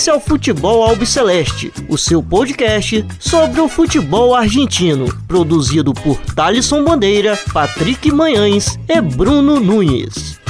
Esse 0.00 0.08
é 0.08 0.14
o 0.14 0.18
Futebol 0.18 0.82
Albiceleste, 0.82 1.70
o 1.86 1.98
seu 1.98 2.22
podcast 2.22 3.04
sobre 3.18 3.60
o 3.60 3.68
futebol 3.68 4.34
argentino, 4.34 5.14
produzido 5.28 5.92
por 5.92 6.16
Thalisson 6.34 6.82
Bandeira, 6.82 7.38
Patrick 7.52 8.10
Manhães 8.10 8.78
e 8.88 8.98
Bruno 8.98 9.60
Nunes. 9.60 10.40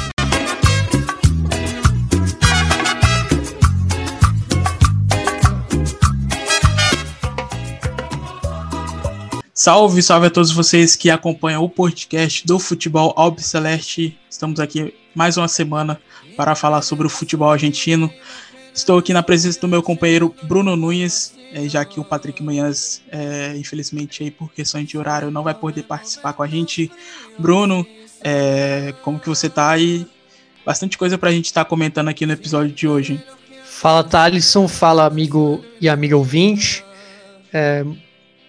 Salve, 9.53 10.01
salve 10.01 10.29
a 10.29 10.31
todos 10.31 10.53
vocês 10.53 10.95
que 10.95 11.11
acompanham 11.11 11.65
o 11.65 11.69
podcast 11.69 12.47
do 12.47 12.61
Futebol 12.61 13.13
Albiceleste. 13.17 14.17
Estamos 14.31 14.61
aqui 14.61 14.95
mais 15.13 15.37
uma 15.37 15.49
semana 15.49 16.01
para 16.37 16.55
falar 16.55 16.83
sobre 16.83 17.09
o 17.09 17.11
futebol 17.11 17.51
argentino. 17.51 18.09
Estou 18.73 18.99
aqui 18.99 19.13
na 19.13 19.23
presença 19.23 19.61
do 19.61 19.69
meu 19.69 19.83
companheiro 19.83 20.35
Bruno 20.45 20.77
Nunes, 20.77 21.35
eh, 21.53 21.69
já 21.69 21.85
que 21.85 21.99
o 21.99 22.05
Patrick 22.05 22.43
Manhãs, 22.43 23.03
é, 23.11 23.57
infelizmente, 23.57 24.23
aí, 24.23 24.31
por 24.31 24.53
questões 24.53 24.87
de 24.87 24.97
horário, 24.97 25.31
não 25.31 25.43
vai 25.43 25.55
poder 25.55 25.83
participar 25.83 26.33
com 26.33 26.43
a 26.43 26.47
gente. 26.47 26.91
Bruno, 27.39 27.85
é, 28.23 28.95
como 29.03 29.19
que 29.19 29.29
você 29.29 29.49
está 29.49 29.71
aí? 29.71 30.07
Bastante 30.65 30.97
coisa 30.97 31.19
para 31.19 31.31
a 31.31 31.33
gente 31.33 31.47
estar 31.47 31.65
tá 31.65 31.69
comentando 31.69 32.09
aqui 32.09 32.25
no 32.25 32.33
episódio 32.33 32.73
de 32.73 32.87
hoje. 32.87 33.23
Fala, 33.65 34.05
Thalisson. 34.05 34.69
Fala, 34.69 35.05
amigo 35.05 35.65
e 35.81 35.89
amiga 35.89 36.17
ouvinte. 36.17 36.85
É, 37.53 37.85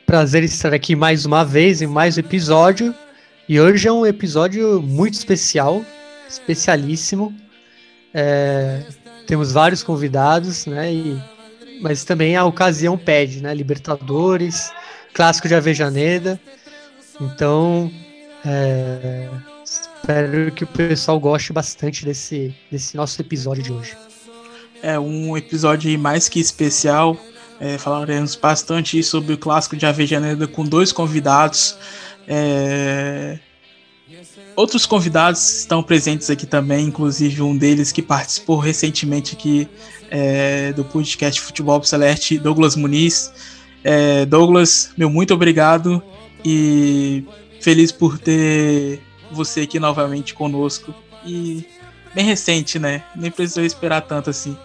prazer 0.06 0.44
estar 0.44 0.74
aqui 0.74 0.96
mais 0.96 1.26
uma 1.26 1.44
vez 1.44 1.82
em 1.82 1.88
mais 1.88 2.18
um 2.18 2.20
episódio. 2.20 2.94
E 3.50 3.60
hoje 3.60 3.88
é 3.88 3.92
um 3.92 4.06
episódio 4.06 4.82
muito 4.82 5.16
especial, 5.16 5.84
especialíssimo. 6.30 7.34
É, 8.14 8.84
temos 9.32 9.54
vários 9.54 9.82
convidados, 9.82 10.66
né? 10.66 10.94
E, 10.94 11.24
mas 11.80 12.04
também 12.04 12.36
a 12.36 12.44
ocasião 12.44 12.98
pede, 12.98 13.42
né? 13.42 13.56
Libertadores, 13.56 14.74
clássico 15.14 15.48
de 15.48 15.56
Avejaneda. 15.56 16.38
Então, 17.18 17.90
é, 18.46 19.30
espero 19.64 20.52
que 20.52 20.66
o 20.66 20.68
pessoal 20.68 21.18
goste 21.18 21.54
bastante 21.54 22.04
desse, 22.04 22.54
desse 22.70 22.98
nosso 22.98 23.22
episódio 23.22 23.64
de 23.64 23.72
hoje. 23.72 23.96
É 24.84 25.00
um 25.00 25.38
episódio 25.38 25.98
mais 25.98 26.28
que 26.28 26.42
especial. 26.42 27.16
É, 27.58 27.78
falaremos 27.78 28.36
bastante 28.36 29.02
sobre 29.02 29.36
o 29.36 29.38
clássico 29.38 29.78
de 29.78 29.86
Avejaneda 29.86 30.46
com 30.46 30.66
dois 30.66 30.92
convidados. 30.92 31.78
É, 32.28 33.40
Outros 34.56 34.86
convidados 34.86 35.60
estão 35.60 35.82
presentes 35.82 36.30
aqui 36.30 36.46
também, 36.46 36.86
inclusive 36.86 37.42
um 37.42 37.56
deles 37.56 37.92
que 37.92 38.02
participou 38.02 38.58
recentemente 38.58 39.36
aqui 39.36 39.68
é, 40.10 40.74
do 40.74 40.84
podcast 40.84 41.40
Futebol 41.40 41.82
Celeste, 41.84 42.38
Douglas 42.38 42.76
Muniz. 42.76 43.32
É, 43.84 44.26
Douglas, 44.26 44.92
meu 44.98 45.10
muito 45.10 45.34
obrigado 45.34 46.04
e 46.44 47.24
feliz 47.62 47.92
por 47.92 48.20
ter 48.20 49.02
você 49.32 49.62
aqui 49.62 49.80
novamente 49.80 50.34
conosco. 50.34 50.94
E 51.26 51.66
bem 52.14 52.26
recente, 52.26 52.78
né? 52.78 53.04
Nem 53.16 53.32
precisou 53.32 53.64
esperar 53.64 54.02
tanto 54.02 54.30
assim. 54.30 54.58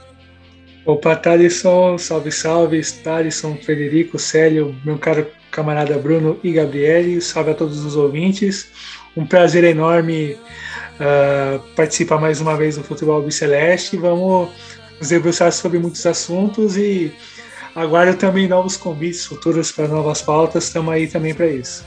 Opa, 0.85 1.17
Thalisson, 1.17 1.99
salve, 1.99 2.31
salve, 2.31 2.81
Thalisson, 3.03 3.57
Federico, 3.57 4.19
Célio, 4.19 4.75
meu 4.85 4.99
caro 4.99 5.27
camarada 5.51 5.99
Bruno 5.99 6.39
e 6.45 6.53
Gabriele, 6.53 7.21
salve 7.21 7.51
a 7.51 7.55
todos 7.55 7.85
os 7.85 7.97
ouvintes. 7.97 8.69
Um 9.17 9.25
prazer 9.25 9.65
enorme 9.65 10.37
uh, 11.01 11.59
participar 11.75 12.21
mais 12.21 12.41
uma 12.41 12.55
vez 12.57 12.77
do 12.77 12.85
Futebol 12.85 13.23
Biceleste. 13.23 13.97
Vamos 13.97 14.51
nos 15.01 15.09
debruçar 15.09 15.51
sobre 15.53 15.79
muitos 15.79 16.05
assuntos 16.05 16.77
e 16.77 17.11
aguardo 17.75 18.17
também 18.19 18.47
novos 18.47 18.77
convites 18.77 19.25
futuros 19.25 19.73
para 19.73 19.89
novas 19.89 20.21
pautas. 20.21 20.65
Estamos 20.65 20.93
aí 20.93 21.07
também 21.07 21.35
para 21.35 21.47
isso. 21.47 21.83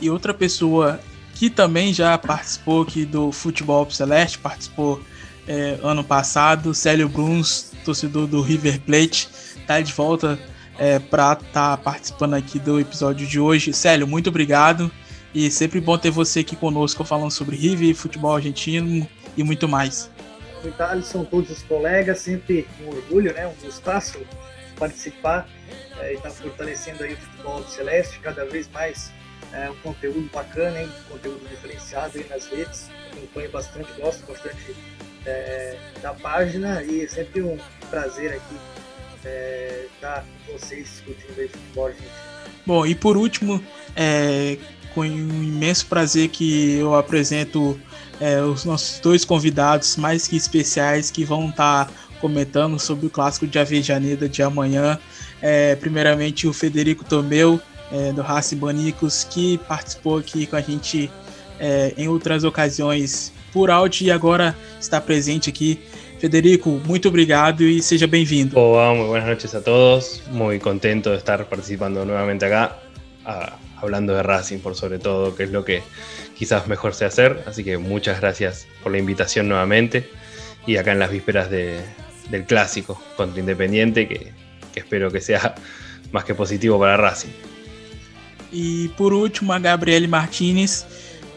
E 0.00 0.08
outra 0.08 0.32
pessoa 0.32 0.98
que 1.34 1.50
também 1.50 1.92
já 1.92 2.16
participou 2.16 2.82
aqui 2.82 3.04
do 3.04 3.30
Futebol 3.30 3.88
Celeste, 3.90 4.38
participou 4.38 5.02
é, 5.46 5.78
ano 5.82 6.04
passado, 6.04 6.74
Célio 6.74 7.08
Bruns, 7.08 7.72
torcedor 7.84 8.26
do 8.26 8.40
River 8.40 8.80
Plate, 8.80 9.28
está 9.56 9.80
de 9.80 9.92
volta 9.92 10.38
é, 10.78 10.98
para 10.98 11.32
estar 11.34 11.44
tá 11.52 11.76
participando 11.76 12.34
aqui 12.34 12.58
do 12.58 12.80
episódio 12.80 13.26
de 13.26 13.38
hoje. 13.38 13.72
Célio, 13.72 14.06
muito 14.06 14.30
obrigado. 14.30 14.90
E 15.34 15.50
sempre 15.50 15.80
bom 15.80 15.96
ter 15.96 16.10
você 16.10 16.40
aqui 16.40 16.54
conosco 16.54 17.04
falando 17.04 17.30
sobre 17.30 17.56
River, 17.56 17.94
futebol 17.94 18.34
argentino 18.34 19.08
e 19.36 19.42
muito 19.42 19.66
mais. 19.66 20.10
Obrigado, 20.58 21.02
são 21.02 21.24
todos 21.24 21.50
os 21.50 21.62
colegas, 21.62 22.18
sempre 22.18 22.68
um 22.82 22.88
orgulho, 22.88 23.32
né, 23.32 23.46
um 23.46 23.64
gostaço 23.64 24.18
participar 24.78 25.48
é, 26.00 26.12
e 26.12 26.16
estar 26.16 26.28
tá 26.28 26.34
fortalecendo 26.34 27.02
aí 27.02 27.14
o 27.14 27.16
futebol 27.16 27.64
celeste, 27.64 28.18
cada 28.20 28.44
vez 28.44 28.68
mais 28.70 29.10
é, 29.52 29.70
um 29.70 29.74
conteúdo 29.76 30.28
bacana, 30.32 30.82
hein, 30.82 30.88
um 31.06 31.12
conteúdo 31.12 31.48
diferenciado 31.48 32.18
aí 32.18 32.26
nas 32.28 32.46
redes, 32.46 32.90
acompanho 33.10 33.50
bastante, 33.50 33.88
gosto 34.00 34.26
bastante 34.26 34.76
é, 35.24 35.76
da 36.00 36.12
página 36.14 36.82
e 36.82 37.04
é 37.04 37.08
sempre 37.08 37.42
um 37.42 37.58
prazer 37.90 38.32
aqui 38.34 38.56
estar 39.94 40.16
tá 40.16 40.24
com 40.46 40.52
vocês 40.52 40.88
discutindo 40.88 41.40
aí 41.40 41.48
futebol 41.48 41.86
argentino. 41.86 42.10
Bom, 42.66 42.86
e 42.86 42.94
por 42.94 43.16
último, 43.16 43.64
é, 43.96 44.58
com 44.94 45.00
um 45.02 45.42
imenso 45.42 45.86
prazer 45.86 46.28
que 46.28 46.76
eu 46.76 46.94
apresento 46.94 47.78
é, 48.20 48.40
os 48.40 48.64
nossos 48.64 49.00
dois 49.00 49.24
convidados 49.24 49.96
mais 49.96 50.28
que 50.28 50.36
especiais 50.36 51.10
que 51.10 51.24
vão 51.24 51.48
estar 51.48 51.86
tá 51.86 51.92
comentando 52.20 52.78
sobre 52.78 53.06
o 53.06 53.10
clássico 53.10 53.46
de 53.46 53.58
Avejaneda 53.58 54.28
de 54.28 54.42
amanhã. 54.42 54.98
É, 55.40 55.74
primeiramente 55.74 56.46
o 56.46 56.52
Federico 56.52 57.04
Tomeu, 57.04 57.60
é, 57.90 58.12
do 58.12 58.22
Raci 58.22 58.54
Banicos, 58.54 59.24
que 59.24 59.58
participou 59.66 60.18
aqui 60.18 60.46
com 60.46 60.56
a 60.56 60.60
gente 60.60 61.10
é, 61.58 61.92
em 61.96 62.08
outras 62.08 62.44
ocasiões 62.44 63.32
por 63.52 63.70
áudio 63.70 64.06
e 64.06 64.10
agora 64.10 64.56
está 64.80 65.00
presente 65.00 65.50
aqui. 65.50 65.78
Federico, 66.18 66.80
muito 66.86 67.08
obrigado 67.08 67.64
e 67.64 67.82
seja 67.82 68.06
bem-vindo. 68.06 68.56
Olá, 68.56 68.94
muito 68.94 69.08
boas 69.08 69.24
noites 69.24 69.54
a 69.54 69.60
todos. 69.60 70.22
Muito 70.30 70.62
contento 70.62 71.10
de 71.10 71.16
estar 71.16 71.44
participando 71.44 72.04
novamente 72.04 72.44
acá. 72.44 72.78
Ah, 73.24 73.54
hablando 73.82 74.14
de 74.14 74.22
Racing 74.22 74.58
por 74.58 74.74
sobre 74.74 74.98
todo, 74.98 75.34
que 75.34 75.44
es 75.44 75.50
lo 75.50 75.64
que 75.64 75.82
quizás 76.36 76.66
mejor 76.66 76.94
sé 76.94 77.04
hacer. 77.04 77.42
Así 77.46 77.64
que 77.64 77.78
muchas 77.78 78.20
gracias 78.20 78.66
por 78.82 78.92
la 78.92 78.98
invitación 78.98 79.48
nuevamente 79.48 80.08
y 80.66 80.76
acá 80.76 80.92
en 80.92 80.98
las 80.98 81.10
vísperas 81.10 81.50
de, 81.50 81.80
del 82.30 82.44
clásico 82.44 83.00
contra 83.16 83.40
Independiente, 83.40 84.08
que, 84.08 84.32
que, 84.72 84.80
espero 84.80 85.10
que 85.10 85.20
sea 85.20 85.54
más 86.12 86.24
que 86.24 86.34
positivo 86.34 86.78
para 86.78 86.96
Racing. 86.96 87.32
E 88.52 88.90
por 88.98 89.14
último, 89.14 89.52
a 89.52 89.58
Gabriele 89.58 90.06
Martinez, 90.06 90.86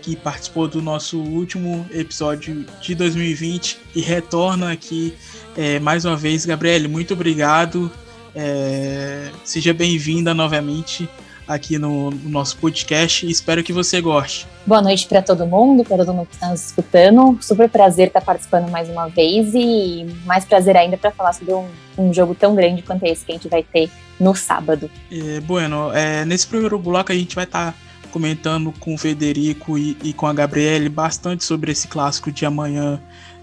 que 0.01 0.15
participou 0.17 0.67
do 0.67 0.81
nosso 0.81 1.17
último 1.17 1.87
episódio 1.93 2.65
de 2.81 2.93
2020 2.93 3.79
e 3.95 4.01
retorna 4.01 4.71
aqui 4.71 5.13
é, 5.55 5.79
mais 5.79 6.03
uma 6.03 6.17
vez. 6.17 6.45
Gabriele, 6.45 6.87
muito 6.87 7.13
obrigado. 7.13 7.89
É, 8.35 9.29
seja 9.45 9.73
bem-vinda 9.73 10.33
novamente 10.33 11.07
aqui 11.47 11.77
no, 11.77 12.11
no, 12.11 12.29
nosso 12.29 12.57
podcast 12.57 13.25
e 13.25 13.29
espero 13.29 13.63
que 13.63 13.71
você 13.71 14.01
goste. 14.01 14.47
Boa 14.65 14.81
noite 14.81 15.07
para 15.07 15.21
todo 15.21 15.45
mundo, 15.45 15.83
para 15.83 15.97
todo 15.97 16.13
mundo 16.13 16.27
que 16.27 16.35
está 16.35 16.49
nos 16.49 16.67
escutando. 16.67 17.37
Super 17.41 17.69
prazer 17.69 18.07
estar 18.07 18.21
participando 18.21 18.69
mais 18.69 18.89
uma 18.89 19.07
vez 19.07 19.53
e 19.53 20.05
mais 20.25 20.45
prazer 20.45 20.75
ainda 20.75 20.97
para 20.97 21.11
falar 21.11 21.33
sobre 21.33 21.53
um, 21.53 21.67
um, 21.97 22.13
jogo 22.13 22.33
tão 22.33 22.55
grande 22.55 22.81
quanto 22.81 23.05
esse 23.05 23.23
que 23.23 23.31
a 23.31 23.35
gente 23.35 23.47
vai 23.47 23.63
ter 23.63 23.89
no 24.19 24.33
sábado. 24.35 24.89
É, 25.11 25.39
bueno, 25.41 25.91
é, 25.93 26.25
nesse 26.25 26.47
primeiro 26.47 26.79
bloco 26.79 27.11
a 27.11 27.15
gente 27.15 27.35
vai 27.35 27.45
estar 27.45 27.71
tá 27.71 27.77
comentando 28.11 28.73
com 28.79 28.93
o 28.95 28.97
Federico 28.97 29.77
e, 29.77 29.97
e, 30.03 30.13
com 30.13 30.25
a 30.25 30.33
Gabriele 30.33 30.89
bastante 30.89 31.43
sobre 31.43 31.71
esse 31.71 31.87
clássico 31.87 32.31
de 32.31 32.45
amanhã 32.45 32.99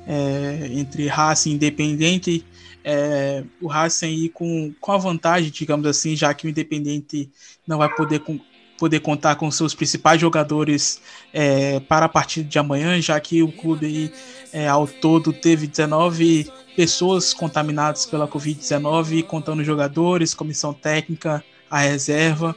é, 0.07 0.69
entre 0.73 1.07
Racing 1.07 1.51
e 1.51 1.55
Independente 1.55 2.45
é, 2.85 3.45
o 3.61 3.67
Racing 3.67 4.09
ir 4.09 4.29
com, 4.31 4.73
com 4.81 4.93
a 4.93 4.99
vantagem, 4.99 5.51
digamos 5.51 5.87
assim, 5.87 6.17
já 6.17 6.33
que 6.35 6.47
o 6.47 6.51
Independente 6.51 7.31
não 7.67 7.79
vai 7.79 7.89
poder, 7.95 8.21
com, 8.21 8.39
poder 8.79 9.01
contar 9.01 9.37
com 9.37 9.51
seus 9.51 9.75
principais 9.75 10.21
jogadores 10.21 11.01
é, 11.33 11.81
para 11.81 12.07
a 12.07 12.09
partida 12.09 12.49
de 12.49 12.59
amanhã, 12.59 13.01
já 13.01 13.19
que 13.21 13.43
o 13.43 13.53
clube 13.53 13.87
aí, 13.87 14.13
é, 14.53 14.69
ao 14.69 14.87
todo 14.87 15.33
teve 15.33 15.67
19 15.67 16.51
pessoas 16.77 17.33
contaminadas 17.33 18.07
pela 18.07 18.27
Covid-19, 18.27 19.25
contando 19.25 19.63
jogadores, 19.63 20.35
comissão 20.35 20.73
técnica, 20.73 21.45
a 21.71 21.79
reserva 21.79 22.57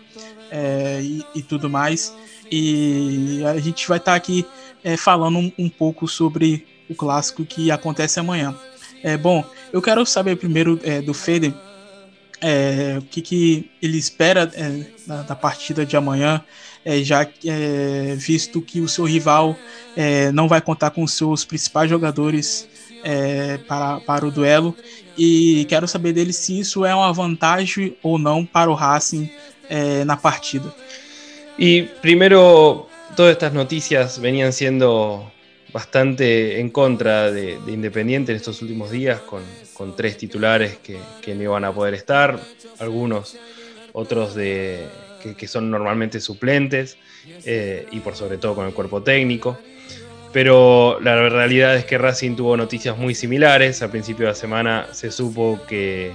é, 0.51 0.99
e, 1.01 1.25
e, 1.35 1.41
tudo 1.41 1.69
mais. 1.69 2.15
E 2.51 3.41
a 3.45 3.59
gente 3.59 3.87
vai 3.87 3.97
estar 3.97 4.11
tá 4.11 4.17
aqui 4.17 4.45
é, 4.83 4.97
falando 4.97 5.37
um, 5.37 5.51
um 5.57 5.69
pouco 5.69 6.07
sobre 6.07 6.65
o 6.89 6.95
clássico 6.95 7.45
que 7.45 7.71
acontece 7.71 8.19
amanhã. 8.19 8.55
É, 9.03 9.17
bom, 9.17 9.43
eu 9.75 9.81
quero 9.81 10.05
saber 10.05 10.37
primeiro 10.37 10.79
é, 10.85 11.01
do 11.01 11.13
Feder 11.13 11.53
é, 12.39 12.95
o 12.97 13.01
que, 13.01 13.21
que 13.21 13.69
ele 13.81 13.97
espera 13.97 14.49
é, 14.55 14.85
da, 15.05 15.23
da, 15.23 15.35
partida 15.35 15.85
de 15.85 15.97
amanhã, 15.97 16.41
é, 16.85 17.03
já 17.03 17.27
é, 17.45 18.15
visto 18.17 18.61
que 18.61 18.79
o 18.79 18.87
seu 18.87 19.03
rival 19.03 19.53
é, 19.97 20.31
não 20.31 20.47
vai 20.47 20.61
contar 20.61 20.91
com 20.91 21.03
os 21.03 21.11
seus 21.11 21.43
principais 21.43 21.89
jogadores 21.89 22.69
é, 23.03 23.57
para, 23.67 23.99
para 23.99 24.25
o 24.25 24.31
duelo 24.31 24.73
e 25.17 25.65
quero 25.67 25.89
saber 25.89 26.13
dele 26.13 26.31
se 26.31 26.57
isso 26.57 26.85
é 26.85 26.95
uma 26.95 27.11
vantagem 27.11 27.97
ou 28.01 28.17
não 28.17 28.45
para 28.45 28.71
o 28.71 28.73
Racing 28.73 29.29
na 30.05 30.15
partida. 30.15 30.73
Y 31.57 31.81
primero, 32.01 32.87
todas 33.15 33.31
estas 33.31 33.51
noticias 33.51 34.19
venían 34.19 34.53
siendo 34.53 35.31
bastante 35.75 36.61
en 36.61 36.69
contra 36.69 37.29
de, 37.33 37.59
de 37.59 37.71
Independiente 37.73 38.31
en 38.31 38.37
estos 38.37 38.61
últimos 38.61 38.91
días, 38.91 39.19
con, 39.19 39.41
con 39.75 39.95
tres 39.95 40.17
titulares 40.17 40.77
que, 40.77 41.35
no 41.35 41.43
iban 41.43 41.65
a 41.65 41.73
poder 41.73 41.93
estar, 41.93 42.39
algunos 42.79 43.37
otros 43.93 44.33
de, 44.35 44.87
que, 45.21 45.35
que 45.35 45.47
son 45.47 45.69
normalmente 45.69 46.19
suplentes, 46.19 46.97
eh, 47.45 47.87
y 47.91 47.99
por 47.99 48.15
sobre 48.15 48.37
todo 48.37 48.55
con 48.55 48.67
el 48.67 48.73
cuerpo 48.73 49.03
técnico. 49.03 49.57
Pero 50.31 50.99
la 51.01 51.29
realidad 51.29 51.75
es 51.75 51.85
que 51.85 51.97
Racing 51.97 52.35
tuvo 52.35 52.57
noticias 52.57 52.97
muy 52.97 53.15
similares. 53.15 53.81
Al 53.81 53.89
principio 53.89 54.25
de 54.25 54.31
la 54.31 54.35
semana 54.35 54.87
se 54.91 55.11
supo 55.11 55.61
que, 55.67 56.11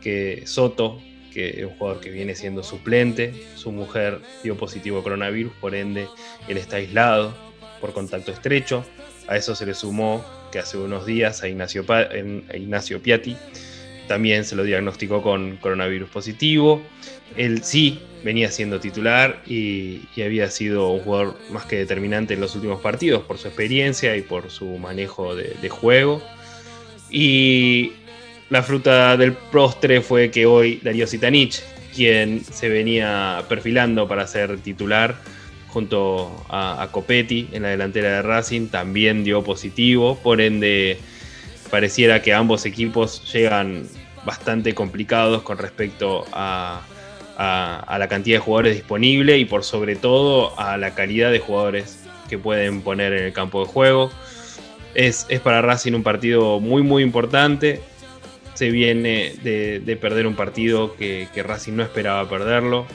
que 0.00 0.42
Soto, 0.46 1.00
que 1.32 1.50
es 1.50 1.64
un 1.64 1.76
jugador 1.76 2.00
que 2.00 2.10
viene 2.10 2.34
siendo 2.34 2.62
suplente, 2.62 3.34
su 3.56 3.70
mujer 3.70 4.20
dio 4.42 4.56
positivo 4.56 5.00
a 5.00 5.02
coronavirus, 5.02 5.52
por 5.60 5.74
ende 5.74 6.06
él 6.48 6.56
está 6.56 6.76
aislado 6.76 7.34
por 7.80 7.92
contacto 7.92 8.32
estrecho. 8.32 8.84
A 9.28 9.36
eso 9.36 9.54
se 9.54 9.66
le 9.66 9.74
sumó 9.74 10.24
que 10.50 10.58
hace 10.58 10.76
unos 10.76 11.06
días 11.06 11.42
a 11.42 11.48
Ignacio, 11.48 11.84
Piatti 13.02 13.36
también 14.06 14.44
se 14.44 14.56
lo 14.56 14.64
diagnosticó 14.64 15.22
con 15.22 15.58
coronavirus 15.58 16.08
positivo. 16.08 16.82
Él 17.36 17.62
sí 17.62 18.00
venía 18.24 18.50
siendo 18.50 18.80
titular 18.80 19.42
y, 19.46 20.00
había 20.24 20.50
sido 20.50 20.90
un 20.90 21.00
jugador 21.00 21.36
más 21.50 21.66
que 21.66 21.76
determinante 21.76 22.34
en 22.34 22.40
los 22.40 22.54
últimos 22.56 22.80
partidos 22.80 23.22
por 23.22 23.38
su 23.38 23.48
experiencia 23.48 24.16
y 24.16 24.22
por 24.22 24.50
su 24.50 24.66
manejo 24.78 25.36
de, 25.36 25.54
de 25.60 25.68
juego. 25.68 26.22
Y 27.10 27.92
la 28.50 28.62
fruta 28.62 29.16
del 29.16 29.32
postre 29.32 30.00
fue 30.00 30.30
que 30.30 30.46
hoy 30.46 30.80
Darío 30.82 31.06
Sitanich, 31.06 31.62
quien 31.94 32.42
se 32.44 32.68
venía 32.68 33.44
perfilando 33.48 34.08
para 34.08 34.26
ser 34.26 34.58
titular 34.58 35.16
junto 35.68 36.44
a, 36.48 36.88
Copetti 36.90 37.48
en 37.52 37.62
la 37.62 37.68
delantera 37.68 38.08
de 38.08 38.22
Racing, 38.22 38.68
también 38.68 39.24
dio 39.24 39.44
positivo, 39.44 40.18
por 40.22 40.40
ende 40.40 40.98
pareciera 41.70 42.22
que 42.22 42.32
ambos 42.32 42.64
equipos 42.64 43.30
llegan 43.32 43.86
bastante 44.24 44.74
complicados 44.74 45.42
con 45.42 45.58
respecto 45.58 46.24
a, 46.32 46.82
la 47.38 48.08
cantidad 48.08 48.36
de 48.36 48.40
jugadores 48.40 48.74
disponibles 48.74 49.40
y 49.40 49.44
por 49.44 49.62
sobre 49.62 49.94
todo 49.94 50.58
a 50.58 50.76
la 50.76 50.94
calidad 50.94 51.30
de 51.30 51.38
jugadores 51.38 52.04
que 52.28 52.36
pueden 52.36 52.82
poner 52.82 53.12
en 53.12 53.24
el 53.24 53.32
campo 53.32 53.64
de 53.64 53.70
juego. 53.70 54.10
Es, 54.94 55.24
es 55.28 55.38
para 55.40 55.62
Racing 55.62 55.92
un 55.92 56.02
partido 56.02 56.58
muy 56.58 56.82
muy 56.82 57.04
importante. 57.04 57.80
Se 58.54 58.70
viene 58.70 59.34
de, 59.44 59.78
de 59.78 59.96
perder 59.96 60.26
un 60.26 60.34
partido 60.34 60.96
que, 60.96 61.28
Racing 61.36 61.74
no 61.74 61.84
esperaba 61.84 62.28
perderlo. 62.28 62.86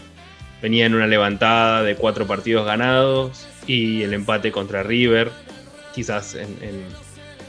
Venía 0.63 0.85
en 0.85 0.95
una 0.95 1.07
levantada 1.07 1.83
de 1.83 1.97
cuatro 1.97 2.25
partidos 2.25 2.65
ganados 2.65 3.45
y 3.67 4.01
el 4.03 4.13
empate 4.13 4.53
contra 4.53 4.81
River, 4.81 5.29
quizás 5.93 6.35
en, 6.35 6.85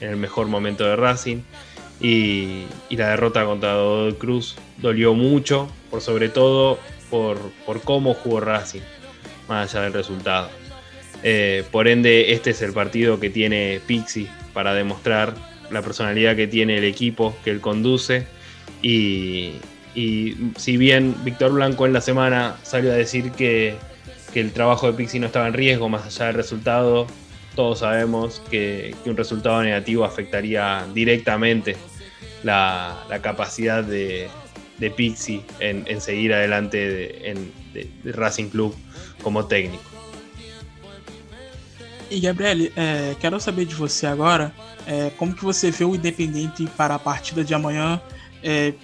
el 0.00 0.16
mejor 0.16 0.48
momento 0.48 0.84
de 0.84 0.96
Racing. 0.96 1.42
Y, 2.00 2.64
la 2.90 3.10
derrota 3.10 3.44
contra 3.44 3.76
Godoy 3.76 4.14
Cruz 4.14 4.56
dolió 4.78 5.14
mucho, 5.14 5.70
por 5.92 6.00
sobre 6.00 6.28
todo 6.28 6.80
por, 7.08 7.38
por 7.64 7.82
cómo 7.82 8.14
jugó 8.14 8.40
Racing, 8.40 8.82
más 9.48 9.72
allá 9.72 9.84
del 9.84 9.92
resultado. 9.92 10.50
Eh, 11.22 11.62
por 11.70 11.86
ende, 11.86 12.32
este 12.32 12.50
es 12.50 12.62
el 12.62 12.72
partido 12.72 13.20
que 13.20 13.30
tiene 13.30 13.80
Pixie 13.86 14.26
para 14.52 14.74
demostrar 14.74 15.34
la 15.70 15.82
personalidad 15.82 16.34
que 16.34 16.48
tiene 16.48 16.78
el 16.78 16.84
equipo 16.84 17.36
que 17.44 17.50
él 17.50 17.60
conduce. 17.60 18.26
Y, 18.82 19.52
y 19.94 20.36
si 20.56 20.76
bien 20.76 21.14
Víctor 21.24 21.52
Blanco 21.52 21.86
en 21.86 21.92
la 21.92 22.00
semana 22.00 22.56
salió 22.62 22.92
a 22.92 22.96
decir 22.96 23.30
que, 23.32 23.76
que, 24.32 24.40
el 24.40 24.52
trabajo 24.52 24.86
de 24.86 24.94
Pixie 24.94 25.20
no 25.20 25.26
estaba 25.26 25.46
en 25.46 25.54
riesgo, 25.54 25.88
más 25.88 26.06
allá 26.06 26.26
del 26.26 26.34
resultado, 26.34 27.06
todos 27.54 27.80
sabemos 27.80 28.42
que, 28.50 28.94
que 29.02 29.10
un 29.10 29.16
resultado 29.16 29.62
negativo 29.62 30.04
afectaría 30.04 30.86
directamente 30.92 31.76
la, 32.42 33.04
la 33.08 33.22
capacidad 33.22 33.84
de, 33.84 34.28
de 34.78 34.90
Pixie 34.90 35.44
en, 35.60 35.84
en, 35.86 36.00
seguir 36.00 36.34
adelante 36.34 36.76
de, 36.76 37.30
en, 37.30 37.52
de, 37.72 37.90
de, 38.02 38.12
Racing 38.12 38.48
Club 38.48 38.74
como 39.22 39.46
técnico. 39.46 39.84
E 42.10 42.20
Gabriel, 42.20 42.70
é, 42.76 43.14
quero 43.18 43.40
saber 43.40 43.64
de 43.64 43.74
você 43.74 44.06
agora, 44.06 44.52
é, 44.86 45.10
como 45.16 45.34
que 45.34 45.42
você 45.42 45.70
vê 45.70 45.84
o 45.84 45.94
Independente 45.94 46.66
para 46.76 46.96
a 46.96 46.98
partida 46.98 47.42
de 47.42 47.54
amanhã? 47.54 48.00
É, 48.42 48.74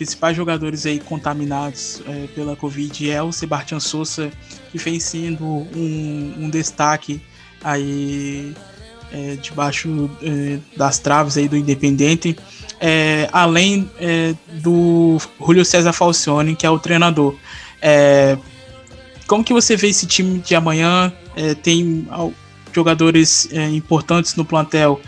principais 0.00 0.34
jogadores 0.34 0.86
aí 0.86 0.98
contaminados 0.98 2.00
é, 2.08 2.26
pela 2.34 2.56
Covid 2.56 3.10
é 3.10 3.22
o 3.22 3.30
Sebastião 3.30 3.78
Souza, 3.78 4.30
que 4.72 4.78
vem 4.78 4.98
sendo 4.98 5.44
um, 5.44 6.34
um 6.38 6.48
destaque 6.48 7.20
aí 7.62 8.54
é, 9.12 9.36
debaixo 9.36 10.10
é, 10.22 10.58
das 10.74 10.98
traves 10.98 11.36
aí 11.36 11.46
do 11.48 11.54
Independente, 11.54 12.34
é, 12.80 13.28
além 13.30 13.90
é, 14.00 14.34
do 14.62 15.18
Julio 15.38 15.66
César 15.66 15.92
Falcione, 15.92 16.56
que 16.56 16.64
é 16.64 16.70
o 16.70 16.78
treinador. 16.78 17.36
É, 17.82 18.38
como 19.26 19.44
que 19.44 19.52
você 19.52 19.76
vê 19.76 19.88
esse 19.88 20.06
time 20.06 20.38
de 20.38 20.54
amanhã? 20.54 21.12
É, 21.36 21.52
tem 21.52 22.08
jogadores 22.72 23.50
importantes 23.74 24.34
no 24.34 24.46
plantel, 24.46 24.98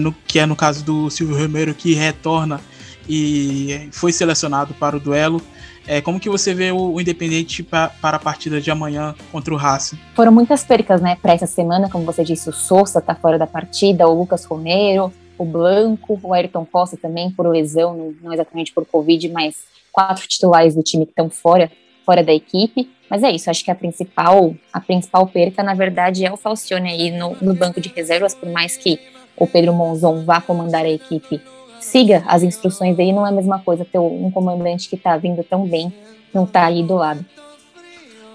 no, 0.00 0.12
que 0.26 0.38
é 0.38 0.46
no 0.46 0.54
caso 0.54 0.84
do 0.84 1.10
Silvio 1.10 1.36
Romero, 1.36 1.74
que 1.74 1.94
retorna 1.94 2.60
e 3.08 3.88
foi 3.92 4.12
selecionado 4.12 4.74
para 4.74 4.96
o 4.96 5.00
duelo. 5.00 5.40
É, 5.86 6.00
como 6.00 6.20
que 6.20 6.28
você 6.28 6.54
vê 6.54 6.70
o, 6.70 7.00
Independente 7.00 7.62
pra, 7.62 7.88
para 7.88 8.16
a 8.16 8.20
partida 8.20 8.60
de 8.60 8.70
amanhã 8.70 9.14
contra 9.32 9.52
o 9.52 9.56
Racing? 9.56 9.98
Foram 10.14 10.30
muitas 10.30 10.62
percas, 10.62 11.00
né, 11.00 11.16
para 11.20 11.32
essa 11.32 11.46
semana, 11.46 11.88
como 11.88 12.04
você 12.04 12.22
disse, 12.22 12.48
o 12.48 12.52
Sousa 12.52 12.98
está 12.98 13.14
fora 13.14 13.38
da 13.38 13.46
partida, 13.46 14.06
o 14.06 14.14
Lucas 14.16 14.44
Romero, 14.44 15.12
o 15.36 15.44
Blanco, 15.44 16.20
o 16.22 16.34
Ayrton 16.34 16.66
Costa 16.66 16.96
também 16.96 17.30
por 17.30 17.48
lesão, 17.48 17.96
não, 17.96 18.14
não 18.22 18.32
exatamente 18.32 18.72
por 18.72 18.84
Covid, 18.84 19.28
mas 19.30 19.56
quatro 19.90 20.26
titulares 20.28 20.74
do 20.74 20.82
time 20.82 21.06
que 21.06 21.12
estão 21.12 21.30
fora, 21.30 21.70
fora 22.04 22.22
da 22.22 22.32
equipe. 22.32 22.90
Mas 23.08 23.22
é 23.22 23.30
isso, 23.32 23.50
acho 23.50 23.64
que 23.64 23.70
a 23.70 23.74
principal, 23.74 24.54
a 24.72 24.80
principal 24.80 25.26
perca, 25.26 25.62
na 25.62 25.74
verdade, 25.74 26.24
é 26.24 26.30
o 26.30 26.36
Falcione 26.36 26.90
aí 26.90 27.10
no, 27.10 27.36
no 27.40 27.54
banco 27.54 27.80
de 27.80 27.88
reservas, 27.88 28.34
por 28.34 28.48
mais 28.50 28.76
que 28.76 29.00
o 29.36 29.46
Pedro 29.46 29.72
Monzon 29.72 30.24
vá 30.24 30.40
comandar 30.40 30.84
a 30.84 30.90
equipe 30.90 31.40
siga 31.80 32.22
as 32.26 32.42
instruções 32.42 32.96
dele, 32.96 33.12
não 33.12 33.26
é 33.26 33.30
a 33.30 33.32
mesma 33.32 33.58
coisa 33.58 33.84
ter 33.84 33.98
um 33.98 34.30
comandante 34.30 34.88
que 34.88 34.96
tá 34.96 35.16
vindo 35.16 35.42
tão 35.42 35.66
bem, 35.66 35.92
não 36.32 36.46
tá 36.46 36.66
aí 36.66 36.82
do 36.82 36.94
lado. 36.94 37.24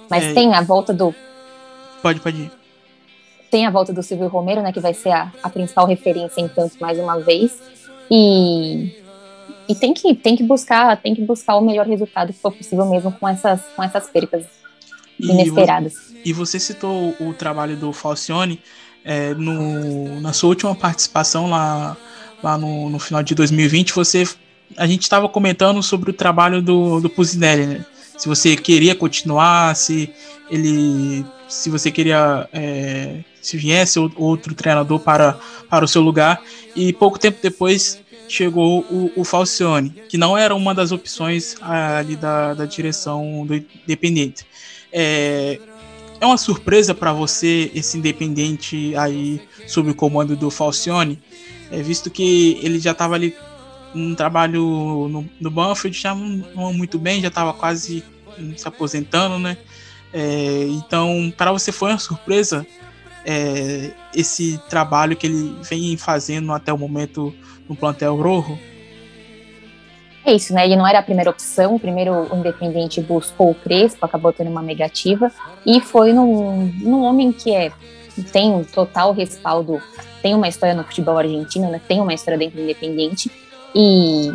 Mas 0.10 0.24
é, 0.26 0.34
tem 0.34 0.54
a 0.54 0.62
volta 0.62 0.94
do. 0.94 1.14
Pode, 2.02 2.20
pode 2.20 2.42
ir. 2.44 2.52
Tem 3.50 3.66
a 3.66 3.70
volta 3.70 3.94
do 3.94 4.04
Silvio 4.04 4.28
Romero, 4.28 4.62
né, 4.62 4.72
que 4.72 4.80
vai 4.80 4.94
ser 4.94 5.12
a, 5.12 5.32
a 5.42 5.50
principal 5.50 5.86
referência 5.86 6.42
em 6.42 6.48
tanto 6.48 6.76
mais 6.80 7.00
uma 7.00 7.20
vez. 7.20 7.62
E, 8.12 8.96
e 9.68 9.76
tem, 9.76 9.94
que, 9.94 10.14
tem 10.14 10.36
que 10.36 10.44
buscar, 10.44 10.98
tem 10.98 11.16
que 11.16 11.22
buscar 11.22 11.56
o 11.56 11.62
melhor 11.62 11.88
resultado 11.88 12.34
que 12.34 12.40
for 12.40 12.52
possível 12.52 12.86
mesmo 12.86 13.12
com 13.12 13.28
essas, 13.28 13.62
com 13.76 13.84
essas 13.84 14.10
percas 14.10 14.46
inesperadas. 15.20 15.94
E 15.94 15.98
você, 15.98 16.22
e 16.26 16.34
você 16.34 16.60
citou 16.60 17.16
o 17.20 17.34
trabalho 17.34 17.78
do 17.78 17.94
Falcione 17.94 18.60
é, 19.04 19.34
no, 19.34 20.20
na 20.20 20.34
sua 20.34 20.50
última 20.50 20.76
participação 20.76 21.50
lá 21.50 21.96
lá 22.46 22.60
no, 22.60 22.92
no 22.92 23.00
final 23.00 23.24
de 23.24 23.34
2020, 23.34 23.92
você 23.92 24.24
a 24.78 24.86
gente 24.86 25.02
estava 25.02 25.28
comentando 25.28 25.82
sobre 25.82 26.12
o 26.12 26.14
trabalho 26.14 26.62
do, 26.62 27.00
do 27.00 27.10
Pusinelli, 27.10 27.66
né? 27.66 27.86
Se 28.18 28.28
você 28.28 28.56
queria 28.56 28.96
continuar, 28.96 29.76
se 29.76 30.10
ele, 30.50 31.26
se 31.50 31.70
você 31.70 31.92
queria, 31.92 32.48
é, 32.54 33.20
se 33.42 33.58
viesse 33.58 34.00
outro 34.00 34.54
treinador 34.54 35.00
para, 35.00 35.38
para 35.70 35.84
o 35.84 35.88
seu 35.88 36.02
lugar. 36.02 36.42
E 36.76 36.94
pouco 36.94 37.20
tempo 37.20 37.40
depois 37.42 38.00
chegou 38.28 38.82
o, 38.90 39.12
o 39.16 39.24
Falcione, 39.24 39.90
que 40.08 40.18
não 40.18 40.38
era 40.38 40.56
uma 40.56 40.74
das 40.74 40.92
opções 40.92 41.56
ali 41.62 42.16
da, 42.16 42.54
da 42.54 42.66
direção 42.66 43.46
do 43.46 43.56
Independente. 43.56 44.46
É, 44.94 45.60
é 46.22 46.26
uma 46.26 46.38
surpresa 46.38 46.94
para 46.94 47.12
você 47.12 47.70
esse 47.76 47.98
Independente 47.98 48.96
aí 48.96 49.42
sob 49.68 49.92
o 49.92 49.96
comando 49.96 50.36
do 50.36 50.50
Falcione? 50.50 51.20
É, 51.76 51.82
visto 51.82 52.10
que 52.10 52.58
ele 52.64 52.80
já 52.80 52.92
estava 52.92 53.16
ali 53.16 53.36
um 53.94 54.16
trabalho 54.16 55.08
no, 55.10 55.26
no 55.40 55.52
Banfield 55.52 55.98
já 55.98 56.14
não 56.16 56.74
muito 56.74 56.98
bem, 56.98 57.22
já 57.22 57.28
estava 57.28 57.54
quase 57.54 58.04
se 58.56 58.68
aposentando, 58.68 59.40
né? 59.40 59.58
É, 60.14 60.68
então, 60.70 61.34
para 61.36 61.52
você 61.52 61.72
foi 61.72 61.92
uma 61.92 62.00
surpresa 62.00 62.66
é, 63.26 63.92
esse 64.14 64.58
trabalho 64.70 65.16
que 65.16 65.28
ele 65.28 65.56
vem 65.64 65.98
fazendo 65.98 66.54
até 66.54 66.72
o 66.72 66.78
momento 66.78 67.34
no 67.68 67.76
plantel 67.76 68.16
Rojo? 68.16 68.58
É 70.26 70.34
isso, 70.34 70.54
né? 70.54 70.66
Ele 70.66 70.76
não 70.76 70.88
era 70.88 71.00
a 71.00 71.04
primeira 71.04 71.30
opção. 71.30 71.78
Primeiro 71.78 72.28
Independente 72.36 73.02
buscou 73.02 73.52
o 73.52 73.56
Crespo, 73.56 74.06
acabou 74.06 74.34
tendo 74.34 74.50
uma 74.50 74.62
negativa. 74.62 75.32
E 75.66 75.80
foi 75.82 76.14
num, 76.14 76.66
num 76.82 77.04
homem 77.04 77.32
que 77.32 77.54
é 77.54 77.72
tem 78.24 78.52
um 78.52 78.64
total 78.64 79.14
respaldo, 79.14 79.82
tem 80.22 80.34
uma 80.34 80.48
história 80.48 80.76
no 80.76 80.84
futebol 80.84 81.18
argentino, 81.18 81.70
né? 81.70 81.82
tem 81.88 82.00
uma 82.00 82.14
história 82.14 82.38
dentro 82.38 82.58
do 82.58 82.64
Independente. 82.64 83.32
E, 83.74 84.32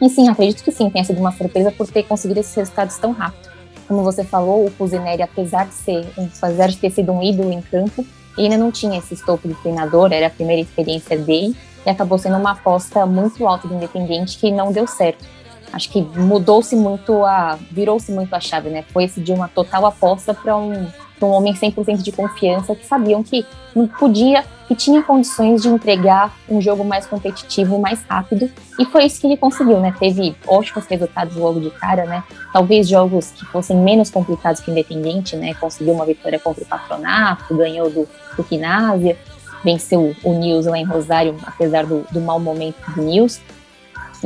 e 0.00 0.08
sim, 0.08 0.28
acredito 0.28 0.62
que 0.62 0.72
sim, 0.72 0.90
tenha 0.90 1.04
sido 1.04 1.18
uma 1.18 1.32
surpresa 1.32 1.70
por 1.70 1.86
ter 1.88 2.02
conseguido 2.02 2.40
esses 2.40 2.54
resultados 2.54 2.96
tão 2.96 3.12
rápido. 3.12 3.48
Como 3.86 4.02
você 4.02 4.24
falou, 4.24 4.66
o 4.66 4.70
Fusinelli, 4.70 5.22
apesar 5.22 5.66
de 5.66 5.74
ser, 5.74 6.06
apesar 6.42 6.68
de 6.68 6.76
ter 6.76 6.90
sido 6.90 7.12
um 7.12 7.22
ídolo 7.22 7.52
em 7.52 7.62
campo, 7.62 8.04
ainda 8.36 8.58
não 8.58 8.72
tinha 8.72 8.98
esse 8.98 9.14
estopo 9.14 9.46
de 9.46 9.54
treinador, 9.54 10.12
era 10.12 10.26
a 10.26 10.30
primeira 10.30 10.60
experiência 10.60 11.16
dele, 11.16 11.56
e 11.84 11.90
acabou 11.90 12.18
sendo 12.18 12.36
uma 12.36 12.52
aposta 12.52 13.06
muito 13.06 13.46
alta 13.46 13.68
do 13.68 13.74
Independente 13.74 14.38
que 14.38 14.50
não 14.50 14.72
deu 14.72 14.86
certo. 14.86 15.24
Acho 15.72 15.90
que 15.90 16.02
mudou-se 16.02 16.74
muito 16.74 17.24
a. 17.24 17.58
virou-se 17.70 18.10
muito 18.10 18.34
a 18.34 18.40
chave, 18.40 18.70
né? 18.70 18.84
Foi-se 18.92 19.20
de 19.20 19.32
uma 19.32 19.48
total 19.48 19.86
aposta 19.86 20.32
para 20.32 20.56
um 20.56 20.86
um 21.24 21.30
homem 21.30 21.54
100% 21.54 22.02
de 22.02 22.12
confiança, 22.12 22.74
que 22.74 22.84
sabiam 22.84 23.22
que 23.22 23.46
não 23.74 23.86
podia, 23.86 24.44
que 24.66 24.74
tinha 24.74 25.02
condições 25.02 25.62
de 25.62 25.68
entregar 25.68 26.34
um 26.48 26.60
jogo 26.60 26.84
mais 26.84 27.06
competitivo, 27.06 27.78
mais 27.78 28.02
rápido, 28.02 28.50
e 28.78 28.84
foi 28.86 29.04
isso 29.04 29.20
que 29.20 29.26
ele 29.26 29.36
conseguiu, 29.36 29.80
né? 29.80 29.94
Teve 29.98 30.34
ótimos 30.46 30.86
resultados 30.86 31.36
logo 31.36 31.60
de 31.60 31.70
cara, 31.70 32.04
né? 32.04 32.24
Talvez 32.52 32.88
jogos 32.88 33.30
que 33.30 33.44
fossem 33.46 33.76
menos 33.76 34.10
complicados 34.10 34.60
que 34.60 34.70
o 34.70 34.72
Independente, 34.72 35.36
né? 35.36 35.54
Conseguiu 35.54 35.94
uma 35.94 36.04
vitória 36.04 36.38
contra 36.38 36.62
o 36.62 36.66
Patronato, 36.66 37.56
ganhou 37.56 37.90
do, 37.90 38.08
do 38.36 38.44
Quinásia, 38.44 39.16
venceu 39.64 40.14
o 40.22 40.32
Nils 40.34 40.66
lá 40.66 40.78
em 40.78 40.84
Rosário, 40.84 41.36
apesar 41.44 41.86
do, 41.86 42.06
do 42.10 42.20
mau 42.20 42.38
momento 42.38 42.76
do 42.92 43.02
Nils. 43.02 43.40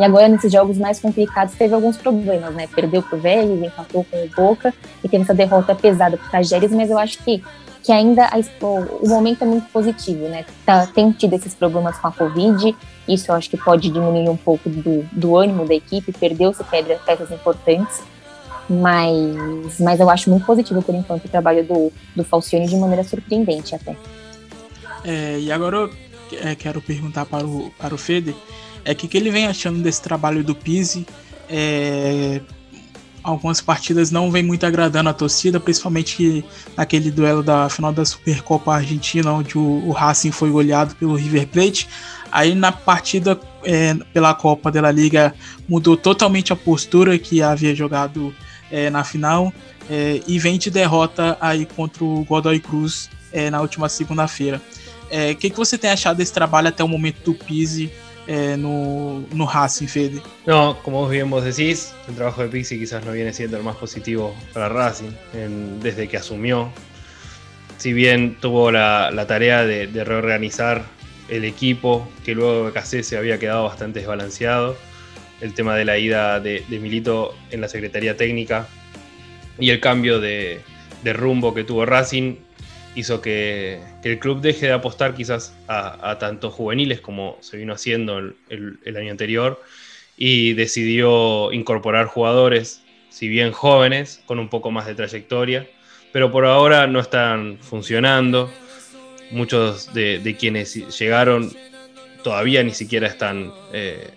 E 0.00 0.02
agora, 0.02 0.26
nesses 0.28 0.50
jogos 0.50 0.78
mais 0.78 0.98
complicados, 0.98 1.54
teve 1.54 1.74
alguns 1.74 1.98
problemas, 1.98 2.54
né? 2.54 2.66
Perdeu 2.74 3.02
pro 3.02 3.18
Vélez, 3.18 3.62
empatou 3.62 4.02
com 4.10 4.16
o 4.16 4.28
Boca 4.30 4.72
e 5.04 5.08
teve 5.10 5.24
essa 5.24 5.34
derrota 5.34 5.74
pesada 5.74 6.16
pro 6.16 6.30
Tajeres, 6.30 6.72
mas 6.72 6.88
eu 6.88 6.96
acho 6.96 7.22
que, 7.22 7.44
que 7.82 7.92
ainda 7.92 8.24
a, 8.24 8.38
o, 8.64 9.06
momento 9.06 9.42
é 9.42 9.46
muito 9.46 9.70
positivo, 9.70 10.26
né? 10.26 10.46
Tá, 10.64 10.86
tem 10.86 11.12
tido 11.12 11.34
esses 11.34 11.52
problemas 11.52 11.98
com 11.98 12.06
a 12.06 12.12
Covid, 12.12 12.74
isso 13.06 13.30
eu 13.30 13.34
acho 13.34 13.50
que 13.50 13.58
pode 13.58 13.90
diminuir 13.90 14.30
um 14.30 14.38
pouco 14.38 14.70
do, 14.70 15.06
do 15.12 15.36
ânimo 15.36 15.66
da 15.66 15.74
equipe, 15.74 16.10
perdeu-se 16.12 16.64
peças 16.64 17.30
importantes, 17.30 18.02
mas, 18.70 19.78
mas 19.78 20.00
eu 20.00 20.08
acho 20.08 20.30
muito 20.30 20.46
positivo, 20.46 20.80
por 20.80 20.94
enquanto, 20.94 21.26
o 21.26 21.28
trabalho 21.28 21.62
do, 21.62 21.92
do 22.16 22.24
Falcione 22.24 22.66
de 22.66 22.76
maneira 22.76 23.04
surpreendente 23.04 23.74
até. 23.74 23.94
É, 25.04 25.38
e 25.38 25.52
agora 25.52 25.76
eu 25.76 25.90
é, 26.40 26.54
quero 26.54 26.80
perguntar 26.80 27.26
para 27.26 27.46
o, 27.46 27.70
para 27.78 27.94
o 27.94 27.98
Fede 27.98 28.34
é 28.84 28.94
que, 28.94 29.08
que 29.08 29.16
ele 29.16 29.30
vem 29.30 29.46
achando 29.46 29.80
desse 29.82 30.02
trabalho 30.02 30.42
do 30.42 30.54
Pise. 30.54 31.06
É, 31.48 32.40
algumas 33.22 33.60
partidas 33.60 34.10
não 34.10 34.30
vem 34.30 34.42
muito 34.42 34.64
agradando 34.64 35.10
a 35.10 35.12
torcida, 35.12 35.60
principalmente 35.60 36.44
naquele 36.76 37.10
duelo 37.10 37.42
da 37.42 37.68
final 37.68 37.92
da 37.92 38.04
Supercopa 38.04 38.74
Argentina, 38.74 39.32
onde 39.32 39.58
o, 39.58 39.86
o 39.86 39.92
Racing 39.92 40.32
foi 40.32 40.50
goleado 40.50 40.94
pelo 40.96 41.14
River 41.14 41.46
Plate. 41.48 41.88
Aí 42.32 42.54
na 42.54 42.72
partida 42.72 43.38
é, 43.64 43.94
pela 44.12 44.32
Copa 44.34 44.70
da 44.70 44.90
Liga 44.90 45.34
mudou 45.68 45.96
totalmente 45.96 46.52
a 46.52 46.56
postura 46.56 47.18
que 47.18 47.42
havia 47.42 47.74
jogado 47.74 48.34
é, 48.70 48.88
na 48.88 49.02
final 49.02 49.52
é, 49.88 50.22
e 50.26 50.38
vem 50.38 50.56
de 50.56 50.70
derrota 50.70 51.36
aí 51.40 51.66
contra 51.66 52.04
o 52.04 52.24
Godoy 52.24 52.60
Cruz 52.60 53.10
é, 53.32 53.50
na 53.50 53.60
última 53.60 53.88
segunda-feira. 53.88 54.60
O 55.04 55.06
é, 55.10 55.34
que, 55.34 55.50
que 55.50 55.56
você 55.56 55.76
tem 55.76 55.90
achado 55.90 56.18
desse 56.18 56.32
trabalho 56.32 56.68
até 56.68 56.84
o 56.84 56.88
momento 56.88 57.22
do 57.24 57.34
Pise 57.34 57.90
eh, 58.32 58.56
no, 58.56 59.24
no. 59.32 59.50
No, 60.46 60.78
como 60.84 61.08
bien 61.08 61.28
vos 61.28 61.44
decís, 61.44 61.92
el 62.08 62.14
trabajo 62.14 62.42
de 62.42 62.48
Pixie 62.48 62.78
quizás 62.78 63.04
no 63.04 63.10
viene 63.10 63.32
siendo 63.32 63.56
el 63.56 63.64
más 63.64 63.74
positivo 63.74 64.36
para 64.54 64.68
Racing 64.68 65.10
desde 65.82 66.06
que 66.06 66.16
asumió. 66.16 66.70
Si 67.78 67.92
bien 67.92 68.36
tuvo 68.40 68.70
la, 68.70 69.10
la 69.10 69.26
tarea 69.26 69.64
de, 69.64 70.04
reorganizar 70.04 70.84
el 71.28 71.44
equipo, 71.44 72.08
que 72.24 72.36
luego 72.36 72.66
de 72.66 72.72
Casé 72.72 73.02
se 73.02 73.16
había 73.16 73.40
quedado 73.40 73.64
bastante 73.64 73.98
desbalanceado, 73.98 74.76
el 75.40 75.52
tema 75.52 75.74
de 75.74 75.84
la 75.84 75.98
ida 75.98 76.38
de, 76.38 76.64
Milito 76.68 77.34
en 77.50 77.60
la 77.60 77.66
Secretaría 77.66 78.16
Técnica 78.16 78.68
y 79.58 79.70
el 79.70 79.80
cambio 79.80 80.20
de 80.20 80.62
rumbo 81.02 81.52
que 81.52 81.64
tuvo 81.64 81.84
Racing 81.84 82.36
hizo 82.94 83.20
que, 83.20 83.80
el 84.02 84.18
club 84.18 84.40
deje 84.40 84.66
de 84.66 84.72
apostar 84.72 85.14
quizás 85.14 85.54
a, 85.68 86.16
tanto 86.18 86.50
juveniles 86.50 87.00
como 87.00 87.36
se 87.40 87.56
vino 87.56 87.72
haciendo 87.72 88.18
el, 88.18 88.96
año 88.96 89.10
anterior 89.10 89.62
y 90.16 90.54
decidió 90.54 91.52
incorporar 91.52 92.06
jugadores, 92.06 92.82
si 93.08 93.28
bien 93.28 93.52
jóvenes, 93.52 94.22
con 94.26 94.38
un 94.38 94.48
poco 94.48 94.70
más 94.70 94.86
de 94.86 94.94
trayectoria, 94.94 95.66
pero 96.12 96.30
por 96.30 96.44
ahora 96.44 96.86
no 96.86 97.00
están 97.00 97.58
funcionando. 97.60 98.50
Muchos 99.30 99.94
de, 99.94 100.36
quienes 100.38 100.74
llegaron 100.98 101.52
todavía 102.24 102.62
ni 102.62 102.72
siquiera 102.72 103.06
están 103.06 103.52
eh, 103.72 104.10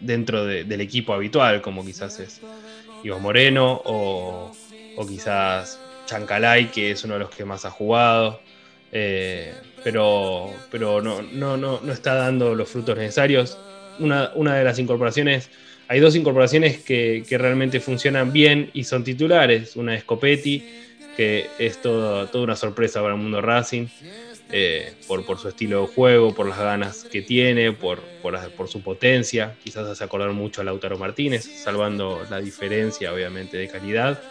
dentro 0.00 0.44
del 0.44 0.80
equipo 0.80 1.14
habitual, 1.14 1.62
como 1.62 1.84
quizás 1.84 2.18
es 2.20 2.40
Iván 3.04 3.22
Moreno 3.22 3.80
o 3.84 4.52
quizás 5.08 5.78
Chancalay, 6.06 6.70
que 6.70 6.92
es 6.92 7.04
uno 7.04 7.14
de 7.14 7.20
los 7.20 7.30
que 7.30 7.44
más 7.44 7.64
ha 7.64 7.70
jugado, 7.70 8.40
eh, 8.92 9.52
pero, 9.84 10.52
pero 10.70 11.02
no, 11.02 11.20
no, 11.22 11.56
no, 11.56 11.80
no, 11.82 11.92
está 11.92 12.14
dando 12.14 12.54
los 12.54 12.68
frutos 12.68 12.96
necesarios. 12.96 13.58
Una, 13.98 14.30
una, 14.34 14.56
de 14.56 14.64
las 14.64 14.78
incorporaciones, 14.78 15.50
hay 15.88 16.00
dos 16.00 16.16
incorporaciones 16.16 16.82
que, 16.82 17.24
que, 17.28 17.38
realmente 17.38 17.80
funcionan 17.80 18.32
bien 18.32 18.70
y 18.72 18.84
son 18.84 19.04
titulares. 19.04 19.76
Una 19.76 19.94
es 19.94 20.04
Copetti, 20.04 20.66
que 21.16 21.48
es 21.58 21.80
todo, 21.80 22.26
toda 22.28 22.44
una 22.44 22.56
sorpresa 22.56 23.00
para 23.00 23.14
el 23.14 23.20
mundo 23.20 23.40
Racing. 23.40 23.86
Eh, 24.52 24.94
por, 25.08 25.26
por, 25.26 25.40
su 25.40 25.48
estilo 25.48 25.80
de 25.82 25.86
juego, 25.88 26.32
por 26.32 26.46
las 26.46 26.58
ganas 26.58 27.02
que 27.02 27.20
tiene, 27.20 27.72
por, 27.72 28.00
por, 28.22 28.38
por, 28.52 28.68
su 28.68 28.80
potencia. 28.80 29.56
Quizás 29.62 29.88
hace 29.88 30.04
acordar 30.04 30.30
mucho 30.30 30.60
a 30.60 30.64
Lautaro 30.64 30.96
Martínez, 30.98 31.44
salvando 31.64 32.24
la 32.30 32.38
diferencia, 32.38 33.12
obviamente, 33.12 33.56
de 33.56 33.66
calidad. 33.66 34.22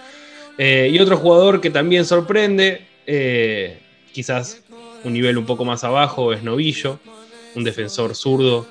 Eh, 0.58 0.90
y 0.92 1.00
otro 1.00 1.18
jugador 1.18 1.62
que 1.62 1.70
también 1.70 2.06
sorprende, 2.06 2.86
eh, 3.06 3.80
quizás 4.14 4.64
un 5.04 5.14
nivel 5.14 5.38
un 5.38 5.46
poco 5.46 5.66
más 5.66 5.84
abajo, 5.84 6.34
es 6.34 6.44
Novillo, 6.44 7.00
un 7.56 7.64
defensor 7.64 8.16
zurdo 8.16 8.68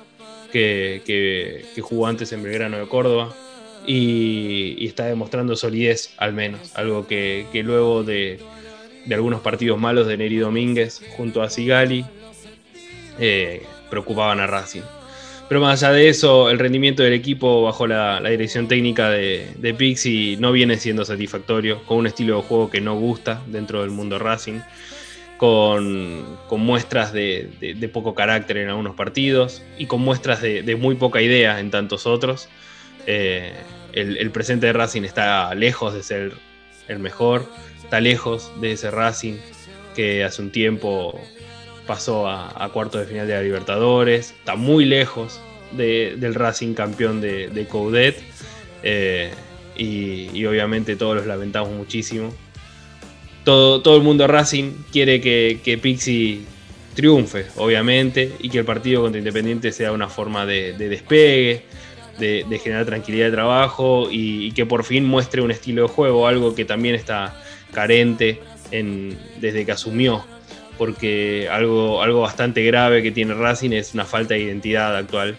que, 0.51 1.65
jugó 1.81 2.07
antes 2.07 2.31
en 2.31 2.41
Belgrano 2.43 2.77
de 2.77 2.87
Córdoba 2.87 3.33
y, 3.85 4.85
está 4.85 5.05
demostrando 5.05 5.55
solidez 5.55 6.13
al 6.17 6.33
menos, 6.33 6.75
algo 6.75 7.07
que, 7.07 7.47
luego 7.63 8.03
de, 8.03 8.39
algunos 9.11 9.41
partidos 9.41 9.79
malos 9.79 10.07
de 10.07 10.17
Neri 10.17 10.37
Domínguez 10.37 11.01
junto 11.15 11.43
a 11.43 11.49
Sigali 11.49 12.05
eh, 13.19 13.63
preocupaban 13.89 14.39
a 14.39 14.47
Racing. 14.47 14.81
Pero 15.47 15.61
más 15.61 15.83
allá 15.83 15.93
de 15.93 16.09
eso, 16.09 16.49
el 16.49 16.57
rendimiento 16.57 17.03
del 17.03 17.13
equipo 17.13 17.61
bajo 17.61 17.85
la, 17.85 18.19
dirección 18.21 18.67
técnica 18.67 19.11
de, 19.11 19.47
de, 19.57 19.73
Pixie 19.75 20.37
no 20.37 20.51
viene 20.51 20.77
siendo 20.77 21.05
satisfactorio, 21.05 21.83
con 21.83 21.97
un 21.97 22.07
estilo 22.07 22.37
de 22.37 22.43
juego 22.43 22.69
que 22.71 22.81
no 22.81 22.95
gusta 22.95 23.41
dentro 23.47 23.81
del 23.81 23.91
mundo 23.91 24.17
Racing, 24.17 24.61
con, 25.37 26.25
muestras 26.49 27.13
de, 27.13 27.89
poco 27.93 28.15
carácter 28.15 28.57
en 28.57 28.69
algunos 28.69 28.95
partidos 28.95 29.63
y 29.77 29.85
con 29.85 30.01
muestras 30.01 30.41
de, 30.41 30.77
muy 30.79 30.95
poca 30.95 31.21
idea 31.21 31.59
en 31.59 31.71
tantos 31.71 32.05
otros. 32.05 32.49
Eh, 33.07 33.53
el, 33.93 34.31
presente 34.31 34.67
de 34.67 34.73
Racing 34.73 35.03
está 35.03 35.53
lejos 35.55 35.93
de 35.93 36.03
ser 36.03 36.33
el 36.87 36.99
mejor, 36.99 37.49
está 37.83 37.99
lejos 37.99 38.51
de 38.61 38.73
ese 38.73 38.91
Racing 38.91 39.35
que 39.95 40.23
hace 40.23 40.41
un 40.41 40.51
tiempo 40.51 41.19
pasó 41.85 42.27
a, 42.27 42.69
cuartos 42.73 43.01
de 43.01 43.07
final 43.07 43.27
de 43.27 43.33
la 43.33 43.41
Libertadores, 43.41 44.31
está 44.31 44.55
muy 44.55 44.85
lejos 44.85 45.39
del 45.71 46.35
Racing 46.35 46.73
campeón 46.73 47.21
de, 47.21 47.49
de 47.49 48.15
eh, 48.83 49.31
y, 49.77 50.45
obviamente 50.45 50.95
todos 50.95 51.17
los 51.17 51.25
lamentamos 51.25 51.71
muchísimo. 51.71 52.33
Todo, 53.43 53.81
todo 53.81 53.97
el 53.97 54.03
mundo 54.03 54.25
Racing 54.27 54.71
quiere 54.91 55.21
que, 55.21 55.79
Pixie 55.81 56.41
triunfe, 56.95 57.45
obviamente, 57.57 58.31
y 58.39 58.49
que 58.49 58.59
el 58.59 58.65
partido 58.65 59.01
contra 59.01 59.19
Independiente 59.19 59.71
sea 59.71 59.91
una 59.91 60.07
forma 60.07 60.45
de, 60.45 60.73
despegue, 60.73 61.63
de, 62.17 62.59
generar 62.63 62.85
tranquilidad 62.85 63.25
de 63.25 63.31
trabajo 63.31 64.07
y, 64.09 64.51
que 64.53 64.65
por 64.65 64.83
fin 64.83 65.05
muestre 65.05 65.41
un 65.41 65.51
estilo 65.51 65.83
de 65.83 65.87
juego, 65.89 66.27
algo 66.27 66.55
que 66.55 66.65
también 66.65 66.95
está 66.95 67.39
carente 67.71 68.39
en, 68.71 69.17
desde 69.41 69.65
que 69.65 69.73
asumió 69.73 70.23
porque 70.77 71.47
algo, 71.51 72.01
algo 72.01 72.21
bastante 72.21 72.63
grave 72.63 73.01
que 73.01 73.11
tiene 73.11 73.33
Racing 73.33 73.71
es 73.71 73.93
una 73.93 74.05
falta 74.05 74.33
de 74.33 74.41
identidad 74.41 74.95
actual, 74.95 75.37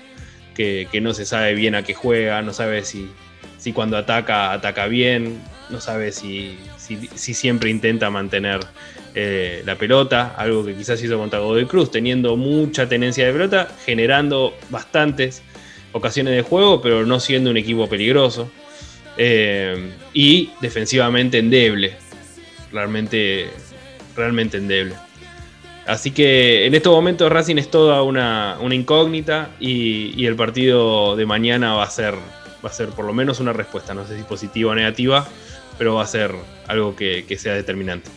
que, 0.54 0.88
no 1.02 1.12
se 1.12 1.26
sabe 1.26 1.54
bien 1.54 1.74
a 1.74 1.82
qué 1.82 1.94
juega, 1.94 2.40
no 2.42 2.52
sabe 2.52 2.82
si, 2.84 3.10
si 3.58 3.72
cuando 3.72 3.96
ataca, 3.96 4.52
ataca 4.52 4.86
bien, 4.86 5.40
no 5.68 5.80
sabe 5.80 6.12
si, 6.12 6.58
si, 6.78 7.34
siempre 7.34 7.70
intenta 7.70 8.08
mantener 8.10 8.60
eh, 9.14 9.62
la 9.66 9.76
pelota, 9.76 10.34
algo 10.36 10.64
que 10.64 10.74
quizás 10.74 11.02
hizo 11.02 11.18
contra 11.18 11.40
Godoy 11.40 11.66
Cruz, 11.66 11.90
teniendo 11.90 12.36
mucha 12.36 12.88
tenencia 12.88 13.26
de 13.26 13.32
pelota, 13.32 13.68
generando 13.84 14.54
bastantes 14.70 15.42
ocasiones 15.92 16.34
de 16.34 16.42
juego, 16.42 16.80
pero 16.80 17.04
no 17.04 17.20
siendo 17.20 17.50
un 17.50 17.56
equipo 17.56 17.88
peligroso. 17.88 18.50
Eh, 19.18 19.92
y 20.12 20.50
defensivamente 20.60 21.38
endeble, 21.38 21.96
realmente, 22.70 23.48
realmente 24.14 24.58
endeble. 24.58 24.94
Así 25.86 26.10
que 26.10 26.66
en 26.66 26.74
estos 26.74 26.92
momentos 26.92 27.30
Racing 27.30 27.58
es 27.58 27.70
toda 27.70 28.02
una, 28.02 28.58
incógnita 28.72 29.50
y, 29.60 30.26
el 30.26 30.34
partido 30.34 31.14
de 31.14 31.26
mañana 31.26 31.74
va 31.74 31.84
a 31.84 31.90
ser 31.90 32.14
va 32.64 32.70
a 32.70 32.72
ser 32.72 32.88
por 32.88 33.04
lo 33.04 33.12
menos 33.12 33.38
una 33.38 33.52
respuesta, 33.52 33.94
no 33.94 34.06
sé 34.06 34.16
si 34.16 34.24
positiva 34.24 34.72
o 34.72 34.74
negativa, 34.74 35.28
pero 35.78 35.94
va 35.94 36.02
a 36.02 36.06
ser 36.06 36.34
algo 36.66 36.96
que, 36.96 37.24
que 37.28 37.38
sea 37.38 37.54
determinante. 37.54 38.10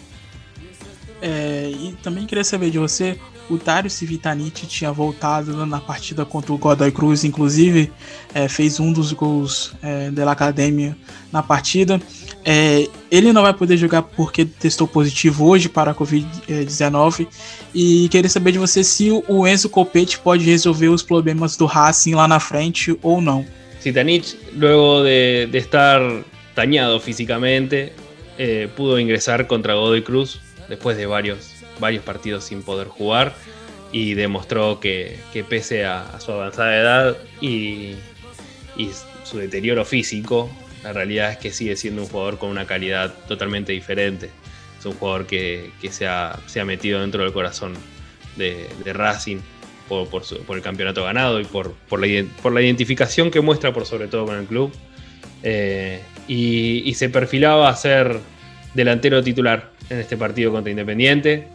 É, 1.21 1.69
e 1.69 1.93
também 2.01 2.25
queria 2.25 2.43
saber 2.43 2.71
de 2.71 2.79
você, 2.79 3.19
o 3.49 3.57
Dário 3.57 3.89
Civitanite 3.89 4.65
tinha 4.67 4.91
voltado 4.91 5.65
na 5.65 5.81
partida 5.81 6.25
contra 6.25 6.53
o 6.53 6.57
Godoy 6.57 6.91
Cruz, 6.91 7.23
inclusive 7.23 7.91
é, 8.33 8.47
fez 8.47 8.79
um 8.79 8.93
dos 8.93 9.11
gols 9.11 9.73
é, 9.81 10.11
da 10.11 10.31
Academia 10.31 10.95
na 11.31 11.43
partida. 11.43 11.99
É, 12.45 12.87
ele 13.11 13.33
não 13.33 13.41
vai 13.41 13.53
poder 13.53 13.75
jogar 13.77 14.01
porque 14.01 14.45
testou 14.45 14.87
positivo 14.87 15.45
hoje 15.45 15.67
para 15.67 15.91
a 15.91 15.95
Covid-19 15.95 17.27
e 17.75 18.07
queria 18.09 18.29
saber 18.29 18.53
de 18.53 18.57
você 18.57 18.83
se 18.83 19.11
o 19.11 19.45
Enzo 19.45 19.69
Copete 19.69 20.17
pode 20.19 20.45
resolver 20.45 20.87
os 20.87 21.03
problemas 21.03 21.57
do 21.57 21.65
Racing 21.65 22.15
lá 22.15 22.27
na 22.27 22.39
frente 22.39 22.97
ou 23.01 23.21
não. 23.21 23.45
Citanich, 23.81 24.37
luego 24.55 25.03
de, 25.03 25.47
de 25.47 25.57
estar 25.57 26.01
dañado 26.55 26.99
físicamente, 26.99 27.93
eh, 28.37 28.69
pudo 28.75 28.99
ingresar 28.99 29.47
contra 29.47 29.73
Godoy 29.73 30.01
Cruz 30.01 30.39
después 30.69 30.97
de 30.97 31.05
varios, 31.05 31.55
varios 31.79 32.03
partidos 32.03 32.45
sin 32.45 32.63
poder 32.63 32.87
jugar 32.87 33.35
y 33.91 34.13
demostró 34.13 34.79
que, 34.79 35.19
pese 35.49 35.85
a, 35.85 36.19
su 36.19 36.31
avanzada 36.31 36.75
edad 36.75 37.17
y, 37.41 37.95
su 39.23 39.37
deterioro 39.37 39.83
físico, 39.83 40.49
la 40.83 40.93
realidad 40.93 41.31
es 41.31 41.37
que 41.37 41.51
sigue 41.51 41.75
siendo 41.75 42.03
un 42.03 42.07
jugador 42.07 42.37
con 42.37 42.49
una 42.49 42.65
calidad 42.65 43.13
totalmente 43.27 43.71
diferente. 43.73 44.29
Es 44.77 44.85
un 44.85 44.93
jugador 44.93 45.25
que, 45.25 45.71
se, 45.89 46.07
ha, 46.07 46.39
metido 46.65 47.01
dentro 47.01 47.23
del 47.23 47.33
corazón 47.33 47.73
de, 48.37 48.69
Racing 48.85 49.39
por, 49.89 50.07
el 50.55 50.61
campeonato 50.61 51.03
ganado 51.03 51.41
y 51.41 51.45
por, 51.45 51.75
la, 51.99 52.61
identificación 52.61 53.29
que 53.29 53.41
muestra 53.41 53.73
por 53.73 53.85
sobre 53.85 54.07
todo 54.07 54.25
con 54.25 54.37
el 54.37 54.45
club. 54.45 54.71
Eh, 55.43 56.01
y, 56.27 56.93
se 56.93 57.09
perfilaba 57.09 57.69
a 57.69 57.75
ser 57.75 58.19
delantero 58.73 59.21
titular 59.21 59.71
en 59.89 59.99
este 59.99 60.15
partido 60.15 60.51
contra 60.51 60.69
Independiente. 60.69 61.47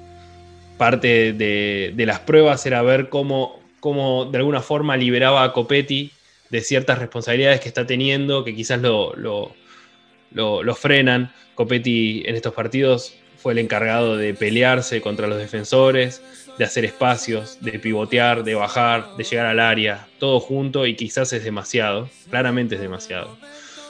Parte 0.76 1.32
de, 1.32 1.94
las 2.04 2.20
pruebas 2.20 2.66
era 2.66 2.82
ver 2.82 3.08
cómo, 3.08 3.60
cómo, 3.80 4.26
de 4.26 4.38
alguna 4.38 4.60
forma 4.60 4.98
liberaba 4.98 5.44
a 5.44 5.52
Copetti 5.52 6.10
de 6.54 6.60
ciertas 6.60 7.00
responsabilidades 7.00 7.60
que 7.60 7.66
está 7.66 7.84
teniendo, 7.84 8.44
que 8.44 8.54
quizás 8.54 8.80
lo, 8.80 9.12
lo, 9.16 10.74
frenan. 10.76 11.32
Copetti 11.56 12.22
en 12.26 12.36
estos 12.36 12.54
partidos 12.54 13.16
fue 13.38 13.54
el 13.54 13.58
encargado 13.58 14.16
de 14.16 14.34
pelearse 14.34 15.00
contra 15.00 15.26
los 15.26 15.38
defensores, 15.38 16.22
de 16.56 16.64
hacer 16.64 16.84
espacios, 16.84 17.58
de 17.60 17.80
pivotear, 17.80 18.44
de 18.44 18.54
bajar, 18.54 19.16
de 19.16 19.24
llegar 19.24 19.46
al 19.46 19.58
área, 19.58 20.06
todo 20.20 20.38
junto 20.38 20.86
y 20.86 20.94
quizás 20.94 21.32
es 21.32 21.42
demasiado, 21.42 22.08
claramente 22.30 22.76
es 22.76 22.80
demasiado. 22.80 23.36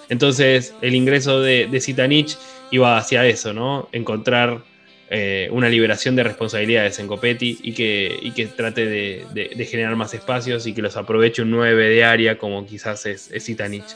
Entonces 0.09 0.75
el 0.81 0.95
ingreso 0.95 1.43
de, 1.43 1.67
de 1.67 1.81
Zitanich 1.83 2.39
iba 2.71 2.97
hacia 2.97 3.27
eso, 3.27 3.53
¿no? 3.53 3.91
Encontrar 3.93 4.63
eh, 5.17 5.49
una 5.53 5.69
liberación 5.69 6.17
de 6.17 6.25
responsabilidades 6.25 6.99
en 6.99 7.07
Copetti 7.07 7.57
y 7.63 7.73
que, 7.73 8.33
que 8.35 8.47
trate 8.47 8.85
de, 8.85 9.67
generar 9.71 9.95
más 9.95 10.13
espacios 10.13 10.67
y 10.67 10.75
que 10.75 10.83
los 10.83 10.97
aproveche 10.97 11.43
un 11.43 11.53
9 11.53 11.89
de 11.89 12.03
área 12.03 12.37
como 12.37 12.67
quizás 12.67 13.07
es, 13.07 13.31
es 13.31 13.45
Zitanich. 13.45 13.95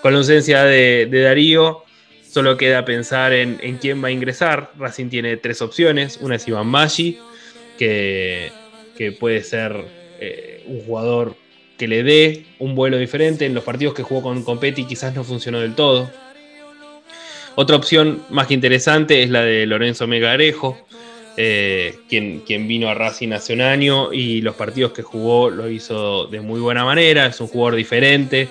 Con 0.00 0.14
la 0.14 0.20
ausencia 0.20 0.64
de, 0.64 1.06
Darío, 1.10 1.84
solo 2.26 2.56
queda 2.56 2.86
pensar 2.86 3.34
en, 3.34 3.76
quién 3.76 4.02
va 4.02 4.08
a 4.08 4.10
ingresar. 4.10 4.70
Racing 4.78 5.10
tiene 5.10 5.36
tres 5.36 5.60
opciones. 5.60 6.18
Una 6.22 6.36
es 6.36 6.48
Iván 6.48 6.68
Maggi, 6.68 7.18
que, 7.76 8.50
puede 9.20 9.42
ser 9.42 9.84
eh, 10.18 10.64
un 10.66 10.80
jugador 10.80 11.36
que 11.76 11.88
le 11.88 12.02
dé 12.02 12.46
un 12.58 12.74
vuelo 12.74 12.96
diferente. 12.96 13.44
En 13.44 13.52
los 13.52 13.64
partidos 13.64 13.92
que 13.92 14.02
jugó 14.02 14.22
con 14.22 14.42
Copetti 14.42 14.86
quizás 14.86 15.14
no 15.14 15.24
funcionó 15.24 15.60
del 15.60 15.74
todo. 15.74 16.10
Otra 17.56 17.76
opción 17.76 18.22
más 18.30 18.48
que 18.48 18.54
interesante 18.54 19.22
es 19.22 19.30
la 19.30 19.42
de 19.42 19.66
Lorenzo 19.66 20.06
Megarejo, 20.08 20.76
eh, 21.36 21.98
quien, 22.08 22.40
quien, 22.40 22.66
vino 22.66 22.88
a 22.88 22.94
Racing 22.94 23.32
hace 23.32 23.52
un 23.52 23.60
año 23.60 24.12
y 24.12 24.40
los 24.40 24.56
partidos 24.56 24.92
que 24.92 25.02
jugó 25.02 25.50
lo 25.50 25.68
hizo 25.68 26.26
de 26.26 26.40
muy 26.40 26.60
buena 26.60 26.84
manera. 26.84 27.26
Es 27.26 27.40
un 27.40 27.46
jugador 27.46 27.76
diferente, 27.76 28.48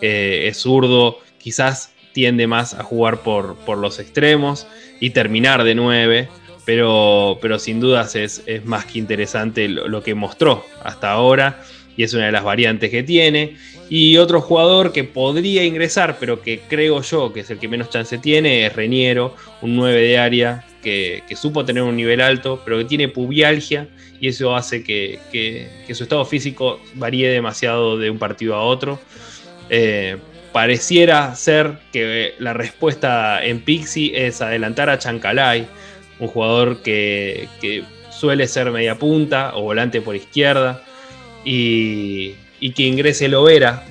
eh, 0.00 0.46
es 0.46 0.58
zurdo, 0.58 1.18
quizás 1.38 1.92
tiende 2.12 2.46
más 2.46 2.74
a 2.74 2.84
jugar 2.84 3.22
por, 3.22 3.56
por 3.56 3.78
los 3.78 3.98
extremos 3.98 4.68
y 5.00 5.10
terminar 5.10 5.64
de 5.64 5.74
nueve. 5.74 6.28
Pero, 6.64 7.38
pero 7.42 7.58
sin 7.58 7.78
dudas 7.78 8.16
es, 8.16 8.42
es 8.46 8.64
más 8.64 8.86
que 8.86 8.98
interesante 8.98 9.68
lo 9.68 10.02
que 10.02 10.14
mostró 10.14 10.64
hasta 10.82 11.10
ahora 11.10 11.62
y 11.96 12.02
es 12.02 12.14
una 12.14 12.26
de 12.26 12.32
las 12.32 12.44
variantes 12.44 12.90
que 12.90 13.02
tiene. 13.02 13.56
Y 13.88 14.16
otro 14.16 14.40
jugador 14.40 14.92
que 14.92 15.04
podría 15.04 15.64
ingresar, 15.64 16.16
pero 16.18 16.40
que 16.40 16.60
creo 16.68 17.02
yo 17.02 17.32
que 17.32 17.40
es 17.40 17.50
el 17.50 17.58
que 17.58 17.68
menos 17.68 17.90
chance 17.90 18.16
tiene, 18.18 18.66
es 18.66 18.74
Reñero, 18.74 19.36
un 19.60 19.76
9 19.76 20.00
de 20.00 20.18
área 20.18 20.64
que, 20.82 21.22
supo 21.36 21.64
tener 21.64 21.82
un 21.82 21.96
nivel 21.96 22.20
alto, 22.20 22.60
pero 22.64 22.78
que 22.78 22.84
tiene 22.84 23.08
pubialgia 23.08 23.88
y 24.20 24.28
eso 24.28 24.54
hace 24.56 24.82
que, 24.82 25.18
su 25.92 26.02
estado 26.02 26.24
físico 26.24 26.80
varíe 26.94 27.28
demasiado 27.28 27.98
de 27.98 28.10
un 28.10 28.18
partido 28.18 28.54
a 28.54 28.62
otro. 28.62 28.98
Eh, 29.70 30.16
pareciera 30.52 31.34
ser 31.34 31.78
que 31.92 32.34
la 32.38 32.52
respuesta 32.52 33.44
en 33.44 33.60
Pixie 33.60 34.26
es 34.26 34.40
adelantar 34.40 34.88
a 34.88 34.98
Chancalay, 34.98 35.66
un 36.20 36.28
jugador 36.28 36.82
que, 36.82 37.48
que 37.60 37.82
suele 38.10 38.46
ser 38.46 38.70
media 38.70 38.98
punta 38.98 39.52
o 39.54 39.62
volante 39.62 40.00
por 40.00 40.16
izquierda 40.16 40.82
y, 41.44 42.34
que 42.74 42.82
ingrese 42.84 43.28
Lovera 43.28 43.84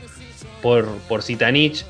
por, 0.62 0.88
por 1.08 1.22
Zitanich, 1.24 1.86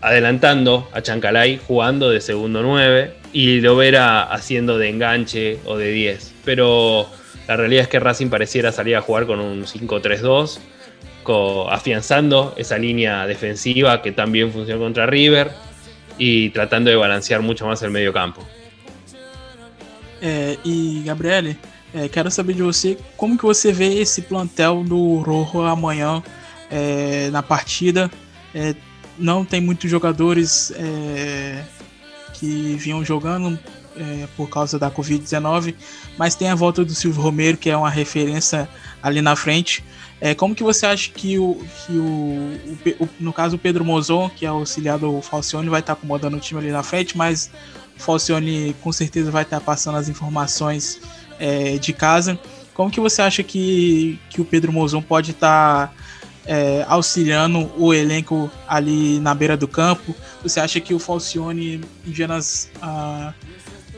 adelantando 0.00 0.88
a 0.92 1.00
Chancalay 1.00 1.60
jugando 1.64 2.10
de 2.10 2.20
segundo 2.20 2.62
9 2.62 3.14
y 3.32 3.60
Lovera 3.60 4.24
haciendo 4.24 4.78
de 4.78 4.88
enganche 4.88 5.58
o 5.64 5.76
de 5.76 5.92
10. 5.92 6.34
Pero 6.44 7.08
la 7.46 7.56
realidad 7.56 7.82
es 7.82 7.88
que 7.88 8.00
Racing 8.00 8.28
pareciera 8.28 8.72
salir 8.72 8.96
a 8.96 9.00
jugar 9.00 9.26
con 9.26 9.40
un 9.40 9.64
5-3-2, 9.64 10.58
afianzando 11.70 12.54
esa 12.56 12.78
línea 12.78 13.26
defensiva 13.26 14.02
que 14.02 14.12
también 14.12 14.52
funciona 14.52 14.80
contra 14.80 15.06
River 15.06 15.50
y 16.18 16.50
tratando 16.50 16.90
de 16.90 16.96
balancear 16.96 17.40
mucho 17.42 17.66
más 17.66 17.82
el 17.82 17.90
medio 17.90 18.12
campo. 18.12 18.46
Eh, 20.20 20.56
y 20.62 21.04
Gabriele, 21.04 21.56
É, 21.94 22.08
quero 22.08 22.30
saber 22.30 22.54
de 22.54 22.62
você 22.62 22.96
como 23.16 23.36
que 23.36 23.44
você 23.44 23.72
vê 23.72 24.00
esse 24.00 24.22
plantel 24.22 24.82
do 24.82 25.16
Rojo 25.18 25.62
amanhã 25.62 26.22
é, 26.70 27.28
na 27.30 27.42
partida. 27.42 28.10
É, 28.54 28.74
não 29.18 29.44
tem 29.44 29.60
muitos 29.60 29.90
jogadores 29.90 30.72
é, 30.74 31.62
que 32.32 32.76
vinham 32.76 33.04
jogando 33.04 33.58
é, 33.96 34.26
por 34.36 34.48
causa 34.48 34.78
da 34.78 34.90
Covid-19, 34.90 35.74
mas 36.16 36.34
tem 36.34 36.48
a 36.48 36.54
volta 36.54 36.84
do 36.84 36.94
Silvio 36.94 37.20
Romero, 37.20 37.58
que 37.58 37.68
é 37.68 37.76
uma 37.76 37.90
referência 37.90 38.68
ali 39.02 39.20
na 39.20 39.36
frente. 39.36 39.84
É, 40.20 40.34
como 40.34 40.54
que 40.54 40.62
você 40.62 40.86
acha 40.86 41.10
que 41.10 41.38
o, 41.38 41.60
que 41.84 41.92
o, 41.92 43.04
o, 43.04 43.08
no 43.18 43.32
caso 43.32 43.56
o 43.56 43.58
Pedro 43.58 43.84
Mozon, 43.84 44.30
que 44.30 44.46
é 44.46 44.48
auxiliar 44.48 44.98
do 44.98 45.20
Falcione, 45.20 45.68
vai 45.68 45.80
estar 45.80 45.94
acomodando 45.94 46.36
o 46.36 46.40
time 46.40 46.60
ali 46.60 46.70
na 46.70 46.82
frente, 46.82 47.16
mas 47.16 47.50
o 47.96 48.00
Falcione 48.00 48.74
com 48.80 48.92
certeza 48.92 49.30
vai 49.30 49.42
estar 49.42 49.60
passando 49.60 49.98
as 49.98 50.08
informações 50.08 51.00
é, 51.42 51.76
de 51.76 51.92
casa. 51.92 52.38
Como 52.72 52.90
que 52.90 53.00
você 53.00 53.20
acha 53.20 53.42
que, 53.42 54.18
que 54.30 54.40
o 54.40 54.44
Pedro 54.44 54.72
Mozon 54.72 55.02
pode 55.02 55.32
estar 55.32 55.88
tá, 55.88 55.94
é, 56.46 56.86
auxiliando 56.88 57.70
o 57.76 57.92
elenco 57.92 58.48
ali 58.66 59.18
na 59.18 59.34
beira 59.34 59.56
do 59.56 59.66
campo? 59.66 60.14
Você 60.42 60.60
acha 60.60 60.78
que 60.80 60.94
o 60.94 61.00
Falcione, 61.00 61.80
enviando 62.06 62.34
as, 62.34 62.70
a, 62.80 63.34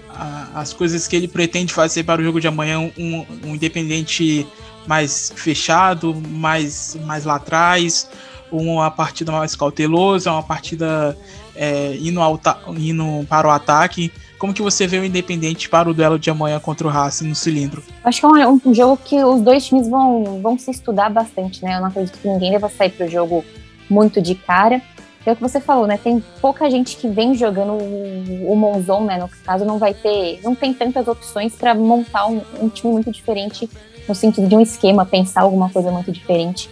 a, 0.09 0.61
as 0.61 0.73
coisas 0.73 1.07
que 1.07 1.15
ele 1.15 1.29
pretende 1.29 1.73
fazer 1.73 2.03
para 2.03 2.23
o 2.23 2.25
jogo 2.25 2.41
de 2.41 2.49
amanhã, 2.49 2.81
um, 2.81 3.27
um 3.45 3.55
independente 3.55 4.47
mais 4.87 5.31
fechado, 5.37 6.15
mais, 6.15 6.97
mais 7.05 7.25
lá 7.25 7.37
atrás, 7.37 8.09
uma 8.51 8.91
partida 8.91 9.33
mais 9.33 9.55
cautelosa, 9.55 10.33
uma 10.33 10.43
partida 10.43 11.17
é, 11.55 11.97
indo, 12.01 12.21
ao, 12.21 12.41
indo 12.77 13.27
para 13.29 13.47
o 13.47 13.51
ataque? 13.51 14.11
Como 14.45 14.53
que 14.53 14.61
você 14.61 14.87
vê 14.87 14.99
o 14.99 15.05
Independente 15.07 15.71
para 15.71 15.89
o 15.89 15.95
duelo 15.95 16.19
de 16.19 16.29
amanhã 16.29 16.61
contra 16.61 16.87
o 16.87 16.91
Racing 16.91 17.29
no 17.29 17.35
cilindro? 17.35 17.83
Acho 18.05 18.21
que 18.21 18.27
é 18.27 18.47
um, 18.47 18.61
um, 18.63 18.75
jogo 18.75 18.99
que 19.03 19.25
os 19.25 19.41
dois 19.41 19.65
times 19.65 19.89
vão, 19.89 20.39
vão 20.43 20.59
se 20.59 20.71
estudar 20.71 21.09
bastante, 21.09 21.65
né? 21.65 21.77
Eu 21.77 21.81
não 21.81 21.87
acredito 21.87 22.19
que 22.19 22.29
ninguém 22.29 22.51
deva 22.51 22.69
sair 22.69 22.91
para 22.91 23.07
o 23.07 23.09
jogo 23.09 23.43
muito 23.89 24.21
de 24.21 24.35
cara. 24.35 24.83
É 25.25 25.33
o 25.33 25.35
que 25.35 25.41
você 25.41 25.63
falou, 25.63 25.87
né? 25.87 25.97
Tem 25.97 26.23
pouca 26.43 26.71
gente 26.71 26.99
que 26.99 27.09
vem 27.09 27.35
jogando 27.35 27.73
o, 27.73 28.53
o 28.53 28.55
Monzon, 28.55 29.07
né? 29.07 29.17
No 29.17 29.31
caso, 29.47 29.65
não 29.65 29.79
vai 29.79 29.95
ter, 29.95 30.41
não 30.45 30.55
tem 30.55 30.75
tantas 30.75 31.09
opções 31.09 31.55
para 31.55 31.75
montar 31.75 32.27
um, 32.27 32.43
um, 32.61 32.69
time 32.69 32.93
muito 32.93 33.11
diferente 33.11 33.67
no 34.07 34.15
sentido 34.15 34.47
de 34.47 34.55
um 34.55 34.61
esquema, 34.61 35.07
pensar 35.07 35.41
alguma 35.41 35.71
coisa 35.71 35.91
muito 35.91 36.13
diferente. 36.13 36.69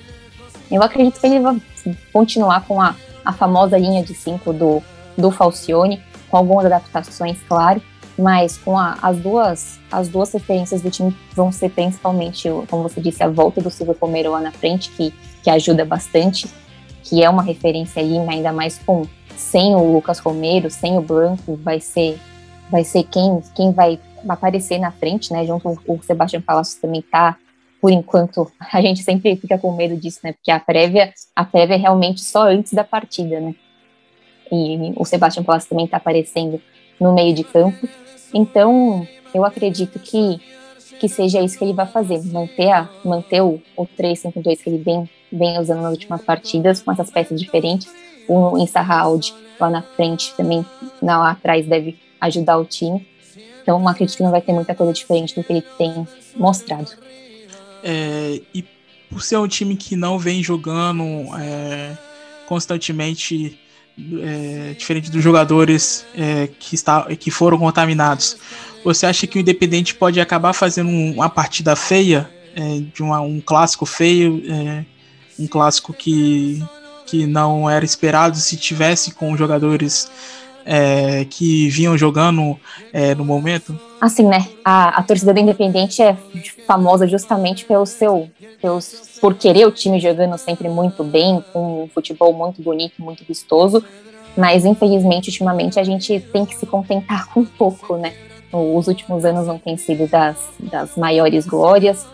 Eu 0.71 0.83
acredito 0.83 1.19
que 1.19 1.27
ele 1.27 1.41
vai 1.41 1.59
continuar 2.13 2.67
com 2.67 2.83
a, 2.83 2.95
a 3.25 3.33
famosa 3.33 3.79
linha 3.79 4.03
de 4.03 4.13
cinco 4.13 4.53
do, 4.53 4.83
do 5.17 5.31
Falcione 5.31 6.03
com 6.33 6.39
algumas 6.39 6.65
adaptações, 6.65 7.37
claro. 7.47 7.83
mas 8.19 8.57
com 8.57 8.79
a, 8.79 8.99
as 9.03 9.19
duas 9.19 9.79
as 9.91 10.09
duas 10.09 10.33
referências 10.33 10.81
do 10.81 10.91
time 10.91 11.15
vão 11.35 11.53
ser 11.53 11.71
principalmente, 11.71 12.49
como 12.71 12.83
você 12.83 12.99
disse, 12.99 13.23
a 13.23 13.29
volta 13.29 13.61
do 13.61 13.71
Silvio 13.71 13.95
Romero 14.01 14.31
lá 14.31 14.41
na 14.41 14.51
frente, 14.51 14.91
que, 14.93 15.13
que 15.43 15.51
ajuda 15.51 15.85
bastante, 15.85 16.49
que 17.03 17.23
é 17.23 17.29
uma 17.29 17.43
referência 17.43 18.01
aí, 18.01 18.17
ainda 18.17 18.51
mais 18.51 18.79
com 18.79 19.07
sem 19.37 19.75
o 19.75 19.93
Lucas 19.93 20.19
Romero, 20.19 20.71
sem 20.71 20.97
o 20.97 21.03
Blanco, 21.03 21.57
vai 21.63 21.79
ser 21.79 22.19
vai 22.71 22.85
ser 22.85 23.05
quem 23.05 23.43
quem 23.55 23.71
vai 23.71 24.01
aparecer 24.27 24.79
na 24.79 24.91
frente, 24.91 25.31
né? 25.33 25.45
Junto 25.45 25.75
com 25.85 25.95
o 25.95 26.03
Sebastião 26.03 26.41
Palacios 26.41 26.81
também 26.81 27.03
tá 27.03 27.37
por 27.83 27.91
enquanto, 27.91 28.51
a 28.73 28.81
gente 28.81 29.03
sempre 29.03 29.37
fica 29.37 29.59
com 29.59 29.77
medo 29.77 29.97
disso, 29.97 30.21
né? 30.25 30.33
Porque 30.33 30.51
a 30.51 30.61
prévia, 30.61 31.13
a 31.37 31.45
prévia 31.45 31.75
é 31.75 31.79
realmente 31.79 32.23
só 32.23 32.45
antes 32.45 32.73
da 32.73 32.85
partida, 32.85 33.39
né? 33.41 33.55
E 34.53 34.93
o 34.97 35.05
Sebastião 35.07 35.43
Palacios 35.43 35.71
também 35.71 35.87
está 35.87 35.97
aparecendo 35.97 36.61
no 37.01 37.15
meio 37.15 37.35
de 37.35 37.43
campo. 37.43 37.89
Então, 38.35 39.09
eu 39.35 39.47
acredito 39.47 39.99
que, 39.99 40.39
que 41.01 41.09
seja 41.09 41.41
isso 41.41 41.57
que 41.57 41.65
ele 41.65 41.73
vai 41.73 41.87
fazer, 41.87 42.23
manter, 42.27 42.71
a, 42.71 42.89
manter 43.03 43.41
o, 43.41 43.63
o 43.75 43.87
3-5-2 43.87 44.63
que 44.63 44.69
ele 44.69 44.79
vem, 44.79 45.09
vem 45.33 45.59
usando 45.59 45.81
nas 45.81 45.93
últimas 45.93 46.21
partidas, 46.23 46.83
com 46.83 46.93
essas 46.93 47.11
peças 47.11 47.41
diferentes. 47.41 47.91
O 48.29 48.59
Insarraud 48.59 49.35
lá 49.59 49.71
na 49.71 49.83
frente 49.83 50.35
também, 50.37 50.65
lá 51.01 51.31
atrás, 51.31 51.67
deve 51.67 51.99
ajudar 52.21 52.59
o 52.59 52.67
time. 52.67 53.07
Então, 53.63 53.89
acredito 53.89 54.19
que 54.19 54.23
não 54.23 54.31
vai 54.31 54.43
ter 54.43 54.53
muita 54.53 54.75
coisa 54.75 54.93
diferente 54.93 55.35
do 55.35 55.43
que 55.43 55.53
ele 55.53 55.63
tem 55.79 56.07
mostrado. 56.37 56.91
É, 57.83 58.41
e 58.55 58.63
por 59.09 59.23
ser 59.23 59.39
um 59.39 59.49
time 59.49 59.77
que 59.77 59.97
não 59.97 60.19
vem 60.19 60.43
jogando 60.43 61.05
é, 61.39 61.97
constantemente 62.47 63.59
é, 64.23 64.75
diferente 64.77 65.11
dos 65.11 65.23
jogadores 65.23 66.07
é, 66.15 66.49
que, 66.59 66.75
está, 66.75 67.05
que 67.17 67.31
foram 67.31 67.59
contaminados, 67.59 68.37
você 68.85 69.07
acha 69.07 69.27
que 69.27 69.39
o 69.39 69.41
Independente 69.41 69.95
pode 69.95 70.21
acabar 70.21 70.53
fazendo 70.53 70.89
uma 70.89 71.29
partida 71.29 71.77
feia, 71.77 72.29
é, 72.55 72.83
de 72.93 73.03
uma, 73.03 73.21
um 73.21 73.41
clássico 73.41 73.87
feio, 73.87 74.43
é, 74.49 74.85
um 75.39 75.47
clássico 75.47 75.93
que, 75.93 76.63
que 77.07 77.27
não 77.27 77.69
era 77.69 77.85
esperado 77.85 78.37
se 78.37 78.57
tivesse 78.57 79.13
com 79.13 79.37
jogadores 79.37 80.11
é, 80.65 81.25
que 81.25 81.69
vinham 81.69 81.97
jogando 81.97 82.59
é, 82.93 83.15
no 83.15 83.25
momento? 83.25 83.79
Assim, 84.01 84.25
né? 84.25 84.49
A, 84.65 85.01
a 85.01 85.03
torcida 85.03 85.33
do 85.33 85.41
Independente 85.41 86.03
é 86.03 86.17
famosa 86.67 87.07
justamente 87.07 87.65
pelo 87.65 87.87
seu, 87.87 88.29
pelos, 88.61 89.19
por 89.21 89.35
querer 89.35 89.67
o 89.67 89.71
time 89.71 90.01
jogando 90.01 90.37
sempre 90.39 90.69
muito 90.69 91.05
bem, 91.05 91.43
com 91.53 91.85
um 91.85 91.89
futebol 91.89 92.33
muito 92.33 92.63
bonito, 92.63 92.95
muito 93.03 93.25
vistoso. 93.25 93.85
Mas 94.37 94.65
infelizmente, 94.65 95.29
ultimamente, 95.29 95.79
a 95.79 95.85
gente 95.85 96.19
tem 96.33 96.45
que 96.45 96.57
se 96.57 96.67
contentar 96.67 97.29
com 97.33 97.41
um 97.41 97.45
pouco, 97.45 97.97
né? 97.97 98.13
Os 98.53 98.87
últimos 98.87 99.25
anos 99.25 99.47
não 99.47 99.59
têm 99.59 99.77
sido 99.77 100.07
das, 100.07 100.37
das 100.59 100.97
maiores 100.97 101.47
glórias. 101.47 102.07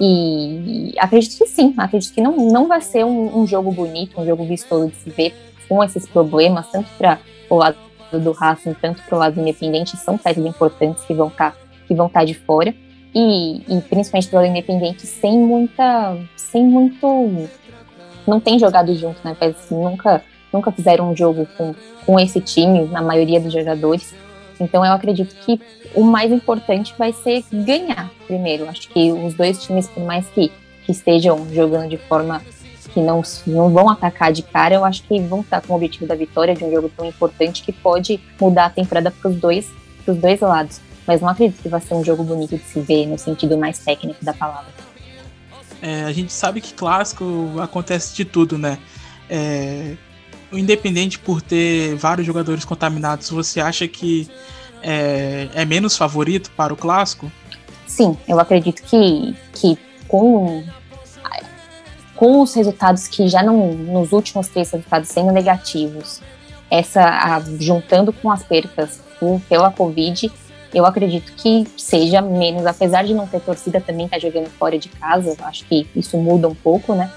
E 0.00 0.92
acredito 0.98 1.38
que 1.38 1.46
sim, 1.46 1.72
acredito 1.76 2.12
que 2.12 2.20
não, 2.20 2.36
não 2.36 2.66
vai 2.66 2.80
ser 2.80 3.04
um, 3.04 3.38
um 3.38 3.46
jogo 3.46 3.70
bonito, 3.70 4.20
um 4.20 4.26
jogo 4.26 4.44
vistoso 4.44 4.88
de 4.88 4.96
se 4.96 5.10
ver 5.10 5.34
com 5.68 5.82
esses 5.82 6.06
problemas, 6.06 6.66
tanto 6.70 6.88
para 6.98 7.18
o 7.48 7.56
lado 7.56 7.76
do 8.12 8.32
Racing, 8.32 8.74
tanto 8.74 9.02
para 9.02 9.16
o 9.16 9.18
lado 9.18 9.40
independente, 9.40 9.96
são 9.96 10.16
peças 10.16 10.44
importantes 10.44 11.04
que 11.04 11.14
vão 11.14 11.28
estar 11.28 11.52
tá, 11.52 11.56
que 11.86 11.94
vão 11.94 12.08
tá 12.08 12.24
de 12.24 12.34
fora. 12.34 12.74
E, 13.14 13.62
e 13.68 13.80
principalmente 13.82 14.28
do 14.28 14.36
lado 14.36 14.46
independente, 14.48 15.06
sem 15.06 15.38
muita. 15.38 16.16
sem 16.36 16.64
muito. 16.64 17.48
não 18.26 18.40
tem 18.40 18.58
jogado 18.58 18.92
junto, 18.94 19.18
né? 19.24 19.36
nunca, 19.70 20.22
nunca 20.52 20.72
fizeram 20.72 21.10
um 21.10 21.16
jogo 21.16 21.46
com, 21.56 21.74
com 22.04 22.18
esse 22.18 22.40
time, 22.40 22.86
na 22.86 23.00
maioria 23.00 23.40
dos 23.40 23.52
jogadores. 23.52 24.14
Então 24.58 24.84
eu 24.84 24.92
acredito 24.92 25.34
que 25.44 25.60
o 25.94 26.02
mais 26.02 26.32
importante 26.32 26.94
vai 26.98 27.12
ser 27.12 27.44
ganhar 27.52 28.10
primeiro. 28.26 28.68
Acho 28.68 28.88
que 28.88 29.12
os 29.12 29.34
dois 29.34 29.62
times, 29.62 29.88
por 29.88 30.02
mais 30.04 30.26
que, 30.30 30.50
que 30.84 30.92
estejam 30.92 31.46
jogando 31.52 31.88
de 31.88 31.96
forma 31.96 32.42
que 32.94 33.00
não, 33.00 33.20
não 33.44 33.70
vão 33.70 33.90
atacar 33.90 34.32
de 34.32 34.42
cara, 34.42 34.76
eu 34.76 34.84
acho 34.84 35.02
que 35.02 35.20
vão 35.20 35.40
estar 35.40 35.60
com 35.60 35.72
o 35.72 35.76
objetivo 35.76 36.06
da 36.06 36.14
vitória 36.14 36.54
de 36.54 36.64
um 36.64 36.70
jogo 36.70 36.88
tão 36.96 37.04
importante 37.04 37.64
que 37.64 37.72
pode 37.72 38.20
mudar 38.40 38.66
a 38.66 38.70
temporada 38.70 39.10
para 39.10 39.28
os 39.28 39.36
dois, 39.36 39.68
dois 40.06 40.40
lados. 40.40 40.80
Mas 41.04 41.20
não 41.20 41.28
acredito 41.28 41.60
que 41.60 41.68
vai 41.68 41.80
ser 41.80 41.94
um 41.94 42.04
jogo 42.04 42.22
bonito 42.22 42.56
de 42.56 42.62
se 42.62 42.80
ver 42.80 43.06
no 43.06 43.18
sentido 43.18 43.58
mais 43.58 43.80
técnico 43.80 44.24
da 44.24 44.32
palavra. 44.32 44.72
É, 45.82 46.04
a 46.04 46.12
gente 46.12 46.32
sabe 46.32 46.60
que 46.60 46.72
clássico 46.72 47.52
acontece 47.60 48.14
de 48.14 48.24
tudo, 48.24 48.56
né? 48.56 48.78
É, 49.28 49.96
o 50.50 50.56
Independente, 50.56 51.18
por 51.18 51.42
ter 51.42 51.96
vários 51.96 52.26
jogadores 52.26 52.64
contaminados, 52.64 53.28
você 53.28 53.60
acha 53.60 53.86
que 53.88 54.28
é, 54.80 55.48
é 55.52 55.64
menos 55.64 55.96
favorito 55.96 56.50
para 56.56 56.72
o 56.72 56.76
clássico? 56.76 57.30
Sim, 57.86 58.16
eu 58.26 58.38
acredito 58.40 58.82
que, 58.82 59.34
que 59.52 59.76
com 60.08 60.64
com 62.24 62.40
os 62.40 62.54
resultados 62.54 63.06
que 63.06 63.28
já 63.28 63.42
não, 63.42 63.74
nos 63.74 64.10
últimos 64.10 64.48
três 64.48 64.70
resultados 64.70 65.10
sendo 65.10 65.30
negativos, 65.30 66.22
essa 66.70 67.02
a, 67.02 67.38
juntando 67.60 68.14
com 68.14 68.30
as 68.30 68.42
percas 68.42 68.98
por, 69.20 69.38
pela 69.42 69.70
Covid, 69.70 70.32
eu 70.72 70.86
acredito 70.86 71.34
que 71.34 71.66
seja 71.76 72.22
menos, 72.22 72.64
apesar 72.64 73.04
de 73.04 73.12
não 73.12 73.26
ter 73.26 73.40
torcida 73.40 73.78
também 73.78 74.08
tá 74.08 74.18
jogando 74.18 74.48
fora 74.48 74.78
de 74.78 74.88
casa, 74.88 75.36
acho 75.42 75.66
que 75.66 75.86
isso 75.94 76.16
muda 76.16 76.48
um 76.48 76.54
pouco, 76.54 76.94
né? 76.94 77.12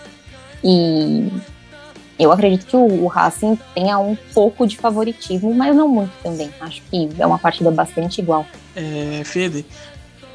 E 0.62 1.32
eu 2.20 2.30
acredito 2.30 2.65
que 2.65 2.76
o, 2.76 3.06
o 3.06 3.08
Racing 3.08 3.58
tenha 3.74 3.98
um 4.00 4.17
pouco 4.34 4.67
de 4.67 4.76
favoritismo, 4.76 5.54
mas 5.54 5.74
não 5.74 5.88
muito 5.88 6.12
também. 6.22 6.50
Acho 6.60 6.82
que 6.91 7.10
é 7.17 7.26
uma 7.26 7.39
partida 7.39 7.72
bastante 7.72 8.20
igual. 8.20 8.46
É, 8.76 9.22
Fede, 9.24 9.65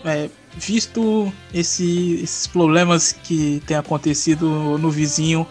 é, 0.02 0.30
visto 0.56 1.32
esse, 1.52 2.20
esses 2.22 2.46
problemas 2.46 3.12
que 3.12 3.62
tem 3.66 3.76
acontecido 3.76 4.78
no 4.78 4.90
vizinho, 4.90 5.46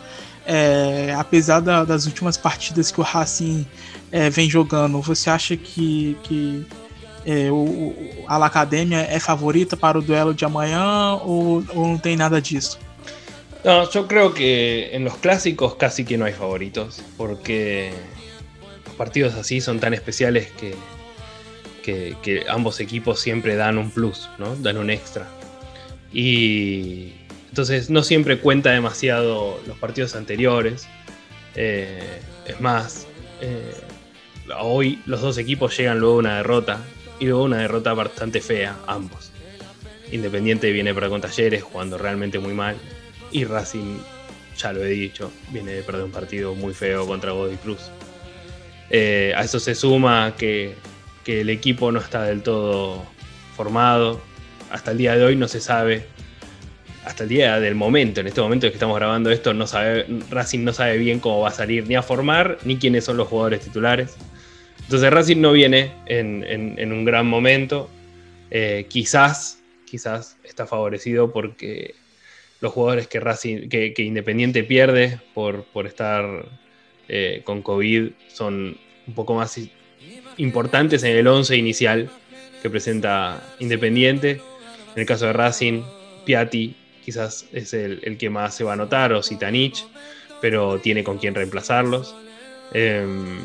é, 0.46 1.16
apesar 1.18 1.60
da, 1.60 1.84
das 1.84 2.06
últimas 2.06 2.38
partidas 2.38 2.92
que 2.92 3.00
o 3.00 3.04
Racing 3.04 3.66
é, 4.12 4.30
vem 4.30 4.50
jogando, 4.50 5.02
você 5.02 5.30
acha 5.30 5.56
que, 5.56 6.18
que 6.24 6.66
é, 7.26 7.52
o, 7.52 7.96
a 8.28 8.38
La 8.38 8.48
Academia 8.48 9.00
é 9.10 9.20
favorita 9.20 9.78
para 9.78 9.98
o 9.98 10.02
duelo 10.02 10.34
de 10.34 10.46
amanhã 10.46 11.20
ou, 11.24 11.64
ou 11.74 11.88
não 11.88 11.98
tem 11.98 12.16
nada 12.16 12.42
disso? 12.42 12.80
No, 13.64 13.88
yo 13.92 14.08
creo 14.08 14.34
que 14.34 14.90
en 14.92 15.04
los 15.04 15.18
clásicos 15.18 15.76
casi 15.76 16.04
que 16.04 16.18
no 16.18 16.26
hay 16.26 16.34
favoritos, 16.34 17.04
porque 17.16 17.94
los 18.88 18.96
partidos 18.96 19.36
así 19.36 19.62
son 19.62 19.80
tan 19.80 19.94
especiales 19.94 20.48
que 20.58 20.76
que, 21.82 22.46
ambos 22.48 22.80
equipos 22.80 23.20
siempre 23.20 23.56
dan 23.56 23.78
un 23.78 23.92
plus, 23.92 24.30
¿no? 24.38 24.56
Dan 24.56 24.78
un 24.78 24.90
extra. 24.90 25.28
Y 26.14 27.14
entonces 27.50 27.90
no 27.90 28.04
siempre 28.04 28.40
cuenta 28.40 28.72
demasiado 28.72 29.60
los 29.68 29.78
partidos 29.78 30.16
anteriores. 30.16 30.88
Eh, 31.56 32.22
es 32.48 32.60
más, 32.62 33.08
eh, 33.42 33.74
hoy 34.60 35.02
los 35.06 35.22
dos 35.22 35.38
equipos 35.38 35.78
llegan 35.78 36.00
luego 36.00 36.16
a 36.16 36.20
una 36.20 36.38
derrota 36.38 36.82
y 37.20 37.26
luego 37.26 37.44
una 37.44 37.58
derrota 37.58 37.94
bastante 37.94 38.42
fea, 38.42 38.78
ambos. 38.88 39.32
Independiente 40.12 40.72
viene 40.72 40.94
para 40.94 41.10
con 41.10 41.22
Talleres 41.22 41.64
jugando 41.64 41.98
realmente 41.98 42.40
muy 42.40 42.54
mal 42.54 42.76
y 43.32 43.46
Racing, 43.46 44.00
ya 44.58 44.74
lo 44.74 44.84
he 44.84 44.90
dicho, 44.90 45.32
viene 45.52 45.72
de 45.72 45.84
perder 45.84 46.04
un 46.04 46.12
partido 46.12 46.54
muy 46.54 46.74
feo 46.74 47.06
contra 47.08 47.32
Godoy 47.32 47.56
Cruz. 47.58 47.90
Eh, 48.90 49.34
a 49.36 49.44
eso 49.44 49.60
se 49.60 49.74
suma 49.74 50.36
que 50.38 50.76
que 51.24 51.42
el 51.42 51.50
equipo 51.50 51.92
no 51.92 52.00
está 52.00 52.24
del 52.24 52.42
todo 52.44 53.06
formado. 53.56 54.22
Hasta 54.72 54.92
el 54.92 54.98
día 54.98 55.16
de 55.16 55.24
hoy 55.24 55.36
no 55.36 55.48
se 55.48 55.60
sabe, 55.60 56.06
hasta 57.06 57.24
el 57.24 57.30
día 57.30 57.60
del 57.60 57.76
momento, 57.76 58.22
en 58.22 58.28
este 58.28 58.42
momento 58.42 58.66
en 58.66 58.72
que 58.72 58.76
estamos 58.76 58.96
grabando 58.96 59.32
esto, 59.32 59.54
no 59.54 59.68
sabe, 59.68 60.06
Racing 60.30 60.64
no 60.64 60.72
sabe 60.74 60.98
bien 60.98 61.20
cómo 61.20 61.42
va 61.42 61.50
a 61.50 61.54
salir 61.54 61.88
ni 61.88 61.96
a 61.96 62.02
formar, 62.02 62.58
ni 62.64 62.78
quiénes 62.78 63.06
son 63.06 63.18
los 63.18 63.28
jugadores 63.28 63.62
titulares. 63.62 64.16
Entonces 64.84 65.12
Racing 65.12 65.42
no 65.42 65.52
viene 65.52 65.92
en, 66.06 66.92
un 66.92 67.06
gran 67.06 67.26
momento. 67.26 67.90
Eh, 68.50 68.86
quizás, 68.90 69.62
quizás 69.86 70.38
está 70.44 70.68
favorecido 70.68 71.32
porque 71.32 71.96
los 72.60 72.74
jugadores 72.74 73.08
que, 73.08 73.20
Racing, 73.20 73.70
que, 73.70 73.94
Independiente 73.98 74.64
pierde 74.64 75.20
por, 75.34 75.64
por 75.66 75.88
estar 75.88 76.46
eh, 77.08 77.42
con 77.44 77.62
COVID 77.62 78.12
son 78.28 78.78
un 79.08 79.14
poco 79.14 79.34
más 79.34 79.58
importantes 80.42 81.04
en 81.04 81.16
el 81.16 81.28
11 81.28 81.56
inicial 81.56 82.10
que 82.62 82.70
presenta 82.70 83.42
Independiente. 83.60 84.42
En 84.96 85.02
el 85.02 85.06
caso 85.06 85.26
de 85.26 85.34
Racing, 85.34 85.84
Piatti 86.26 86.76
quizás 87.04 87.48
es 87.52 87.74
el, 87.74 88.18
que 88.18 88.30
más 88.30 88.56
se 88.56 88.64
va 88.64 88.74
a 88.74 88.76
notar, 88.76 89.14
o 89.14 89.24
Sitanich, 89.24 89.86
pero 90.40 90.80
tiene 90.80 91.04
con 91.04 91.18
quién 91.18 91.34
reemplazarlos. 91.34 92.16
Em, 92.74 93.40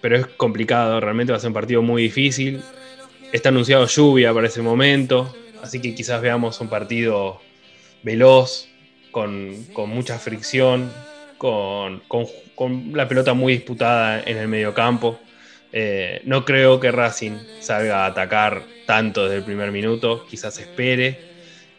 pero 0.00 0.16
es 0.16 0.26
complicado, 0.26 1.00
realmente 1.00 1.32
va 1.32 1.38
a 1.38 1.40
ser 1.40 1.48
un 1.48 1.54
partido 1.54 1.82
muy 1.82 2.02
difícil. 2.02 2.62
Está 3.32 3.48
anunciado 3.48 3.86
lluvia 3.86 4.32
para 4.32 4.46
ese 4.46 4.62
momento, 4.62 5.34
así 5.62 5.80
que 5.80 5.94
quizás 5.94 6.20
veamos 6.20 6.60
un 6.60 6.68
partido 6.68 7.40
veloz, 8.02 8.68
con, 9.10 9.64
mucha 9.88 10.18
fricción, 10.18 10.92
con, 11.38 12.02
con, 12.08 12.92
la 12.92 13.08
pelota 13.08 13.32
muy 13.32 13.54
disputada 13.54 14.20
en 14.20 14.36
el 14.36 14.48
medio 14.48 14.74
campo. 14.74 15.18
Eh, 15.76 16.22
no 16.24 16.44
creo 16.44 16.78
que 16.78 16.92
Racing 16.92 17.32
salga 17.58 18.04
a 18.04 18.06
atacar 18.06 18.62
tanto 18.86 19.24
desde 19.24 19.38
el 19.38 19.42
primer 19.42 19.72
minuto, 19.72 20.24
quizás 20.30 20.56
espere, 20.60 21.18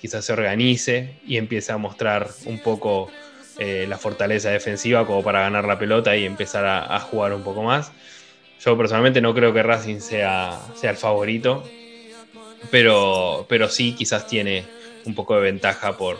quizás 0.02 0.26
se 0.26 0.34
organice 0.34 1.16
y 1.26 1.38
empiece 1.38 1.72
a 1.72 1.78
mostrar 1.78 2.28
un 2.46 2.60
poco 2.60 3.10
eh, 3.58 3.86
la 3.88 3.98
fortaleza 3.98 4.50
defensiva 4.50 5.08
como 5.08 5.24
para 5.24 5.40
ganar 5.40 5.64
la 5.64 5.80
pelota 5.80 6.14
y 6.18 6.26
empezar 6.26 6.66
a, 6.66 7.00
jugar 7.00 7.32
un 7.32 7.42
poco 7.46 7.64
más. 7.64 7.94
Yo 8.60 8.78
personalmente 8.78 9.22
no 9.22 9.34
creo 9.34 9.54
que 9.54 9.64
Racing 9.64 10.02
sea, 10.02 10.60
sea 10.76 10.92
el 10.92 10.98
favorito, 10.98 11.64
pero, 12.72 13.46
pero 13.48 13.70
sí 13.70 13.94
quizás 13.94 14.28
tiene 14.28 14.66
un 15.06 15.16
poco 15.16 15.38
de 15.38 15.42
ventaja 15.42 15.96
por, 15.96 16.18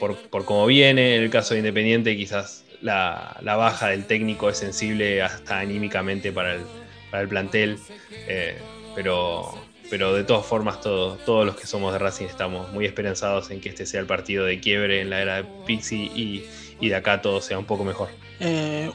por, 0.00 0.44
cómo 0.44 0.66
viene. 0.66 1.14
En 1.14 1.22
el 1.22 1.30
caso 1.30 1.54
de 1.54 1.60
Independiente 1.60 2.16
quizás 2.16 2.64
la, 2.80 3.38
baja 3.44 3.90
del 3.90 4.06
técnico 4.06 4.50
es 4.50 4.58
sensible 4.58 5.22
hasta 5.22 5.60
anímicamente 5.60 6.32
para 6.32 6.54
el, 6.54 6.62
para 7.10 7.22
el 7.22 7.28
plantel, 7.28 7.78
eh, 8.10 8.58
pero, 8.94 9.54
pero 9.90 10.14
de 10.14 10.24
todas 10.24 10.46
formas 10.46 10.80
todos, 10.80 11.24
todos 11.24 11.46
los 11.46 11.56
que 11.56 11.66
somos 11.66 11.92
de 11.92 11.98
Racing 11.98 12.26
estamos 12.26 12.72
muy 12.72 12.84
esperanzados 12.84 13.50
en 13.50 13.60
que 13.60 13.68
este 13.68 13.86
sea 13.86 14.00
el 14.00 14.06
partido 14.06 14.44
de 14.44 14.60
quiebre 14.60 15.00
en 15.00 15.10
la 15.10 15.20
era 15.20 15.36
de 15.36 15.44
Pixie 15.66 16.10
y, 16.14 16.44
de 16.80 16.94
acá 16.94 17.22
todo 17.22 17.40
sea 17.40 17.58
un 17.58 17.64
poco 17.64 17.84
mejor. 17.84 18.08
Eh, 18.40 18.90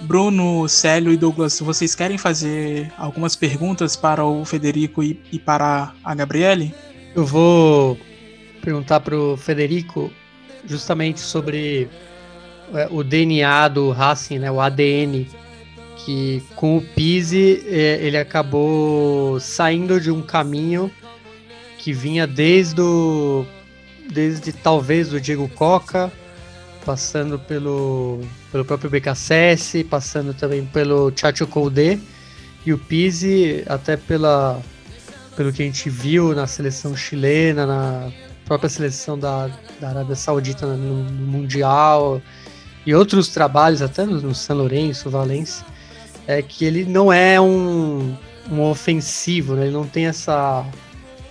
Bruno, 0.00 0.68
Célio 0.68 1.10
e 1.10 1.16
Douglas, 1.16 1.58
vocês 1.60 1.94
querem 1.94 2.18
fazer 2.18 2.92
algumas 2.98 3.34
perguntas 3.34 3.96
para 3.96 4.24
o 4.24 4.44
Federico 4.44 5.02
e, 5.02 5.18
e 5.32 5.38
para 5.38 5.94
a 6.04 6.14
Gabriele? 6.14 6.74
Eu 7.14 7.24
vou 7.24 7.98
perguntar 8.60 9.00
para 9.00 9.16
o 9.16 9.36
Federico 9.36 10.12
justamente 10.66 11.20
sobre 11.20 11.88
é, 12.74 12.88
o 12.90 13.02
DNA 13.02 13.68
do 13.68 13.90
Racing, 13.90 14.40
né, 14.40 14.50
o 14.50 14.60
ADN 14.60 15.26
que 16.06 16.40
com 16.54 16.76
o 16.76 16.80
Pise 16.80 17.64
é, 17.66 17.98
ele 18.00 18.16
acabou 18.16 19.40
saindo 19.40 20.00
de 20.00 20.08
um 20.08 20.22
caminho 20.22 20.88
que 21.78 21.92
vinha 21.92 22.28
desde 22.28 22.80
o, 22.80 23.44
desde 24.12 24.52
talvez 24.52 25.12
o 25.12 25.20
Diego 25.20 25.48
Coca, 25.48 26.12
passando 26.84 27.40
pelo, 27.40 28.20
pelo 28.52 28.64
próprio 28.64 28.88
BKSS, 28.88 29.82
passando 29.82 30.32
também 30.32 30.64
pelo 30.64 31.12
Chacho 31.14 31.44
Koudé 31.44 31.98
e 32.64 32.72
o 32.72 32.78
Pise 32.78 33.64
até 33.66 33.96
pela 33.96 34.62
pelo 35.34 35.52
que 35.52 35.60
a 35.60 35.66
gente 35.66 35.90
viu 35.90 36.34
na 36.36 36.46
seleção 36.46 36.96
chilena, 36.96 37.66
na 37.66 38.12
própria 38.44 38.70
seleção 38.70 39.18
da, 39.18 39.50
da 39.80 39.88
Arábia 39.88 40.14
Saudita 40.14 40.66
no, 40.66 41.02
no 41.02 41.26
Mundial 41.26 42.22
e 42.86 42.94
outros 42.94 43.28
trabalhos 43.28 43.82
até 43.82 44.06
no, 44.06 44.20
no 44.20 44.34
São 44.36 44.56
Lourenço, 44.56 45.10
Valência 45.10 45.66
é 46.26 46.42
que 46.42 46.64
ele 46.64 46.84
não 46.84 47.12
é 47.12 47.40
um, 47.40 48.16
um 48.50 48.62
ofensivo, 48.62 49.54
né? 49.54 49.64
Ele 49.64 49.72
não 49.72 49.86
tem 49.86 50.06
essa 50.06 50.64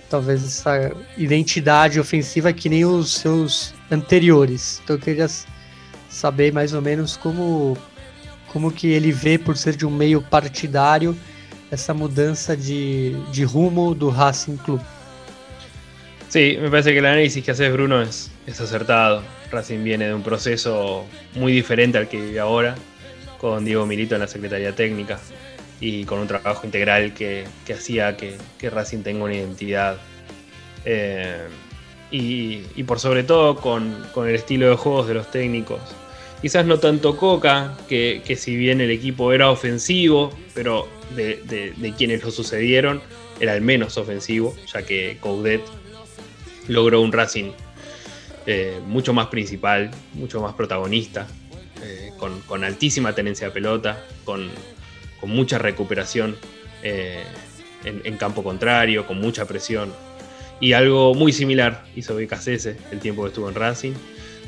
talvez 0.08 0.44
essa 0.44 0.92
identidade 1.16 1.98
ofensiva 1.98 2.52
que 2.52 2.68
nem 2.68 2.84
os 2.84 3.14
seus 3.14 3.74
anteriores. 3.90 4.80
Então 4.84 4.96
eu 4.96 5.00
queria 5.00 5.26
saber 6.08 6.52
mais 6.52 6.72
ou 6.72 6.80
menos 6.80 7.16
como 7.16 7.76
como 8.52 8.70
que 8.70 8.86
ele 8.88 9.12
vê 9.12 9.36
por 9.36 9.56
ser 9.56 9.76
de 9.76 9.84
um 9.84 9.90
meio 9.90 10.22
partidário 10.22 11.16
essa 11.70 11.92
mudança 11.92 12.56
de, 12.56 13.12
de 13.30 13.44
rumo 13.44 13.94
do 13.94 14.08
Racing 14.08 14.56
Club. 14.56 14.80
Sí, 16.28 16.58
me 16.60 16.70
parece 16.70 16.92
que 16.92 16.98
el 16.98 17.06
análisis 17.06 17.44
que 17.44 17.50
haces, 17.50 17.72
Bruno, 17.72 18.02
es, 18.02 18.30
es 18.46 18.60
acertado. 18.60 19.22
Racing 19.50 19.84
viene 19.84 20.06
de 20.06 20.14
un 20.14 20.22
proceso 20.22 21.04
muy 21.34 21.52
diferente 21.52 21.98
al 21.98 22.08
que 22.08 22.20
vive 22.20 22.40
ahora. 22.40 22.74
Con 23.40 23.64
Diego 23.64 23.86
Milito 23.86 24.14
en 24.14 24.20
la 24.22 24.28
Secretaría 24.28 24.74
Técnica 24.74 25.18
y 25.80 26.04
con 26.04 26.18
un 26.20 26.28
trabajo 26.28 26.66
integral 26.66 27.12
que, 27.14 27.46
hacía 27.72 28.16
que, 28.16 28.38
Racing 28.70 29.02
tenga 29.02 29.24
una 29.24 29.34
identidad. 29.34 29.98
Eh, 30.84 31.46
y, 32.10 32.82
por 32.84 33.00
sobre 33.00 33.24
todo 33.24 33.56
con, 33.56 34.06
el 34.16 34.34
estilo 34.34 34.68
de 34.70 34.76
juegos 34.76 35.08
de 35.08 35.14
los 35.14 35.30
técnicos. 35.30 35.80
Quizás 36.40 36.66
no 36.66 36.78
tanto 36.78 37.16
Coca, 37.16 37.76
que, 37.88 38.22
si 38.38 38.56
bien 38.56 38.80
el 38.80 38.90
equipo 38.90 39.32
era 39.32 39.50
ofensivo, 39.50 40.32
pero 40.54 40.88
de, 41.14 41.94
quienes 41.96 42.22
lo 42.22 42.30
sucedieron 42.30 43.02
era 43.40 43.54
el 43.54 43.60
menos 43.60 43.98
ofensivo, 43.98 44.54
ya 44.72 44.82
que 44.82 45.18
Coudet 45.20 45.62
logró 46.68 47.00
un 47.00 47.12
Racing 47.12 47.52
eh, 48.46 48.80
mucho 48.86 49.12
más 49.12 49.26
principal, 49.26 49.90
mucho 50.14 50.40
más 50.40 50.54
protagonista, 50.54 51.26
eh, 52.16 52.40
con, 52.46 52.64
altísima 52.64 53.14
tenencia 53.14 53.48
de 53.48 53.52
pelota, 53.52 54.04
con, 54.24 54.50
mucha 55.22 55.58
recuperación 55.58 56.36
eh, 56.84 57.24
en, 57.84 58.16
campo 58.16 58.44
contrario, 58.44 59.06
con 59.06 59.18
mucha 59.18 59.46
presión. 59.46 59.92
Y 60.60 60.72
algo 60.72 61.14
muy 61.14 61.32
similar 61.32 61.84
hizo 61.96 62.14
Becasese 62.14 62.76
el 62.92 63.00
tiempo 63.00 63.22
que 63.22 63.28
estuvo 63.28 63.48
en 63.48 63.56
Racing, 63.56 63.94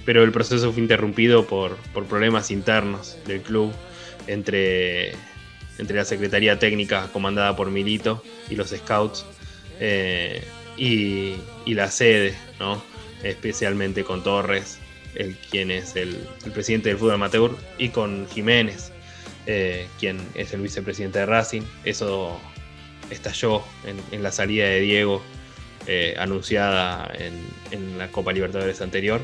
pero 0.05 0.23
el 0.23 0.31
proceso 0.31 0.73
fue 0.73 0.81
interrumpido 0.81 1.47
por, 1.47 1.77
problemas 2.09 2.51
internos 2.53 3.19
del 3.27 3.43
club 3.43 3.73
entre, 4.29 5.13
entre 5.79 5.97
la 5.97 6.05
Secretaría 6.05 6.59
Técnica 6.61 7.09
comandada 7.13 7.57
por 7.57 7.71
Milito 7.71 8.23
y 8.49 8.55
los 8.55 8.71
Scouts 8.71 9.27
eh, 9.81 10.45
y, 10.77 11.35
y, 11.67 11.75
la 11.75 11.91
sede, 11.91 12.37
¿no? 12.61 12.81
especialmente 13.25 14.05
con 14.05 14.23
Torres 14.23 14.79
el, 15.19 15.37
quien 15.51 15.71
es 15.71 15.97
el, 15.97 16.17
presidente 16.55 16.89
del 16.89 16.99
fútbol 16.99 17.15
amateur, 17.15 17.51
y 17.77 17.91
con 17.91 18.27
Jiménez, 18.29 18.93
eh, 19.47 19.87
quien 19.99 20.19
es 20.35 20.55
el 20.55 20.63
vicepresidente 20.63 21.19
de 21.19 21.27
Racing. 21.27 21.63
Eso 21.85 22.41
estalló 23.11 23.63
en, 24.13 24.23
la 24.23 24.33
salida 24.33 24.67
de 24.67 24.81
Diego, 24.81 25.23
eh, 25.87 26.15
anunciada 26.19 27.13
en, 27.71 27.99
la 27.99 28.09
Copa 28.09 28.33
Libertadores 28.33 28.81
anterior. 28.81 29.21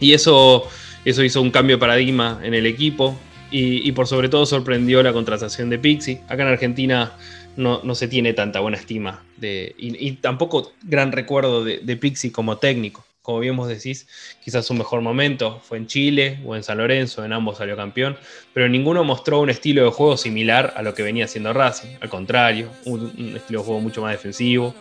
Y 0.00 0.12
eso, 0.12 0.68
eso 1.04 1.22
hizo 1.24 1.40
un 1.40 1.50
cambio 1.50 1.76
de 1.76 1.80
paradigma 1.80 2.40
en 2.42 2.54
el 2.54 2.66
equipo 2.66 3.18
y, 3.50 3.92
por 3.92 4.08
sobre 4.08 4.28
todo 4.28 4.46
sorprendió 4.46 5.02
la 5.02 5.12
contratación 5.12 5.70
de 5.70 5.78
Pixie. 5.78 6.20
Acá 6.28 6.42
en 6.42 6.48
Argentina 6.48 7.12
no, 7.56 7.94
se 7.94 8.08
tiene 8.08 8.32
tanta 8.34 8.58
buena 8.60 8.76
estima 8.76 9.22
de, 9.36 9.74
y, 9.78 10.12
tampoco 10.14 10.72
gran 10.82 11.12
recuerdo 11.12 11.64
de, 11.64 11.96
Pixie 11.96 12.32
como 12.32 12.58
técnico 12.58 13.04
como 13.24 13.38
bien 13.38 13.56
vos 13.56 13.68
decís, 13.68 14.06
quizás 14.44 14.66
su 14.66 14.74
mejor 14.74 15.00
momento. 15.00 15.58
Fue 15.64 15.78
en 15.78 15.86
Chile 15.86 16.40
o 16.44 16.54
en 16.54 16.62
San 16.62 16.76
Lorenzo, 16.76 17.24
en 17.24 17.32
ambos 17.32 17.56
salió 17.56 17.74
campeón, 17.74 18.18
pero 18.52 18.68
ninguno 18.68 19.02
mostró 19.02 19.40
un 19.40 19.48
estilo 19.48 19.82
de 19.82 19.90
juego 19.90 20.18
similar 20.18 20.74
a 20.76 20.82
lo 20.82 20.92
que 20.92 21.02
venía 21.02 21.24
haciendo 21.24 21.54
Racing, 21.54 21.88
al 22.02 22.10
contrario, 22.10 22.68
un, 22.84 23.32
estilo 23.34 23.60
de 23.60 23.64
juego 23.64 23.80
mucho 23.80 24.02
más 24.02 24.12
defensivo 24.12 24.74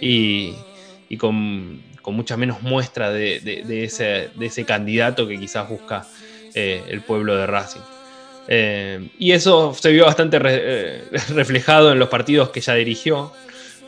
y, 0.00 0.56
con, 1.18 1.82
mucha 2.06 2.36
menos 2.36 2.62
muestra 2.62 3.12
de, 3.12 3.84
ese, 3.84 4.64
candidato 4.66 5.28
que 5.28 5.38
quizás 5.38 5.68
busca 5.68 6.04
eh, 6.52 6.82
el 6.88 7.00
pueblo 7.00 7.36
de 7.36 7.46
Racing. 7.46 7.80
Eh, 8.48 9.08
y 9.20 9.30
eso 9.30 9.72
se 9.72 9.92
vio 9.92 10.06
bastante 10.06 10.40
eh, 10.42 11.04
reflejado 11.28 11.92
en 11.92 12.00
los 12.00 12.08
partidos 12.08 12.50
que 12.50 12.60
ya 12.60 12.74
dirigió, 12.74 13.32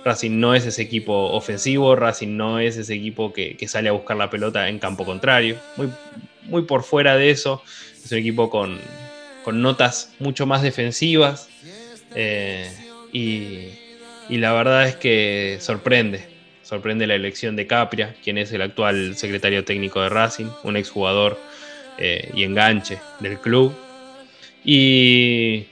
Racing 0.07 0.39
no 0.39 0.55
es 0.55 0.65
ese 0.65 0.83
equipo 0.83 1.33
ofensivo, 1.33 1.97
Racing 1.97 2.37
no 2.37 2.61
es 2.61 2.77
ese 2.77 2.95
equipo 2.95 3.33
que, 3.33 3.57
sale 3.67 3.89
a 3.89 3.93
buscar 3.93 4.17
la 4.17 4.31
pelota 4.31 4.69
en 4.69 4.79
campo 4.79 5.05
contrario. 5.05 5.59
Muy, 5.77 5.89
muy 6.45 6.63
por 6.63 6.85
fuera 6.85 7.17
de 7.17 7.31
eso, 7.31 7.61
es 8.05 8.13
un 8.13 8.19
equipo 8.19 8.49
con, 8.49 8.79
notas 9.53 10.15
mucho 10.21 10.47
más 10.47 10.63
defensivas. 10.63 11.49
Eh, 12.15 12.71
y, 13.13 14.39
la 14.39 14.53
verdad 14.53 14.87
es 14.87 14.95
que 14.95 15.59
sorprende. 15.61 16.25
Sorprende 16.63 17.09
la 17.09 17.17
elección 17.17 17.57
de 17.57 17.67
Capria, 17.67 18.15
quien 18.23 18.39
es 18.39 18.53
el 18.53 18.63
actual 18.63 19.17
secretario 19.17 19.65
técnico 19.65 20.01
de 20.03 20.09
Racing, 20.09 20.47
un 20.63 20.77
exjugador 20.77 21.39
eh, 21.99 22.31
y 22.33 22.45
enganche 22.45 23.01
del 23.19 23.41
club. 23.41 23.75
Y 24.65 25.67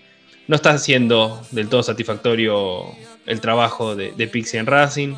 no 0.49 0.57
está 0.57 0.77
siendo 0.79 1.40
del 1.53 1.68
todo 1.68 1.85
satisfactorio 1.85 2.97
el 3.27 3.41
trabajo 3.41 3.95
de, 3.95 4.13
de 4.13 4.27
Pixie 4.27 4.61
en 4.61 4.67
Racing. 4.67 5.15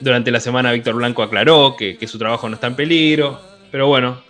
Durante 0.00 0.32
la 0.32 0.40
semana 0.40 0.72
Víctor 0.72 0.96
Blanco 0.96 1.22
aclaró 1.22 1.76
que, 1.76 1.96
su 2.08 2.18
trabajo 2.18 2.48
no 2.48 2.56
está 2.56 2.66
en 2.66 2.74
peligro, 2.74 3.40
pero 3.70 3.86
bueno, 3.86 4.20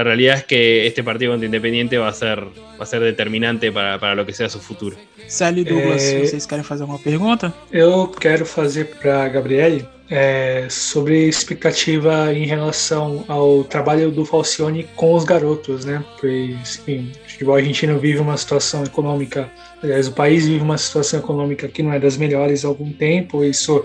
la 0.00 0.04
realidad 0.04 0.38
es 0.38 0.44
que 0.44 0.86
este 0.86 1.04
partido 1.04 1.32
contra 1.32 1.46
Independiente 1.46 1.98
va 1.98 2.08
a 2.08 2.12
ser, 2.12 2.40
va 2.40 2.84
a 2.84 2.86
ser 2.86 3.00
determinante 3.00 3.70
para, 3.70 4.14
lo 4.14 4.24
que 4.24 4.32
sea 4.32 4.48
su 4.48 4.58
futuro. 4.58 4.96
Sally 5.26 5.64
Douglas, 5.64 6.02
é... 6.02 6.20
vocês 6.20 6.46
querem 6.46 6.64
fazer 6.64 6.84
uma 6.84 6.98
pergunta? 6.98 7.52
Eu 7.70 8.08
quero 8.08 8.44
fazer 8.44 8.86
para 8.86 9.24
a 9.24 9.28
Gabriele 9.28 9.86
é, 10.10 10.66
sobre 10.68 11.28
expectativa 11.28 12.32
em 12.32 12.46
relação 12.46 13.24
ao 13.28 13.62
trabalho 13.62 14.10
do 14.10 14.24
Falcione 14.24 14.88
com 14.96 15.14
os 15.14 15.24
garotos, 15.24 15.84
né? 15.84 16.02
Pois, 16.20 16.78
enfim, 16.78 17.12
o 17.26 17.30
futebol 17.30 17.54
argentino 17.54 17.98
vive 17.98 18.18
uma 18.18 18.36
situação 18.36 18.82
econômica, 18.82 19.50
aliás, 19.82 20.08
o 20.08 20.12
país 20.12 20.48
vive 20.48 20.62
uma 20.62 20.78
situação 20.78 21.20
econômica 21.20 21.68
que 21.68 21.82
não 21.82 21.92
é 21.92 22.00
das 22.00 22.16
melhores 22.16 22.64
há 22.64 22.68
algum 22.68 22.90
tempo, 22.92 23.44
isso 23.44 23.84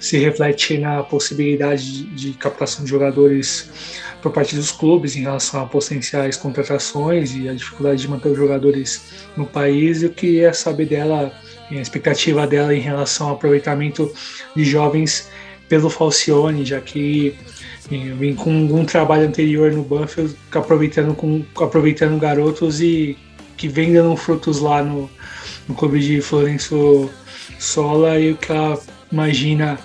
se 0.00 0.16
reflete 0.18 0.78
na 0.78 1.02
possibilidade 1.02 1.84
de, 1.84 2.04
de 2.14 2.32
captação 2.32 2.84
de 2.84 2.90
jogadores 2.90 4.07
por 4.22 4.32
parte 4.32 4.56
dos 4.56 4.70
clubes 4.70 5.16
em 5.16 5.20
relação 5.20 5.62
a 5.62 5.66
potenciais 5.66 6.36
contratações 6.36 7.34
e 7.34 7.48
a 7.48 7.54
dificuldade 7.54 8.02
de 8.02 8.08
manter 8.08 8.30
os 8.30 8.36
jogadores 8.36 9.02
no 9.36 9.46
país. 9.46 10.02
Eu 10.02 10.10
queria 10.10 10.52
saber 10.52 10.86
dela, 10.86 11.32
a 11.70 11.74
expectativa 11.74 12.46
dela 12.46 12.74
em 12.74 12.80
relação 12.80 13.28
ao 13.28 13.34
aproveitamento 13.34 14.12
de 14.56 14.64
jovens 14.64 15.28
pelo 15.68 15.90
Falcione, 15.90 16.64
já 16.64 16.80
que 16.80 17.36
vem 17.90 18.34
com 18.34 18.50
um 18.50 18.84
trabalho 18.84 19.26
anterior 19.26 19.70
no 19.72 19.82
Banfield, 19.82 20.34
aproveitando, 20.52 21.14
com, 21.14 21.44
aproveitando 21.60 22.18
garotos 22.18 22.80
e 22.80 23.16
que 23.56 23.68
vem 23.68 23.92
dando 23.92 24.16
frutos 24.16 24.60
lá 24.60 24.82
no, 24.82 25.10
no 25.68 25.74
clube 25.74 26.00
de 26.00 26.20
Florenço 26.20 27.10
Sola 27.58 28.18
e 28.18 28.32
o 28.32 28.36
que 28.36 28.52
ela 28.52 28.80
imagina 29.10 29.78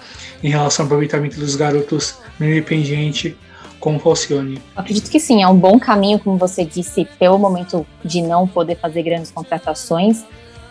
em 0.44 0.50
relação 0.50 0.84
ao 0.84 0.88
aproveitamento 0.88 1.40
dos 1.40 1.56
garotos 1.56 2.16
no 2.40 2.46
Independiente 2.46 3.36
com 3.84 4.00
Falcione. 4.00 4.62
Acredito 4.74 5.12
que 5.12 5.20
sim, 5.20 5.44
é 5.44 5.48
um 5.48 5.58
bom 5.58 5.78
caminho, 5.78 6.18
como 6.18 6.38
você 6.38 6.64
disse, 6.64 7.04
pelo 7.20 7.38
momento 7.38 7.86
de 8.02 8.22
não 8.22 8.48
poder 8.48 8.76
fazer 8.78 9.04
grandes 9.04 9.30
contratações. 9.30 10.24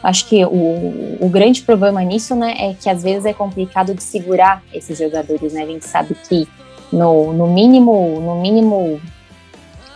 Acho 0.03 0.27
que 0.27 0.43
o, 0.47 1.19
o 1.21 1.29
grande 1.29 1.61
problema 1.61 2.03
nisso, 2.03 2.35
né, 2.35 2.55
é 2.59 2.75
que 2.75 2.89
às 2.89 3.03
vezes 3.03 3.27
é 3.27 3.35
complicado 3.35 3.95
de 3.95 4.03
segurar 4.03 4.63
esses 4.73 4.99
jogadores, 4.99 5.53
né? 5.53 5.63
A 5.63 5.67
gente 5.67 5.85
sabe 5.85 6.17
que 6.27 6.49
no, 6.91 7.35
no 7.35 7.47
mínimo, 7.49 8.19
no 8.19 8.41
mínimo 8.41 8.99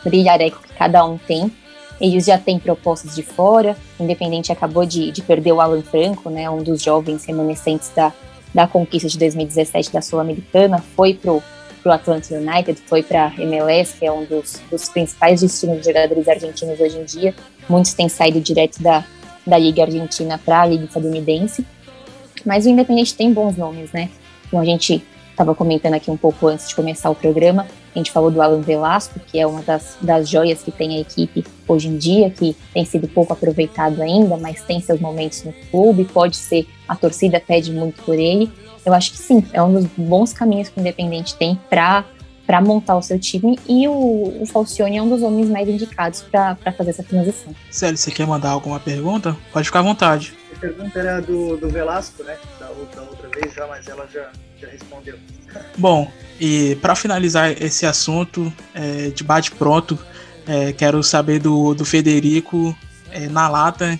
brilhareco 0.05 0.61
que 0.62 0.74
cada 0.74 1.02
um 1.02 1.16
tem, 1.16 1.50
eles 1.98 2.26
já 2.26 2.37
têm 2.37 2.59
propostas 2.59 3.14
de 3.14 3.22
fora. 3.22 3.79
Independente 3.98 4.52
acabou 4.52 4.85
de, 4.85 5.11
de 5.11 5.22
perder 5.22 5.52
o 5.52 5.61
Alan 5.62 5.83
Franco, 5.83 6.29
né, 6.29 6.50
um 6.50 6.62
dos 6.62 6.83
jovens 6.83 7.24
remanescentes 7.24 7.90
da, 7.96 8.12
da 8.55 8.66
conquista 8.66 9.09
de 9.09 9.18
2017 9.18 9.90
da 9.90 10.02
Sul-Americana, 10.02 10.85
foi 10.94 11.14
pro 11.14 11.42
para 11.87 11.90
o 11.90 11.92
Atlanta 11.92 12.35
United, 12.35 12.81
foi 12.87 13.03
para 13.03 13.29
a 13.29 13.42
MLS, 13.42 13.96
que 13.96 14.05
é 14.05 14.11
um 14.11 14.25
dos, 14.25 14.61
dos 14.68 14.88
principais 14.88 15.40
destinos 15.40 15.79
de 15.79 15.85
jogadores 15.85 16.27
argentinos 16.27 16.81
hoje 16.81 16.99
em 16.99 17.05
dia. 17.05 17.35
Muitos 17.68 17.94
têm 17.94 18.09
saído 18.09 18.40
direto 18.40 18.83
da, 18.83 19.05
da 19.46 19.57
Liga 19.57 19.85
Argentina 19.85 20.37
para 20.44 20.62
a 20.62 20.66
Liga 20.66 20.85
Estadunidense. 20.85 21.64
Mas 22.44 22.66
o 22.66 22.68
Independente 22.68 23.14
tem 23.14 23.33
bons 23.33 23.57
nomes, 23.57 23.92
né? 23.92 24.11
Então 24.49 24.59
a 24.59 24.64
gente 24.64 25.03
estava 25.31 25.55
comentando 25.55 25.94
aqui 25.94 26.11
um 26.11 26.16
pouco 26.16 26.49
antes 26.49 26.68
de 26.68 26.75
começar 26.75 27.11
o 27.11 27.14
programa, 27.14 27.66
a 27.94 27.99
gente 27.99 28.11
falou 28.11 28.31
do 28.31 28.40
Alan 28.40 28.62
Velasco, 28.62 29.20
que 29.20 29.38
é 29.38 29.46
uma 29.46 29.62
das, 29.62 29.96
das 30.01 30.29
joias 30.29 30.62
que 30.62 30.70
tem 30.70 30.96
a 30.96 31.01
equipe 31.01 31.44
hoje 31.68 31.88
em 31.88 31.96
dia, 31.96 32.31
que 32.31 32.57
tem 32.72 32.85
sido 32.85 33.07
pouco 33.07 33.33
aproveitado 33.33 34.03
ainda, 34.03 34.37
mas 34.37 34.62
tem 34.62 34.81
seus 34.81 34.99
momentos 34.99 35.44
no 35.44 35.53
clube, 35.70 36.05
pode 36.05 36.37
ser, 36.37 36.66
a 36.88 36.96
torcida 36.96 37.38
pede 37.38 37.70
muito 37.70 38.03
por 38.03 38.18
ele 38.18 38.51
eu 38.87 38.94
acho 38.94 39.11
que 39.11 39.18
sim, 39.18 39.44
é 39.53 39.61
um 39.62 39.72
dos 39.72 39.87
bons 39.96 40.33
caminhos 40.33 40.68
que 40.68 40.79
o 40.79 40.81
Independente 40.81 41.35
tem 41.35 41.61
para 41.68 42.05
para 42.46 42.61
montar 42.61 42.96
o 42.96 43.03
seu 43.03 43.18
time 43.18 43.59
e 43.68 43.88
o, 43.88 44.40
o 44.40 44.46
Falcione 44.46 44.96
é 44.96 45.03
um 45.03 45.09
dos 45.09 45.20
homens 45.20 45.51
mais 45.51 45.68
indicados 45.68 46.22
para 46.22 46.55
fazer 46.79 46.90
essa 46.90 47.03
transição. 47.03 47.53
Célio, 47.72 47.99
você 47.99 48.12
quer 48.12 48.25
mandar 48.25 48.51
alguma 48.51 48.79
pergunta? 48.79 49.37
Pode 49.53 49.66
ficar 49.66 49.81
à 49.81 49.83
vontade. 49.83 50.33
A 50.55 50.59
pergunta 50.61 50.96
era 50.96 51.20
do, 51.20 51.57
do 51.57 51.68
Velasco, 51.68 52.22
né? 52.22 52.37
Da 52.61 52.68
outra, 52.68 53.03
outra 53.03 53.29
vez 53.31 53.53
já, 53.53 53.66
mas 53.66 53.88
ela 53.88 54.07
já, 54.07 54.31
já 54.61 54.68
respondeu. 54.68 55.18
Bom, 55.77 56.09
e 56.40 56.77
para 56.77 56.94
finalizar 56.94 57.51
esse 57.61 57.85
assunto, 57.85 58.53
é, 58.72 59.09
de 59.09 59.25
bate-pronto, 59.25 59.99
é, 60.46 60.72
quero 60.72 61.03
saber 61.03 61.40
do, 61.40 61.75
do 61.75 61.85
Federico 61.85 62.77
é, 63.11 63.29
na 63.29 63.49
lata 63.49 63.99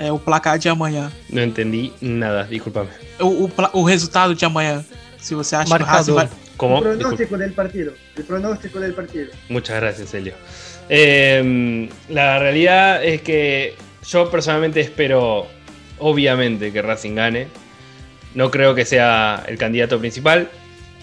é, 0.00 0.10
o 0.10 0.18
placar 0.18 0.58
de 0.58 0.68
amanhã. 0.68 1.12
Não 1.28 1.42
entendi 1.42 1.92
nada, 2.00 2.44
desculpa-me. 2.44 2.88
O, 3.20 3.44
o, 3.44 3.52
o, 3.74 3.84
resultado 3.84 4.34
de 4.34 4.44
amanhã, 4.44 4.82
se 5.18 5.34
você 5.34 5.54
acha 5.54 5.68
Marcador. 5.68 6.04
que 6.04 6.10
o 6.10 6.14
Racing 6.16 6.30
vai... 6.30 6.40
¿Cómo? 6.56 6.78
El 6.78 6.98
pronóstico 6.98 7.38
del 7.38 7.52
partido. 7.52 7.92
El 8.16 8.24
pronóstico 8.24 8.80
del 8.80 8.94
partido. 8.94 9.30
Muchas 9.50 9.76
gracias, 9.76 10.12
Elio. 10.14 10.32
Eh, 10.88 11.88
la 12.08 12.38
realidad 12.38 13.04
es 13.04 13.20
que 13.22 13.74
yo 14.06 14.30
personalmente 14.30 14.80
espero, 14.80 15.46
obviamente, 15.98 16.72
que 16.72 16.82
Racing 16.82 17.14
gane. 17.14 17.48
No 18.34 18.50
creo 18.50 18.74
que 18.74 18.84
sea 18.84 19.44
el 19.48 19.58
candidato 19.58 19.98
principal. 19.98 20.48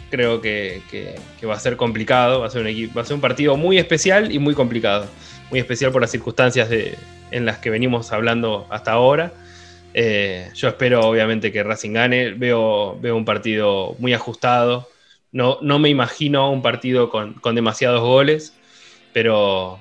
Creo 0.09 0.41
que, 0.41 0.81
que, 0.89 1.15
que 1.39 1.45
va 1.45 1.55
a 1.55 1.59
ser 1.59 1.75
complicado. 1.75 2.41
Va 2.41 2.47
a 2.47 2.49
ser, 2.49 2.61
un 2.61 2.67
equipo, 2.67 2.95
va 2.95 3.01
a 3.01 3.05
ser 3.05 3.15
un 3.15 3.21
partido 3.21 3.57
muy 3.57 3.77
especial 3.77 4.31
y 4.31 4.39
muy 4.39 4.53
complicado. 4.53 5.07
Muy 5.49 5.59
especial 5.59 5.91
por 5.91 6.01
las 6.01 6.11
circunstancias 6.11 6.69
de, 6.69 6.97
en 7.31 7.45
las 7.45 7.57
que 7.59 7.69
venimos 7.69 8.11
hablando 8.11 8.67
hasta 8.69 8.91
ahora. 8.91 9.33
Eh, 9.93 10.49
yo 10.53 10.67
espero 10.67 11.01
obviamente 11.01 11.51
que 11.51 11.63
Racing 11.63 11.93
gane, 11.93 12.31
veo, 12.31 12.99
veo 12.99 13.15
un 13.15 13.25
partido 13.25 13.95
muy 13.99 14.13
ajustado, 14.13 14.87
no, 15.31 15.57
no 15.61 15.79
me 15.79 15.89
imagino 15.89 16.51
un 16.51 16.61
partido 16.61 17.09
con, 17.09 17.33
con 17.33 17.55
demasiados 17.55 18.01
goles, 18.01 18.53
pero 19.13 19.79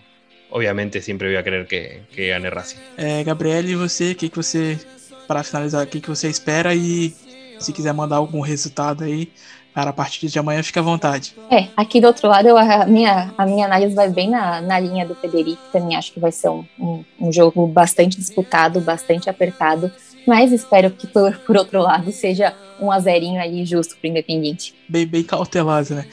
obviamente 0.50 1.02
siempre 1.02 1.28
voy 1.28 1.36
a 1.36 1.44
querer 1.44 1.66
que, 1.66 2.02
que 2.14 2.28
gane 2.28 2.50
Racing. 2.50 2.78
É, 2.96 3.22
Gabriel, 3.24 3.68
e 3.68 3.74
você, 3.74 4.14
que, 4.14 4.28
que 4.28 4.36
você, 4.36 4.78
para 5.26 5.42
finalizar, 5.42 5.84
o 5.84 5.86
que, 5.86 6.00
que 6.00 6.08
você 6.08 6.28
espera 6.28 6.74
e 6.74 7.14
se 7.58 7.72
quiser 7.72 7.92
mandar 7.92 8.16
algum 8.16 8.40
resultado 8.40 9.04
aí, 9.04 9.30
Cara, 9.76 9.90
a 9.90 9.92
partir 9.92 10.26
de 10.28 10.38
amanhã 10.38 10.62
fica 10.62 10.80
à 10.80 10.82
vontade. 10.82 11.34
É, 11.50 11.68
aqui 11.76 12.00
do 12.00 12.06
outro 12.06 12.26
lado, 12.28 12.48
eu, 12.48 12.56
a, 12.56 12.86
minha, 12.86 13.30
a 13.36 13.44
minha 13.44 13.66
análise 13.66 13.94
vai 13.94 14.08
bem 14.08 14.30
na, 14.30 14.58
na 14.62 14.80
linha 14.80 15.04
do 15.04 15.14
Federico. 15.14 15.60
Também 15.70 15.94
acho 15.94 16.14
que 16.14 16.18
vai 16.18 16.32
ser 16.32 16.48
um, 16.48 16.64
um, 16.80 17.04
um 17.20 17.30
jogo 17.30 17.66
bastante 17.66 18.16
disputado, 18.16 18.80
bastante 18.80 19.28
apertado. 19.28 19.92
Mas 20.26 20.50
espero 20.50 20.90
que, 20.90 21.06
por, 21.06 21.36
por 21.40 21.58
outro 21.58 21.82
lado, 21.82 22.10
seja 22.10 22.54
um 22.80 22.90
azerinho 22.90 23.38
aí 23.38 23.66
justo 23.66 23.98
para 23.98 24.08
o 24.08 24.10
Independiente. 24.10 24.74
Bem, 24.88 25.06
bem 25.06 25.22
cauteloso, 25.22 25.94
né? 25.94 26.06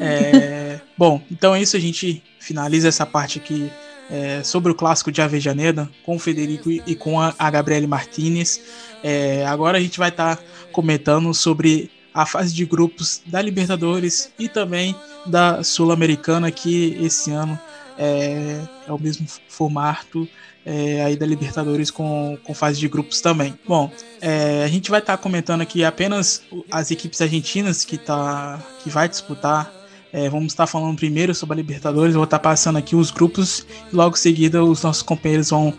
É, 0.00 0.78
bom, 0.96 1.20
então 1.32 1.52
é 1.52 1.60
isso. 1.60 1.76
A 1.76 1.80
gente 1.80 2.22
finaliza 2.38 2.86
essa 2.86 3.04
parte 3.04 3.40
aqui 3.40 3.72
é, 4.08 4.44
sobre 4.44 4.70
o 4.70 4.74
clássico 4.76 5.10
de 5.10 5.20
Avejaneda 5.20 5.90
com 6.06 6.14
o 6.14 6.18
Federico 6.20 6.70
e, 6.70 6.80
e 6.86 6.94
com 6.94 7.20
a, 7.20 7.34
a 7.36 7.50
Gabriele 7.50 7.88
Martinez. 7.88 8.60
É, 9.02 9.44
agora 9.46 9.78
a 9.78 9.80
gente 9.80 9.98
vai 9.98 10.10
estar 10.10 10.36
tá 10.36 10.42
comentando 10.70 11.34
sobre 11.34 11.90
a 12.12 12.26
fase 12.26 12.54
de 12.54 12.64
grupos 12.64 13.22
da 13.26 13.40
Libertadores 13.40 14.30
e 14.38 14.48
também 14.48 14.94
da 15.26 15.62
Sul-Americana, 15.62 16.50
que 16.50 16.96
esse 17.00 17.30
ano 17.30 17.58
é, 17.96 18.60
é, 18.86 18.92
o 18.92 18.98
mesmo 18.98 19.26
formato 19.48 20.26
é, 20.64 21.04
aí 21.04 21.16
da 21.16 21.26
Libertadores 21.26 21.90
com, 21.90 22.38
com 22.42 22.54
fase 22.54 22.80
de 22.80 22.88
grupos 22.88 23.20
também. 23.20 23.58
Bom, 23.66 23.90
é, 24.20 24.64
a 24.64 24.68
gente 24.68 24.90
vai 24.90 25.00
estar 25.00 25.16
tá 25.16 25.22
comentando 25.22 25.60
aqui 25.60 25.84
apenas 25.84 26.42
as 26.70 26.90
equipes 26.90 27.20
argentinas 27.20 27.84
que, 27.84 27.98
tá, 27.98 28.58
que 28.82 28.90
vai 28.90 29.08
disputar. 29.08 29.72
É, 30.12 30.28
vamos 30.28 30.52
estar 30.52 30.64
tá 30.64 30.66
falando 30.66 30.96
primeiro 30.96 31.34
sobre 31.34 31.54
a 31.54 31.56
Libertadores, 31.56 32.14
vou 32.14 32.24
estar 32.24 32.38
tá 32.38 32.50
passando 32.50 32.78
aqui 32.78 32.96
os 32.96 33.12
grupos 33.12 33.64
e 33.92 33.94
logo 33.94 34.16
em 34.16 34.18
seguida 34.18 34.64
os 34.64 34.82
nossos 34.82 35.02
companheiros 35.02 35.50
vão 35.50 35.72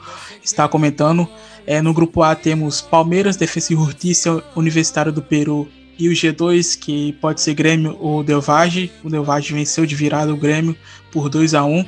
estar 0.44 0.68
comentando. 0.70 1.28
É, 1.66 1.82
no 1.82 1.94
grupo 1.94 2.24
A 2.24 2.34
temos 2.34 2.82
Palmeiras, 2.82 3.36
Defesa 3.36 3.74
e 3.74 3.76
Justiça, 3.76 4.44
Universitário 4.56 5.12
do 5.12 5.22
Peru 5.22 5.68
e 6.02 6.10
o 6.10 6.14
G2, 6.14 6.80
que 6.80 7.14
pode 7.22 7.40
ser 7.42 7.54
Grêmio 7.54 7.96
ou 8.00 8.24
Delvage. 8.24 8.92
O 9.04 9.10
Delvage 9.10 9.54
venceu 9.54 9.86
de 9.86 9.94
virada 9.94 10.34
o 10.34 10.36
Grêmio 10.36 10.76
por 11.12 11.30
2 11.30 11.54
a 11.54 11.64
1 11.64 11.86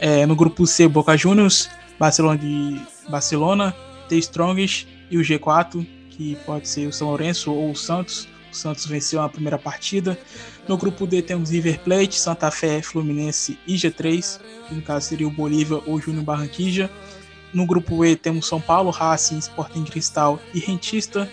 é, 0.00 0.26
No 0.26 0.34
grupo 0.34 0.66
C, 0.66 0.88
Boca 0.88 1.16
Juniors, 1.16 1.70
Barcelona 1.96 2.36
de 2.36 2.80
Barcelona, 3.08 3.72
The 4.08 4.16
Strongest 4.16 4.88
e 5.08 5.16
o 5.16 5.20
G4, 5.20 5.86
que 6.10 6.36
pode 6.44 6.66
ser 6.66 6.88
o 6.88 6.92
São 6.92 7.06
Lourenço 7.06 7.52
ou 7.52 7.70
o 7.70 7.76
Santos. 7.76 8.26
O 8.50 8.56
Santos 8.56 8.84
venceu 8.84 9.22
a 9.22 9.28
primeira 9.28 9.56
partida. 9.56 10.18
No 10.66 10.76
grupo 10.76 11.06
D 11.06 11.22
temos 11.22 11.50
River 11.50 11.78
Plate, 11.84 12.18
Santa 12.18 12.50
Fé, 12.50 12.82
Fluminense 12.82 13.56
e 13.64 13.76
G3, 13.76 14.40
que 14.68 14.74
no 14.74 14.82
caso 14.82 15.06
seria 15.06 15.28
o 15.28 15.30
Bolívia 15.30 15.80
ou 15.86 16.00
Júnior 16.00 16.24
Barranquija. 16.24 16.90
No 17.54 17.64
grupo 17.64 18.04
E 18.04 18.16
temos 18.16 18.48
São 18.48 18.60
Paulo, 18.60 18.90
Racing, 18.90 19.38
Sporting 19.38 19.84
Cristal 19.84 20.40
e 20.52 20.58
Rentista. 20.58 21.30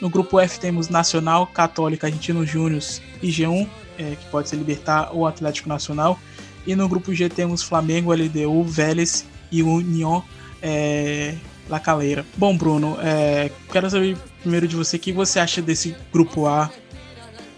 No 0.00 0.08
grupo 0.08 0.40
F 0.40 0.58
temos 0.58 0.88
Nacional, 0.88 1.46
Católica, 1.46 2.06
Argentino 2.06 2.46
Júnior 2.46 2.82
e 3.22 3.28
G1, 3.28 3.68
é, 3.98 4.16
que 4.16 4.26
pode 4.30 4.48
ser 4.48 4.56
Libertar 4.56 5.10
ou 5.12 5.26
Atlético 5.26 5.68
Nacional. 5.68 6.18
E 6.66 6.74
no 6.74 6.88
grupo 6.88 7.14
G 7.14 7.28
temos 7.28 7.62
Flamengo, 7.62 8.12
LDU, 8.12 8.64
Vélez 8.64 9.26
e 9.52 9.62
União 9.62 10.22
é, 10.62 11.34
La 11.68 11.80
Calera. 11.80 12.24
Bom, 12.36 12.56
Bruno, 12.56 12.96
é, 13.02 13.50
quero 13.70 13.90
saber 13.90 14.16
primeiro 14.40 14.66
de 14.66 14.76
você 14.76 14.96
o 14.96 15.00
que 15.00 15.12
você 15.12 15.38
acha 15.38 15.60
desse 15.60 15.94
grupo 16.12 16.46
A 16.46 16.70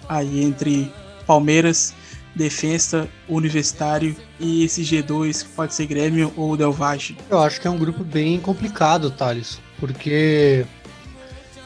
aí 0.09 0.43
entre 0.43 0.93
Palmeiras, 1.27 1.95
Defensa, 2.35 3.09
Universitário 3.29 4.17
e 4.41 4.65
esse 4.65 4.83
G2 4.83 5.45
que 5.45 5.49
pode 5.51 5.75
ser 5.75 5.87
Grêmio 5.87 6.33
ou 6.37 6.57
Delvage. 6.57 7.17
Eu 7.31 7.41
acho 7.41 7.61
que 7.61 7.67
é 7.67 7.71
um 7.71 7.79
grupo 7.79 8.03
bem 8.03 8.41
complicado, 8.41 9.11
Thales, 9.11 9.61
porque 9.79 10.65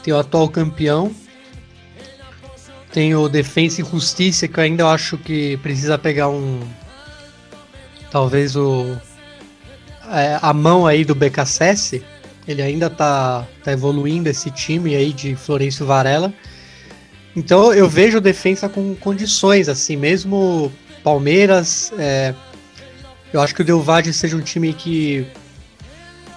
tem 0.07 0.13
o 0.13 0.17
atual 0.17 0.47
campeão, 0.47 1.13
tem 2.93 3.13
o 3.13 3.27
Defensa 3.27 3.81
e 3.81 3.83
Justiça, 3.83 4.47
que 4.47 4.57
eu 4.57 4.63
ainda 4.63 4.87
acho 4.87 5.17
que 5.17 5.57
precisa 5.57 5.97
pegar 5.97 6.29
um. 6.29 6.61
Talvez 8.09 8.55
o. 8.55 8.95
É, 10.09 10.39
a 10.41 10.53
mão 10.53 10.87
aí 10.87 11.03
do 11.03 11.13
BKSS. 11.13 12.01
Ele 12.47 12.61
ainda 12.61 12.89
tá, 12.89 13.45
tá 13.61 13.73
evoluindo 13.73 14.29
esse 14.29 14.49
time 14.49 14.95
aí 14.95 15.11
de 15.11 15.35
Florencio 15.35 15.85
Varela. 15.85 16.33
Então 17.35 17.73
eu 17.73 17.89
vejo 17.89 18.21
defesa 18.21 18.69
com 18.69 18.95
condições, 18.95 19.67
assim, 19.67 19.97
mesmo 19.97 20.71
Palmeiras. 21.03 21.91
É, 21.97 22.33
eu 23.33 23.41
acho 23.41 23.53
que 23.53 23.61
o 23.61 23.65
Del 23.65 23.81
Valle 23.81 24.13
seja 24.13 24.37
um 24.37 24.41
time 24.41 24.71
que 24.71 25.27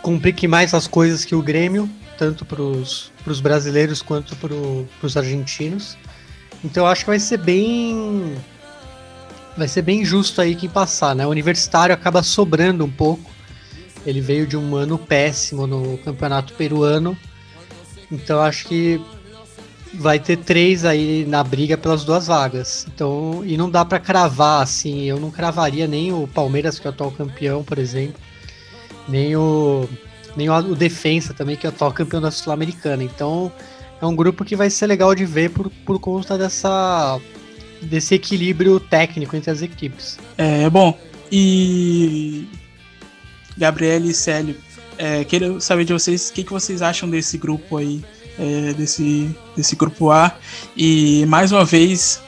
complique 0.02 0.48
mais 0.48 0.74
as 0.74 0.88
coisas 0.88 1.24
que 1.24 1.36
o 1.36 1.42
Grêmio, 1.42 1.88
tanto 2.20 2.44
para 2.44 2.60
os 2.60 3.40
brasileiros 3.40 4.02
quanto 4.02 4.36
para 4.36 4.52
os 5.02 5.16
argentinos. 5.16 5.96
Então 6.62 6.86
acho 6.86 7.04
que 7.04 7.10
vai 7.10 7.18
ser 7.18 7.38
bem. 7.38 8.36
Vai 9.56 9.66
ser 9.66 9.80
bem 9.80 10.04
justo 10.04 10.38
aí 10.42 10.54
quem 10.54 10.68
passar, 10.68 11.16
né? 11.16 11.26
O 11.26 11.30
universitário 11.30 11.94
acaba 11.94 12.22
sobrando 12.22 12.84
um 12.84 12.90
pouco. 12.90 13.30
Ele 14.04 14.20
veio 14.20 14.46
de 14.46 14.54
um 14.54 14.76
ano 14.76 14.98
péssimo 14.98 15.66
no 15.66 15.96
campeonato 15.96 16.52
peruano. 16.52 17.16
Então 18.12 18.38
acho 18.42 18.66
que 18.66 19.00
vai 19.94 20.18
ter 20.18 20.36
três 20.36 20.84
aí 20.84 21.24
na 21.24 21.42
briga 21.42 21.78
pelas 21.78 22.04
duas 22.04 22.26
vagas. 22.26 22.86
Então, 22.94 23.42
e 23.46 23.56
não 23.56 23.70
dá 23.70 23.82
para 23.82 23.98
cravar 23.98 24.62
assim, 24.62 25.04
eu 25.04 25.18
não 25.18 25.30
cravaria 25.30 25.86
nem 25.86 26.12
o 26.12 26.28
Palmeiras 26.28 26.78
que 26.78 26.86
é 26.86 26.90
o 26.90 26.92
atual 26.92 27.12
campeão, 27.12 27.64
por 27.64 27.78
exemplo, 27.78 28.20
nem 29.08 29.34
o 29.36 29.88
nem 30.36 30.48
o, 30.48 30.74
Defensa 30.74 31.34
também 31.34 31.56
que 31.56 31.66
é 31.66 31.70
o 31.70 31.72
atual 31.72 31.92
campeão 31.92 32.20
da 32.20 32.30
Sul-Americana. 32.30 33.02
Então, 33.02 33.52
é 34.00 34.06
um 34.06 34.14
grupo 34.14 34.44
que 34.44 34.56
vai 34.56 34.70
ser 34.70 34.86
legal 34.86 35.14
de 35.14 35.24
ver 35.24 35.50
por, 35.50 35.70
por 35.84 35.98
conta 35.98 36.38
dessa 36.38 37.20
desse 37.82 38.14
equilíbrio 38.14 38.78
técnico 38.78 39.34
entre 39.36 39.50
as 39.50 39.62
equipes. 39.62 40.18
É, 40.36 40.68
bom. 40.68 40.98
E 41.32 42.46
Gabriel 43.56 44.04
e 44.04 44.12
Célio, 44.12 44.56
é, 44.98 45.24
quero 45.24 45.60
saber 45.60 45.84
de 45.84 45.92
vocês 45.92 46.28
o 46.28 46.32
que, 46.32 46.44
que 46.44 46.52
vocês 46.52 46.82
acham 46.82 47.08
desse 47.08 47.38
grupo 47.38 47.76
aí 47.76 48.02
é, 48.38 48.72
desse, 48.72 49.34
desse 49.56 49.76
grupo 49.76 50.10
A. 50.10 50.34
E 50.76 51.24
mais 51.26 51.52
uma 51.52 51.64
vez 51.64 52.20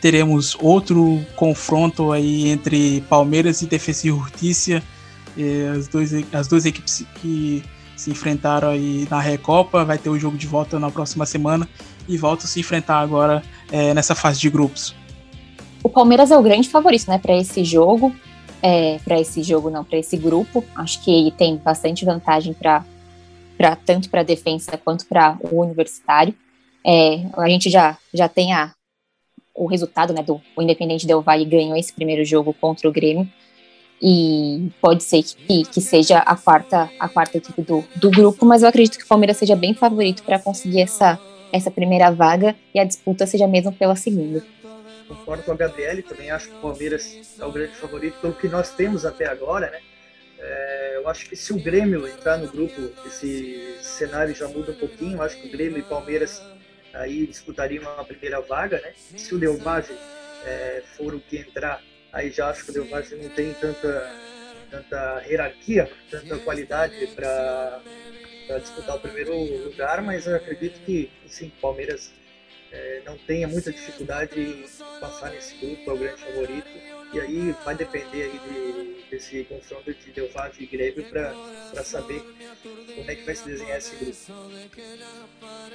teremos 0.00 0.56
outro 0.58 1.20
confronto 1.36 2.12
aí 2.12 2.48
entre 2.48 3.02
Palmeiras 3.02 3.60
e 3.62 3.66
Defesa 3.66 4.06
e 4.06 4.10
Justiça. 4.10 4.82
É, 5.38 5.68
as, 5.76 5.88
dois, 5.88 6.12
as 6.32 6.48
duas 6.48 6.64
equipes 6.64 7.04
que 7.16 7.62
se 8.00 8.10
enfrentaram 8.10 8.70
aí 8.70 9.06
na 9.10 9.20
Recopa, 9.20 9.84
vai 9.84 9.98
ter 9.98 10.08
o 10.08 10.18
jogo 10.18 10.36
de 10.38 10.46
volta 10.46 10.78
na 10.78 10.90
próxima 10.90 11.26
semana 11.26 11.68
e 12.08 12.16
voltam 12.16 12.46
a 12.46 12.48
se 12.48 12.58
enfrentar 12.58 12.98
agora 12.98 13.42
é, 13.70 13.92
nessa 13.92 14.14
fase 14.14 14.40
de 14.40 14.48
grupos. 14.48 14.94
O 15.82 15.88
Palmeiras 15.88 16.30
é 16.30 16.36
o 16.36 16.42
grande 16.42 16.68
favorito, 16.68 17.08
né, 17.08 17.18
para 17.18 17.36
esse 17.36 17.62
jogo, 17.62 18.14
é, 18.62 18.98
para 19.04 19.20
esse 19.20 19.42
jogo 19.42 19.68
não, 19.68 19.84
para 19.84 19.98
esse 19.98 20.16
grupo. 20.16 20.64
Acho 20.74 21.02
que 21.04 21.10
ele 21.10 21.30
tem 21.30 21.56
bastante 21.56 22.04
vantagem 22.04 22.52
para 22.52 22.84
para 23.56 23.76
tanto 23.76 24.08
para 24.08 24.20
a 24.20 24.24
defesa 24.24 24.78
quanto 24.82 25.04
para 25.04 25.36
o 25.38 25.60
universitário. 25.60 26.34
É, 26.82 27.26
a 27.36 27.46
gente 27.46 27.68
já, 27.68 27.98
já 28.12 28.26
tem 28.26 28.54
a, 28.54 28.72
o 29.54 29.66
resultado, 29.66 30.14
né, 30.14 30.22
do 30.22 30.40
o 30.56 30.62
Independente 30.62 31.06
Del 31.06 31.20
Valle 31.20 31.44
ganhou 31.44 31.76
esse 31.76 31.92
primeiro 31.92 32.24
jogo 32.24 32.54
contra 32.58 32.88
o 32.88 32.92
Grêmio 32.92 33.28
e 34.00 34.70
pode 34.80 35.02
ser 35.02 35.22
que, 35.22 35.64
que 35.64 35.80
seja 35.80 36.18
a 36.18 36.36
quarta 36.36 36.90
a 36.98 37.08
quarta 37.08 37.38
equipe 37.38 37.62
do, 37.62 37.84
do 37.96 38.10
grupo, 38.10 38.46
mas 38.46 38.62
eu 38.62 38.68
acredito 38.68 38.98
que 38.98 39.04
o 39.04 39.08
Palmeiras 39.08 39.36
seja 39.36 39.54
bem 39.54 39.74
favorito 39.74 40.22
para 40.22 40.38
conseguir 40.38 40.80
essa 40.80 41.18
essa 41.52 41.70
primeira 41.70 42.10
vaga 42.10 42.54
e 42.72 42.78
a 42.78 42.84
disputa 42.84 43.26
seja 43.26 43.46
mesmo 43.46 43.72
pela 43.72 43.96
segunda. 43.96 44.42
Concordo 45.08 45.42
com 45.42 45.52
a 45.52 45.56
Gabriele, 45.56 46.02
também 46.02 46.30
acho 46.30 46.48
que 46.48 46.54
o 46.54 46.60
Palmeiras 46.60 47.36
é 47.38 47.44
o 47.44 47.50
grande 47.50 47.74
favorito 47.74 48.20
pelo 48.20 48.32
que 48.32 48.46
nós 48.46 48.70
temos 48.70 49.04
até 49.04 49.26
agora, 49.26 49.68
né? 49.70 49.80
É, 50.38 50.96
eu 50.96 51.08
acho 51.08 51.28
que 51.28 51.36
se 51.36 51.52
o 51.52 51.60
Grêmio 51.60 52.06
entrar 52.06 52.38
no 52.38 52.48
grupo, 52.48 52.80
esse 53.04 53.76
cenário 53.82 54.34
já 54.34 54.48
muda 54.48 54.72
um 54.72 54.76
pouquinho. 54.76 55.18
Eu 55.18 55.22
acho 55.22 55.36
que 55.36 55.48
o 55.48 55.50
Grêmio 55.50 55.78
e 55.78 55.82
Palmeiras 55.82 56.40
aí 56.94 57.26
disputariam 57.26 57.82
uma 57.82 58.04
primeira 58.04 58.40
vaga, 58.40 58.80
né? 58.80 58.92
Se 59.16 59.34
o 59.34 59.58
Valle 59.58 59.86
é, 60.44 60.82
for 60.96 61.14
o 61.14 61.20
que 61.20 61.38
entrar, 61.38 61.82
aí 62.12 62.30
já 62.30 62.50
acho 62.50 62.64
que 62.64 62.70
o 62.70 62.74
Del 62.74 62.88
Valle 62.88 63.16
não 63.16 63.28
tem 63.30 63.52
tanta, 63.54 64.12
tanta 64.70 65.24
hierarquia, 65.26 65.90
tanta 66.10 66.38
qualidade 66.38 67.06
para 67.08 67.82
disputar 68.58 68.96
o 68.96 69.00
primeiro 69.00 69.34
lugar, 69.64 70.02
mas 70.02 70.26
acredito 70.26 70.80
que 70.84 71.10
sim, 71.26 71.48
o 71.48 71.60
Palmeiras 71.60 72.12
é, 72.72 73.02
não 73.04 73.16
tenha 73.18 73.48
muita 73.48 73.72
dificuldade 73.72 74.40
em 74.40 74.64
passar 75.00 75.30
nesse 75.30 75.54
grupo, 75.56 75.90
é 75.90 75.92
o 75.92 75.98
grande 75.98 76.20
favorito. 76.20 76.68
E 77.12 77.18
aí 77.18 77.54
vai 77.64 77.74
depender 77.74 78.22
aí 78.22 78.38
de, 78.38 79.10
desse 79.10 79.42
confronto 79.44 79.92
de 79.92 80.12
Del 80.12 80.30
Valle 80.30 80.54
e 80.60 80.66
Grêmio 80.66 81.04
para 81.10 81.82
saber 81.82 82.22
como 82.94 83.10
é 83.10 83.14
que 83.16 83.24
vai 83.24 83.34
se 83.34 83.44
desenhar 83.46 83.78
esse 83.78 83.96
grupo. 83.96 84.16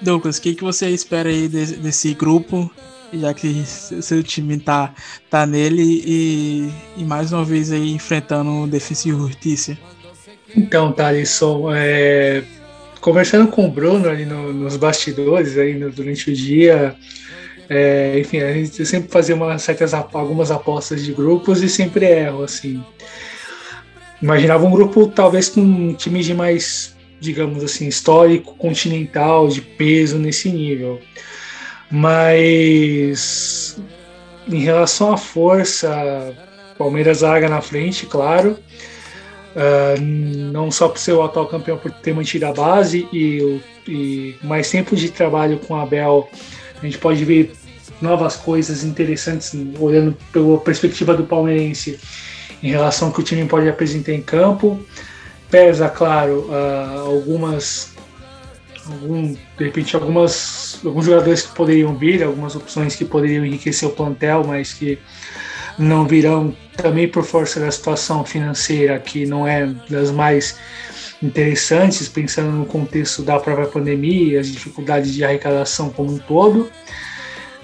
Douglas, 0.01 0.37
o 0.37 0.41
que, 0.41 0.55
que 0.55 0.63
você 0.63 0.89
espera 0.89 1.27
aí 1.27 1.49
desse 1.49 2.13
grupo? 2.13 2.71
Já 3.13 3.33
que 3.33 3.63
seu 3.65 4.23
time 4.23 4.57
tá, 4.59 4.93
tá 5.29 5.45
nele 5.45 6.03
e, 6.05 6.69
e 6.97 7.03
mais 7.03 7.31
uma 7.31 7.45
vez 7.45 7.71
aí 7.71 7.91
enfrentando 7.91 8.63
o 8.63 8.67
Defensa 8.67 9.07
e 9.07 9.11
Justiça. 9.11 9.77
Então, 10.55 10.91
Thalisson, 10.91 11.73
é, 11.73 12.43
conversando 13.01 13.47
com 13.49 13.65
o 13.65 13.71
Bruno 13.71 14.09
ali 14.09 14.25
no, 14.25 14.53
nos 14.53 14.77
bastidores 14.77 15.57
aí 15.57 15.73
no, 15.73 15.91
durante 15.91 16.31
o 16.31 16.33
dia, 16.33 16.95
é, 17.69 18.19
enfim, 18.19 18.39
a 18.39 18.53
gente 18.53 18.85
sempre 18.85 19.09
fazia 19.09 19.35
certas, 19.57 19.93
algumas 19.93 20.51
apostas 20.51 21.03
de 21.03 21.11
grupos 21.13 21.61
e 21.61 21.69
sempre 21.69 22.05
erro, 22.05 22.43
assim. 22.43 22.83
Imaginava 24.21 24.65
um 24.65 24.71
grupo 24.71 25.07
talvez 25.07 25.49
com 25.49 25.61
um 25.61 25.93
time 25.93 26.23
de 26.23 26.33
mais, 26.33 26.95
digamos 27.19 27.63
assim, 27.63 27.87
histórico, 27.87 28.55
continental, 28.55 29.47
de 29.47 29.61
peso 29.61 30.17
nesse 30.17 30.49
nível. 30.49 30.99
Mas 31.89 33.79
em 34.47 34.59
relação 34.59 35.13
à 35.13 35.17
força, 35.17 36.33
Palmeiras 36.77 37.21
larga 37.21 37.49
na 37.49 37.61
frente, 37.61 38.05
claro. 38.05 38.57
Uh, 39.55 40.01
não 40.01 40.69
só 40.69 40.89
por 40.89 40.99
ser 40.99 41.13
o 41.13 41.23
atual 41.23 41.47
campeão 41.47 41.77
por 41.77 41.89
ter 41.89 42.13
mantido 42.13 42.45
a 42.45 42.51
base 42.51 43.07
e, 43.13 43.61
e 43.87 44.35
mais 44.43 44.69
tempo 44.69 44.95
de 44.97 45.09
trabalho 45.09 45.59
com 45.59 45.75
a 45.75 45.83
Abel, 45.83 46.29
a 46.81 46.85
gente 46.85 46.97
pode 46.97 47.23
ver 47.23 47.53
novas 48.01 48.35
coisas 48.35 48.83
interessantes 48.83 49.55
olhando 49.79 50.17
pela 50.33 50.57
perspectiva 50.57 51.13
do 51.13 51.23
palmeirense 51.23 51.97
em 52.61 52.69
relação 52.69 53.07
ao 53.07 53.13
que 53.13 53.21
o 53.21 53.23
time 53.23 53.45
pode 53.45 53.69
apresentar 53.69 54.11
em 54.11 54.21
campo. 54.21 54.77
Pesa, 55.49 55.87
claro, 55.87 56.49
uh, 56.49 57.07
algumas 57.07 57.94
algum, 58.91 59.33
de 59.33 59.63
repente 59.63 59.95
algumas 59.95 60.79
alguns 60.83 61.05
jogadores 61.05 61.41
que 61.43 61.55
poderiam 61.55 61.95
vir, 61.95 62.23
algumas 62.23 62.55
opções 62.55 62.95
que 62.95 63.05
poderiam 63.05 63.45
enriquecer 63.45 63.87
o 63.87 63.91
plantel, 63.91 64.43
mas 64.45 64.73
que 64.73 64.99
não 65.77 66.05
virão 66.05 66.55
também 66.77 67.07
por 67.07 67.23
força 67.23 67.59
da 67.59 67.69
situação 67.71 68.23
financeira 68.23 68.97
que 68.99 69.25
não 69.25 69.47
é 69.47 69.67
das 69.89 70.11
mais 70.11 70.57
interessantes, 71.21 72.07
pensando 72.07 72.51
no 72.51 72.65
contexto 72.65 73.21
da 73.21 73.39
própria 73.39 73.67
pandemia 73.67 74.39
as 74.39 74.47
dificuldades 74.47 75.13
de 75.13 75.23
arrecadação 75.23 75.89
como 75.89 76.13
um 76.13 76.17
todo. 76.17 76.69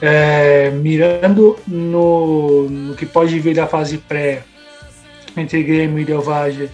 É, 0.01 0.71
mirando 0.71 1.59
no, 1.67 2.67
no, 2.67 2.95
que 2.95 3.05
pode 3.05 3.39
vir 3.39 3.53
da 3.53 3.67
fase 3.67 3.99
pré 3.99 4.41
entre 5.37 5.61
Grêmio 5.61 5.99
e 5.99 6.05
Del 6.05 6.21
Valle, 6.21 6.71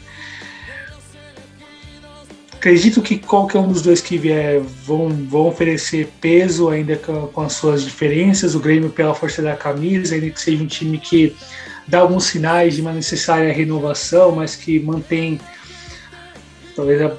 acredito 2.57 3.01
que 3.01 3.17
qualquer 3.19 3.59
um 3.59 3.67
dos 3.67 3.83
dois 3.83 4.01
que 4.01 4.17
vier 4.17 4.59
vão, 4.59 5.09
vão 5.09 5.47
oferecer 5.47 6.09
peso 6.19 6.69
ainda 6.69 6.95
com, 6.95 7.27
com, 7.27 7.41
as 7.41 7.53
suas 7.53 7.83
diferenças. 7.83 8.55
O 8.55 8.59
Grêmio 8.59 8.89
pela 8.89 9.13
força 9.13 9.41
da 9.41 9.55
camisa, 9.55 10.15
ainda 10.15 10.29
que 10.29 10.41
seja 10.41 10.63
um 10.63 10.67
time 10.67 10.97
que 10.97 11.35
dá 11.87 11.99
alguns 11.99 12.25
sinais 12.25 12.75
de 12.75 12.81
uma 12.81 12.91
necessária 12.91 13.53
renovação, 13.53 14.31
mas 14.31 14.55
que 14.55 14.79
mantém 14.79 15.39
talvez 16.75 17.01
a 17.01 17.15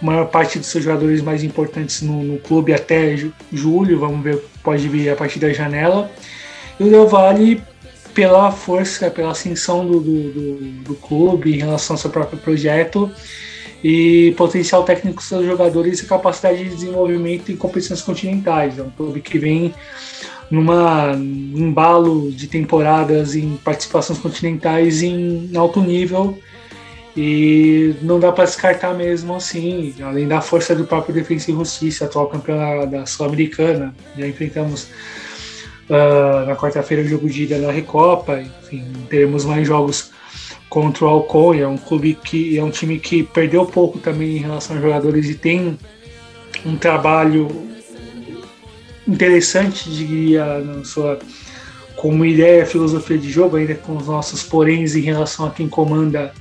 maior 0.00 0.26
parte 0.26 0.58
dos 0.58 0.68
seus 0.68 0.84
jogadores 0.84 1.20
mais 1.20 1.44
importantes 1.44 2.00
no, 2.00 2.22
no 2.22 2.38
clube 2.38 2.72
até 2.72 3.14
julho. 3.52 3.98
Vamos 3.98 4.24
ver, 4.24 4.42
pode 4.62 4.88
vir 4.88 5.10
a 5.10 5.16
partir 5.16 5.38
da 5.38 5.52
janela. 5.52 6.10
E 6.80 6.84
o 6.84 6.90
Del 6.90 7.06
Valle 7.06 7.62
pela 8.14 8.50
força, 8.50 9.10
pela 9.10 9.32
ascensão 9.32 9.86
do, 9.86 10.00
do, 10.00 10.32
do, 10.32 10.54
do 10.82 10.94
clube 10.94 11.54
em 11.54 11.58
relação 11.58 11.94
ao 11.94 11.98
seu 11.98 12.10
próprio 12.10 12.38
projeto 12.38 13.10
e 13.82 14.34
potencial 14.36 14.82
técnico 14.82 15.18
dos 15.18 15.28
seus 15.28 15.46
jogadores 15.46 16.00
e 16.00 16.06
capacidade 16.06 16.64
de 16.64 16.70
desenvolvimento 16.70 17.52
em 17.52 17.56
competições 17.56 18.02
continentais. 18.02 18.78
É 18.78 18.82
um 18.82 18.90
clube 18.90 19.20
que 19.20 19.38
vem 19.38 19.74
numa 20.50 21.12
um 21.12 21.58
embalo 21.58 22.30
de 22.32 22.46
temporadas 22.46 23.34
em 23.34 23.56
participações 23.56 24.18
continentais 24.18 25.02
em 25.02 25.50
alto 25.54 25.80
nível 25.80 26.38
e 27.16 27.96
não 28.02 28.20
dá 28.20 28.30
para 28.30 28.44
descartar 28.44 28.94
mesmo 28.94 29.34
assim, 29.34 29.94
além 30.00 30.28
da 30.28 30.40
força 30.40 30.74
do 30.74 30.84
próprio 30.84 31.14
Defensa 31.14 31.50
e 31.50 31.54
Justiça, 31.54 32.04
atual 32.04 32.28
campeão 32.28 32.88
da 32.88 33.06
Sul-Americana. 33.06 33.94
Já 34.16 34.26
enfrentamos 34.26 34.84
uh, 35.90 36.46
na 36.46 36.54
quarta-feira 36.54 37.02
o 37.02 37.08
jogo 37.08 37.28
de 37.28 37.42
ida 37.42 37.58
da 37.58 37.72
Recopa, 37.72 38.40
enfim, 38.40 38.84
teremos 39.10 39.44
mais 39.44 39.66
jogos 39.66 40.12
contra 40.68 41.04
o 41.04 41.08
Alcoy, 41.08 41.60
é 41.60 41.66
um 41.66 41.78
clube 41.78 42.14
que 42.14 42.58
é 42.58 42.62
um 42.62 42.70
time 42.70 42.98
que 42.98 43.22
perdeu 43.22 43.64
pouco 43.64 43.98
também 43.98 44.36
em 44.36 44.40
relação 44.40 44.76
aos 44.76 44.84
jogadores 44.84 45.28
e 45.28 45.34
tem 45.34 45.78
um 46.64 46.76
trabalho 46.76 47.48
interessante, 49.06 49.90
diria, 49.90 50.58
na 50.58 50.84
sua 50.84 51.18
como 51.96 52.24
ideia, 52.24 52.64
filosofia 52.64 53.18
de 53.18 53.28
jogo, 53.28 53.56
ainda 53.56 53.74
com 53.74 53.96
os 53.96 54.06
nossos 54.06 54.42
poréns 54.42 54.94
em 54.94 55.00
relação 55.00 55.46
a 55.46 55.50
quem 55.50 55.68
comanda 55.68 56.32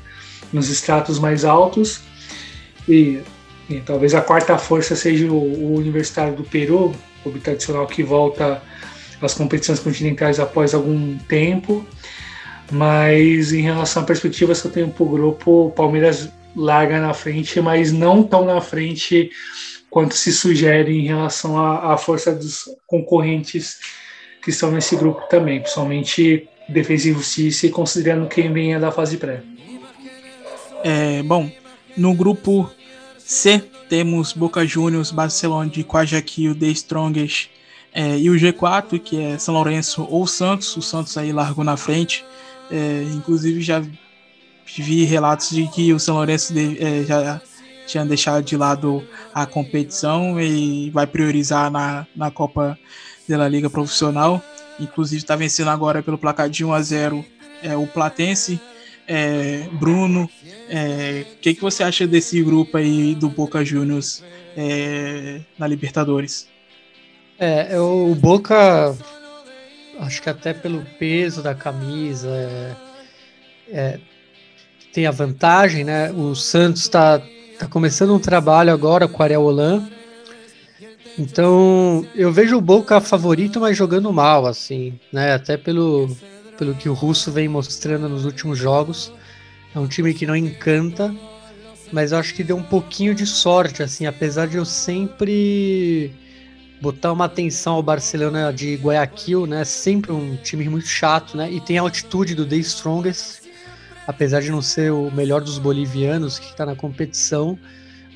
nos 0.54 0.70
estratos 0.70 1.18
mais 1.18 1.44
altos. 1.44 2.02
E, 2.88 3.22
e 3.68 3.80
talvez 3.80 4.14
a 4.14 4.22
quarta 4.22 4.56
força 4.58 4.96
seja 4.96 5.26
o, 5.26 5.36
o 5.36 5.76
Universitário 5.76 6.36
do 6.36 6.44
Peru, 6.44 6.94
o 7.26 7.32
tradicional 7.32 7.88
que 7.88 8.04
volta 8.04 8.62
às 9.20 9.34
competições 9.34 9.80
continentais 9.80 10.40
após 10.40 10.76
algum 10.76 11.18
tempo. 11.28 11.84
Mas 12.72 13.54
em 13.54 13.62
relação 13.62 14.04
à 14.04 14.06
perspectiva 14.06 14.54
que 14.54 14.66
eu 14.66 14.72
tenho 14.72 14.90
para 14.90 15.04
o 15.04 15.10
grupo, 15.10 15.68
o 15.68 15.72
Palmeiras 15.72 16.30
larga 16.56 17.00
na 17.00 17.14
frente, 17.14 17.62
mas 17.62 17.92
não 17.92 18.24
tão 18.24 18.44
na 18.44 18.60
frente 18.60 19.30
quanto 19.90 20.16
se 20.16 20.34
sugere 20.34 20.98
em 20.98 21.08
relação 21.08 21.58
à, 21.58 21.94
à 21.94 21.98
força 21.98 22.34
dos 22.34 22.70
concorrentes 22.86 23.78
que 24.42 24.50
estão 24.50 24.72
nesse 24.72 24.96
grupo 24.96 25.22
também, 25.30 25.60
principalmente 25.60 26.48
Defesa 26.68 27.10
e 27.10 27.14
Justiça, 27.14 27.70
considerando 27.70 28.28
quem 28.28 28.52
venha 28.52 28.80
da 28.80 28.92
fase 28.92 29.18
pré. 29.18 29.42
É, 30.84 31.24
bom, 31.24 31.50
no 31.96 32.14
grupo 32.14 32.70
C 33.18 33.64
temos 33.90 34.34
Boca 34.34 34.66
Juniors, 34.66 35.12
Barcelona 35.12 35.70
de 35.70 35.82
Guayaquil, 35.82 36.56
The 36.56 36.68
Strongest 36.68 37.50
é, 37.94 38.18
e 38.18 38.30
o 38.30 38.36
G4, 38.36 39.00
que 39.00 39.22
é 39.22 39.38
São 39.38 39.54
Lourenço 39.54 40.06
ou 40.10 40.28
Santos. 40.28 40.76
O 40.78 40.82
Santos 40.82 41.18
aí 41.18 41.32
largou 41.32 41.64
na 41.64 41.78
frente. 41.78 42.24
É, 42.70 43.04
inclusive 43.14 43.62
já 43.62 43.82
vi 44.66 45.06
relatos 45.06 45.50
de 45.50 45.68
que 45.68 45.94
o 45.94 46.00
São 46.00 46.16
Lourenço 46.16 46.54
de, 46.54 46.78
é, 46.84 47.04
já 47.04 47.42
tinha 47.86 48.06
deixado 48.06 48.44
de 48.44 48.58
lado 48.58 49.04
a 49.34 49.46
competição 49.46 50.40
e 50.40 50.90
vai 50.92 51.08
priorizar 51.08 51.72
na, 51.72 52.06
na 52.16 52.30
Copa 52.30 52.78
da 53.28 53.48
Liga 53.48 53.70
Profissional. 53.70 54.42
Inclusive 54.80 55.22
está 55.22 55.36
vencendo 55.36 55.70
agora 55.70 56.04
pelo 56.04 56.18
placar 56.18 56.50
de 56.50 56.64
1 56.64 56.74
a 56.74 56.82
0 56.82 57.26
é, 57.64 57.76
o 57.76 57.88
Platense. 57.88 58.60
É, 59.08 59.68
Bruno, 59.72 60.26
o 60.26 60.30
é, 60.70 61.26
que, 61.42 61.54
que 61.56 61.62
você 61.62 61.82
acha 61.82 62.06
desse 62.06 62.44
grupo 62.44 62.76
aí 62.76 63.16
do 63.16 63.30
Boca 63.30 63.64
Juniors 63.64 64.22
é, 64.56 65.40
na 65.58 65.66
Libertadores? 65.66 66.48
É, 67.40 67.80
o 67.80 68.14
Boca, 68.16 68.98
acho 70.00 70.22
que 70.22 70.30
até 70.30 70.54
pelo 70.54 70.84
peso 71.00 71.42
da 71.42 71.56
camisa, 71.56 72.30
é, 72.30 72.76
é, 73.70 74.00
tem 74.94 75.06
a 75.06 75.12
vantagem, 75.12 75.84
né? 75.84 76.12
O 76.12 76.36
Santos 76.36 76.84
está 76.84 77.22
tá 77.60 77.68
começando 77.68 78.14
um 78.14 78.20
trabalho 78.20 78.72
agora 78.72 79.08
com 79.08 79.20
o 79.20 79.24
Ariel 79.24 79.44
Holan. 79.44 79.88
Então, 81.20 82.06
eu 82.14 82.32
vejo 82.32 82.58
o 82.58 82.62
Boca 82.62 83.02
favorito, 83.02 83.60
mas 83.60 83.76
jogando 83.76 84.14
mal, 84.14 84.46
assim, 84.46 85.00
né? 85.12 85.34
Até 85.34 85.58
pelo, 85.58 86.16
pelo 86.58 86.76
que 86.76 86.88
o 86.88 86.94
Russo 86.94 87.32
vem 87.32 87.48
mostrando 87.48 88.08
nos 88.08 88.24
últimos 88.24 88.58
jogos. 88.58 89.12
É 89.74 89.80
um 89.80 89.88
time 89.88 90.14
que 90.14 90.28
não 90.28 90.36
encanta, 90.36 91.14
mas 91.92 92.12
eu 92.12 92.20
acho 92.20 92.34
que 92.34 92.44
deu 92.44 92.58
um 92.58 92.64
pouquinho 92.64 93.16
de 93.16 93.26
sorte, 93.26 93.82
assim, 93.82 94.06
apesar 94.06 94.48
de 94.48 94.58
eu 94.58 94.66
sempre 94.66 96.14
botar 96.82 97.12
uma 97.12 97.26
atenção 97.26 97.74
ao 97.76 97.84
Barcelona 97.84 98.52
de 98.52 98.76
Guayaquil, 98.76 99.46
né? 99.46 99.64
Sempre 99.64 100.12
um 100.12 100.36
time 100.36 100.68
muito 100.70 100.88
chato, 100.88 101.36
né? 101.36 101.52
E 101.52 101.60
tem 101.60 101.78
a 101.78 101.82
altitude 101.82 102.36
do 102.36 102.46
The 102.46 102.58
Strongest, 102.58 103.42
apesar 104.06 104.42
de 104.42 104.52
não 104.52 104.62
ser 104.62 104.92
o 104.92 105.12
melhor 105.12 105.42
dos 105.42 105.58
bolivianos 105.58 106.40
que 106.40 106.52
está 106.52 106.66
na 106.66 106.76
competição, 106.76 107.58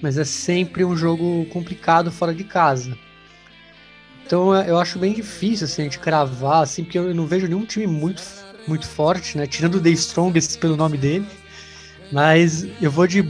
mas 0.02 0.18
é 0.18 0.24
sempre 0.24 0.86
um 0.86 0.96
jogo 0.96 1.46
complicado 1.46 2.12
fora 2.12 2.34
de 2.34 2.44
casa. 2.44 2.98
Então 4.26 4.56
eu 4.56 4.78
acho 4.78 4.98
bem 4.98 5.14
difícil 5.14 5.66
assim, 5.66 5.82
a 5.82 5.86
gente 5.86 6.00
cravar, 6.00 6.64
assim, 6.64 6.84
porque 6.84 6.98
eu 6.98 7.14
não 7.14 7.26
vejo 7.26 7.48
nenhum 7.48 7.66
time 7.66 7.88
muito, 7.88 8.24
muito 8.68 8.88
forte, 8.88 9.38
né? 9.38 9.46
Tirando 9.46 9.76
o 9.76 9.82
The 9.82 9.90
Strongest 9.90 10.60
pelo 10.60 10.78
nome 10.78 10.98
dele. 10.98 11.26
Mas 12.12 12.66
eu 12.82 12.92
vou 12.92 13.08
de, 13.08 13.24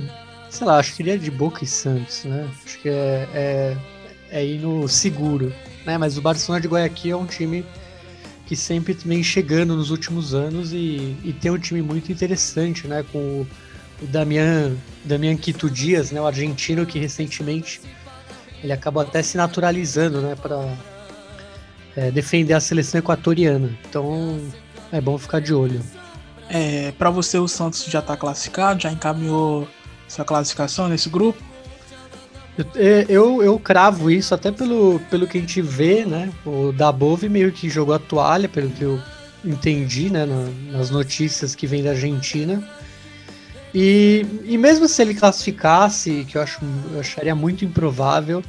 sei 0.49 0.67
lá, 0.67 0.77
acho 0.77 0.95
que 0.95 1.03
ele 1.03 1.11
é 1.11 1.17
de 1.17 1.31
Boca 1.31 1.63
e 1.63 1.67
Santos, 1.67 2.23
né? 2.25 2.49
Acho 2.65 2.79
que 2.79 2.89
é, 2.89 3.27
é, 3.33 3.77
é 4.31 4.43
ir 4.43 4.59
no 4.59 4.87
seguro, 4.87 5.53
né? 5.85 5.97
Mas 5.97 6.17
o 6.17 6.21
Barcelona 6.21 6.61
de 6.61 6.67
Guayaquil 6.67 7.19
é 7.19 7.21
um 7.21 7.25
time 7.25 7.65
que 8.47 8.55
sempre 8.55 8.93
vem 8.93 9.21
chegando 9.21 9.75
nos 9.75 9.91
últimos 9.91 10.33
anos 10.33 10.73
e, 10.73 11.15
e 11.23 11.35
tem 11.39 11.51
um 11.51 11.59
time 11.59 11.81
muito 11.81 12.11
interessante, 12.11 12.87
né? 12.87 13.05
Com 13.11 13.45
o, 14.01 14.07
Damian, 14.07 14.75
Damian 15.05 15.35
Quito 15.35 15.69
Dias, 15.69 16.11
né? 16.11 16.19
O 16.19 16.25
argentino 16.25 16.85
que 16.85 16.97
recentemente 16.97 17.81
ele 18.63 18.73
acabou 18.73 19.03
até 19.03 19.21
se 19.21 19.37
naturalizando, 19.37 20.21
né? 20.21 20.35
Para 20.35 20.73
é, 21.95 22.09
defender 22.09 22.53
a 22.53 22.59
seleção 22.59 22.99
equatoriana. 22.99 23.77
Então 23.87 24.39
é 24.91 25.01
bom 25.01 25.17
ficar 25.17 25.39
de 25.39 25.53
olho. 25.53 25.81
É, 26.49 26.91
para 26.97 27.09
você 27.09 27.37
o 27.37 27.47
Santos 27.47 27.85
já 27.85 27.99
está 27.99 28.17
classificado, 28.17 28.81
já 28.81 28.91
encaminhou 28.91 29.67
sua 30.07 30.25
classificação 30.25 30.89
nesse 30.89 31.09
grupo? 31.09 31.50
É, 32.75 33.05
eu, 33.07 33.41
eu 33.41 33.57
cravo 33.57 34.11
isso 34.11 34.35
até 34.35 34.51
pelo, 34.51 34.99
pelo 35.09 35.27
que 35.27 35.37
a 35.37 35.41
gente 35.41 35.61
vê, 35.61 36.05
né? 36.05 36.31
O 36.45 36.71
Dabove 36.71 37.29
meio 37.29 37.51
que 37.51 37.69
jogou 37.69 37.95
a 37.95 37.99
toalha, 37.99 38.49
pelo 38.49 38.69
que 38.69 38.83
eu 38.83 38.99
entendi, 39.43 40.09
né? 40.09 40.25
Na, 40.25 40.77
nas 40.77 40.89
notícias 40.89 41.55
que 41.55 41.65
vem 41.65 41.83
da 41.83 41.91
Argentina. 41.91 42.61
E, 43.73 44.25
e 44.43 44.57
mesmo 44.57 44.87
se 44.87 45.01
ele 45.01 45.13
classificasse, 45.13 46.25
que 46.27 46.37
eu, 46.37 46.41
acho, 46.41 46.59
eu 46.93 46.99
acharia 46.99 47.33
muito 47.33 47.63
improvável, 47.63 48.43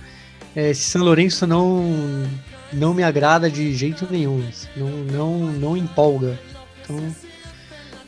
é, 0.54 0.70
esse 0.70 0.82
São 0.82 1.02
Lourenço 1.02 1.46
não, 1.46 2.28
não 2.72 2.92
me 2.92 3.04
agrada 3.04 3.48
de 3.48 3.72
jeito 3.72 4.06
nenhum. 4.10 4.44
Não, 4.76 4.88
não, 4.88 5.38
não 5.52 5.76
empolga. 5.76 6.38
Então 6.82 6.98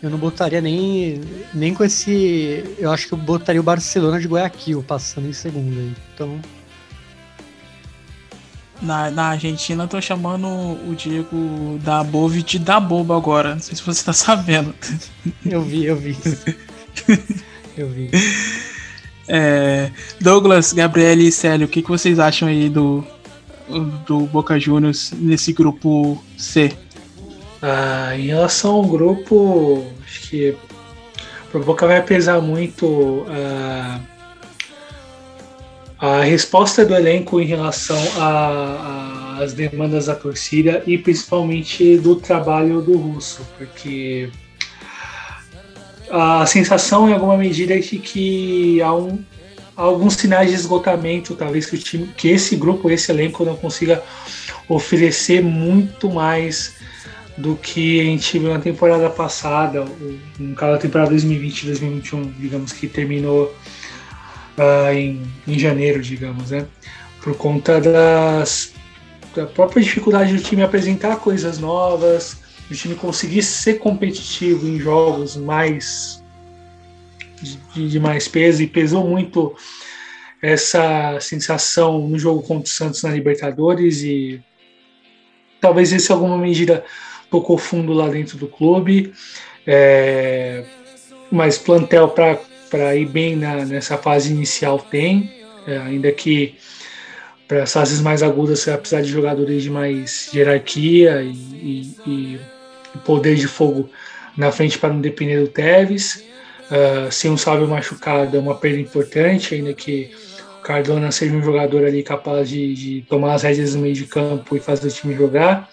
eu 0.04 0.10
não 0.10 0.18
botaria 0.18 0.60
nem, 0.60 1.18
nem 1.54 1.72
com 1.72 1.82
esse. 1.82 2.62
Eu 2.78 2.92
acho 2.92 3.08
que 3.08 3.14
eu 3.14 3.18
botaria 3.18 3.58
o 3.58 3.64
Barcelona 3.64 4.20
de 4.20 4.28
Guayaquil 4.28 4.82
passando 4.82 5.26
em 5.26 5.32
segundo. 5.32 5.96
Então. 6.14 6.38
Na, 8.82 9.10
na 9.10 9.28
Argentina, 9.28 9.88
tô 9.88 9.98
chamando 10.02 10.46
o 10.46 10.94
Diego 10.94 11.78
da 11.82 12.04
Bove 12.04 12.42
de 12.42 12.58
da 12.58 12.78
Boba 12.78 13.16
agora. 13.16 13.54
Não 13.54 13.62
sei 13.62 13.76
se 13.76 13.82
você 13.82 14.04
tá 14.04 14.12
sabendo. 14.12 14.74
Eu 15.42 15.62
vi, 15.62 15.86
eu 15.86 15.96
vi. 15.96 16.14
eu 17.74 17.88
vi. 17.88 18.10
É, 19.26 19.90
Douglas, 20.20 20.74
Gabriel 20.74 21.18
e 21.18 21.32
Célio, 21.32 21.66
o 21.66 21.70
que, 21.70 21.80
que 21.80 21.88
vocês 21.88 22.18
acham 22.18 22.46
aí 22.46 22.68
do, 22.68 23.02
do 24.06 24.26
Boca 24.26 24.60
Juniors 24.60 25.14
nesse 25.16 25.54
grupo 25.54 26.22
C? 26.36 26.76
Ah, 27.66 28.14
em 28.14 28.26
relação 28.26 28.72
ao 28.72 28.82
grupo, 28.82 29.86
acho 30.04 30.28
que 30.28 30.54
pro 31.50 31.64
Boca 31.64 31.86
vai 31.86 32.02
pesar 32.02 32.38
muito 32.42 33.24
ah, 33.26 34.00
a 35.98 36.20
resposta 36.20 36.84
do 36.84 36.94
elenco 36.94 37.40
em 37.40 37.46
relação 37.46 37.98
às 39.40 39.54
demandas 39.54 40.06
da 40.06 40.14
torcida 40.14 40.82
e 40.86 40.98
principalmente 40.98 41.96
do 41.96 42.16
trabalho 42.16 42.82
do 42.82 42.98
Russo, 42.98 43.40
porque 43.56 44.28
a 46.10 46.44
sensação 46.44 47.08
em 47.08 47.14
alguma 47.14 47.38
medida 47.38 47.72
é 47.72 47.78
de 47.78 47.98
que 47.98 48.82
há, 48.82 48.94
um, 48.94 49.24
alguns 49.74 50.16
sinais 50.16 50.50
de 50.50 50.56
esgotamento, 50.56 51.34
talvez 51.34 51.64
que, 51.64 51.76
o 51.76 51.78
time, 51.78 52.08
que 52.14 52.28
esse 52.28 52.56
grupo, 52.56 52.90
esse 52.90 53.10
elenco 53.10 53.42
não 53.42 53.56
consiga 53.56 54.02
oferecer 54.68 55.42
muito 55.42 56.10
mais 56.10 56.74
do 57.36 57.56
que 57.56 58.00
a 58.00 58.04
gente 58.04 58.38
viu 58.38 58.52
na 58.52 58.60
temporada 58.60 59.10
passada, 59.10 59.84
no 60.38 60.54
caso 60.54 60.72
da 60.72 60.78
temporada 60.78 61.14
2020-2021, 61.14 62.32
digamos 62.38 62.72
que 62.72 62.86
terminou 62.86 63.54
uh, 64.56 64.92
em, 64.92 65.22
em 65.46 65.58
janeiro, 65.58 66.00
digamos, 66.00 66.50
né? 66.50 66.66
Por 67.22 67.36
conta 67.36 67.80
das, 67.80 68.72
da 69.34 69.46
própria 69.46 69.82
dificuldade 69.82 70.36
do 70.36 70.42
time 70.42 70.62
apresentar 70.62 71.16
coisas 71.16 71.58
novas, 71.58 72.38
do 72.68 72.76
time 72.76 72.94
conseguir 72.94 73.42
ser 73.42 73.78
competitivo 73.78 74.68
em 74.68 74.78
jogos 74.78 75.36
mais 75.36 76.22
de, 77.74 77.88
de 77.88 78.00
mais 78.00 78.28
peso 78.28 78.62
e 78.62 78.66
pesou 78.66 79.06
muito 79.06 79.54
essa 80.40 81.18
sensação 81.20 82.06
no 82.06 82.18
jogo 82.18 82.42
contra 82.42 82.64
o 82.64 82.72
Santos 82.72 83.02
na 83.02 83.10
Libertadores 83.10 84.02
e 84.02 84.42
talvez 85.60 85.92
esse 85.92 86.10
em 86.10 86.14
alguma 86.14 86.36
medida 86.36 86.84
tocou 87.34 87.58
fundo 87.58 87.92
lá 87.92 88.08
dentro 88.08 88.38
do 88.38 88.46
clube, 88.46 89.12
é, 89.66 90.62
mas 91.32 91.58
plantel 91.58 92.08
para 92.08 92.94
ir 92.94 93.06
bem 93.06 93.34
na, 93.34 93.64
nessa 93.64 93.98
fase 93.98 94.32
inicial 94.32 94.78
tem, 94.78 95.32
é, 95.66 95.78
ainda 95.78 96.12
que 96.12 96.54
para 97.48 97.64
as 97.64 97.72
fases 97.72 98.00
mais 98.00 98.22
agudas 98.22 98.60
você 98.60 98.70
vai 98.70 98.78
precisar 98.78 99.02
de 99.02 99.08
jogadores 99.08 99.64
de 99.64 99.70
mais 99.70 100.32
hierarquia 100.32 101.22
e, 101.22 101.96
e, 102.06 102.40
e 102.94 102.98
poder 103.04 103.34
de 103.34 103.48
fogo 103.48 103.90
na 104.36 104.52
frente 104.52 104.78
para 104.78 104.92
não 104.92 105.00
depender 105.00 105.40
do 105.40 105.48
Tevez. 105.48 106.24
Uh, 106.64 107.12
sem 107.12 107.30
um 107.30 107.36
salve 107.36 107.66
machucado 107.66 108.36
é 108.36 108.40
uma 108.40 108.54
perda 108.54 108.80
importante, 108.80 109.54
ainda 109.54 109.74
que 109.74 110.10
Cardona 110.62 111.12
seja 111.12 111.34
um 111.34 111.42
jogador 111.42 111.84
ali 111.84 112.02
capaz 112.02 112.48
de, 112.48 112.74
de 112.74 113.02
tomar 113.02 113.34
as 113.34 113.42
rédeas 113.42 113.74
no 113.74 113.82
meio 113.82 113.94
de 113.94 114.06
campo 114.06 114.56
e 114.56 114.60
fazer 114.60 114.88
o 114.88 114.90
time 114.90 115.14
jogar. 115.14 115.68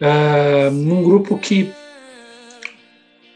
Uh, 0.00 0.70
num 0.70 1.02
grupo 1.02 1.38
que 1.38 1.70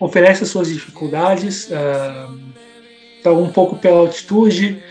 oferece 0.01 0.45
as 0.45 0.49
suas 0.49 0.69
dificuldades, 0.69 1.69
uh, 1.71 3.31
um 3.31 3.51
pouco 3.51 3.77
pela 3.77 4.01
altitude, 4.01 4.83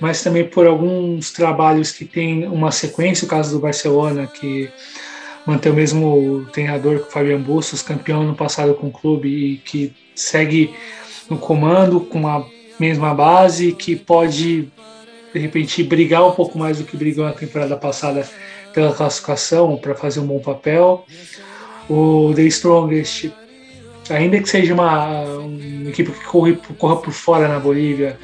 mas 0.00 0.22
também 0.22 0.44
por 0.44 0.66
alguns 0.66 1.30
trabalhos 1.30 1.92
que 1.92 2.04
tem 2.04 2.46
uma 2.46 2.70
sequência, 2.70 3.26
o 3.26 3.28
caso 3.28 3.52
do 3.52 3.60
Barcelona, 3.60 4.26
que 4.26 4.70
mantém 5.46 5.72
o 5.72 5.74
mesmo 5.74 6.46
treinador 6.52 7.00
que 7.00 7.08
o 7.08 7.10
Fabian 7.10 7.40
Bustos, 7.40 7.82
campeão 7.82 8.22
no 8.22 8.34
passado 8.34 8.74
com 8.74 8.88
o 8.88 8.92
clube 8.92 9.28
e 9.28 9.56
que 9.58 9.92
segue 10.14 10.74
no 11.28 11.38
comando 11.38 12.00
com 12.00 12.26
a 12.26 12.44
mesma 12.78 13.14
base, 13.14 13.72
que 13.72 13.96
pode 13.96 14.68
de 15.32 15.38
repente 15.38 15.82
brigar 15.82 16.26
um 16.26 16.32
pouco 16.32 16.58
mais 16.58 16.78
do 16.78 16.84
que 16.84 16.96
brigou 16.96 17.24
na 17.24 17.32
temporada 17.32 17.76
passada 17.76 18.28
pela 18.72 18.92
classificação 18.92 19.76
para 19.76 19.94
fazer 19.94 20.20
um 20.20 20.26
bom 20.26 20.40
papel. 20.40 21.04
O 21.88 22.32
The 22.34 22.42
Strongest, 22.42 23.30
ainda 24.08 24.40
que 24.40 24.48
seja 24.48 24.74
uma, 24.74 25.22
uma 25.22 25.90
equipe 25.90 26.12
que 26.12 26.24
corre, 26.24 26.56
corra 26.78 26.96
por 26.96 27.12
fora 27.12 27.48
na 27.48 27.58
Bolívia, 27.58 28.18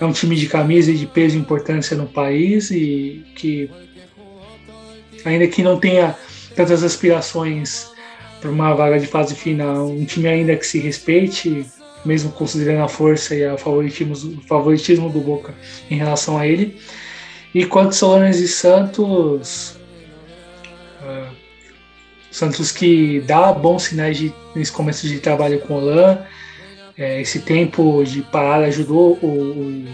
é 0.00 0.04
um 0.04 0.12
time 0.12 0.36
de 0.36 0.46
camisa 0.46 0.90
e 0.90 0.96
de 0.96 1.06
peso 1.06 1.36
e 1.36 1.40
importância 1.40 1.96
no 1.96 2.06
país 2.06 2.70
e 2.70 3.24
que, 3.34 3.68
ainda 5.24 5.46
que 5.48 5.62
não 5.62 5.78
tenha 5.78 6.16
tantas 6.54 6.82
aspirações 6.84 7.90
para 8.40 8.50
uma 8.50 8.74
vaga 8.74 8.98
de 8.98 9.06
fase 9.06 9.34
final, 9.34 9.88
um 9.88 10.04
time 10.04 10.28
ainda 10.28 10.54
que 10.56 10.66
se 10.66 10.78
respeite, 10.78 11.66
mesmo 12.04 12.30
considerando 12.30 12.84
a 12.84 12.88
força 12.88 13.34
e 13.34 13.44
o 13.46 13.58
favoritismo, 13.58 14.40
favoritismo 14.46 15.10
do 15.10 15.20
Boca 15.20 15.54
em 15.90 15.96
relação 15.96 16.38
a 16.38 16.46
ele. 16.46 16.78
E 17.54 17.64
quanto 17.64 17.94
Solanes 17.94 18.38
e 18.38 18.46
Santos, 18.46 19.77
uh, 21.08 21.48
Santos 22.30 22.70
que 22.70 23.20
dá 23.20 23.52
bons 23.52 23.84
sinais 23.84 24.18
de, 24.18 24.32
nesse 24.54 24.70
começo 24.70 25.08
de 25.08 25.18
trabalho 25.18 25.60
com 25.60 25.74
o 25.74 25.80
Lan, 25.80 26.18
é, 26.96 27.20
esse 27.20 27.40
tempo 27.40 28.02
de 28.04 28.22
parada 28.22 28.66
ajudou 28.66 29.18
o, 29.22 29.26
o 29.26 29.84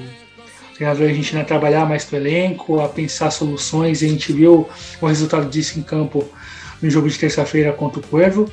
treinador 0.74 1.08
argentino 1.08 1.40
a 1.40 1.44
trabalhar 1.44 1.86
mais 1.86 2.04
com 2.04 2.16
o 2.16 2.18
elenco, 2.18 2.80
a 2.80 2.88
pensar 2.88 3.30
soluções, 3.30 4.02
e 4.02 4.06
a 4.06 4.08
gente 4.08 4.32
viu 4.32 4.68
o 5.00 5.06
resultado 5.06 5.48
disso 5.48 5.78
em 5.78 5.82
campo 5.82 6.28
no 6.82 6.90
jogo 6.90 7.08
de 7.08 7.18
terça-feira 7.18 7.72
contra 7.72 8.00
o 8.00 8.02
Cuervo, 8.02 8.50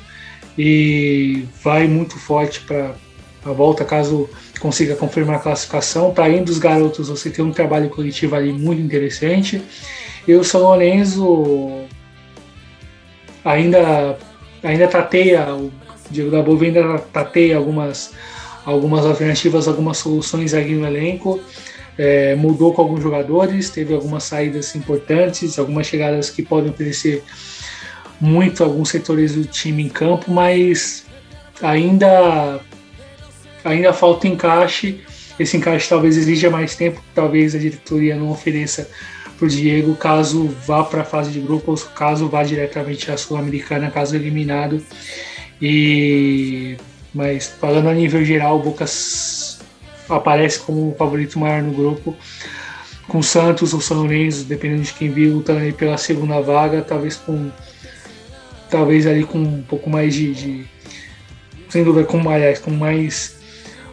e 0.56 1.44
vai 1.64 1.88
muito 1.88 2.18
forte 2.18 2.60
para 2.60 2.94
a 3.44 3.52
volta, 3.52 3.84
caso 3.84 4.28
consiga 4.60 4.94
confirmar 4.94 5.36
a 5.36 5.40
classificação. 5.40 6.12
Para 6.14 6.26
além 6.26 6.44
dos 6.44 6.58
garotos, 6.58 7.08
você 7.08 7.30
tem 7.30 7.44
um 7.44 7.50
trabalho 7.50 7.90
coletivo 7.90 8.36
ali 8.36 8.52
muito 8.52 8.80
interessante. 8.80 9.60
E 10.28 10.34
o 10.34 10.44
São 10.44 10.60
Lourenço 10.60 11.81
ainda, 13.44 14.16
ainda 14.62 14.88
tateia, 14.88 15.54
o 15.54 15.72
Diego 16.10 16.30
da 16.30 16.42
Bova 16.42 16.64
ainda 16.64 16.98
tateia 16.98 17.56
algumas 17.56 18.12
algumas 18.64 19.04
alternativas, 19.04 19.66
algumas 19.66 19.98
soluções 19.98 20.54
aqui 20.54 20.74
no 20.74 20.86
elenco. 20.86 21.40
É, 21.98 22.34
mudou 22.34 22.72
com 22.72 22.82
alguns 22.82 23.02
jogadores, 23.02 23.68
teve 23.68 23.92
algumas 23.92 24.24
saídas 24.24 24.74
importantes, 24.74 25.58
algumas 25.58 25.86
chegadas 25.86 26.30
que 26.30 26.42
podem 26.42 26.70
oferecer 26.70 27.22
muito 28.18 28.64
alguns 28.64 28.88
setores 28.88 29.34
do 29.34 29.44
time 29.44 29.82
em 29.82 29.88
campo, 29.88 30.30
mas 30.30 31.04
ainda 31.60 32.60
ainda 33.64 33.92
falta 33.92 34.26
encaixe. 34.26 35.00
Esse 35.38 35.56
encaixe 35.56 35.88
talvez 35.88 36.16
exija 36.16 36.48
mais 36.48 36.74
tempo, 36.76 37.02
talvez 37.14 37.54
a 37.54 37.58
diretoria 37.58 38.16
não 38.16 38.30
ofereça 38.30 38.88
para 39.42 39.48
Diego 39.48 39.96
caso 39.96 40.46
vá 40.64 40.84
para 40.84 41.02
a 41.02 41.04
fase 41.04 41.32
de 41.32 41.40
grupos, 41.40 41.82
caso 41.82 42.28
vá 42.28 42.44
diretamente 42.44 43.10
à 43.10 43.16
Sul-Americana, 43.16 43.90
caso 43.90 44.14
eliminado. 44.14 44.80
E 45.60 46.76
mas 47.12 47.48
falando 47.60 47.88
a 47.88 47.94
nível 47.94 48.24
geral, 48.24 48.58
o 48.58 48.76
aparece 50.08 50.60
como 50.60 50.90
o 50.90 50.94
favorito 50.94 51.40
maior 51.40 51.60
no 51.60 51.72
grupo. 51.72 52.16
Com 53.08 53.20
Santos 53.20 53.74
ou 53.74 53.80
São 53.80 53.96
Lourenço, 53.98 54.44
dependendo 54.44 54.82
de 54.82 54.92
quem 54.94 55.10
vir, 55.10 55.30
lutando 55.30 55.58
aí 55.58 55.72
pela 55.72 55.98
segunda 55.98 56.40
vaga, 56.40 56.80
talvez 56.80 57.16
com 57.16 57.50
talvez 58.70 59.08
ali 59.08 59.24
com 59.24 59.38
um 59.38 59.62
pouco 59.62 59.90
mais 59.90 60.14
de, 60.14 60.32
de 60.34 60.64
sem 61.68 61.82
dúvida 61.82 62.06
com 62.06 62.30
aliás, 62.30 62.60
com 62.60 62.70
mais 62.70 63.36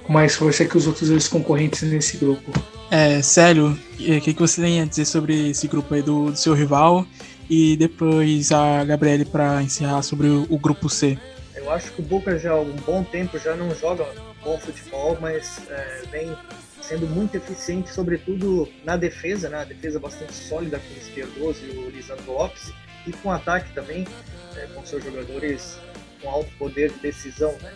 com 0.04 0.14
mais 0.14 0.36
força 0.36 0.64
que 0.64 0.78
os 0.78 0.86
outros 0.86 1.28
concorrentes 1.28 1.82
nesse 1.82 2.18
grupo. 2.18 2.79
É, 2.92 3.22
sério, 3.22 3.78
o 4.00 4.22
que, 4.22 4.34
que 4.34 4.40
você 4.40 4.62
tem 4.62 4.82
a 4.82 4.86
dizer 4.86 5.06
sobre 5.06 5.52
esse 5.52 5.68
grupo 5.68 5.94
aí 5.94 6.02
do, 6.02 6.32
do 6.32 6.38
seu 6.38 6.54
rival? 6.54 7.06
E 7.48 7.78
depois 7.78 8.52
a 8.52 8.84
Gabriele 8.84 9.26
para 9.26 9.62
encerrar 9.62 10.02
sobre 10.02 10.28
o, 10.28 10.48
o 10.50 10.58
grupo 10.58 10.90
C. 10.90 11.18
Eu 11.56 11.72
acho 11.72 11.92
que 11.92 12.02
o 12.02 12.04
Boca 12.04 12.38
já 12.38 12.52
há 12.52 12.60
um 12.60 12.76
bom 12.78 13.04
tempo 13.04 13.38
já 13.38 13.56
não 13.56 13.74
joga 13.76 14.08
bom 14.44 14.58
futebol, 14.60 15.18
mas 15.22 15.62
é, 15.70 16.02
vem 16.12 16.36
sendo 16.82 17.08
muito 17.08 17.36
eficiente, 17.36 17.94
sobretudo 17.94 18.68
na 18.84 18.98
defesa, 18.98 19.50
né? 19.50 19.62
A 19.62 19.66
defesa 19.66 20.00
bastante 20.00 20.34
sólida 20.34 20.80
com 20.80 20.94
o 20.94 20.98
Esquerdoso 20.98 21.60
e 21.66 21.78
o 21.78 21.90
Lisandro 21.92 22.32
Lopes, 22.32 22.74
e 23.06 23.12
com 23.12 23.32
ataque 23.32 23.72
também, 23.74 24.08
é, 24.56 24.66
com 24.74 24.84
seus 24.84 25.04
jogadores 25.04 25.78
com 26.22 26.30
alto 26.30 26.50
poder 26.58 26.92
de 26.92 27.00
decisão, 27.00 27.52
né? 27.62 27.72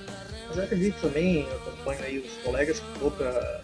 Mas 0.47 0.57
eu 0.57 0.63
acredito 0.63 0.99
também, 1.01 1.41
eu 1.41 1.55
acompanho 1.55 2.03
aí 2.03 2.19
os 2.19 2.33
colegas 2.43 2.79
que 2.79 2.97
o 2.97 3.09
Boca 3.09 3.61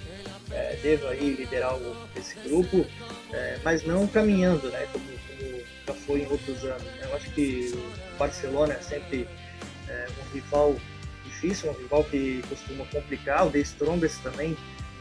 é, 0.51 0.77
deva 0.81 1.09
aí 1.09 1.35
liderar 1.35 1.75
o, 1.75 1.95
esse 2.15 2.35
grupo, 2.39 2.85
é, 3.31 3.59
mas 3.63 3.83
não 3.83 4.07
caminhando, 4.07 4.69
né? 4.69 4.87
Como, 4.91 5.05
como 5.05 5.63
já 5.87 5.93
foi 5.93 6.21
em 6.21 6.27
outros 6.27 6.63
anos. 6.63 6.83
Né? 6.83 7.01
Eu 7.03 7.15
acho 7.15 7.29
que 7.31 7.71
o 7.73 8.17
Barcelona 8.17 8.73
é 8.73 8.81
sempre 8.81 9.27
é 9.87 10.07
um 10.21 10.33
rival 10.33 10.75
difícil, 11.25 11.71
um 11.71 11.73
rival 11.73 12.03
que 12.03 12.43
costuma 12.47 12.85
complicar, 12.85 13.47
o 13.47 13.51
The 13.51 13.59
Strongest 13.59 14.21
também, 14.21 14.55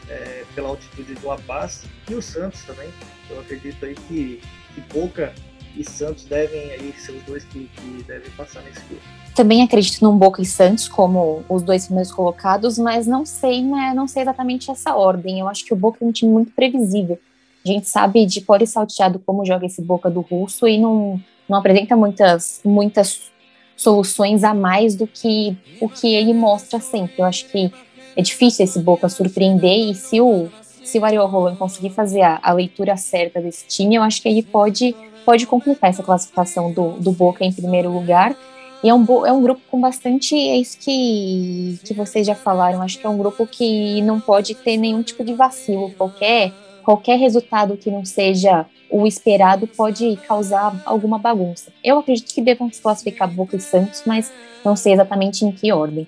é, 0.09 0.43
pela 0.55 0.69
altitude 0.69 1.13
do 1.15 1.31
Abbas, 1.31 1.83
e 2.09 2.15
o 2.15 2.21
Santos 2.21 2.63
também. 2.63 2.89
Eu 3.29 3.39
acredito 3.39 3.85
aí 3.85 3.93
que, 3.93 4.41
que 4.73 4.81
Boca 4.91 5.33
e 5.79 5.83
Santos 5.85 6.25
devem 6.25 6.71
aí 6.71 6.93
ser 6.97 7.13
os 7.13 7.23
dois 7.23 7.45
que, 7.45 7.69
que 7.73 8.03
devem 8.03 8.29
passar 8.31 8.61
nesse 8.63 8.81
grupo. 8.81 9.01
Também 9.33 9.63
acredito 9.63 10.03
no 10.03 10.11
Boca 10.11 10.41
e 10.41 10.45
Santos 10.45 10.89
como 10.89 11.41
os 11.47 11.63
dois 11.63 11.85
primeiros 11.85 12.11
colocados, 12.11 12.77
mas 12.77 13.07
não 13.07 13.25
sei, 13.25 13.63
né, 13.63 13.93
não 13.95 14.05
sei 14.05 14.23
exatamente 14.23 14.69
essa 14.69 14.93
ordem. 14.93 15.39
Eu 15.39 15.47
acho 15.47 15.63
que 15.63 15.73
o 15.73 15.77
Boca 15.77 15.99
é 16.01 16.05
um 16.05 16.11
time 16.11 16.29
muito 16.29 16.51
previsível. 16.51 17.17
A 17.65 17.67
gente 17.67 17.87
sabe 17.87 18.25
de 18.25 18.41
pole 18.41 18.67
salteado 18.67 19.19
como 19.25 19.45
joga 19.45 19.65
esse 19.65 19.81
Boca 19.81 20.09
do 20.09 20.19
Russo 20.19 20.67
e 20.67 20.77
não, 20.77 21.19
não 21.47 21.57
apresenta 21.57 21.95
muitas, 21.95 22.59
muitas 22.65 23.31
soluções 23.77 24.43
a 24.43 24.53
mais 24.53 24.95
do 24.95 25.07
que 25.07 25.55
o 25.79 25.87
que 25.87 26.13
ele 26.13 26.33
mostra 26.33 26.81
sempre. 26.81 27.15
Eu 27.19 27.25
acho 27.25 27.45
que 27.45 27.71
é 28.17 28.21
difícil 28.21 28.65
esse 28.65 28.79
Boca 28.79 29.07
surpreender 29.07 29.91
e 29.91 29.95
se 29.95 30.19
o 30.19 30.49
se 30.83 30.97
o 30.97 31.05
Ariel 31.05 31.27
Roland 31.27 31.55
conseguir 31.55 31.91
fazer 31.91 32.23
a, 32.23 32.39
a, 32.41 32.51
leitura 32.51 32.97
certa 32.97 33.39
desse 33.39 33.67
time, 33.67 33.93
eu 33.93 34.01
acho 34.01 34.23
que 34.23 34.27
ele 34.27 34.41
pode 34.41 34.95
pode 35.29 35.45
complicar 35.45 35.91
essa 35.91 36.01
classificação 36.01 36.71
do, 36.71 36.93
do 36.93 37.11
Boca 37.11 37.45
em 37.45 37.53
primeiro 37.53 37.91
lugar. 37.91 38.35
E 38.83 38.89
é 38.89 38.93
um, 38.95 39.05
é 39.27 39.31
um 39.31 39.43
grupo 39.43 39.61
com 39.69 39.79
bastante. 39.79 40.33
É 40.33 40.57
isso 40.57 40.79
que, 40.79 41.79
que 41.83 41.93
vocês 41.93 42.25
já 42.25 42.33
falaram. 42.33 42.81
Acho 42.81 42.97
que 42.97 43.05
é 43.05 43.09
um 43.09 43.17
grupo 43.19 43.45
que 43.45 44.01
não 44.01 44.19
pode 44.19 44.55
ter 44.55 44.75
nenhum 44.75 45.03
tipo 45.03 45.23
de 45.23 45.35
vacilo. 45.35 45.91
Qualquer, 45.91 46.51
qualquer 46.83 47.19
resultado 47.19 47.77
que 47.77 47.91
não 47.91 48.03
seja 48.03 48.65
o 48.89 49.05
esperado 49.05 49.67
pode 49.67 50.17
causar 50.27 50.81
alguma 50.83 51.19
bagunça. 51.19 51.71
Eu 51.83 51.99
acredito 51.99 52.33
que 52.33 52.41
devam 52.41 52.73
se 52.73 52.81
classificar 52.81 53.31
Boca 53.31 53.55
e 53.55 53.59
Santos, 53.59 54.01
mas 54.07 54.33
não 54.65 54.75
sei 54.75 54.93
exatamente 54.93 55.45
em 55.45 55.51
que 55.51 55.71
ordem. 55.71 56.07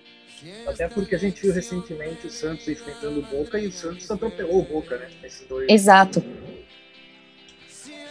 Até 0.65 0.87
porque 0.87 1.13
a 1.13 1.19
gente 1.19 1.39
viu 1.43 1.53
recentemente 1.53 2.25
o 2.25 2.31
Santos 2.31 2.67
enfrentando 2.67 3.19
o 3.19 3.21
Boca 3.21 3.59
e 3.59 3.67
o 3.67 3.71
Santos 3.71 4.09
atropelou 4.09 4.61
o 4.61 4.63
Boca, 4.63 4.97
né? 4.97 5.09
Esses 5.23 5.47
dois. 5.47 5.69
Exato. 5.69 6.23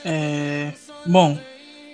É, 0.05 0.73
bom, 1.07 1.38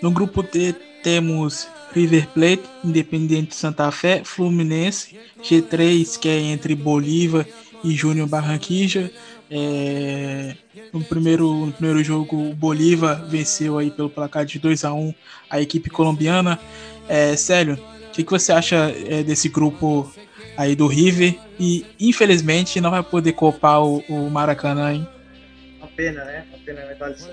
no 0.02 0.10
grupo 0.10 0.42
D 0.42 0.74
temos 1.02 1.68
River 1.92 2.28
Plate, 2.28 2.62
Independente 2.84 3.54
Santa 3.54 3.90
Fé, 3.90 4.22
Fluminense, 4.24 5.18
G3, 5.42 6.18
que 6.18 6.28
é 6.28 6.38
entre 6.38 6.74
Bolívar 6.74 7.46
e 7.82 7.92
Júnior 7.92 8.26
Barranquilla, 8.26 9.10
é, 9.50 10.56
no, 10.92 11.02
primeiro, 11.04 11.66
no 11.66 11.72
primeiro 11.72 12.02
jogo, 12.02 12.50
o 12.50 12.54
Bolívar 12.54 13.24
venceu 13.26 13.78
aí 13.78 13.90
pelo 13.90 14.10
placar 14.10 14.44
de 14.44 14.58
2 14.58 14.84
a 14.84 14.92
1 14.92 15.14
a 15.48 15.60
equipe 15.60 15.88
colombiana. 15.88 16.58
É, 17.08 17.36
Célio, 17.36 17.74
o 17.74 18.10
que, 18.10 18.24
que 18.24 18.30
você 18.30 18.52
acha 18.52 18.92
é, 19.08 19.22
desse 19.22 19.48
grupo 19.48 20.12
aí 20.56 20.74
do 20.74 20.86
River? 20.86 21.38
E 21.58 21.86
infelizmente 22.00 22.80
não 22.80 22.90
vai 22.90 23.02
poder 23.02 23.32
copar 23.32 23.82
o, 23.82 23.98
o 24.08 24.28
Maracanã, 24.30 24.92
hein? 24.92 25.08
Uma 25.78 25.88
pena, 25.88 26.24
né? 26.24 26.44
Uma 26.48 26.58
pena, 26.58 26.84
né, 26.84 26.94
Thales? 26.94 27.28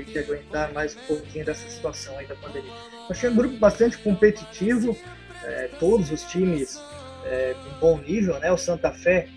Tem 0.00 0.14
que 0.14 0.18
aguentar 0.18 0.72
mais 0.72 0.96
um 0.96 1.00
pouquinho 1.00 1.44
dessa 1.44 1.68
situação 1.68 2.16
aí 2.16 2.26
da 2.26 2.34
pandemia. 2.34 2.72
Achei 3.10 3.28
um 3.28 3.36
grupo 3.36 3.56
bastante 3.58 3.98
competitivo, 3.98 4.96
é, 5.44 5.68
todos 5.78 6.10
os 6.10 6.22
times 6.22 6.80
é, 7.26 7.54
com 7.54 7.78
bom 7.78 7.98
nível, 7.98 8.38
né? 8.38 8.50
O 8.50 8.56
Santa 8.56 8.90
Fé 8.92 9.28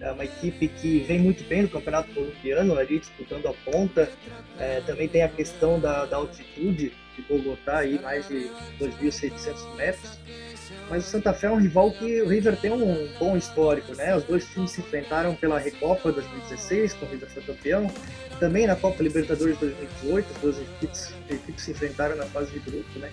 é 0.00 0.12
uma 0.12 0.24
equipe 0.24 0.68
que 0.68 1.00
vem 1.00 1.18
muito 1.18 1.42
bem 1.48 1.62
no 1.62 1.68
Campeonato 1.68 2.12
Colombiano, 2.14 2.78
ali 2.78 3.00
disputando 3.00 3.48
a 3.48 3.54
ponta. 3.68 4.08
É, 4.60 4.80
também 4.82 5.08
tem 5.08 5.24
a 5.24 5.28
questão 5.28 5.80
da, 5.80 6.04
da 6.04 6.18
altitude 6.18 6.92
de 7.16 7.22
Bogotá, 7.22 7.78
aí, 7.78 8.00
mais 8.00 8.28
de 8.28 8.48
2.600 8.78 9.74
metros. 9.74 10.20
Mas 10.88 11.06
o 11.06 11.10
Santa 11.10 11.32
Fé 11.32 11.46
é 11.46 11.50
um 11.50 11.58
rival 11.58 11.90
que 11.92 12.22
o 12.22 12.28
River 12.28 12.56
tem 12.56 12.70
um 12.70 13.08
bom 13.18 13.36
histórico, 13.36 13.94
né? 13.94 14.14
Os 14.16 14.24
dois 14.24 14.46
times 14.46 14.72
se 14.72 14.80
enfrentaram 14.80 15.34
pela 15.34 15.58
Recopa 15.58 16.12
2016, 16.12 16.94
com 16.94 17.06
o 17.06 17.08
River 17.08 17.30
foi 17.30 17.42
campeão. 17.42 17.90
Também 18.38 18.66
na 18.66 18.76
Copa 18.76 19.02
Libertadores 19.02 19.56
2018, 19.58 20.32
as 20.34 20.40
duas 20.42 20.58
equipes, 20.58 21.14
equipes 21.30 21.64
se 21.64 21.70
enfrentaram 21.70 22.16
na 22.16 22.24
fase 22.26 22.50
de 22.52 22.58
grupo, 22.58 22.98
né? 22.98 23.10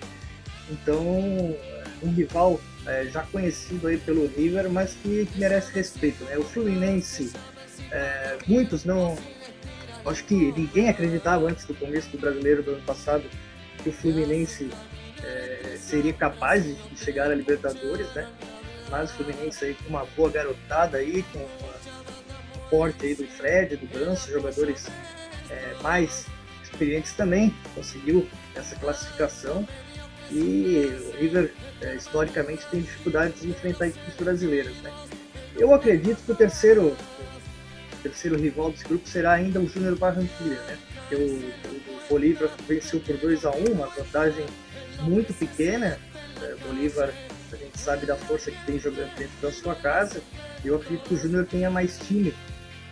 Então, 0.70 1.56
um 2.02 2.12
rival 2.12 2.60
é, 2.86 3.04
já 3.06 3.22
conhecido 3.22 3.88
aí 3.88 3.98
pelo 3.98 4.26
River, 4.26 4.70
mas 4.70 4.94
que, 4.94 5.26
que 5.26 5.38
merece 5.38 5.72
respeito. 5.72 6.24
Né? 6.24 6.38
O 6.38 6.42
Fluminense, 6.42 7.32
é, 7.90 8.38
muitos 8.46 8.84
não. 8.84 9.16
Acho 10.04 10.24
que 10.24 10.34
ninguém 10.34 10.88
acreditava 10.88 11.46
antes 11.46 11.66
do 11.66 11.74
começo 11.74 12.08
do 12.10 12.18
brasileiro 12.18 12.62
do 12.62 12.72
ano 12.72 12.82
passado 12.82 13.24
que 13.82 13.88
o 13.90 13.92
Fluminense 13.92 14.70
é, 15.24 15.76
seria 15.78 16.12
capaz 16.12 16.64
de 16.64 16.76
chegar 16.96 17.30
à 17.30 17.34
Libertadores, 17.34 18.12
né? 18.14 18.28
Mas 18.90 19.10
o 19.10 19.14
Fluminense 19.14 19.64
aí 19.64 19.74
com 19.74 19.88
uma 19.88 20.04
boa 20.16 20.30
garotada 20.30 20.98
aí, 20.98 21.22
com 21.32 21.38
o 21.38 21.48
porte 22.68 23.06
aí 23.06 23.14
do 23.14 23.26
Fred, 23.26 23.76
do 23.76 23.86
Ganso, 23.86 24.30
jogadores 24.30 24.88
é, 25.48 25.74
mais 25.82 26.26
experientes 26.62 27.12
também, 27.12 27.54
conseguiu 27.74 28.28
essa 28.54 28.74
classificação 28.76 29.66
e 30.30 30.86
o 31.08 31.18
River 31.18 31.52
é, 31.80 31.94
historicamente 31.96 32.64
tem 32.70 32.80
dificuldades 32.80 33.42
de 33.42 33.50
enfrentar 33.50 33.88
equipes 33.88 34.14
brasileiras. 34.14 34.76
Né? 34.76 34.92
Eu 35.56 35.74
acredito 35.74 36.22
que 36.24 36.32
o 36.32 36.34
terceiro, 36.34 36.96
o 37.92 37.96
terceiro 38.02 38.36
rival 38.36 38.70
desse 38.70 38.84
grupo 38.84 39.08
será 39.08 39.32
ainda 39.32 39.60
o 39.60 39.68
Júnior 39.68 39.96
Barranquilla, 39.98 40.62
né? 40.62 40.78
porque 40.94 41.16
o, 41.16 41.26
o, 41.26 42.00
Bolívar 42.08 42.50
venceu 42.66 42.98
por 42.98 43.16
2 43.16 43.44
a 43.44 43.50
1 43.50 43.64
uma 43.72 43.86
vantagem 43.86 44.44
muito 45.02 45.32
pequena. 45.34 45.98
É, 46.42 46.54
Bolívar, 46.66 47.12
a 47.52 47.56
gente 47.56 47.78
sabe 47.78 48.06
da 48.06 48.16
força 48.16 48.50
que 48.50 48.66
tem 48.66 48.78
jogando 48.78 49.14
dentro 49.16 49.36
da 49.42 49.52
sua 49.52 49.74
casa. 49.74 50.22
Eu 50.64 50.76
acredito 50.76 51.08
que 51.08 51.14
o 51.14 51.16
Júnior 51.16 51.46
tenha 51.46 51.70
mais 51.70 51.98
time 51.98 52.34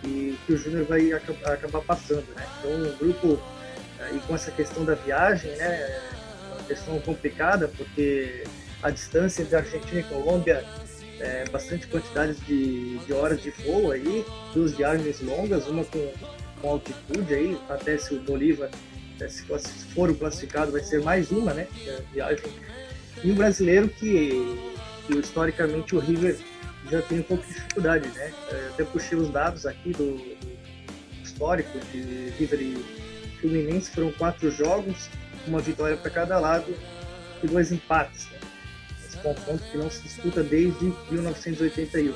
e 0.03 0.37
que 0.45 0.53
o 0.53 0.57
Júnior 0.57 0.85
vai 0.85 1.11
acabar 1.11 1.81
passando. 1.81 2.25
Né? 2.35 2.45
Então, 2.59 2.71
o 2.71 2.97
grupo, 2.97 3.41
é, 3.99 4.15
e 4.15 4.19
com 4.21 4.35
essa 4.35 4.51
questão 4.51 4.85
da 4.85 4.95
viagem, 4.95 5.55
né? 5.55 6.01
questão 6.69 6.99
complicada, 6.99 7.67
porque 7.67 8.43
a 8.83 8.91
distância 8.91 9.41
entre 9.41 9.55
Argentina 9.55 10.01
e 10.01 10.03
Colômbia 10.03 10.63
é 11.19 11.49
bastante 11.49 11.87
quantidade 11.87 12.35
de, 12.41 12.99
de 12.99 13.11
horas 13.11 13.41
de 13.41 13.49
voo 13.49 13.91
aí, 13.91 14.23
duas 14.53 14.73
viagens 14.73 15.19
longas, 15.19 15.67
uma 15.67 15.83
com, 15.83 16.11
com 16.61 16.69
altitude 16.69 17.33
aí, 17.33 17.59
até 17.67 17.97
se 17.97 18.13
o 18.13 18.19
Bolívar, 18.21 18.69
é, 18.69 18.73
se 19.27 19.43
for 19.93 20.09
o 20.09 20.15
classificado, 20.15 20.71
vai 20.71 20.83
ser 20.83 21.01
mais 21.03 21.31
uma, 21.31 21.53
né, 21.53 21.67
viagem. 22.13 22.45
E 23.23 23.31
o 23.31 23.35
brasileiro 23.35 23.89
que, 23.89 24.57
que 25.05 25.17
historicamente 25.17 25.95
o 25.95 25.99
River 25.99 26.37
já 26.89 27.01
tem 27.01 27.19
um 27.19 27.23
pouco 27.23 27.45
de 27.45 27.53
dificuldade, 27.53 28.07
né? 28.09 28.31
É, 28.51 28.69
até 28.73 28.83
puxei 28.85 29.17
os 29.17 29.29
dados 29.29 29.65
aqui 29.65 29.91
do, 29.91 30.15
do 30.15 31.23
histórico 31.23 31.77
de 31.91 32.33
River 32.37 32.61
e 32.61 32.85
Fluminense, 33.41 33.91
foram 33.91 34.11
quatro 34.13 34.49
jogos, 34.51 35.09
uma 35.47 35.59
vitória 35.59 35.97
para 35.97 36.09
cada 36.09 36.39
lado 36.39 36.73
e 37.43 37.47
dois 37.47 37.71
empates. 37.71 38.27
Né? 38.31 38.39
Esse 39.05 39.17
confronto 39.17 39.63
que 39.71 39.77
não 39.77 39.89
se 39.89 40.01
disputa 40.03 40.43
desde 40.43 40.93
1981. 41.11 42.13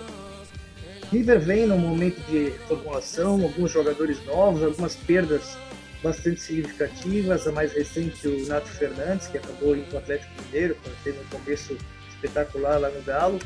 River 1.12 1.40
vem 1.40 1.68
num 1.68 1.78
momento 1.78 2.20
de 2.30 2.52
formulação, 2.68 3.42
alguns 3.44 3.72
jogadores 3.72 4.24
novos, 4.26 4.64
algumas 4.64 4.96
perdas 4.96 5.58
bastante 6.04 6.42
significativas. 6.42 7.48
A 7.48 7.52
mais 7.52 7.74
recente, 7.74 8.28
o 8.28 8.46
Nato 8.48 8.68
Fernandes, 8.68 9.28
que 9.28 9.38
acabou 9.38 9.76
indo 9.76 9.86
para 9.88 9.96
o 9.96 10.00
Atlético 10.00 10.32
Mineiro, 10.44 10.78
teve 11.04 11.20
um 11.20 11.40
começo 11.40 11.78
espetacular 12.10 12.78
lá 12.78 12.90
no 12.90 13.02
Galo. 13.02 13.40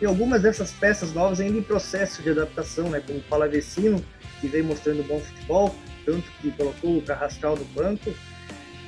E 0.00 0.04
algumas 0.04 0.42
dessas 0.42 0.72
peças 0.72 1.12
novas 1.14 1.40
ainda 1.40 1.58
em 1.58 1.62
processo 1.62 2.22
de 2.22 2.30
adaptação, 2.30 2.90
né, 2.90 3.02
como 3.04 3.18
o 3.18 3.22
Palavecino, 3.22 4.04
que 4.40 4.46
vem 4.46 4.62
mostrando 4.62 5.02
bom 5.04 5.18
futebol, 5.18 5.74
tanto 6.04 6.30
que 6.40 6.50
colocou 6.52 6.98
o 6.98 7.02
Carrascal 7.02 7.56
no 7.56 7.64
banco, 7.64 8.14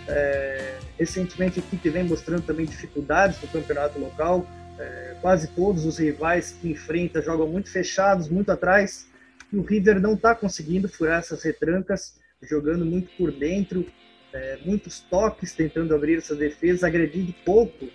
é, 0.09 0.79
recentemente 0.99 1.61
a 1.61 1.63
equipe 1.63 1.91
vem 1.91 2.05
mostrando 2.05 2.43
também 2.43 2.65
dificuldades 2.65 3.41
no 3.43 3.49
campeonato 3.49 3.99
local. 3.99 4.47
É, 4.79 5.17
quase 5.21 5.49
todos 5.49 5.85
os 5.85 5.99
rivais 5.99 6.53
que 6.53 6.71
enfrenta 6.71 7.21
jogam 7.21 7.47
muito 7.47 7.71
fechados, 7.71 8.29
muito 8.29 8.51
atrás. 8.51 9.07
E 9.53 9.57
o 9.57 9.63
River 9.63 10.01
não 10.01 10.15
está 10.15 10.35
conseguindo 10.35 10.89
furar 10.89 11.19
essas 11.19 11.43
retrancas, 11.43 12.15
jogando 12.43 12.85
muito 12.85 13.11
por 13.17 13.33
dentro, 13.33 13.87
é, 14.33 14.59
muitos 14.65 15.01
toques 15.01 15.53
tentando 15.53 15.95
abrir 15.95 16.19
essa 16.19 16.35
defesa, 16.35 16.87
agredindo 16.87 17.35
pouco 17.45 17.89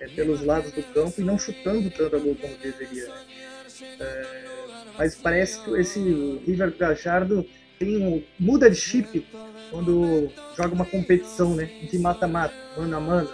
é, 0.00 0.06
pelos 0.08 0.42
lados 0.42 0.72
do 0.72 0.82
campo 0.82 1.20
e 1.20 1.24
não 1.24 1.38
chutando 1.38 1.90
tanto 1.90 2.16
a 2.16 2.18
gol 2.18 2.36
como 2.36 2.56
deveria. 2.58 3.06
Né? 3.06 3.20
É, 4.00 4.26
mas 4.96 5.14
parece 5.14 5.62
que 5.62 5.70
esse 5.78 6.00
River 6.46 6.76
Gajardo 6.76 7.46
tem 7.78 7.96
um, 7.96 8.22
muda 8.38 8.68
de 8.68 8.76
chip 8.76 9.26
quando 9.70 10.30
joga 10.56 10.74
uma 10.74 10.84
competição, 10.84 11.54
né? 11.54 11.66
De 11.88 11.98
mata-mata, 11.98 12.54
mano 12.76 12.96
a 12.96 13.00
mano. 13.00 13.30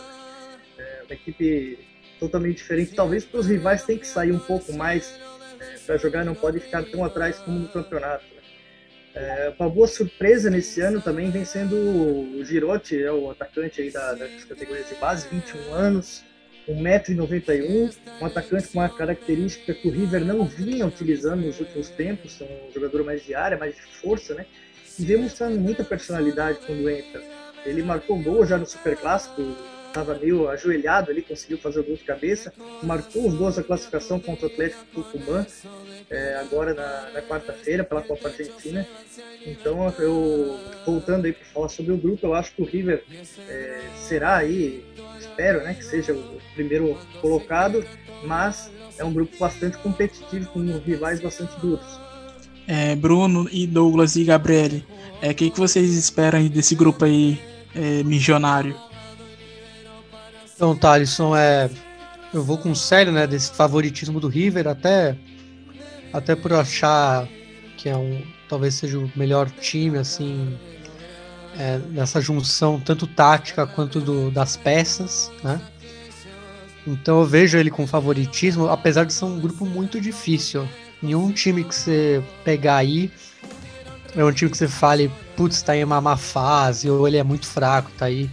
É 0.76 1.02
uma 1.04 1.14
equipe 1.14 1.78
totalmente 2.20 2.56
diferente. 2.56 2.94
Talvez 2.94 3.24
para 3.24 3.40
os 3.40 3.46
rivais 3.46 3.84
tem 3.84 3.96
que 3.96 4.06
sair 4.06 4.32
um 4.32 4.38
pouco 4.38 4.72
mais 4.74 5.18
é, 5.58 5.78
para 5.86 5.96
jogar, 5.96 6.24
não 6.24 6.34
pode 6.34 6.60
ficar 6.60 6.84
tão 6.84 7.04
atrás 7.04 7.38
como 7.38 7.58
no 7.58 7.68
campeonato. 7.68 8.33
É, 9.14 9.52
uma 9.58 9.68
boa 9.68 9.86
surpresa 9.86 10.50
nesse 10.50 10.80
ano 10.80 11.00
também 11.00 11.30
vem 11.30 11.44
sendo 11.44 11.76
o 11.76 12.44
Girotti, 12.44 13.00
é 13.00 13.12
o 13.12 13.30
atacante 13.30 13.80
aí 13.80 13.90
da, 13.90 14.14
das 14.14 14.44
categorias 14.44 14.88
de 14.88 14.96
base, 14.96 15.28
21 15.28 15.72
anos, 15.72 16.24
1,91m, 16.68 17.94
um 18.20 18.26
atacante 18.26 18.68
com 18.68 18.80
uma 18.80 18.88
característica 18.88 19.72
que 19.72 19.86
o 19.86 19.90
River 19.90 20.24
não 20.24 20.44
vinha 20.44 20.86
utilizando 20.86 21.46
nos 21.46 21.60
últimos 21.60 21.88
tempos, 21.90 22.40
é 22.40 22.44
um 22.44 22.72
jogador 22.72 23.04
mais 23.04 23.24
de 23.24 23.34
área, 23.34 23.56
mais 23.56 23.76
de 23.76 23.82
força, 23.82 24.34
né? 24.34 24.46
e 24.98 25.04
vem 25.04 25.16
mostrando 25.16 25.58
muita 25.58 25.84
personalidade 25.84 26.58
quando 26.66 26.88
entra. 26.88 27.22
Ele 27.64 27.82
marcou 27.82 28.20
gol 28.22 28.44
já 28.46 28.58
no 28.58 28.66
Super 28.66 28.96
Clássico, 28.96 29.42
estava 29.94 30.18
meio 30.18 30.48
ajoelhado 30.48 31.12
ali, 31.12 31.22
conseguiu 31.22 31.56
fazer 31.56 31.78
o 31.78 31.84
gol 31.84 31.94
de 31.94 32.02
cabeça, 32.02 32.52
marcou 32.82 33.28
os 33.28 33.34
gols 33.34 33.54
da 33.54 33.62
classificação 33.62 34.18
contra 34.18 34.48
o 34.48 34.50
Atlético 34.50 34.84
Tucumã, 34.92 35.46
é, 36.10 36.34
agora 36.36 36.74
na, 36.74 37.10
na 37.12 37.22
quarta-feira, 37.22 37.84
pela 37.84 38.02
Copa 38.02 38.28
Argentina. 38.28 38.84
Então, 39.46 39.94
eu 40.00 40.58
voltando 40.84 41.26
aí 41.26 41.32
para 41.32 41.46
falar 41.46 41.68
sobre 41.68 41.92
o 41.92 41.96
grupo, 41.96 42.26
eu 42.26 42.34
acho 42.34 42.52
que 42.54 42.62
o 42.62 42.64
River 42.64 43.04
é, 43.48 43.82
será 43.96 44.36
aí, 44.36 44.84
espero 45.16 45.62
né, 45.62 45.74
que 45.74 45.84
seja 45.84 46.12
o 46.12 46.40
primeiro 46.54 46.98
colocado, 47.20 47.84
mas 48.24 48.70
é 48.98 49.04
um 49.04 49.12
grupo 49.12 49.38
bastante 49.38 49.78
competitivo, 49.78 50.48
com 50.48 50.60
rivais 50.78 51.20
bastante 51.20 51.58
duros 51.60 52.00
é, 52.66 52.96
Bruno 52.96 53.46
e 53.52 53.66
Douglas 53.66 54.16
e 54.16 54.24
Gabriele, 54.24 54.84
o 55.22 55.26
é, 55.26 55.34
que, 55.34 55.50
que 55.50 55.58
vocês 55.58 55.94
esperam 55.94 56.44
desse 56.48 56.74
grupo 56.74 57.04
aí 57.04 57.38
é, 57.74 58.02
milionário? 58.02 58.74
Então, 60.54 60.76
Thalisson, 60.76 61.36
é, 61.36 61.68
eu 62.32 62.42
vou 62.42 62.56
com 62.58 62.74
sério, 62.74 63.12
né, 63.12 63.26
desse 63.26 63.50
favoritismo 63.52 64.20
do 64.20 64.28
River, 64.28 64.68
até, 64.68 65.16
até 66.12 66.36
por 66.36 66.52
achar 66.52 67.28
que 67.76 67.88
é 67.88 67.96
um, 67.96 68.22
talvez 68.48 68.74
seja 68.74 68.98
o 68.98 69.10
melhor 69.16 69.50
time, 69.50 69.98
assim, 69.98 70.56
é, 71.58 71.78
nessa 71.90 72.20
junção 72.20 72.80
tanto 72.80 73.06
tática 73.06 73.66
quanto 73.66 74.00
do, 74.00 74.30
das 74.30 74.56
peças, 74.56 75.30
né? 75.42 75.60
Então 76.86 77.20
eu 77.20 77.26
vejo 77.26 77.56
ele 77.56 77.70
com 77.70 77.86
favoritismo, 77.86 78.68
apesar 78.68 79.04
de 79.04 79.12
ser 79.12 79.24
um 79.24 79.40
grupo 79.40 79.64
muito 79.64 80.00
difícil. 80.00 80.68
Nenhum 81.02 81.32
time 81.32 81.64
que 81.64 81.74
você 81.74 82.22
pegar 82.44 82.76
aí 82.76 83.10
é 84.14 84.24
um 84.24 84.32
time 84.32 84.50
que 84.50 84.56
você 84.56 84.68
fale, 84.68 85.10
putz, 85.36 85.62
tá 85.62 85.76
em 85.76 85.82
uma 85.82 86.00
má 86.00 86.16
fase, 86.16 86.88
ou 86.90 87.08
ele 87.08 87.16
é 87.16 87.22
muito 87.22 87.46
fraco, 87.46 87.90
tá 87.98 88.06
aí. 88.06 88.30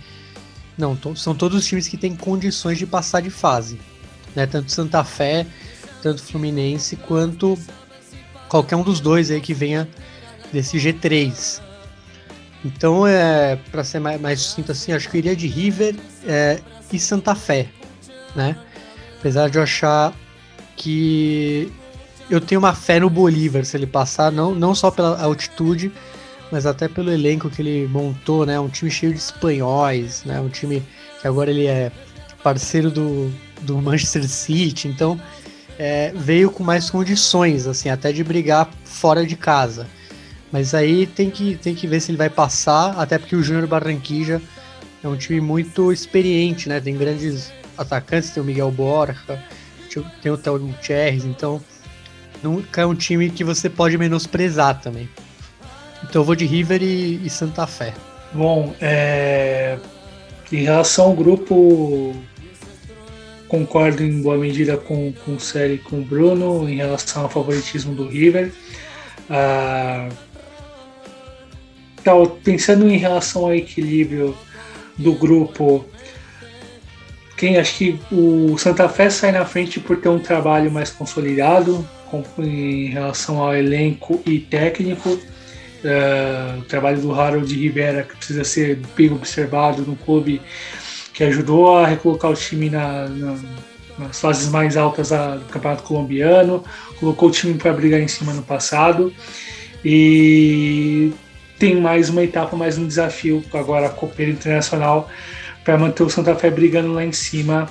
Não, 0.82 0.97
são 1.15 1.36
todos 1.36 1.59
os 1.59 1.67
times 1.67 1.88
que 1.88 1.95
têm 1.95 2.15
condições 2.15 2.79
de 2.79 2.88
passar 2.88 3.21
de 3.21 3.29
fase. 3.29 3.79
Né? 4.36 4.47
Tanto 4.47 4.71
Santa 4.71 5.03
Fé, 5.03 5.45
tanto 6.01 6.23
Fluminense, 6.23 6.95
quanto 6.95 7.55
qualquer 8.49 8.75
um 8.75 8.82
dos 8.82 8.99
dois 8.99 9.29
aí 9.29 9.39
que 9.39 9.53
venha 9.53 9.88
desse 10.51 10.77
G3. 10.77 11.61
Então, 12.65 13.05
é, 13.05 13.57
para 13.71 13.84
ser 13.84 13.99
mais, 13.99 14.19
mais 14.19 14.41
sucinto 14.41 14.71
assim, 14.71 14.91
acho 14.91 15.07
que 15.07 15.17
eu 15.17 15.19
iria 15.19 15.36
de 15.36 15.45
River 15.45 15.95
é, 16.25 16.59
e 16.91 16.97
Santa 16.97 17.36
Fé, 17.36 17.69
né? 18.36 18.57
Apesar 19.19 19.51
de 19.51 19.59
eu 19.59 19.63
achar 19.63 20.11
que 20.75 21.71
eu 22.27 22.41
tenho 22.41 22.57
uma 22.57 22.73
fé 22.73 22.99
no 22.99 23.09
Bolívar 23.09 23.63
se 23.65 23.77
ele 23.77 23.86
passar, 23.86 24.32
não, 24.32 24.55
não 24.55 24.73
só 24.73 24.89
pela 24.89 25.21
altitude, 25.21 25.91
mas 26.51 26.65
até 26.65 26.87
pelo 26.87 27.11
elenco 27.11 27.49
que 27.49 27.61
ele 27.61 27.87
montou, 27.87 28.45
né? 28.45 28.59
Um 28.59 28.67
time 28.67 28.91
cheio 28.91 29.13
de 29.13 29.19
espanhóis, 29.19 30.23
né? 30.25 30.39
Um 30.41 30.49
time 30.49 30.83
que 31.21 31.27
agora 31.27 31.49
ele 31.49 31.65
é 31.65 31.91
parceiro 32.43 32.91
do, 32.91 33.31
do 33.61 33.77
Manchester 33.81 34.27
City, 34.27 34.87
então 34.87 35.19
é, 35.79 36.11
veio 36.15 36.51
com 36.51 36.63
mais 36.63 36.89
condições, 36.89 37.65
assim, 37.65 37.89
até 37.89 38.11
de 38.11 38.23
brigar 38.23 38.69
fora 38.83 39.25
de 39.25 39.35
casa. 39.35 39.87
Mas 40.51 40.73
aí 40.73 41.07
tem 41.07 41.29
que, 41.29 41.55
tem 41.55 41.73
que 41.73 41.87
ver 41.87 42.01
se 42.01 42.11
ele 42.11 42.17
vai 42.17 42.29
passar, 42.29 42.99
até 42.99 43.17
porque 43.17 43.35
o 43.35 43.41
Júnior 43.41 43.67
Barranquilla 43.67 44.41
é 45.01 45.07
um 45.07 45.15
time 45.15 45.39
muito 45.39 45.91
experiente, 45.91 46.67
né? 46.67 46.81
Tem 46.81 46.95
grandes 46.95 47.51
atacantes, 47.77 48.31
tem 48.31 48.43
o 48.43 48.45
Miguel 48.45 48.69
Borja, 48.71 49.15
tem 50.21 50.31
o 50.31 50.37
Théo 50.37 50.59
Gutierrez, 50.59 51.23
então 51.23 51.61
nunca 52.43 52.81
é 52.81 52.85
um 52.85 52.95
time 52.95 53.29
que 53.29 53.43
você 53.43 53.69
pode 53.69 53.97
menosprezar 53.97 54.81
também. 54.81 55.09
Então 56.03 56.21
eu 56.21 56.25
vou 56.25 56.35
de 56.35 56.45
River 56.45 56.81
e, 56.81 57.21
e 57.25 57.29
Santa 57.29 57.65
Fé. 57.67 57.93
Bom, 58.33 58.73
é... 58.79 59.77
em 60.51 60.63
relação 60.63 61.05
ao 61.05 61.13
grupo, 61.13 62.15
concordo 63.47 64.03
em 64.03 64.21
boa 64.21 64.37
medida 64.37 64.77
com, 64.77 65.13
com 65.25 65.35
o 65.35 65.39
Série 65.39 65.73
e 65.73 65.77
com 65.77 65.99
o 65.99 66.05
Bruno 66.05 66.69
em 66.69 66.77
relação 66.77 67.23
ao 67.23 67.29
favoritismo 67.29 67.93
do 67.93 68.07
River. 68.07 68.51
Ah, 69.29 70.09
então, 72.01 72.25
pensando 72.43 72.89
em 72.89 72.97
relação 72.97 73.43
ao 73.43 73.53
equilíbrio 73.53 74.35
do 74.97 75.13
grupo, 75.13 75.85
quem 77.37 77.57
acho 77.57 77.77
que 77.77 77.99
o 78.11 78.57
Santa 78.57 78.89
Fé 78.89 79.09
sai 79.09 79.31
na 79.31 79.45
frente 79.45 79.79
por 79.79 79.97
ter 79.97 80.09
um 80.09 80.19
trabalho 80.19 80.71
mais 80.71 80.89
consolidado 80.89 81.87
com, 82.09 82.23
em 82.39 82.87
relação 82.87 83.41
ao 83.41 83.55
elenco 83.55 84.21
e 84.25 84.39
técnico. 84.39 85.19
Uh, 85.84 86.59
o 86.59 86.61
trabalho 86.65 87.01
do 87.01 87.11
Harold 87.11 87.51
Rivera 87.55 88.03
que 88.03 88.15
precisa 88.15 88.43
ser 88.43 88.79
bem 88.95 89.11
observado 89.11 89.82
no 89.82 89.95
clube 89.95 90.39
que 91.11 91.23
ajudou 91.23 91.75
a 91.75 91.88
recolocar 91.88 92.29
o 92.29 92.36
time 92.36 92.69
na, 92.69 93.07
na, 93.07 93.39
nas 93.97 94.19
fases 94.19 94.49
mais 94.49 94.77
altas 94.77 95.09
do 95.09 95.45
Campeonato 95.49 95.84
Colombiano, 95.84 96.63
colocou 96.99 97.29
o 97.29 97.32
time 97.32 97.55
para 97.55 97.73
brigar 97.73 97.99
em 97.99 98.07
cima 98.07 98.34
no 98.34 98.41
passado. 98.41 99.13
E 99.84 101.11
tem 101.57 101.75
mais 101.79 102.09
uma 102.09 102.23
etapa, 102.23 102.55
mais 102.55 102.77
um 102.77 102.88
desafio 102.88 103.43
agora 103.53 103.88
a 103.88 103.89
Copeira 103.89 104.32
Internacional 104.32 105.09
para 105.63 105.77
manter 105.77 106.03
o 106.03 106.09
Santa 106.09 106.36
Fé 106.36 106.49
brigando 106.49 106.93
lá 106.93 107.03
em 107.03 107.11
cima 107.11 107.69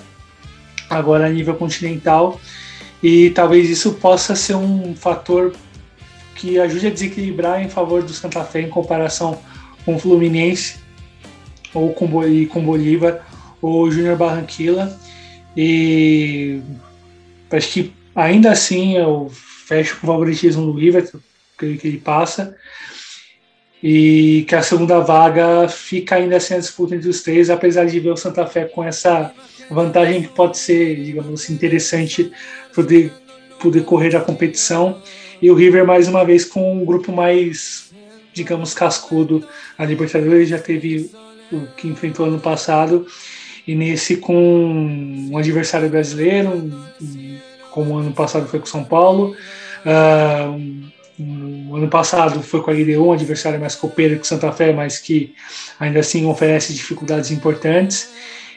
agora 0.89 1.27
a 1.27 1.29
nível 1.29 1.55
continental. 1.55 2.41
E 3.03 3.31
talvez 3.31 3.71
isso 3.71 3.95
possa 3.95 4.37
ser 4.37 4.55
um 4.55 4.95
fator 4.95 5.53
que 6.35 6.59
ajude 6.59 6.87
a 6.87 6.91
desequilibrar 6.91 7.63
em 7.63 7.69
favor 7.69 8.03
do 8.03 8.13
Santa 8.13 8.45
Fé 8.45 8.63
em 8.63 8.69
comparação 8.69 9.41
com 9.85 9.97
o 9.97 9.99
Fluminense 9.99 10.79
ou 11.75 11.93
com, 11.93 12.09
com 12.49 12.65
Bolívar 12.65 13.27
ou 13.61 13.91
Júnior 13.91 14.17
Barranquilla. 14.17 14.99
E 15.57 16.61
acho 17.51 17.73
que 17.73 17.93
ainda 18.15 18.51
assim 18.53 18.97
eu 18.97 19.31
fecho 19.31 19.99
com 19.99 20.07
o 20.07 20.11
favoritismo 20.11 20.65
do 20.67 20.79
River 20.79 21.11
que, 21.59 21.77
que 21.77 21.89
ele 21.89 21.99
passa 21.99 22.57
e 23.83 24.45
que 24.49 24.55
a 24.55 24.63
segunda 24.63 25.01
vaga 25.01 25.69
fica 25.69 26.17
ainda 26.17 26.39
sem 26.39 26.57
a 26.57 26.61
disputa 26.61 26.95
entre 26.95 27.09
os 27.09 27.23
três, 27.23 27.49
apesar 27.49 27.87
de 27.87 27.99
ver 27.99 28.11
o 28.11 28.17
Santa 28.17 28.47
Fé 28.47 28.65
com 28.65 28.85
essa 28.85 29.33
vantagem 29.71 30.23
que 30.23 30.29
pode 30.29 30.59
ser, 30.59 31.03
digamos 31.03 31.41
assim, 31.41 31.55
interessante 31.55 32.31
poder 32.75 33.13
poder 33.61 33.85
correr 33.85 34.17
a 34.17 34.21
competição 34.21 35.01
e 35.41 35.51
o 35.51 35.55
River 35.55 35.87
mais 35.87 36.09
uma 36.09 36.25
vez 36.25 36.45
com 36.45 36.83
um 36.83 36.85
grupo 36.85 37.13
mais, 37.13 37.91
digamos, 38.33 38.75
cascudo. 38.75 39.45
A 39.79 39.85
Libertadores 39.85 40.49
já 40.49 40.59
teve 40.59 41.11
o 41.53 41.67
que 41.77 41.89
enfrentou 41.89 42.27
ano 42.27 42.39
passado 42.39 43.07
e 43.67 43.75
nesse 43.75 44.17
com 44.17 44.35
um 45.31 45.37
adversário 45.37 45.89
brasileiro, 45.89 46.71
como 47.71 47.97
ano 47.97 48.13
passado 48.13 48.47
foi 48.49 48.61
com 48.61 48.67
São 48.67 48.85
Paulo. 48.85 49.37
Uh, 49.85 50.91
no 51.19 51.77
ano 51.77 51.89
passado 51.89 52.43
foi 52.43 52.63
com 52.63 52.71
a 52.71 52.75
LDU, 52.75 53.07
um 53.07 53.13
adversário 53.13 53.61
mais 53.61 53.75
copeiro 53.75 54.19
que 54.19 54.27
Santa 54.27 54.51
Fé, 54.53 54.73
mas 54.73 54.99
que 54.99 55.35
ainda 55.79 56.01
assim 56.01 56.27
oferece 56.27 56.73
dificuldades 56.73 57.31
importantes. 57.31 58.11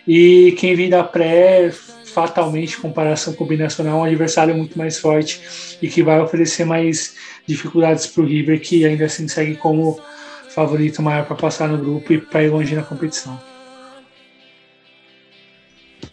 E 0.08 0.56
quem 0.58 0.76
vem 0.76 0.90
da 0.90 1.04
pré, 1.04 1.72
fatalmente, 2.14 2.78
em 2.78 2.82
comparação 2.82 3.34
com 3.34 3.43
o 3.43 3.47
Binacional, 3.47 3.97
é 3.97 4.01
um 4.01 4.03
adversário 4.03 4.55
muito 4.55 4.78
mais 4.78 4.99
forte 4.99 5.78
e 5.82 5.88
que 5.88 6.03
vai 6.03 6.20
oferecer 6.22 6.66
mais 6.66 7.16
dificuldades 7.45 8.07
para 8.07 8.24
o 8.24 8.26
River, 8.26 8.61
que 8.61 8.86
ainda 8.86 9.05
assim 9.05 9.28
segue 9.28 9.55
como 9.55 9.99
favorito 10.49 11.01
maior 11.01 11.26
para 11.26 11.36
passar 11.36 11.68
no 11.68 11.78
grupo 11.78 12.14
e 12.14 12.22
para 12.22 12.43
ir 12.43 12.49
longe 12.49 12.76
na 12.76 12.84
competição. 12.84 13.41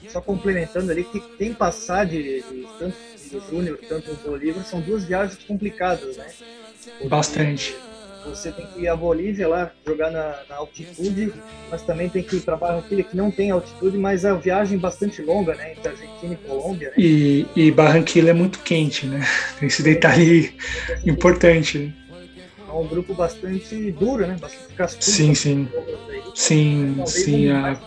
Só 0.08 0.20
complementando 0.20 0.90
ali, 0.90 1.04
que 1.04 1.20
tem 1.38 1.54
passar 1.54 2.04
de, 2.04 2.42
de 2.42 2.66
tanto 2.78 2.96
do 3.30 3.40
Júnior, 3.48 3.78
tanto 3.88 4.12
do 4.12 4.28
Bolívar, 4.28 4.64
são 4.64 4.80
duas 4.80 5.04
viagens 5.04 5.38
complicadas, 5.44 6.16
né? 6.16 6.26
Bastante. 7.04 7.76
Você 8.24 8.52
tem 8.52 8.66
que 8.66 8.80
ir 8.82 8.88
à 8.88 8.94
Bolívia 8.94 9.48
lá, 9.48 9.70
jogar 9.86 10.10
na, 10.10 10.36
na 10.48 10.56
altitude, 10.56 11.32
mas 11.70 11.82
também 11.82 12.08
tem 12.08 12.22
que 12.22 12.36
ir 12.36 12.40
para 12.40 12.56
Barranquilla, 12.56 13.02
que 13.02 13.16
não 13.16 13.30
tem 13.30 13.50
altitude, 13.50 13.96
mas 13.96 14.24
é 14.24 14.32
uma 14.32 14.40
viagem 14.40 14.78
bastante 14.78 15.22
longa, 15.22 15.54
né? 15.54 15.72
Entre 15.72 15.88
Argentina 15.88 16.34
e 16.34 16.48
Colômbia, 16.48 16.88
né? 16.88 16.94
E, 16.98 17.46
e 17.56 17.70
Barranquilla 17.70 18.30
é 18.30 18.34
muito 18.34 18.58
quente, 18.60 19.06
né? 19.06 19.26
Tem 19.58 19.68
esse 19.68 19.82
detalhe 19.82 20.54
importante. 21.06 21.78
Né? 21.78 21.92
É 22.68 22.72
um 22.72 22.86
grupo 22.86 23.14
bastante 23.14 23.90
duro, 23.92 24.26
né? 24.26 24.36
Bastante 24.40 24.74
cascudo. 24.74 25.04
Sim, 25.04 25.34
sim. 25.34 25.68
Sim, 26.34 27.02
sim. 27.06 27.50
A... 27.50 27.80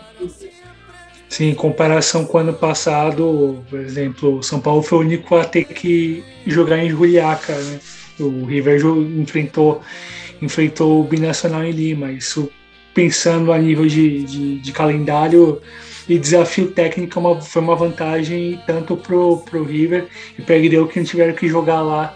Sim, 1.30 1.50
em 1.50 1.56
comparação 1.56 2.26
com 2.26 2.38
o 2.38 2.42
ano 2.42 2.54
passado, 2.54 3.64
por 3.68 3.80
exemplo, 3.80 4.38
o 4.38 4.44
São 4.44 4.60
Paulo 4.60 4.84
foi 4.84 5.00
o 5.00 5.02
único 5.02 5.36
a 5.36 5.44
ter 5.44 5.64
que 5.64 6.24
jogar 6.46 6.78
em 6.78 6.90
Juliaca, 6.90 7.56
né? 7.56 7.80
O 8.20 8.46
River 8.46 8.80
enfrentou, 9.18 9.82
enfrentou 10.44 11.02
o 11.02 11.04
Binacional 11.04 11.64
em 11.64 11.72
Lima. 11.72 12.12
Isso 12.12 12.50
pensando 12.94 13.52
a 13.52 13.58
nível 13.58 13.88
de, 13.88 14.24
de, 14.24 14.60
de 14.60 14.72
calendário 14.72 15.62
e 16.08 16.20
desafio 16.20 16.72
técnico 16.72 17.18
é 17.18 17.22
uma, 17.22 17.42
foi 17.42 17.62
uma 17.62 17.76
vantagem 17.76 18.62
tanto 18.68 18.96
pro, 18.98 19.38
pro 19.38 19.64
River 19.64 20.08
e 20.38 20.42
para 20.42 20.60
Greu 20.60 20.88
que 20.88 21.00
não 21.00 21.06
tiveram 21.06 21.34
que 21.34 21.48
jogar 21.48 21.82
lá 21.82 22.16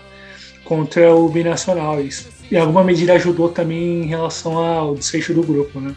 contra 0.64 1.14
o 1.16 1.30
Binacional. 1.30 2.02
Isso 2.02 2.38
em 2.52 2.58
alguma 2.58 2.84
medida 2.84 3.14
ajudou 3.14 3.50
também 3.50 4.04
em 4.04 4.08
relação 4.08 4.58
ao 4.58 4.96
desfecho 4.96 5.34
do 5.34 5.44
grupo, 5.44 5.80
né? 5.80 5.96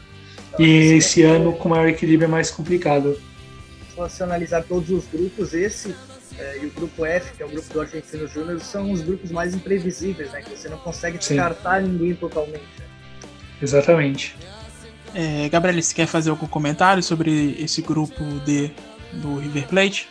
E 0.59 0.95
esse 0.95 1.23
ano, 1.23 1.53
com 1.53 1.69
maior 1.69 1.89
equilíbrio, 1.89 2.27
é 2.27 2.31
mais 2.31 2.51
complicado. 2.51 3.17
Se 3.89 3.97
você 3.97 4.23
analisar 4.23 4.63
todos 4.65 4.91
os 4.91 5.05
grupos, 5.07 5.55
esse 5.55 5.95
é, 6.41 6.59
e 6.63 6.67
o 6.67 6.71
grupo 6.71 7.05
F, 7.05 7.37
que 7.37 7.43
é 7.43 7.47
o 7.47 7.49
grupo 7.51 7.71
do 7.73 7.81
Argentino 7.83 8.27
Júnior, 8.27 8.59
são 8.61 8.91
os 8.91 9.03
grupos 9.03 9.31
mais 9.31 9.55
imprevisíveis, 9.55 10.33
né? 10.33 10.41
Que 10.41 10.57
você 10.57 10.71
não 10.71 10.79
consegue 10.79 11.19
descartar 11.19 11.83
Sim. 11.83 11.89
ninguém 11.89 12.15
totalmente. 12.15 12.65
Exatamente. 13.61 14.35
É, 15.15 15.49
Gabriel, 15.51 15.83
você 15.83 15.95
quer 15.95 16.07
fazer 16.07 16.31
algum 16.31 16.47
comentário 16.47 17.03
sobre 17.03 17.57
esse 17.59 17.83
grupo 17.83 18.25
D 18.47 18.71
do 19.13 19.39
River 19.39 19.69
Plate? 19.69 20.09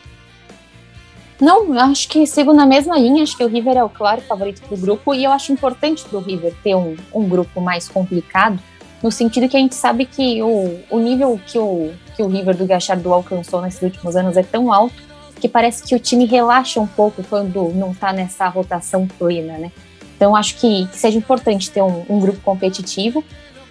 Não, 1.41 1.73
eu 1.73 1.79
acho 1.79 2.07
que 2.09 2.27
sigo 2.27 2.53
na 2.53 2.65
mesma 2.65 2.99
linha. 2.99 3.23
Acho 3.23 3.35
que 3.35 3.43
o 3.43 3.47
River 3.47 3.77
é 3.77 3.83
o 3.83 3.89
claro 3.89 4.21
favorito 4.21 4.61
do 4.67 4.77
grupo 4.77 5.15
e 5.15 5.23
eu 5.23 5.31
acho 5.31 5.51
importante 5.51 6.03
para 6.03 6.19
o 6.19 6.21
River 6.21 6.53
ter 6.63 6.75
um, 6.75 6.95
um 7.11 7.27
grupo 7.27 7.59
mais 7.59 7.87
complicado, 7.87 8.59
no 9.01 9.11
sentido 9.11 9.49
que 9.49 9.57
a 9.57 9.59
gente 9.59 9.73
sabe 9.73 10.05
que 10.05 10.43
o, 10.43 10.79
o 10.91 10.99
nível 10.99 11.39
que 11.47 11.57
o, 11.57 11.91
que 12.15 12.21
o 12.21 12.27
River 12.27 12.55
do 12.55 12.67
Gachardo 12.67 13.11
alcançou 13.11 13.61
nesses 13.61 13.81
últimos 13.81 14.15
anos 14.15 14.37
é 14.37 14.43
tão 14.43 14.71
alto 14.71 15.08
que 15.39 15.49
parece 15.49 15.83
que 15.83 15.95
o 15.95 15.99
time 15.99 16.25
relaxa 16.25 16.79
um 16.79 16.87
pouco 16.87 17.23
quando 17.23 17.69
não 17.73 17.91
está 17.91 18.13
nessa 18.13 18.47
rotação 18.47 19.07
plena, 19.07 19.57
né? 19.57 19.71
Então 20.15 20.35
acho 20.35 20.55
que, 20.57 20.85
que 20.87 20.97
seja 20.97 21.17
importante 21.17 21.71
ter 21.71 21.81
um, 21.81 22.05
um, 22.09 22.19
grupo 22.19 22.39
competitivo. 22.41 23.23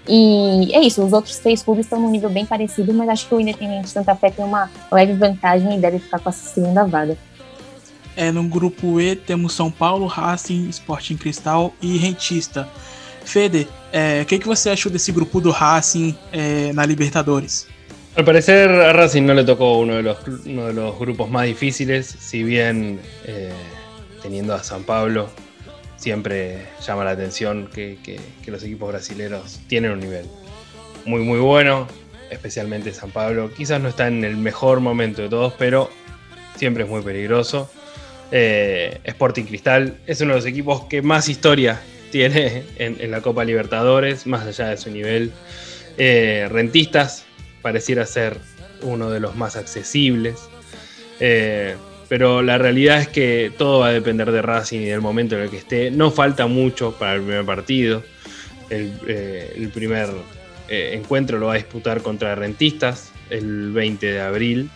E 0.09 0.75
é 0.75 0.81
isso, 0.81 1.05
os 1.05 1.13
outros 1.13 1.37
três 1.39 1.63
clubes 1.63 1.85
estão 1.85 2.01
num 2.01 2.11
nível 2.11 2.31
bem 2.31 2.47
parecido, 2.47 2.95
mas 2.95 3.09
acho 3.11 3.29
que 3.29 3.35
o 3.35 3.41
Independente 3.41 3.91
Santa 3.91 4.15
Fé 4.15 4.31
tem 4.31 4.43
uma 4.43 4.71
leve 4.91 5.13
vantagem 5.13 5.77
e 5.77 5.79
deve 5.79 5.99
ficar 5.99 6.19
com 6.19 6.31
essa 6.31 6.49
segunda 6.49 6.85
vaga. 6.85 7.19
É, 8.17 8.33
no 8.33 8.43
grupo 8.45 8.99
E 9.01 9.15
temos 9.15 9.53
São 9.53 9.71
Paulo, 9.71 10.07
Racing, 10.07 10.69
Sporting 10.71 11.17
Cristal 11.17 11.73
e 11.81 11.99
Rentista. 11.99 12.67
Fede, 13.23 13.69
eh, 13.93 14.25
¿qué 14.27 14.39
que 14.39 14.47
você 14.47 14.71
achou 14.71 14.91
desse 14.91 15.13
grupo 15.13 15.39
do 15.39 15.51
Racing 15.51 16.17
eh, 16.33 16.73
na 16.73 16.87
Libertadores? 16.87 17.69
Al 18.19 18.25
parecer 18.25 18.69
a 18.69 18.93
Racing 18.93 19.23
no 19.23 19.33
le 19.33 19.45
tocó 19.45 19.79
uno 19.79 19.95
de 19.95 20.03
los, 20.03 20.19
uno 20.45 20.67
de 20.67 20.73
los 20.73 20.99
grupos 20.99 21.31
más 21.31 21.47
difíciles, 21.47 22.05
si 22.05 22.43
bien 22.43 22.99
eh, 23.25 23.53
teniendo 24.21 24.55
a 24.55 24.65
San 24.65 24.83
Pablo 24.83 25.31
siempre 25.95 26.67
llama 26.85 27.05
la 27.05 27.13
atención 27.13 27.71
que, 27.73 27.97
que, 28.03 28.51
los 28.51 28.65
equipos 28.65 28.89
brasileños 28.89 29.61
tienen 29.69 29.93
un 29.93 30.01
nivel 30.01 30.27
muy 31.05 31.21
muy 31.21 31.39
bueno, 31.39 31.87
especialmente 32.29 32.93
San 32.93 33.13
Pablo. 33.13 33.53
Quizás 33.57 33.81
no 33.81 33.89
está 33.89 34.09
en 34.09 34.25
el 34.25 34.37
mejor 34.37 34.81
momento 34.81 35.23
de 35.23 35.29
todos, 35.29 35.55
pero 35.57 35.89
siempre 36.57 36.83
es 36.83 36.91
muy 36.91 37.03
peligroso. 37.03 37.71
Eh, 38.33 38.99
Sporting 39.05 39.45
Cristal 39.45 39.97
es 40.09 40.21
uno 40.23 40.33
de 40.33 40.41
los 40.41 40.47
equipos 40.47 40.87
que 40.87 41.03
más 41.03 41.29
historia 41.29 41.81
tiene 42.11 42.65
en, 42.79 43.13
la 43.13 43.21
Copa 43.21 43.45
Libertadores, 43.45 44.27
más 44.27 44.45
allá 44.45 44.71
de 44.71 44.77
su 44.77 44.91
nivel. 44.91 45.31
Eh, 45.99 46.49
rentistas 46.51 47.28
pareciera 47.69 48.07
ser 48.07 48.39
uno 48.81 49.11
de 49.11 49.21
los 49.21 49.37
más 49.37 49.55
accesibles. 49.55 50.49
Eh, 51.21 51.77
pero 52.09 52.41
la 52.41 52.57
realidad 52.57 52.99
es 52.99 53.09
que 53.09 53.53
todo 53.59 53.81
va 53.81 53.89
a 53.89 53.93
depender 53.93 54.33
de 54.33 54.41
Racing 54.41 54.81
y 54.81 54.87
del 54.87 55.03
momento 55.03 55.37
en 55.37 55.43
el 55.43 55.51
que 55.51 55.59
esté. 55.59 55.91
No 55.91 56.11
falta 56.11 56.47
mucho 56.47 56.93
para 56.99 57.17
el 57.17 57.21
primer 57.21 57.45
partido. 57.45 58.03
El, 58.71 58.95
eh, 59.07 59.69
primer 59.75 60.09
eh, 60.71 60.93
encuentro 60.95 61.39
lo 61.39 61.49
va 61.49 61.53
a 61.53 61.57
disputar 61.57 62.01
contra 62.01 62.35
Rentistas 62.35 63.13
el 63.29 63.71
20 63.73 64.07
de 64.07 64.21
abril. 64.23 64.71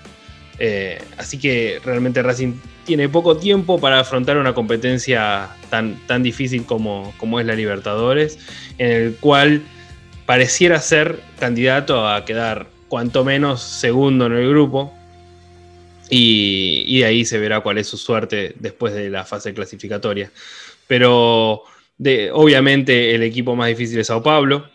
Así 1.16 1.38
que 1.38 1.80
realmente 1.82 2.22
Racing 2.22 2.52
tiene 2.84 3.08
poco 3.08 3.38
tiempo 3.38 3.80
para 3.80 4.00
afrontar 4.00 4.36
una 4.36 4.52
competencia 4.52 5.48
tan, 5.70 5.96
tan 6.06 6.22
difícil 6.22 6.66
como, 6.66 7.14
como 7.16 7.40
es 7.40 7.46
la 7.46 7.54
Libertadores, 7.54 8.38
en 8.76 8.92
el 8.92 9.16
cual 9.16 9.62
pareciera 10.26 10.78
ser 10.78 11.20
candidato 11.40 12.06
a 12.06 12.24
quedar 12.26 12.66
cuanto 12.92 13.24
menos 13.24 13.62
segundo 13.62 14.26
en 14.26 14.32
el 14.32 14.50
grupo, 14.50 14.92
y, 16.10 17.00
de 17.00 17.06
ahí 17.06 17.24
se 17.24 17.38
verá 17.38 17.60
cuál 17.60 17.78
es 17.78 17.86
su 17.86 17.96
suerte 17.96 18.54
después 18.58 18.92
de 18.92 19.08
la 19.08 19.24
fase 19.24 19.54
clasificatoria. 19.54 20.30
Pero 20.86 21.62
de, 21.96 22.30
obviamente 22.30 23.14
el 23.14 23.22
equipo 23.22 23.56
más 23.56 23.68
difícil 23.68 23.98
es 23.98 24.08
Sao 24.08 24.22
Paulo, 24.22 24.68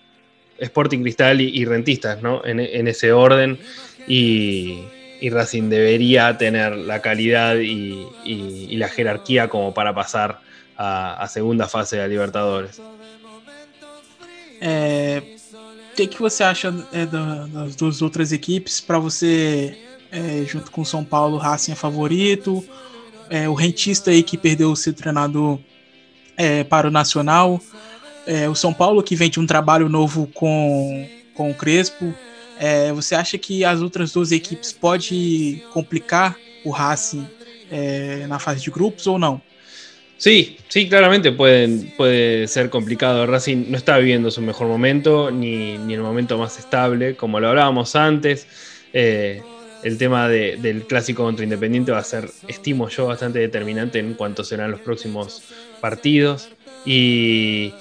Sporting 0.57 1.03
Cristal 1.03 1.41
y, 1.41 1.63
Rentistas, 1.65 2.23
¿no? 2.23 2.43
En, 2.43 2.87
ese 2.87 3.11
orden. 3.11 3.59
Y, 4.07 4.85
Racing 5.21 5.69
debería 5.69 6.39
tener 6.39 6.75
la 6.75 7.03
calidad 7.03 7.57
y, 7.57 8.75
la 8.77 8.89
jerarquía 8.89 9.47
como 9.47 9.75
para 9.75 9.93
pasar 9.93 10.39
a, 10.75 11.27
segunda 11.31 11.67
fase 11.67 11.97
de 11.97 12.07
Libertadores. 12.07 12.79
O 14.59 15.36
que, 15.97 16.05
que 16.05 16.19
você 16.19 16.43
acha 16.43 16.73
é, 16.93 17.05
das 17.07 17.75
duas 17.75 18.03
outras 18.03 18.31
equipes 18.31 18.79
para 18.79 18.99
você 18.99 19.75
é, 20.11 20.45
junto 20.45 20.69
com 20.69 20.81
o 20.81 20.85
São 20.85 21.03
Paulo, 21.03 21.37
Racing 21.37 21.71
é 21.71 21.75
favorito. 21.75 22.63
É, 23.29 23.49
o 23.49 23.55
Rentista 23.55 24.11
aí 24.11 24.21
que 24.21 24.37
perdeu 24.37 24.71
o 24.71 24.75
seu 24.75 24.93
treinador 24.93 25.59
é, 26.37 26.63
para 26.63 26.87
o 26.87 26.91
Nacional. 26.91 27.59
É, 28.27 28.47
o 28.47 28.53
São 28.53 28.73
Paulo 28.73 29.01
que 29.01 29.15
vem 29.15 29.29
de 29.29 29.39
um 29.39 29.47
trabalho 29.47 29.89
novo 29.89 30.27
com, 30.35 31.09
com 31.33 31.49
o 31.49 31.55
Crespo. 31.55 32.13
É, 32.59 32.93
você 32.93 33.15
acha 33.15 33.37
que 33.37 33.65
as 33.65 33.81
outras 33.81 34.11
duas 34.11 34.31
equipes 34.31 34.71
pode 34.71 35.63
complicar 35.73 36.37
o 36.63 36.69
Racing 36.69 37.27
na 38.29 38.39
fase 38.39 38.61
de 38.61 38.71
grupos 38.71 39.07
ou 39.07 39.19
não? 39.19 39.41
Sí, 40.17 40.57
sí, 40.67 40.89
claramente 40.89 41.31
puede, 41.31 41.91
puede 41.95 42.47
ser 42.47 42.69
complicado. 42.71 43.27
Racing 43.27 43.65
no 43.69 43.77
está 43.77 43.97
viviendo 43.99 44.31
su 44.31 44.41
mejor 44.41 44.67
momento, 44.67 45.29
ni, 45.29 45.77
ni 45.77 45.93
el 45.93 46.01
momento 46.01 46.37
más 46.39 46.57
estable, 46.57 47.15
como 47.15 47.39
lo 47.39 47.49
hablábamos 47.49 47.95
antes. 47.95 48.47
Eh, 48.93 49.43
el 49.83 49.97
tema 49.99 50.27
del 50.27 50.85
clásico 50.87 51.23
contra 51.23 51.43
Independiente 51.43 51.91
va 51.91 51.99
a 51.99 52.03
ser, 52.03 52.29
estimo 52.47 52.89
yo, 52.89 53.05
bastante 53.05 53.37
determinante 53.37 53.99
en 53.99 54.15
cuanto 54.15 54.43
serán 54.43 54.71
los 54.71 54.79
próximos 54.79 55.43
partidos. 55.81 56.49
Y 56.83 57.73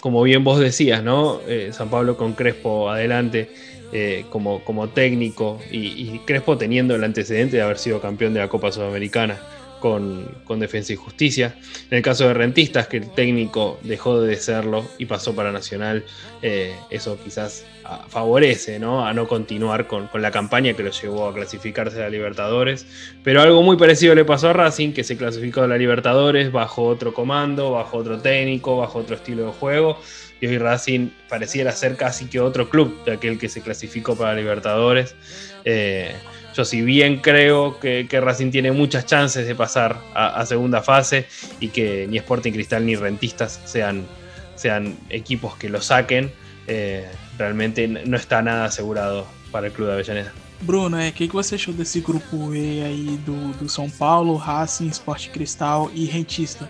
como 0.00 0.22
bien 0.24 0.42
vos 0.42 0.58
decías, 0.58 1.04
¿no? 1.04 1.40
Eh, 1.46 1.70
San 1.72 1.88
Pablo 1.88 2.16
con 2.16 2.32
Crespo 2.32 2.90
adelante 2.90 3.48
eh, 3.92 4.24
como, 4.28 4.64
como 4.64 4.88
técnico 4.88 5.60
y 5.70 6.18
Crespo 6.26 6.58
teniendo 6.58 6.96
el 6.96 7.04
antecedente 7.04 7.58
de 7.58 7.62
haber 7.62 7.78
sido 7.78 8.00
campeón 8.00 8.34
de 8.34 8.40
la 8.40 8.48
Copa 8.48 8.72
Sudamericana 8.72 9.38
con, 9.80 10.60
Defensa 10.60 10.92
y 10.92 10.96
Justicia. 10.96 11.56
En 11.90 11.98
el 11.98 12.02
caso 12.02 12.26
de 12.26 12.34
Rentistas, 12.34 12.88
que 12.88 12.98
el 12.98 13.10
técnico 13.10 13.78
dejó 13.82 14.20
de 14.20 14.36
serlo 14.36 14.84
y 14.98 15.06
pasó 15.06 15.34
para 15.34 15.52
Nacional, 15.52 16.04
eh, 16.42 16.74
eso 16.90 17.18
quizás 17.22 17.64
favorece 18.08 18.78
¿no? 18.78 19.06
a 19.06 19.14
no 19.14 19.26
continuar 19.26 19.86
con, 19.86 20.10
la 20.14 20.30
campaña 20.30 20.74
que 20.74 20.82
lo 20.82 20.90
llevó 20.90 21.28
a 21.28 21.34
clasificarse 21.34 22.02
a 22.02 22.10
Libertadores. 22.10 22.86
Pero 23.24 23.40
algo 23.40 23.62
muy 23.62 23.76
parecido 23.76 24.14
le 24.14 24.24
pasó 24.24 24.50
a 24.50 24.52
Racing, 24.52 24.92
que 24.92 25.04
se 25.04 25.16
clasificó 25.16 25.62
a 25.62 25.66
la 25.66 25.78
Libertadores 25.78 26.52
bajo 26.52 26.84
otro 26.84 27.14
comando, 27.14 27.72
bajo 27.72 27.98
otro 27.98 28.18
técnico, 28.18 28.76
bajo 28.76 28.98
otro 28.98 29.16
estilo 29.16 29.46
de 29.46 29.52
juego. 29.52 29.98
Y 30.40 30.46
hoy 30.46 30.58
Racing 30.58 31.10
pareciera 31.28 31.72
ser 31.72 31.96
casi 31.96 32.26
que 32.26 32.40
otro 32.40 32.68
club 32.68 33.04
de 33.04 33.12
aquel 33.12 33.38
que 33.38 33.48
se 33.48 33.60
clasificó 33.60 34.16
para 34.16 34.34
Libertadores. 34.34 35.16
Eh, 35.64 36.14
yo 36.58 36.64
si 36.64 36.82
bien 36.82 37.20
creo 37.20 37.78
que, 37.78 38.06
Racing 38.10 38.50
tiene 38.50 38.72
muchas 38.72 39.06
chances 39.06 39.46
de 39.46 39.54
pasar 39.54 40.00
a, 40.12 40.44
segunda 40.44 40.82
fase 40.82 41.26
y 41.60 41.68
que 41.68 42.06
ni 42.08 42.16
Sporting 42.16 42.52
Cristal 42.52 42.84
ni 42.84 42.96
Rentistas 42.96 43.60
sean, 43.64 44.04
sean 44.56 44.96
equipos 45.08 45.56
que 45.56 45.68
lo 45.68 45.80
saquen, 45.80 46.32
eh, 46.66 47.08
realmente 47.38 47.86
no 47.86 48.16
está 48.16 48.42
nada 48.42 48.64
asegurado 48.64 49.24
para 49.52 49.68
el 49.68 49.72
club 49.72 49.86
de 49.88 49.94
Avellaneda. 49.94 50.32
Bruno, 50.60 50.98
o 50.98 51.12
que, 51.12 51.28
que 51.28 51.32
você 51.32 51.54
achou 51.54 51.72
desse 51.72 52.00
grupo 52.00 52.52
E 52.52 52.82
aí 52.82 53.20
do, 53.24 53.52
do 53.52 53.68
São 53.68 53.88
Paulo, 53.88 54.34
Racing, 54.34 54.88
Sport 54.88 55.28
Cristal 55.28 55.88
e 55.94 56.06
Rentista? 56.06 56.68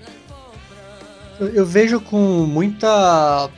Eu 1.41 1.65
vejo 1.65 1.99
com 1.99 2.45
muita 2.45 3.49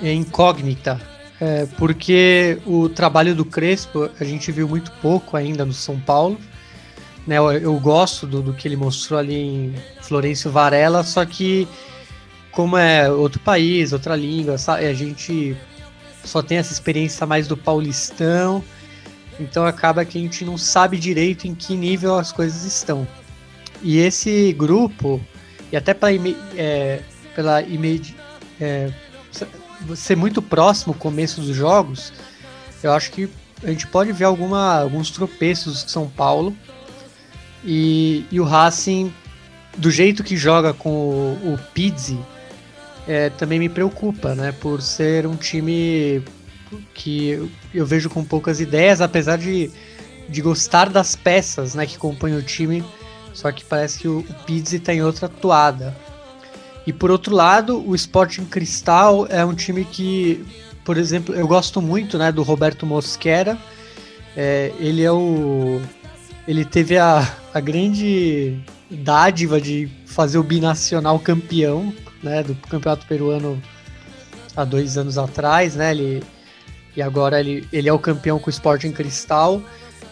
incógnita 0.00 1.00
é, 1.44 1.66
porque 1.76 2.58
o 2.64 2.88
trabalho 2.88 3.34
do 3.34 3.44
Crespo 3.44 4.08
a 4.18 4.24
gente 4.24 4.50
viu 4.50 4.66
muito 4.66 4.90
pouco 5.02 5.36
ainda 5.36 5.62
no 5.62 5.74
São 5.74 6.00
Paulo. 6.00 6.40
Né, 7.26 7.36
eu, 7.36 7.52
eu 7.52 7.78
gosto 7.78 8.26
do, 8.26 8.40
do, 8.40 8.54
que 8.54 8.66
ele 8.66 8.76
mostrou 8.76 9.18
ali 9.20 9.34
em 9.34 9.74
Florencio 10.00 10.50
Varela, 10.50 11.02
só 11.02 11.22
que 11.26 11.68
como 12.50 12.78
é 12.78 13.10
outro 13.10 13.40
país, 13.40 13.92
outra 13.92 14.16
língua, 14.16 14.56
sabe, 14.56 14.86
a 14.86 14.94
gente 14.94 15.54
só 16.24 16.40
tem 16.40 16.56
essa 16.56 16.72
experiência 16.72 17.26
mais 17.26 17.46
do 17.46 17.58
paulistão, 17.58 18.64
então 19.38 19.66
acaba 19.66 20.02
que 20.02 20.16
a 20.16 20.20
gente 20.22 20.46
não 20.46 20.56
sabe 20.56 20.96
direito 20.96 21.46
em 21.46 21.54
que 21.54 21.76
nível 21.76 22.14
as 22.14 22.32
coisas 22.32 22.64
estão. 22.64 23.06
E 23.82 23.98
esse 23.98 24.50
grupo, 24.54 25.20
e 25.70 25.76
até 25.76 25.92
pra, 25.92 26.08
é, 26.56 27.00
pela 27.34 27.60
imedi, 27.60 28.16
é, 28.58 28.90
ser 29.94 30.16
muito 30.16 30.40
próximo 30.40 30.92
o 30.92 30.96
começo 30.96 31.40
dos 31.40 31.54
jogos, 31.54 32.12
eu 32.82 32.92
acho 32.92 33.10
que 33.10 33.28
a 33.62 33.68
gente 33.68 33.86
pode 33.86 34.12
ver 34.12 34.24
alguma, 34.24 34.80
alguns 34.80 35.10
tropeços 35.10 35.84
de 35.84 35.90
São 35.90 36.08
Paulo. 36.08 36.54
E, 37.64 38.26
e 38.30 38.38
o 38.38 38.44
Racing, 38.44 39.12
do 39.78 39.90
jeito 39.90 40.22
que 40.22 40.36
joga 40.36 40.74
com 40.74 40.90
o, 40.90 41.54
o 41.54 41.58
Pizzi, 41.72 42.18
é, 43.08 43.30
também 43.30 43.58
me 43.58 43.68
preocupa, 43.68 44.34
né? 44.34 44.52
Por 44.52 44.82
ser 44.82 45.26
um 45.26 45.36
time 45.36 46.22
que 46.92 47.50
eu 47.72 47.86
vejo 47.86 48.10
com 48.10 48.24
poucas 48.24 48.60
ideias, 48.60 49.00
apesar 49.00 49.38
de, 49.38 49.70
de 50.28 50.42
gostar 50.42 50.90
das 50.90 51.14
peças 51.14 51.74
né, 51.74 51.86
que 51.86 51.96
compõem 51.96 52.36
o 52.36 52.42
time. 52.42 52.84
Só 53.32 53.50
que 53.50 53.64
parece 53.64 53.98
que 53.98 54.08
o, 54.08 54.18
o 54.18 54.34
Pizzi 54.46 54.76
está 54.76 54.92
em 54.92 55.02
outra 55.02 55.28
toada. 55.28 55.96
E 56.86 56.92
por 56.92 57.10
outro 57.10 57.34
lado, 57.34 57.82
o 57.88 57.94
Sporting 57.94 58.44
Cristal 58.44 59.26
é 59.30 59.44
um 59.44 59.54
time 59.54 59.84
que, 59.84 60.44
por 60.84 60.98
exemplo, 60.98 61.34
eu 61.34 61.46
gosto 61.46 61.80
muito 61.80 62.18
né, 62.18 62.30
do 62.30 62.42
Roberto 62.42 62.84
Mosquera. 62.84 63.56
É, 64.36 64.72
ele 64.78 65.02
é 65.02 65.12
o. 65.12 65.80
Ele 66.46 66.64
teve 66.64 66.98
a, 66.98 67.26
a 67.54 67.60
grande 67.60 68.58
dádiva 68.90 69.60
de 69.60 69.88
fazer 70.04 70.38
o 70.38 70.42
binacional 70.42 71.18
campeão 71.18 71.92
né, 72.22 72.42
do 72.42 72.54
campeonato 72.54 73.06
peruano 73.06 73.60
há 74.54 74.64
dois 74.64 74.98
anos 74.98 75.16
atrás, 75.16 75.74
né? 75.74 75.90
Ele, 75.90 76.22
e 76.94 77.00
agora 77.00 77.40
ele, 77.40 77.66
ele 77.72 77.88
é 77.88 77.92
o 77.92 77.98
campeão 77.98 78.38
com 78.38 78.48
o 78.48 78.50
Sporting 78.50 78.92
Cristal. 78.92 79.62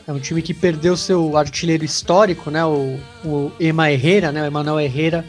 É 0.07 0.13
um 0.13 0.19
time 0.19 0.41
que 0.41 0.55
perdeu 0.55 0.97
seu 0.97 1.37
artilheiro 1.37 1.85
histórico, 1.85 2.51
né? 2.51 2.65
O, 2.65 2.99
o 3.25 3.53
Ema 3.61 3.91
Herrera, 3.91 4.33
né? 4.33 4.43
O 4.43 4.47
Emanuel 4.47 4.81
Herrera 4.81 5.25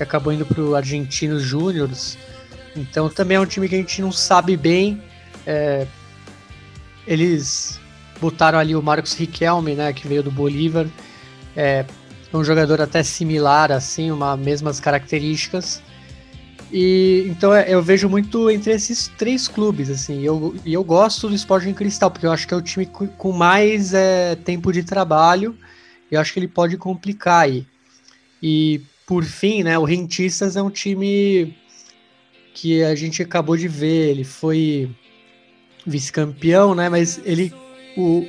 que 0.00 0.04
acabou 0.04 0.32
indo 0.32 0.46
para 0.46 0.62
o 0.62 0.74
Argentinos 0.74 1.42
Júniors. 1.42 2.16
Então 2.74 3.10
também 3.10 3.36
é 3.36 3.40
um 3.40 3.44
time 3.44 3.68
que 3.68 3.74
a 3.74 3.78
gente 3.78 4.00
não 4.00 4.10
sabe 4.10 4.56
bem. 4.56 5.02
É, 5.46 5.86
eles 7.06 7.78
botaram 8.18 8.58
ali 8.58 8.74
o 8.74 8.82
Marcos 8.82 9.12
Riquelme, 9.12 9.74
né, 9.74 9.92
que 9.92 10.08
veio 10.08 10.22
do 10.22 10.30
Bolívar. 10.30 10.86
É 11.54 11.84
um 12.32 12.42
jogador 12.42 12.80
até 12.80 13.02
similar, 13.02 13.70
assim, 13.70 14.10
uma 14.10 14.38
mesmas 14.38 14.80
características. 14.80 15.82
E 16.72 17.26
então 17.28 17.54
é, 17.54 17.66
eu 17.68 17.82
vejo 17.82 18.08
muito 18.08 18.48
entre 18.48 18.72
esses 18.72 19.08
três 19.18 19.48
clubes, 19.48 19.90
assim. 19.90 20.20
E 20.20 20.24
eu, 20.24 20.56
eu 20.64 20.82
gosto 20.82 21.28
do 21.28 21.34
Sporting 21.34 21.74
Cristal, 21.74 22.10
porque 22.10 22.24
eu 22.24 22.32
acho 22.32 22.48
que 22.48 22.54
é 22.54 22.56
o 22.56 22.62
time 22.62 22.86
com 22.86 23.32
mais 23.32 23.92
é, 23.92 24.34
tempo 24.34 24.72
de 24.72 24.82
trabalho. 24.82 25.54
E 26.10 26.14
eu 26.14 26.20
acho 26.22 26.32
que 26.32 26.38
ele 26.38 26.48
pode 26.48 26.78
complicar 26.78 27.42
aí. 27.44 27.66
E 28.42 28.80
por 29.10 29.24
fim, 29.24 29.64
né, 29.64 29.76
o 29.76 29.82
Rentistas 29.82 30.54
é 30.54 30.62
um 30.62 30.70
time 30.70 31.52
que 32.54 32.80
a 32.84 32.94
gente 32.94 33.20
acabou 33.20 33.56
de 33.56 33.66
ver, 33.66 34.10
ele 34.10 34.22
foi 34.22 34.88
vice-campeão, 35.84 36.76
né, 36.76 36.88
mas 36.88 37.20
ele 37.24 37.52
o, 37.96 38.24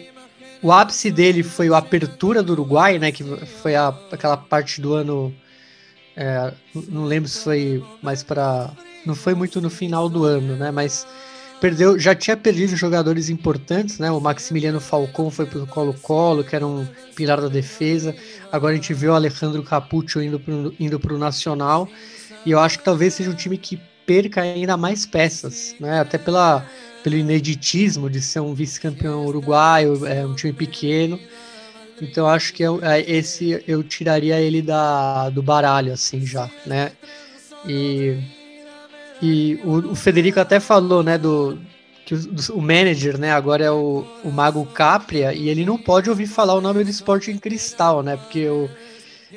o 0.59 0.71
ápice 0.71 1.11
dele 1.11 1.43
foi 1.43 1.69
a 1.69 1.77
apertura 1.77 2.41
do 2.41 2.53
Uruguai, 2.53 2.97
né, 2.97 3.11
que 3.11 3.23
foi 3.61 3.75
a, 3.75 3.89
aquela 4.11 4.35
parte 4.35 4.81
do 4.81 4.95
ano 4.95 5.31
é, 6.15 6.51
não 6.89 7.03
lembro 7.05 7.29
se 7.29 7.43
foi 7.43 7.83
mais 8.01 8.23
para 8.23 8.71
não 9.05 9.13
foi 9.13 9.35
muito 9.35 9.61
no 9.61 9.69
final 9.69 10.09
do 10.09 10.23
ano, 10.23 10.55
né, 10.55 10.71
mas 10.71 11.05
perdeu, 11.61 11.97
já 11.99 12.15
tinha 12.15 12.35
perdido 12.35 12.75
jogadores 12.75 13.29
importantes, 13.29 13.99
né? 13.99 14.11
O 14.11 14.19
Maximiliano 14.19 14.81
Falcão 14.81 15.29
foi 15.29 15.45
pro 15.45 15.67
Colo-Colo, 15.67 16.43
que 16.43 16.55
era 16.55 16.65
um 16.65 16.87
pilar 17.15 17.39
da 17.39 17.47
defesa. 17.47 18.15
Agora 18.51 18.73
a 18.73 18.75
gente 18.75 18.93
vê 18.95 19.07
o 19.07 19.13
Alejandro 19.13 19.61
Capuccio 19.61 20.23
indo 20.23 20.39
pro, 20.39 20.73
indo 20.79 20.99
pro 20.99 21.19
Nacional. 21.19 21.87
E 22.43 22.49
eu 22.49 22.59
acho 22.59 22.79
que 22.79 22.83
talvez 22.83 23.13
seja 23.13 23.29
um 23.29 23.35
time 23.35 23.59
que 23.59 23.79
perca 24.07 24.41
ainda 24.41 24.75
mais 24.75 25.05
peças, 25.05 25.75
né? 25.79 25.99
Até 25.99 26.17
pela, 26.17 26.65
pelo 27.03 27.15
ineditismo 27.15 28.09
de 28.09 28.21
ser 28.21 28.39
um 28.39 28.55
vice-campeão 28.55 29.27
uruguaio, 29.27 30.03
é 30.07 30.25
um 30.25 30.33
time 30.33 30.51
pequeno. 30.51 31.19
Então 32.01 32.27
acho 32.27 32.51
que 32.53 32.63
eu, 32.63 32.83
é, 32.83 32.99
esse 33.01 33.63
eu 33.67 33.83
tiraria 33.83 34.41
ele 34.41 34.63
da, 34.63 35.29
do 35.29 35.43
baralho, 35.43 35.93
assim, 35.93 36.25
já, 36.25 36.49
né? 36.65 36.91
E, 37.67 38.17
e 39.21 39.59
o, 39.63 39.91
o 39.91 39.95
Federico 39.95 40.39
até 40.39 40.59
falou, 40.59 41.03
né, 41.03 41.17
do 41.17 41.57
que 42.05 42.15
o, 42.15 42.19
o, 42.55 42.61
manager, 42.61 43.17
né, 43.17 43.31
agora 43.31 43.63
é 43.63 43.71
o, 43.71 44.05
o 44.23 44.31
Mago 44.31 44.65
Capria, 44.65 45.33
e 45.33 45.47
ele 45.47 45.65
não 45.65 45.77
pode 45.77 46.09
ouvir 46.09 46.27
falar 46.27 46.55
o 46.55 46.61
nome 46.61 46.83
do 46.83 46.89
esporte 46.89 47.31
em 47.31 47.37
cristal, 47.37 48.01
né? 48.01 48.17
Porque 48.17 48.47
o, 48.47 48.69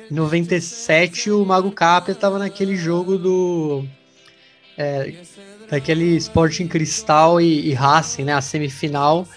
em 0.09 0.13
97 0.13 1.31
o 1.31 1.45
Mago 1.45 1.71
Capria 1.71 2.13
estava 2.13 2.37
naquele 2.37 2.75
jogo 2.75 3.17
do. 3.17 3.85
É, 4.77 5.13
daquele 5.69 6.17
Sporting 6.17 6.67
Cristal 6.67 7.39
e, 7.39 7.69
e 7.69 7.73
Racing, 7.73 8.25
né? 8.25 8.33
A 8.33 8.41
semifinal 8.41 9.27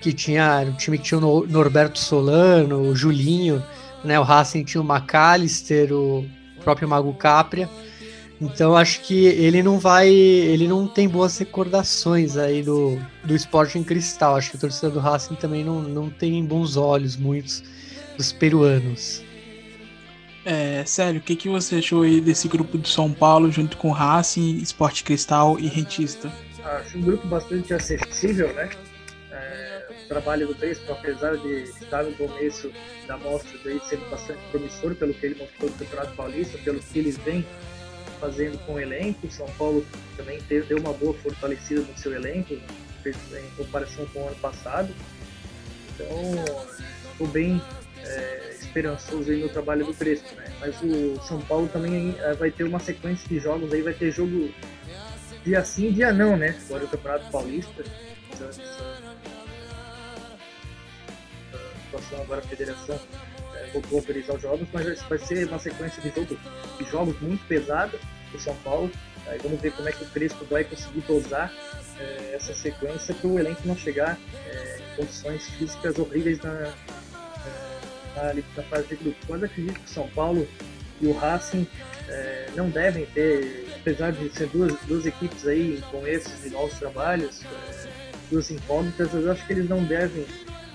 que 0.00 0.12
tinha 0.12 0.66
um 0.68 0.72
time 0.72 0.98
que 0.98 1.04
tinha 1.04 1.18
o 1.18 1.46
Norberto 1.46 1.98
Solano, 1.98 2.82
o 2.82 2.94
Julinho, 2.94 3.64
né? 4.04 4.18
O 4.18 4.22
Racing 4.22 4.64
tinha 4.64 4.82
o 4.82 4.84
McAllister, 4.84 5.92
o 5.92 6.26
próprio 6.62 6.88
Mago 6.88 7.14
Capria. 7.14 7.70
Então 8.42 8.76
acho 8.76 9.02
que 9.02 9.24
ele 9.26 9.62
não 9.62 9.78
vai, 9.78 10.08
ele 10.08 10.66
não 10.66 10.88
tem 10.88 11.08
boas 11.08 11.38
recordações 11.38 12.36
aí 12.36 12.60
do, 12.60 13.00
do 13.22 13.36
esporte 13.36 13.78
em 13.78 13.84
cristal. 13.84 14.34
Acho 14.34 14.50
que 14.50 14.56
a 14.56 14.60
torcida 14.60 14.90
do 14.90 14.98
Racing 14.98 15.36
também 15.36 15.64
não, 15.64 15.80
não 15.80 16.10
tem 16.10 16.44
bons 16.44 16.76
olhos 16.76 17.16
muitos 17.16 17.62
dos 18.16 18.32
peruanos. 18.32 19.22
É, 20.44 20.84
sério, 20.84 21.20
o 21.20 21.22
que, 21.22 21.36
que 21.36 21.48
você 21.48 21.76
achou 21.76 22.02
aí 22.02 22.20
desse 22.20 22.48
grupo 22.48 22.76
de 22.76 22.88
São 22.88 23.12
Paulo 23.12 23.48
junto 23.52 23.76
com 23.76 23.92
Racing, 23.92 24.56
Esporte 24.56 25.04
Cristal 25.04 25.56
e 25.60 25.68
Rentista? 25.68 26.32
Acho 26.64 26.98
um 26.98 27.02
grupo 27.02 27.24
bastante 27.28 27.72
acessível, 27.72 28.52
né? 28.54 28.68
trabalho 30.12 30.46
do 30.46 30.54
Crespo, 30.54 30.92
apesar 30.92 31.38
de 31.38 31.62
estar 31.62 32.02
no 32.02 32.12
começo 32.12 32.70
da 33.06 33.16
mostra 33.16 33.56
dele 33.58 33.80
sendo 33.88 34.08
bastante 34.10 34.40
promissor 34.50 34.94
pelo 34.94 35.14
que 35.14 35.24
ele 35.24 35.36
mostrou 35.36 35.70
no 35.70 35.76
Campeonato 35.76 36.14
Paulista, 36.14 36.58
pelo 36.58 36.80
que 36.80 36.98
eles 36.98 37.16
vêm 37.16 37.46
fazendo 38.22 38.56
com 38.64 38.74
o 38.74 38.80
elenco. 38.80 39.28
São 39.32 39.48
Paulo 39.58 39.84
também 40.16 40.40
deu 40.48 40.78
uma 40.78 40.92
boa 40.92 41.12
fortalecida 41.14 41.80
no 41.80 41.98
seu 41.98 42.14
elenco 42.14 42.54
em 42.54 43.56
comparação 43.56 44.06
com 44.06 44.20
o 44.20 44.28
ano 44.28 44.36
passado. 44.36 44.94
Então, 45.94 46.06
estou 47.10 47.26
bem 47.26 47.60
é, 47.98 48.56
esperançoso 48.60 49.28
aí 49.28 49.42
no 49.42 49.48
trabalho 49.48 49.84
do 49.84 49.92
Crespo, 49.92 50.32
né? 50.36 50.44
Mas 50.60 50.80
o 50.80 51.20
São 51.26 51.40
Paulo 51.42 51.68
também 51.68 52.14
é, 52.20 52.32
vai 52.34 52.52
ter 52.52 52.62
uma 52.62 52.78
sequência 52.78 53.28
de 53.28 53.40
jogos 53.40 53.72
aí, 53.72 53.82
vai 53.82 53.92
ter 53.92 54.12
jogo 54.12 54.54
dia 55.44 55.64
sim, 55.64 55.90
dia 55.90 56.12
não, 56.12 56.36
né? 56.36 56.56
Agora 56.66 56.84
o 56.84 56.88
Campeonato 56.88 57.30
Paulista. 57.32 57.84
Então, 58.32 58.48
situação 61.84 62.22
agora 62.22 62.40
a 62.40 62.44
federação 62.44 62.98
voltou 63.72 63.98
a 63.98 64.00
autorizar 64.00 64.36
os 64.36 64.42
jogos, 64.42 64.68
mas 64.72 65.02
vai 65.02 65.18
ser 65.18 65.48
uma 65.48 65.58
sequência 65.58 66.02
de 66.02 66.10
jogos, 66.10 66.38
de 66.78 66.84
jogos 66.90 67.20
muito 67.20 67.44
pesada 67.46 67.98
para 68.30 68.36
o 68.36 68.40
São 68.40 68.54
Paulo. 68.56 68.90
Aí 69.26 69.38
vamos 69.42 69.60
ver 69.60 69.72
como 69.72 69.88
é 69.88 69.92
que 69.92 70.02
o 70.02 70.06
Crespo 70.08 70.44
vai 70.46 70.64
conseguir 70.64 71.00
dosar 71.02 71.52
é, 71.98 72.34
essa 72.34 72.54
sequência 72.54 73.14
para 73.14 73.28
o 73.28 73.38
elenco 73.38 73.62
não 73.64 73.76
chegar 73.76 74.18
é, 74.46 74.78
em 74.78 74.96
condições 74.96 75.48
físicas 75.50 75.98
horríveis 75.98 76.40
na, 76.40 76.52
é, 76.52 76.74
na, 78.16 78.42
na 78.56 78.62
fase 78.64 78.88
de 78.88 78.96
grupo. 78.96 79.16
Quando 79.26 79.44
acredito 79.44 79.78
que 79.78 79.86
o 79.86 79.88
São 79.88 80.08
Paulo 80.08 80.46
e 81.00 81.06
o 81.06 81.12
Racing 81.12 81.66
é, 82.08 82.48
não 82.56 82.68
devem 82.68 83.06
ter, 83.06 83.66
apesar 83.76 84.12
de 84.12 84.28
ser 84.30 84.48
duas, 84.48 84.74
duas 84.86 85.06
equipes 85.06 85.46
aí 85.46 85.82
com 85.90 86.06
esses 86.06 86.44
e 86.44 86.50
novos 86.50 86.78
trabalhos, 86.78 87.42
é, 87.44 87.88
duas 88.30 88.50
incógnitas, 88.50 89.14
eu 89.14 89.30
acho 89.30 89.46
que 89.46 89.52
eles 89.52 89.68
não 89.68 89.84
devem 89.84 90.26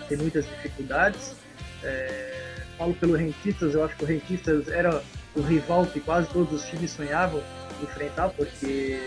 tem 0.08 0.18
muitas 0.18 0.46
dificuldades. 0.46 1.36
É, 1.84 2.37
falo 2.78 2.94
pelo 2.94 3.16
Rentistas, 3.16 3.74
eu 3.74 3.84
acho 3.84 3.96
que 3.96 4.04
o 4.04 4.08
Rentistas 4.08 4.68
era 4.68 5.02
o 5.36 5.42
rival 5.42 5.86
que 5.86 6.00
quase 6.00 6.30
todos 6.30 6.62
os 6.62 6.70
times 6.70 6.92
sonhavam 6.92 7.42
enfrentar, 7.82 8.30
porque 8.30 9.00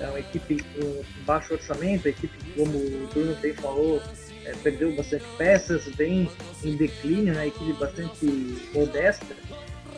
é 0.00 0.06
uma 0.08 0.20
equipe 0.20 0.62
com 0.62 1.02
baixo 1.24 1.54
orçamento, 1.54 2.06
a 2.06 2.10
equipe, 2.10 2.38
como 2.56 2.76
o 2.76 3.08
Bruno 3.12 3.34
bem 3.36 3.54
falou, 3.54 4.02
é, 4.44 4.52
perdeu 4.62 4.94
bastante 4.94 5.24
peças, 5.36 5.84
vem 5.96 6.30
em 6.62 6.76
declínio, 6.76 7.34
né, 7.34 7.48
equipe 7.48 7.72
bastante 7.74 8.26
modesta, 8.74 9.34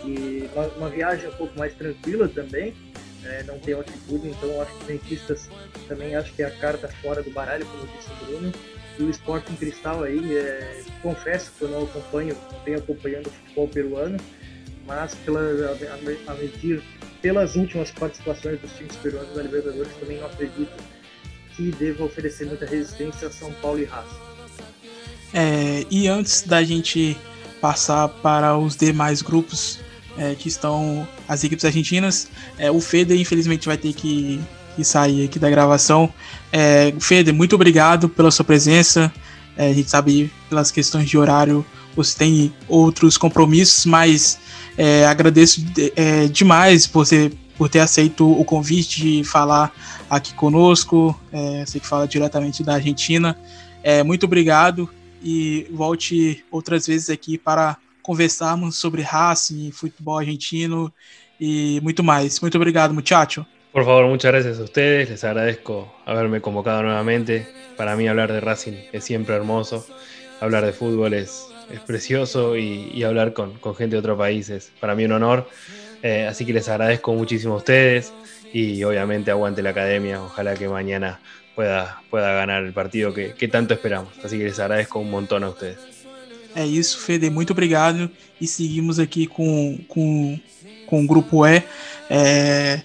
e 0.05 0.49
uma, 0.55 0.67
uma, 0.69 0.89
viagem 0.89 1.29
um 1.29 1.33
pouco 1.33 1.59
mais 1.59 1.75
tranquila 1.75 2.29
também, 2.29 2.75
é, 3.25 3.43
não 3.43 3.59
tem 3.59 3.75
altitude, 3.75 4.29
então 4.29 4.61
acho 4.63 4.73
que 4.73 4.81
os 4.81 4.87
dentistas 4.87 5.51
também 5.89 6.15
acho 6.15 6.33
que 6.33 6.43
é 6.43 6.47
a 6.47 6.51
carta 6.51 6.89
fora 7.03 7.23
do 7.23 7.31
baralho, 7.31 7.67
como 7.67 7.87
disse 7.89 8.11
o 8.11 8.27
Bruno, 8.27 8.53
e 8.99 9.03
o 9.03 9.11
esporte 9.11 9.53
em 9.53 9.57
cristal 9.57 10.03
aí, 10.03 10.37
é, 10.37 10.83
confesso 11.03 11.53
que 11.57 11.63
eu 11.63 11.69
não 11.69 11.85
acompanho, 11.85 12.37
venho 12.65 12.79
acompanhando 12.79 13.29
o 13.29 13.31
futebol 13.31 13.69
peruano, 13.69 14.19
mas 14.87 15.15
pela, 15.15 15.41
a, 15.41 16.33
a 16.33 16.35
medir 16.35 16.83
pelas 17.23 17.57
últimas 17.57 17.91
participações 17.91 18.61
dos 18.61 18.73
times 18.73 18.97
peruanos 18.97 19.35
na 19.37 19.43
Libertadores, 19.43 19.93
também 20.01 20.19
não 20.19 20.27
acredito 20.27 20.73
que 21.55 21.71
deva 21.73 22.05
oferecer 22.05 22.47
muita 22.47 22.67
resistência 22.67 23.29
a 23.29 23.31
São 23.31 23.53
Paulo 23.55 23.81
e 23.81 23.85
Racing. 23.85 24.29
É, 25.33 25.85
e 25.91 26.09
antes 26.09 26.43
da 26.43 26.63
gente 26.63 27.17
passar 27.61 28.09
para 28.09 28.57
os 28.57 28.77
demais 28.77 29.21
grupos 29.21 29.81
é, 30.17 30.35
que 30.35 30.49
estão 30.49 31.07
as 31.29 31.45
equipes 31.45 31.65
argentinas, 31.65 32.29
é, 32.57 32.71
o 32.71 32.81
Feder 32.81 33.19
infelizmente 33.19 33.67
vai 33.67 33.77
ter 33.77 33.93
que 33.93 34.41
que 34.79 34.85
sair 34.85 35.25
aqui 35.25 35.39
da 35.39 35.51
gravação. 35.51 36.09
É, 36.53 36.95
Fede, 37.01 37.33
muito 37.33 37.55
obrigado 37.57 38.09
pela 38.09 38.31
sua 38.31 38.45
presença. 38.45 39.13
É, 39.57 39.71
a 39.71 39.73
gente 39.75 39.91
sabe 39.91 40.31
pelas 40.49 40.71
questões 40.71 41.09
de 41.09 41.19
horário 41.19 41.67
você 41.97 42.17
tem 42.17 42.53
outros 42.69 43.19
compromissos, 43.19 43.85
mas 43.85 44.39
é, 44.77 45.05
agradeço 45.05 45.61
é, 45.97 46.29
demais 46.29 46.87
por, 46.87 47.05
você, 47.05 47.33
por 47.57 47.69
ter 47.69 47.81
aceito 47.81 48.31
o 48.31 48.45
convite 48.45 49.03
de 49.03 49.25
falar 49.25 49.73
aqui 50.09 50.33
conosco. 50.35 51.19
É, 51.33 51.67
você 51.67 51.81
que 51.81 51.87
fala 51.87 52.07
diretamente 52.07 52.63
da 52.63 52.75
Argentina. 52.75 53.37
É, 53.83 54.05
muito 54.05 54.27
obrigado 54.27 54.89
e 55.21 55.67
volte 55.73 56.45
outras 56.53 56.87
vezes 56.87 57.11
aqui 57.11 57.37
para 57.37 57.77
conversarmos 58.01 58.77
sobre 58.77 59.03
Racing, 59.03 59.73
futebol 59.73 60.19
argentino 60.19 60.93
e 61.41 61.81
muito 61.83 62.05
mais. 62.05 62.39
Muito 62.41 62.55
obrigado, 62.55 62.95
muchacho. 62.95 63.45
Por 63.79 63.85
favor, 63.85 64.09
muchas 64.09 64.33
gracias 64.33 64.59
a 64.59 64.65
ustedes, 64.65 65.09
les 65.09 65.23
agradezco 65.23 65.95
haberme 66.05 66.41
convocado 66.41 66.83
nuevamente. 66.83 67.47
Para 67.77 67.95
mí 67.95 68.09
hablar 68.09 68.33
de 68.33 68.41
Racing 68.41 68.73
es 68.93 69.05
siempre 69.05 69.37
hermoso, 69.37 69.87
hablar 70.41 70.67
de 70.67 70.73
fútbol 70.73 71.15
es, 71.15 71.47
es 71.73 71.79
precioso 71.79 72.57
y, 72.57 73.05
hablar 73.05 73.35
con, 73.35 73.55
gente 73.77 73.95
de 73.95 73.99
otros 74.01 74.19
países, 74.19 74.73
para 74.81 74.97
mí 74.97 75.05
un 75.05 75.13
honor. 75.13 75.49
Eh, 76.03 76.27
así 76.29 76.45
que 76.45 76.53
les 76.53 76.69
agradezco 76.69 77.15
muchísimo 77.15 77.55
a 77.55 77.59
ustedes 77.59 78.13
y 78.53 78.83
obviamente 78.83 79.31
aguante 79.31 79.63
la 79.63 79.71
academia, 79.71 80.21
ojalá 80.25 80.55
que 80.55 80.69
mañana 80.69 81.21
pueda, 81.55 82.03
pueda 82.11 82.33
ganar 82.33 82.65
el 82.65 82.73
partido 82.73 83.15
que, 83.15 83.49
tanto 83.49 83.75
esperamos. 83.75 84.09
Así 84.25 84.39
que 84.39 84.45
les 84.47 84.59
agradezco 84.59 84.99
un 84.99 85.09
montón 85.09 85.45
a 85.45 85.51
ustedes. 85.51 85.79
É 86.57 86.67
isso, 86.67 86.99
Fede, 86.99 87.31
muito 87.31 87.53
obrigado. 87.53 88.11
E 88.41 88.47
seguimos 88.49 88.99
aqui 88.99 89.29
com, 89.29 89.79
com, 89.87 90.41
com 90.89 91.05
o 91.05 91.07
grupo 91.07 91.47
E. 91.47 91.63
É, 92.11 92.81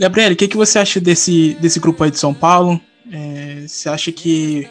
Gabriel, 0.00 0.32
o 0.32 0.36
que, 0.36 0.48
que 0.48 0.56
você 0.56 0.78
acha 0.78 0.98
desse, 0.98 1.58
desse 1.60 1.78
grupo 1.78 2.02
aí 2.02 2.10
de 2.10 2.18
São 2.18 2.32
Paulo? 2.32 2.80
É, 3.12 3.66
você 3.68 3.86
acha 3.86 4.10
que. 4.10 4.66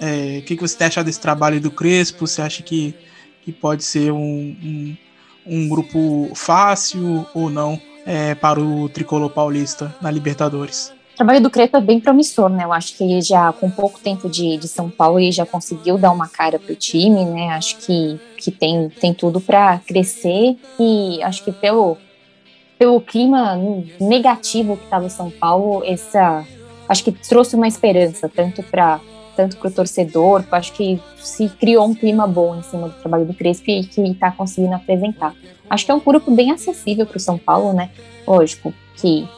É, 0.00 0.40
o 0.40 0.42
que, 0.42 0.56
que 0.56 0.60
você 0.60 0.76
tem 0.76 0.88
achado 0.88 1.06
desse 1.06 1.20
trabalho 1.20 1.60
do 1.60 1.70
Crespo? 1.70 2.26
Você 2.26 2.42
acha 2.42 2.60
que, 2.64 2.96
que 3.44 3.52
pode 3.52 3.84
ser 3.84 4.10
um, 4.10 4.18
um, 4.18 4.96
um 5.46 5.68
grupo 5.68 6.32
fácil 6.34 7.24
ou 7.32 7.48
não 7.48 7.80
é, 8.04 8.34
para 8.34 8.60
o 8.60 8.88
tricolor 8.88 9.30
paulista 9.30 9.94
na 10.02 10.10
Libertadores? 10.10 10.92
O 11.12 11.16
trabalho 11.18 11.40
do 11.40 11.48
Crespo 11.48 11.76
é 11.76 11.80
bem 11.80 12.00
promissor, 12.00 12.48
né? 12.48 12.64
Eu 12.64 12.72
acho 12.72 12.96
que 12.96 13.04
ele 13.04 13.20
já, 13.20 13.52
com 13.52 13.70
pouco 13.70 14.00
tempo 14.00 14.28
de, 14.28 14.56
de 14.56 14.66
São 14.66 14.90
Paulo, 14.90 15.20
ele 15.20 15.30
já 15.30 15.46
conseguiu 15.46 15.96
dar 15.96 16.10
uma 16.10 16.26
cara 16.26 16.58
pro 16.58 16.74
time, 16.74 17.24
né? 17.24 17.50
Acho 17.50 17.76
que, 17.76 18.18
que 18.36 18.50
tem, 18.50 18.88
tem 18.88 19.14
tudo 19.14 19.40
para 19.40 19.78
crescer 19.78 20.56
e 20.80 21.22
acho 21.22 21.44
que 21.44 21.52
pelo 21.52 21.96
pelo 22.78 23.00
clima 23.00 23.58
negativo 24.00 24.76
que 24.76 24.84
estava 24.84 25.06
em 25.06 25.10
São 25.10 25.30
Paulo, 25.30 25.82
essa 25.84 26.44
acho 26.88 27.04
que 27.04 27.12
trouxe 27.12 27.56
uma 27.56 27.68
esperança 27.68 28.28
tanto 28.28 28.62
para 28.62 29.00
tanto 29.36 29.56
para 29.56 29.68
o 29.68 29.72
torcedor, 29.72 30.42
acho 30.50 30.72
que 30.72 31.00
se 31.16 31.48
criou 31.48 31.86
um 31.86 31.94
clima 31.94 32.26
bom 32.26 32.56
em 32.56 32.62
cima 32.62 32.88
do 32.88 32.94
trabalho 32.94 33.24
do 33.24 33.32
Crespo 33.32 33.70
e 33.70 33.84
que 33.84 34.00
está 34.00 34.32
conseguindo 34.32 34.74
apresentar. 34.74 35.32
Acho 35.70 35.84
que 35.84 35.92
é 35.92 35.94
um 35.94 36.00
grupo 36.00 36.32
bem 36.32 36.50
acessível 36.50 37.06
para 37.06 37.18
o 37.18 37.20
São 37.20 37.38
Paulo, 37.38 37.72
né? 37.72 37.90
Lógico 38.26 38.74
que 38.96 39.28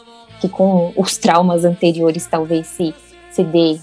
que 0.40 0.48
com 0.48 0.90
os 0.96 1.18
traumas 1.18 1.66
anteriores 1.66 2.26
talvez 2.26 2.66
se 2.66 2.94
se 3.30 3.44
dê 3.44 3.78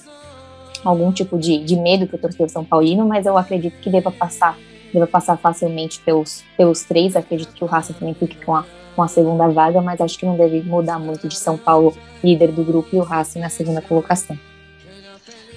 algum 0.83 1.11
tipo 1.11 1.37
de, 1.37 1.63
de 1.63 1.75
medo 1.75 2.07
para 2.07 2.15
o 2.15 2.19
torcedor 2.19 2.49
São 2.49 2.63
Paulino, 2.63 3.05
mas 3.07 3.25
eu 3.25 3.37
acredito 3.37 3.79
que 3.79 3.89
deva 3.89 4.11
passar, 4.11 4.57
deva 4.93 5.07
passar 5.07 5.37
facilmente 5.37 5.99
pelos, 5.99 6.43
pelos 6.55 6.83
três. 6.83 7.15
Acredito 7.15 7.53
que 7.53 7.63
o 7.63 7.67
Racing 7.67 7.93
também 7.93 8.13
fique 8.13 8.43
com 8.45 8.55
a, 8.55 8.65
com 8.95 9.03
a 9.03 9.07
segunda 9.07 9.47
vaga, 9.47 9.81
mas 9.81 10.01
acho 10.01 10.17
que 10.17 10.25
não 10.25 10.35
deve 10.35 10.61
mudar 10.61 10.99
muito 10.99 11.27
de 11.27 11.37
São 11.37 11.57
Paulo, 11.57 11.95
líder 12.23 12.51
do 12.51 12.63
grupo, 12.63 12.89
e 12.93 12.99
o 12.99 13.03
Racing 13.03 13.39
na 13.39 13.49
segunda 13.49 13.81
colocação. 13.81 14.37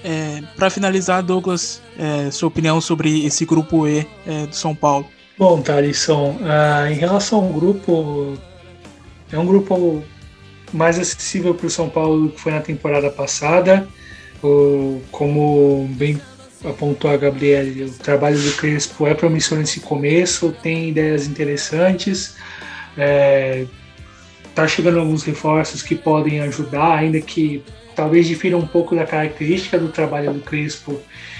É, 0.03 0.41
para 0.55 0.69
finalizar, 0.69 1.21
Douglas, 1.21 1.81
é, 1.97 2.31
sua 2.31 2.47
opinião 2.47 2.81
sobre 2.81 3.25
esse 3.25 3.45
grupo 3.45 3.87
E 3.87 4.07
é, 4.25 4.47
do 4.47 4.55
São 4.55 4.75
Paulo. 4.75 5.05
Bom, 5.37 5.61
Thalisson, 5.61 6.37
uh, 6.41 6.91
em 6.91 6.93
relação 6.93 7.39
ao 7.39 7.47
grupo, 7.49 8.37
é 9.31 9.39
um 9.39 9.45
grupo 9.45 10.03
mais 10.71 10.99
acessível 10.99 11.53
para 11.53 11.67
o 11.67 11.69
São 11.69 11.89
Paulo 11.89 12.27
do 12.27 12.29
que 12.29 12.39
foi 12.39 12.51
na 12.51 12.61
temporada 12.61 13.09
passada. 13.09 13.87
O, 14.43 15.01
como 15.11 15.87
bem 15.91 16.19
apontou 16.63 17.11
a 17.11 17.17
Gabriele, 17.17 17.85
o 17.85 17.91
trabalho 17.91 18.39
do 18.39 18.51
Crespo 18.53 19.07
é 19.07 19.13
promissor 19.13 19.57
nesse 19.57 19.79
começo, 19.79 20.55
tem 20.61 20.89
ideias 20.89 21.27
interessantes, 21.27 22.35
é, 22.97 23.65
tá 24.53 24.67
chegando 24.67 24.99
alguns 24.99 25.23
reforços 25.23 25.81
que 25.81 25.95
podem 25.95 26.39
ajudar, 26.41 26.99
ainda 26.99 27.19
que 27.19 27.63
talvez 27.95 28.27
difira 28.27 28.57
um 28.57 28.67
pouco 28.67 28.95
da 28.95 29.05
característica 29.05 29.77
do 29.77 29.89
trabalho 29.89 30.33
do 30.33 30.39
Crespo 30.41 30.99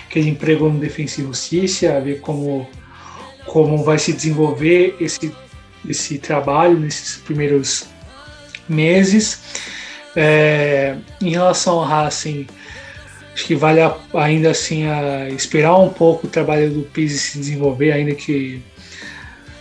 que 0.10 0.20
ele 0.20 0.30
empregou 0.30 0.72
no 0.72 0.80
Defensa 0.80 1.22
e 1.22 1.24
Justiça, 1.24 1.96
a 1.96 2.00
ver 2.00 2.20
como, 2.20 2.70
como 3.46 3.84
vai 3.84 3.98
se 3.98 4.12
desenvolver 4.12 4.98
esse, 5.00 5.32
esse 5.88 6.18
trabalho 6.18 6.78
nesses 6.78 7.16
primeiros 7.18 7.86
meses. 8.68 9.42
É, 10.14 10.98
em 11.22 11.30
relação 11.30 11.80
ao 11.80 11.86
Racing, 11.86 12.46
acho 13.42 13.46
que 13.46 13.56
vale 13.56 13.82
a, 13.82 13.96
ainda 14.14 14.52
assim 14.52 14.86
a 14.86 15.28
esperar 15.30 15.78
um 15.78 15.90
pouco 15.90 16.28
o 16.28 16.30
trabalho 16.30 16.70
do 16.70 16.82
Pizzi 16.84 17.18
se 17.18 17.40
desenvolver, 17.40 17.92
ainda 17.92 18.14
que 18.14 18.62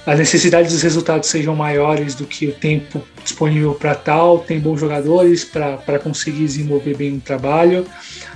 a 0.07 0.15
necessidade 0.15 0.69
dos 0.69 0.83
resultados 0.83 1.29
sejam 1.29 1.57
maiores 1.57 2.15
do 2.15 2.27
que 2.27 2.47
o 2.47 2.53
tempo 2.53 3.03
disponível 3.23 3.75
para 3.75 3.95
tal. 3.95 4.41
Tem 4.41 4.61
bons 4.61 4.81
jogadores 4.81 5.45
para 5.45 5.99
conseguir 5.99 6.45
desenvolver 6.45 6.97
bem 6.97 7.17
o 7.17 7.21
trabalho, 7.21 7.87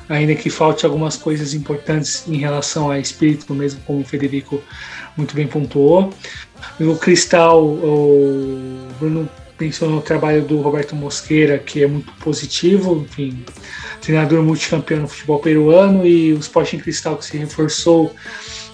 ainda 0.08 0.34
que 0.34 0.48
falte 0.48 0.86
algumas 0.86 1.16
coisas 1.16 1.52
importantes 1.52 2.24
em 2.26 2.36
relação 2.36 2.90
a 2.90 2.98
espírito, 2.98 3.54
mesmo 3.54 3.80
como 3.86 4.00
o 4.00 4.04
Federico 4.04 4.62
muito 5.16 5.34
bem 5.34 5.46
pontuou. 5.46 6.12
O 6.80 6.96
Cristal, 6.96 7.62
o 7.62 8.88
Bruno 8.98 9.28
mencionou 9.58 9.98
o 9.98 10.02
trabalho 10.02 10.42
do 10.42 10.60
Roberto 10.60 10.94
Mosqueira, 10.96 11.58
que 11.58 11.82
é 11.82 11.86
muito 11.86 12.12
positivo, 12.14 13.06
enfim, 13.08 13.44
treinador 14.00 14.42
multicampeão 14.42 15.02
no 15.02 15.08
futebol 15.08 15.38
peruano, 15.38 16.06
e 16.06 16.32
o 16.32 16.38
Sporting 16.38 16.78
Cristal 16.78 17.16
que 17.16 17.24
se 17.24 17.36
reforçou 17.36 18.14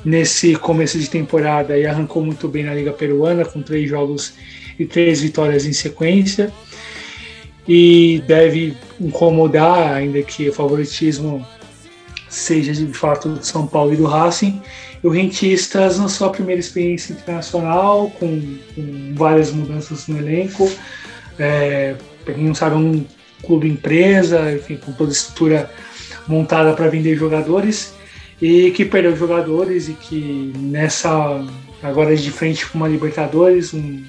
nesse 0.05 0.57
começo 0.57 0.99
de 0.99 1.09
temporada 1.09 1.79
e 1.79 1.87
arrancou 1.87 2.25
muito 2.25 2.49
bem 2.49 2.65
na 2.65 2.75
Liga 2.75 2.93
Peruana, 2.93 3.45
com 3.45 3.63
três 3.63 3.89
jogos 3.89 4.35
e 4.79 4.87
três 4.87 5.21
vitórias 5.21 5.67
em 5.67 5.73
sequência. 5.73 6.53
E 7.69 8.23
deve 8.27 8.75
incomodar, 9.01 9.93
ainda 9.93 10.23
que 10.23 10.49
o 10.49 10.53
favoritismo 10.53 11.47
seja 12.29 12.73
de 12.73 12.87
fato 12.93 13.29
do 13.29 13.45
São 13.45 13.67
Paulo 13.67 13.93
e 13.93 13.97
do 13.97 14.07
Racing. 14.07 14.61
E 15.03 15.07
o 15.07 15.11
Rentistas, 15.11 15.99
na 15.99 16.09
sua 16.09 16.31
primeira 16.31 16.61
experiência 16.61 17.13
internacional, 17.13 18.11
com, 18.19 18.41
com 18.75 19.15
várias 19.15 19.51
mudanças 19.51 20.07
no 20.09 20.19
elenco, 20.19 20.71
é, 21.39 21.95
para 22.25 22.35
quem 22.35 22.45
não 22.45 22.55
sabe, 22.55 22.75
é 22.75 22.79
um 22.79 23.05
clube 23.43 23.69
empresa, 23.69 24.53
enfim, 24.53 24.77
com 24.77 24.93
toda 24.93 25.11
a 25.11 25.13
estrutura 25.13 25.71
montada 26.29 26.75
para 26.75 26.89
vender 26.89 27.17
jogadores. 27.17 27.95
E 28.41 28.71
que 28.71 28.85
perdeu 28.85 29.15
jogadores 29.17 29.89
e 29.89 29.93
que 29.93 30.53
nessa 30.57 31.11
agora 31.83 32.15
de 32.15 32.31
frente 32.31 32.67
com 32.67 32.79
uma 32.79 32.89
Libertadores, 32.89 33.73
uma 33.73 34.03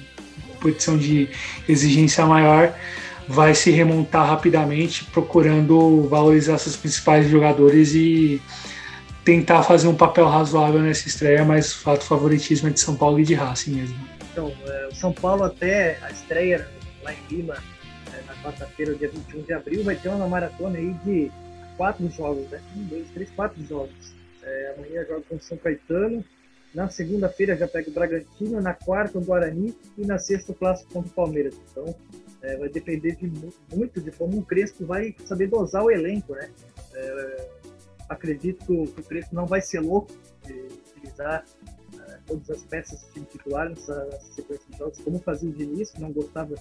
posição 0.60 0.96
de 0.96 1.28
exigência 1.68 2.24
maior, 2.24 2.72
vai 3.28 3.54
se 3.54 3.70
remontar 3.70 4.26
rapidamente, 4.26 5.04
procurando 5.04 6.06
valorizar 6.08 6.58
seus 6.58 6.76
principais 6.76 7.28
jogadores 7.28 7.94
e 7.94 8.40
tentar 9.24 9.62
fazer 9.62 9.88
um 9.88 9.94
papel 9.94 10.26
razoável 10.26 10.80
nessa 10.80 11.08
estreia, 11.08 11.44
mas 11.44 11.72
o 11.72 11.78
fato 11.78 12.04
favoritismo 12.04 12.68
é 12.68 12.72
de 12.72 12.80
São 12.80 12.96
Paulo 12.96 13.20
e 13.20 13.24
de 13.24 13.34
Racing 13.34 13.72
mesmo. 13.72 13.96
Então, 14.32 14.52
é, 14.66 14.88
o 14.88 14.94
São 14.94 15.12
Paulo 15.12 15.44
até 15.44 15.98
a 16.02 16.10
estreia 16.10 16.68
lá 17.02 17.12
em 17.12 17.36
Lima, 17.36 17.56
é, 18.12 18.22
na 18.26 18.34
quarta-feira, 18.42 18.94
dia 18.94 19.08
21 19.08 19.42
de 19.42 19.52
abril, 19.52 19.84
vai 19.84 19.94
ter 19.96 20.08
uma 20.08 20.26
maratona 20.26 20.78
aí 20.78 20.92
de 21.04 21.30
quatro 21.76 22.08
jogos, 22.10 22.48
né? 22.50 22.60
Um, 22.76 22.84
dois, 22.84 23.08
três, 23.10 23.30
quatro 23.30 23.62
jogos. 23.64 24.12
É, 24.42 24.74
amanhã 24.76 25.04
joga 25.06 25.22
com 25.28 25.36
o 25.36 25.40
São 25.40 25.56
Caetano. 25.56 26.24
Na 26.74 26.88
segunda-feira 26.88 27.54
já 27.54 27.68
pega 27.68 27.90
o 27.90 27.92
Bragantino, 27.92 28.60
na 28.60 28.72
quarta 28.72 29.18
o 29.18 29.24
Guarani 29.24 29.76
e 29.98 30.06
na 30.06 30.18
sexta 30.18 30.52
o 30.52 30.54
clássico 30.54 30.92
contra 30.92 31.10
o 31.10 31.14
Palmeiras. 31.14 31.54
Então 31.70 31.94
é, 32.40 32.56
vai 32.56 32.68
depender 32.68 33.16
de, 33.16 33.30
muito 33.74 34.00
de 34.00 34.10
como 34.10 34.38
o 34.38 34.44
Crespo 34.44 34.86
vai 34.86 35.14
saber 35.24 35.48
dosar 35.48 35.84
o 35.84 35.90
elenco, 35.90 36.34
né? 36.34 36.48
É, 36.94 37.48
acredito 38.12 38.64
que 38.64 38.72
o, 38.72 38.84
que 38.86 39.00
o 39.00 39.04
Crespo 39.04 39.34
não 39.34 39.46
vai 39.46 39.60
ser 39.60 39.80
louco 39.80 40.12
de 40.44 40.52
utilizar 40.96 41.44
é, 41.98 42.18
todas 42.26 42.50
as 42.50 42.62
peças 42.64 43.00
do 43.02 43.12
time 43.12 43.26
titular 43.26 43.68
nessa, 43.68 44.04
nessa, 44.06 44.32
sequência 44.32 44.64
de 44.70 44.78
jogos, 44.78 44.98
como 45.00 45.18
fazia 45.18 45.48
o 45.48 45.52
Diniz, 45.52 45.90
que 45.90 46.00
não 46.00 46.12
gostava 46.12 46.54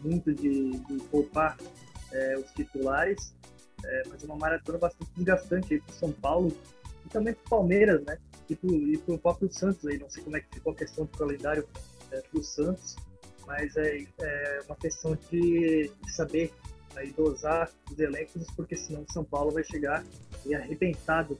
muito 0.00 0.32
de, 0.34 0.70
de 0.70 0.98
poupar 1.10 1.56
é, 2.12 2.36
os 2.38 2.50
titulares. 2.52 3.34
É, 3.84 4.02
mas 4.08 4.22
uma 4.24 4.36
maratona 4.36 4.78
bastante 4.78 5.10
desgastante 5.14 5.74
aí 5.74 5.80
para 5.80 5.94
São 5.94 6.10
Paulo, 6.10 6.52
e 7.04 7.08
também 7.08 7.34
para 7.34 7.44
o 7.44 7.48
Palmeiras, 7.50 8.02
né? 8.04 8.18
E 8.48 8.56
para 8.98 9.14
o 9.14 9.18
próprio 9.18 9.52
Santos 9.52 9.86
aí. 9.86 9.98
Não 9.98 10.08
sei 10.08 10.22
como 10.24 10.36
é 10.36 10.40
que 10.40 10.54
ficou 10.54 10.72
a 10.72 10.76
questão 10.76 11.04
do 11.04 11.16
calendário 11.16 11.68
é, 12.10 12.20
para 12.20 12.40
o 12.40 12.42
Santos, 12.42 12.96
mas 13.46 13.76
é, 13.76 14.06
é, 14.20 14.60
uma 14.66 14.76
questão 14.76 15.16
de, 15.30 15.90
de 16.04 16.12
saber 16.12 16.52
aí, 16.96 17.12
dosar 17.12 17.70
os 17.90 17.98
elencos, 17.98 18.46
porque 18.56 18.76
senão 18.76 19.04
São 19.12 19.24
Paulo 19.24 19.52
vai 19.52 19.64
chegar 19.64 20.04
e 20.44 20.54
arrebentado 20.54 21.38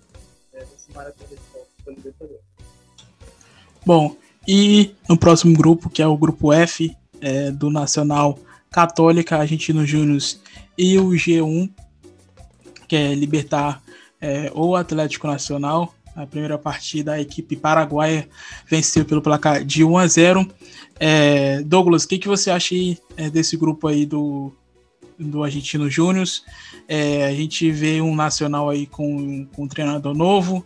é, 0.52 0.60
nesse 0.60 0.92
maratona 0.92 1.30
de 1.30 1.84
pelo 1.84 1.96
Libertadores. 1.96 2.42
Bom, 3.84 4.16
e 4.46 4.94
no 5.08 5.16
próximo 5.16 5.56
grupo, 5.56 5.88
que 5.88 6.02
é 6.02 6.06
o 6.06 6.16
grupo 6.16 6.52
F 6.52 6.94
é, 7.20 7.50
do 7.50 7.70
Nacional 7.70 8.38
Católica, 8.70 9.38
Argentino 9.38 9.86
Júnior 9.86 10.20
e 10.76 10.98
o 10.98 11.10
G1, 11.10 11.70
que 12.88 12.96
é 12.96 13.14
Libertar 13.14 13.82
é, 14.20 14.50
ou 14.54 14.76
Atlético 14.76 15.26
Nacional. 15.26 15.94
A 16.14 16.26
primeira 16.26 16.58
partida, 16.58 17.12
a 17.12 17.20
equipe 17.20 17.56
paraguaia 17.56 18.28
venceu 18.66 19.04
pelo 19.04 19.20
placar 19.20 19.64
de 19.64 19.84
1 19.84 19.98
a 19.98 20.06
0. 20.06 20.48
É, 20.98 21.62
Douglas, 21.62 22.04
o 22.04 22.08
que, 22.08 22.18
que 22.18 22.28
você 22.28 22.50
acha 22.50 22.74
é, 23.16 23.28
desse 23.28 23.56
grupo 23.56 23.86
aí 23.86 24.06
do, 24.06 24.52
do 25.18 25.42
Argentino 25.42 25.88
Júnior? 25.90 26.26
É, 26.88 27.26
a 27.26 27.32
gente 27.32 27.70
vê 27.70 28.00
um 28.00 28.14
nacional 28.14 28.70
aí 28.70 28.86
com, 28.86 29.46
com 29.46 29.64
um 29.64 29.68
treinador 29.68 30.14
novo, 30.14 30.64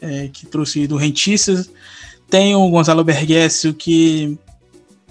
é, 0.00 0.28
que 0.28 0.46
trouxe 0.46 0.86
do 0.86 0.96
Rentistas. 0.96 1.70
Tem 2.28 2.54
o 2.54 2.68
Gonzalo 2.68 3.04
Berguessio, 3.04 3.74
que 3.74 4.38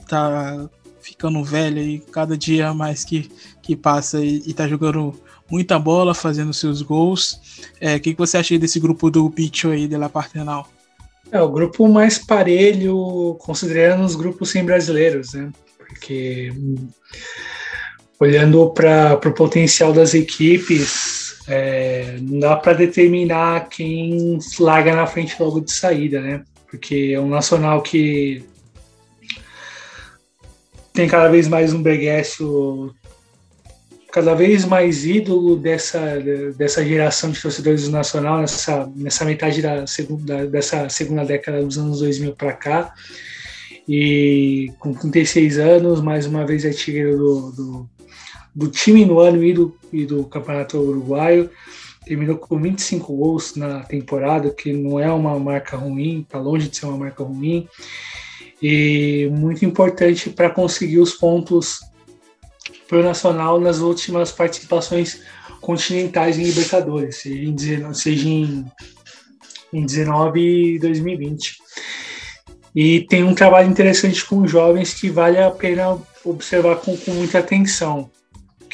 tá 0.07 0.69
ficando 1.01 1.43
velho 1.43 1.79
aí, 1.79 1.99
cada 1.99 2.37
dia 2.37 2.73
mais 2.73 3.03
que, 3.03 3.29
que 3.61 3.75
passa 3.75 4.23
e, 4.23 4.43
e 4.45 4.53
tá 4.53 4.67
jogando 4.67 5.13
muita 5.49 5.79
bola, 5.79 6.13
fazendo 6.13 6.53
seus 6.53 6.81
gols. 6.81 7.39
É, 7.79 7.93
o 7.93 7.95
é, 7.95 7.99
que, 7.99 8.13
que 8.13 8.19
você 8.19 8.37
acha 8.37 8.57
desse 8.57 8.79
grupo 8.79 9.09
do 9.09 9.27
Bicho 9.29 9.69
aí, 9.69 9.87
de 9.87 9.97
La 9.97 10.09
Partenal? 10.09 10.69
É 11.31 11.41
o 11.41 11.49
grupo 11.49 11.87
mais 11.87 12.17
parelho, 12.17 13.35
considerando 13.39 14.03
os 14.03 14.15
grupos 14.15 14.49
sem 14.49 14.63
brasileiros, 14.63 15.33
né? 15.33 15.51
Porque 15.77 16.53
olhando 18.19 18.69
para 18.71 19.13
o 19.13 19.33
potencial 19.33 19.93
das 19.93 20.13
equipes, 20.13 21.37
é, 21.47 22.17
não 22.21 22.39
dá 22.39 22.55
para 22.55 22.73
determinar 22.73 23.69
quem 23.69 24.37
larga 24.59 24.95
na 24.95 25.05
frente 25.05 25.35
logo 25.39 25.61
de 25.61 25.71
saída, 25.71 26.19
né? 26.19 26.43
Porque 26.69 27.11
é 27.13 27.19
um 27.19 27.29
nacional 27.29 27.81
que 27.81 28.43
tem 30.93 31.07
cada 31.07 31.29
vez 31.29 31.47
mais 31.47 31.73
um 31.73 31.81
Breguessio 31.81 32.93
cada 34.17 34.33
vez 34.33 34.65
mais 34.65 35.05
ídolo 35.05 35.55
dessa, 35.55 36.19
dessa 36.57 36.83
geração 36.83 37.29
de 37.29 37.39
torcedores 37.39 37.83
do 37.83 37.91
Nacional, 37.91 38.41
nessa, 38.41 38.89
nessa 38.95 39.23
metade 39.23 39.61
da 39.61 39.85
segunda, 39.85 40.47
dessa 40.47 40.89
segunda 40.89 41.23
década 41.23 41.61
dos 41.61 41.77
anos 41.77 41.99
2000 41.99 42.33
para 42.33 42.53
cá. 42.53 42.93
E 43.87 44.71
com 44.79 44.91
36 44.91 45.59
anos, 45.59 46.01
mais 46.01 46.25
uma 46.25 46.47
vez 46.47 46.65
é 46.65 46.71
tigre 46.71 47.15
do, 47.15 47.51
do, 47.51 47.89
do, 48.57 48.67
time 48.69 49.05
no 49.05 49.19
ano 49.19 49.43
e 49.43 49.53
do, 49.53 49.77
e 49.93 50.05
do 50.05 50.23
Campeonato 50.25 50.79
Uruguaio. 50.79 51.49
Terminou 52.05 52.37
com 52.37 52.59
25 52.59 53.15
gols 53.15 53.55
na 53.55 53.81
temporada, 53.81 54.49
que 54.49 54.73
não 54.73 54.99
é 54.99 55.11
uma 55.11 55.37
marca 55.37 55.77
ruim, 55.77 56.21
está 56.21 56.39
longe 56.39 56.67
de 56.67 56.77
ser 56.77 56.87
uma 56.87 56.97
marca 56.97 57.23
ruim. 57.23 57.67
E 58.61 59.29
muito 59.31 59.63
importante 59.63 60.31
para 60.31 60.49
conseguir 60.49 60.99
os 60.99 61.13
pontos 61.13 61.81
para 62.87 62.99
o 62.99 63.03
Nacional 63.03 63.59
nas 63.59 63.79
últimas 63.79 64.31
participações 64.31 65.21
continentais 65.61 66.39
em 66.39 66.43
Libertadores, 66.43 67.17
seja 67.17 67.43
em, 67.43 67.93
seja 67.93 68.27
em, 68.27 68.65
em 69.73 69.85
19 69.85 70.75
e 70.75 70.79
2020. 70.79 71.57
E 72.73 73.01
tem 73.01 73.23
um 73.23 73.35
trabalho 73.35 73.69
interessante 73.69 74.23
com 74.25 74.47
jovens 74.47 74.93
que 74.93 75.09
vale 75.09 75.37
a 75.37 75.51
pena 75.51 75.97
observar 76.23 76.77
com, 76.77 76.95
com 76.95 77.11
muita 77.11 77.39
atenção. 77.39 78.09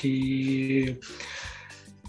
Que, 0.03 0.99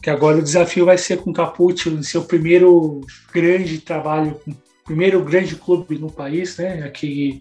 que 0.03 0.11
agora 0.11 0.39
o 0.39 0.43
desafio 0.43 0.85
vai 0.85 0.99
ser 0.99 1.19
com 1.19 1.31
o 1.31 1.33
Capucci, 1.33 1.89
o 1.89 2.03
seu 2.03 2.25
primeiro 2.25 3.01
grande 3.33 3.79
trabalho, 3.79 4.41
primeiro 4.85 5.23
grande 5.23 5.55
clube 5.55 5.97
no 5.97 6.11
país, 6.11 6.57
né? 6.57 6.83
Aqui 6.83 7.41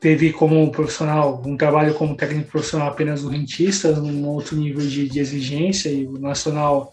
teve 0.00 0.32
como 0.32 0.72
profissional 0.72 1.40
um 1.46 1.56
trabalho 1.56 1.94
como 1.94 2.16
técnico 2.16 2.50
profissional 2.50 2.88
apenas 2.88 3.22
no 3.22 3.30
rentista, 3.30 3.92
num 3.92 4.26
outro 4.26 4.56
nível 4.56 4.84
de, 4.84 5.08
de 5.08 5.20
exigência 5.20 5.88
e 5.90 6.08
o 6.08 6.18
nacional 6.18 6.92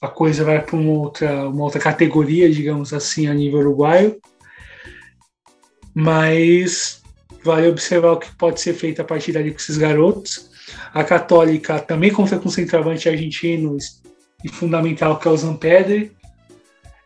a 0.00 0.08
coisa 0.08 0.44
vai 0.44 0.62
para 0.62 0.76
uma 0.76 0.92
outra 0.92 1.46
uma 1.46 1.64
outra 1.64 1.80
categoria, 1.80 2.50
digamos 2.50 2.94
assim, 2.94 3.26
a 3.26 3.34
nível 3.34 3.60
uruguaio. 3.60 4.18
Mas 5.94 7.02
vale 7.44 7.68
observar 7.68 8.12
o 8.12 8.18
que 8.18 8.34
pode 8.36 8.60
ser 8.62 8.72
feito 8.72 9.00
a 9.02 9.04
partir 9.04 9.32
dali 9.32 9.50
com 9.50 9.58
esses 9.58 9.76
garotos. 9.76 10.55
A 10.92 11.04
Católica 11.04 11.78
também 11.78 12.12
conta 12.12 12.38
com 12.38 12.48
um 12.48 12.52
centroavante 12.52 13.08
argentino 13.08 13.76
e 14.44 14.48
fundamental 14.48 15.18
que 15.18 15.28
é 15.28 15.30
o 15.30 15.36
Zampedre. 15.36 16.12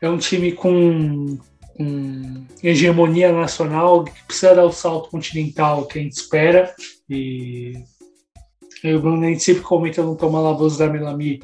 É 0.00 0.08
um 0.08 0.18
time 0.18 0.52
com 0.52 1.38
com 1.80 2.44
hegemonia 2.62 3.32
nacional, 3.32 4.04
que 4.04 4.22
precisa 4.24 4.54
dar 4.54 4.66
o 4.66 4.72
salto 4.72 5.08
continental 5.08 5.86
que 5.86 5.98
a 5.98 6.02
gente 6.02 6.12
espera. 6.12 6.74
E, 7.08 7.72
e 8.84 8.92
o 8.92 9.00
Bruno 9.00 9.24
a 9.24 9.30
gente 9.30 9.42
sempre 9.42 9.62
comenta 9.62 10.02
no 10.02 10.14
Toma 10.14 10.40
Lavoso 10.40 10.78
da 10.78 10.88
Melami 10.88 11.40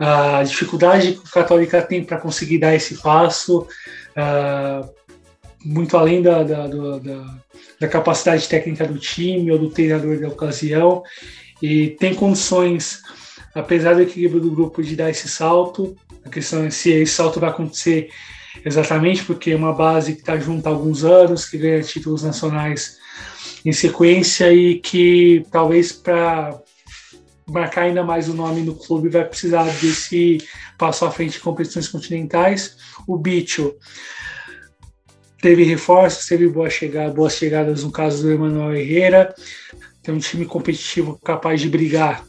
a 0.00 0.42
dificuldade 0.42 1.12
que 1.12 1.18
o 1.20 1.30
Católica 1.30 1.80
tem 1.82 2.02
para 2.02 2.18
conseguir 2.18 2.58
dar 2.58 2.74
esse 2.74 2.96
passo, 2.96 3.60
uh, 4.16 4.90
muito 5.64 5.96
além 5.96 6.22
da, 6.22 6.42
da, 6.42 6.66
da, 6.66 6.98
da, 7.78 7.88
capacidade 7.88 8.48
técnica 8.48 8.88
do 8.88 8.98
time 8.98 9.52
ou 9.52 9.58
do 9.58 9.70
treinador 9.70 10.18
da 10.18 10.28
ocasião, 10.28 11.02
e 11.62 11.90
tem 11.90 12.14
condições, 12.14 13.02
apesar 13.54 13.94
do 13.94 14.02
equilíbrio 14.02 14.40
do 14.40 14.50
grupo, 14.50 14.82
de 14.82 14.96
dar 14.96 15.10
esse 15.10 15.28
salto. 15.28 15.96
A 16.24 16.28
questão 16.28 16.64
é 16.64 16.70
se 16.70 16.90
esse 16.90 17.12
salto 17.12 17.40
vai 17.40 17.50
acontecer 17.50 18.08
exatamente 18.64 19.24
porque 19.24 19.52
é 19.52 19.56
uma 19.56 19.72
base 19.72 20.14
que 20.14 20.20
está 20.20 20.38
junto 20.38 20.66
há 20.66 20.70
alguns 20.70 21.04
anos, 21.04 21.48
que 21.48 21.58
ganha 21.58 21.82
títulos 21.82 22.22
nacionais 22.22 22.98
em 23.64 23.72
sequência 23.72 24.52
e 24.52 24.78
que 24.78 25.44
talvez 25.50 25.92
para 25.92 26.58
marcar 27.46 27.82
ainda 27.82 28.02
mais 28.02 28.28
o 28.28 28.34
nome 28.34 28.62
no 28.62 28.74
clube 28.74 29.08
vai 29.08 29.24
precisar 29.24 29.64
desse 29.64 30.38
passo 30.78 31.04
à 31.04 31.10
frente 31.10 31.32
de 31.32 31.40
competições 31.40 31.88
continentais. 31.88 32.76
O 33.06 33.16
Bicho 33.18 33.74
teve 35.40 35.64
reforços, 35.64 36.26
teve 36.26 36.48
boas 36.48 36.72
chegadas, 36.72 37.14
boas 37.14 37.34
chegadas 37.34 37.82
no 37.82 37.90
caso 37.90 38.22
do 38.22 38.30
Emanuel 38.30 38.74
Herrera, 38.74 39.34
um 40.12 40.18
time 40.18 40.44
competitivo 40.44 41.18
capaz 41.24 41.60
de 41.60 41.68
brigar 41.68 42.24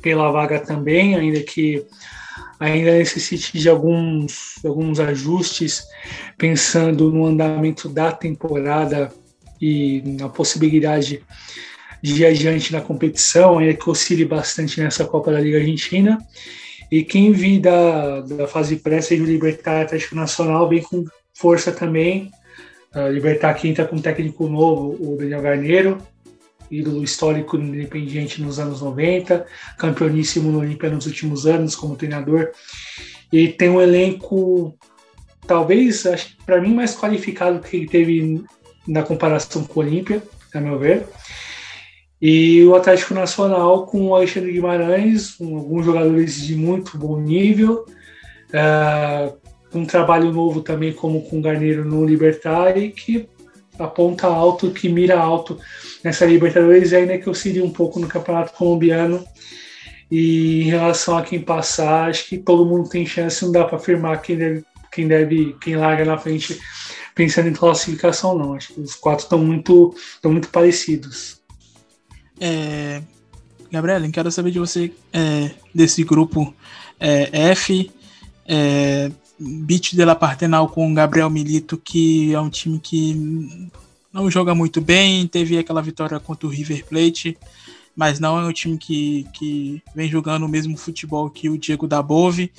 pela 0.00 0.30
vaga 0.30 0.60
também, 0.60 1.14
ainda 1.14 1.40
que 1.42 1.84
ainda 2.58 2.92
necessite 2.92 3.56
de 3.56 3.68
alguns, 3.68 4.54
alguns 4.64 4.98
ajustes, 4.98 5.84
pensando 6.36 7.10
no 7.12 7.26
andamento 7.26 7.88
da 7.88 8.10
temporada 8.10 9.12
e 9.60 10.02
na 10.04 10.28
possibilidade 10.28 11.22
de 12.02 12.22
ir 12.22 12.26
adiante 12.26 12.72
na 12.72 12.80
competição, 12.80 13.58
ainda 13.58 13.74
que 13.74 13.88
oscile 13.88 14.24
bastante 14.24 14.80
nessa 14.80 15.04
Copa 15.04 15.32
da 15.32 15.40
Liga 15.40 15.58
Argentina. 15.58 16.18
E 16.90 17.02
quem 17.02 17.32
vir 17.32 17.60
da, 17.60 18.20
da 18.20 18.48
fase 18.48 18.76
pré, 18.76 18.98
o 18.98 19.24
Libertar 19.24 19.82
Atlético 19.82 20.14
Nacional, 20.14 20.68
vem 20.68 20.82
com 20.82 21.04
força 21.34 21.70
também. 21.70 22.30
Uh, 22.94 23.08
Libertar 23.08 23.52
quinta 23.54 23.84
com 23.84 23.96
um 23.96 24.00
técnico 24.00 24.48
novo, 24.48 24.96
o 24.98 25.16
Daniel 25.18 25.42
Garneiro, 25.42 25.98
ídolo 26.70 27.02
histórico 27.02 27.56
no 27.56 27.74
Independiente 27.74 28.42
nos 28.42 28.58
anos 28.58 28.80
90, 28.80 29.46
campeoníssimo 29.78 30.50
no 30.50 30.60
Olímpia 30.60 30.90
nos 30.90 31.06
últimos 31.06 31.46
anos 31.46 31.74
como 31.74 31.96
treinador. 31.96 32.50
E 33.32 33.48
tem 33.48 33.68
um 33.68 33.80
elenco, 33.80 34.76
talvez, 35.46 36.06
acho 36.06 36.36
para 36.44 36.60
mim, 36.60 36.74
mais 36.74 36.96
qualificado 36.96 37.60
que 37.60 37.76
ele 37.76 37.86
teve 37.86 38.44
na 38.86 39.02
comparação 39.02 39.64
com 39.64 39.80
o 39.80 39.82
Olímpia, 39.82 40.22
a 40.54 40.60
meu 40.60 40.78
ver. 40.78 41.06
E 42.20 42.64
o 42.64 42.74
Atlético 42.74 43.14
Nacional 43.14 43.86
com 43.86 44.08
o 44.08 44.14
Alexandre 44.14 44.52
Guimarães, 44.52 45.32
com 45.32 45.56
alguns 45.56 45.84
jogadores 45.84 46.42
de 46.42 46.56
muito 46.56 46.98
bom 46.98 47.20
nível, 47.20 47.84
uh, 48.50 49.38
um 49.72 49.84
trabalho 49.84 50.32
novo 50.32 50.62
também 50.62 50.92
como 50.92 51.22
com 51.22 51.38
o 51.38 51.42
Garneiro 51.42 51.84
no 51.84 52.04
Libertar 52.04 52.76
e 52.76 52.90
que 52.90 53.28
aponta 53.78 54.26
alto, 54.26 54.70
que 54.70 54.88
mira 54.88 55.18
alto 55.18 55.58
nessa 56.02 56.24
Libertadores, 56.24 56.92
ainda 56.92 57.18
que 57.18 57.28
auxilie 57.28 57.62
um 57.62 57.70
pouco 57.70 57.98
no 57.98 58.08
Campeonato 58.08 58.52
Colombiano. 58.52 59.24
E 60.10 60.62
em 60.62 60.70
relação 60.70 61.18
a 61.18 61.22
quem 61.22 61.40
passar, 61.40 62.08
acho 62.08 62.26
que 62.26 62.38
todo 62.38 62.64
mundo 62.64 62.88
tem 62.88 63.04
chance, 63.04 63.44
não 63.44 63.52
dá 63.52 63.64
para 63.64 63.76
afirmar 63.76 64.22
quem 64.22 64.36
deve, 64.36 64.64
quem 64.90 65.06
deve, 65.06 65.56
quem 65.60 65.76
larga 65.76 66.04
na 66.04 66.16
frente 66.16 66.58
pensando 67.14 67.48
em 67.48 67.52
classificação, 67.52 68.38
não. 68.38 68.54
Acho 68.54 68.72
que 68.72 68.80
os 68.80 68.94
quatro 68.94 69.24
estão 69.24 69.38
muito, 69.38 69.94
estão 70.14 70.32
muito 70.32 70.48
parecidos. 70.48 71.40
É, 72.40 73.02
Gabriela, 73.70 74.08
quero 74.10 74.30
saber 74.30 74.52
de 74.52 74.58
você 74.58 74.92
é, 75.12 75.50
desse 75.74 76.04
grupo 76.04 76.54
é, 76.98 77.50
F. 77.50 77.90
É, 78.46 79.10
Beat 79.38 79.94
de 79.94 80.04
la 80.04 80.14
Partenal 80.14 80.68
com 80.68 80.92
Gabriel 80.92 81.30
Milito, 81.30 81.76
que 81.76 82.34
é 82.34 82.40
um 82.40 82.50
time 82.50 82.78
que 82.78 83.70
não 84.12 84.30
joga 84.30 84.54
muito 84.54 84.80
bem, 84.80 85.26
teve 85.26 85.58
aquela 85.58 85.82
vitória 85.82 86.18
contra 86.18 86.46
o 86.46 86.50
River 86.50 86.84
Plate, 86.86 87.36
mas 87.94 88.18
não 88.18 88.38
é 88.38 88.44
um 88.44 88.52
time 88.52 88.76
que, 88.76 89.26
que 89.32 89.82
vem 89.94 90.08
jogando 90.08 90.44
o 90.44 90.48
mesmo 90.48 90.76
futebol 90.76 91.30
que 91.30 91.48
o 91.48 91.58
Diego 91.58 91.86
Dabove. 91.86 92.50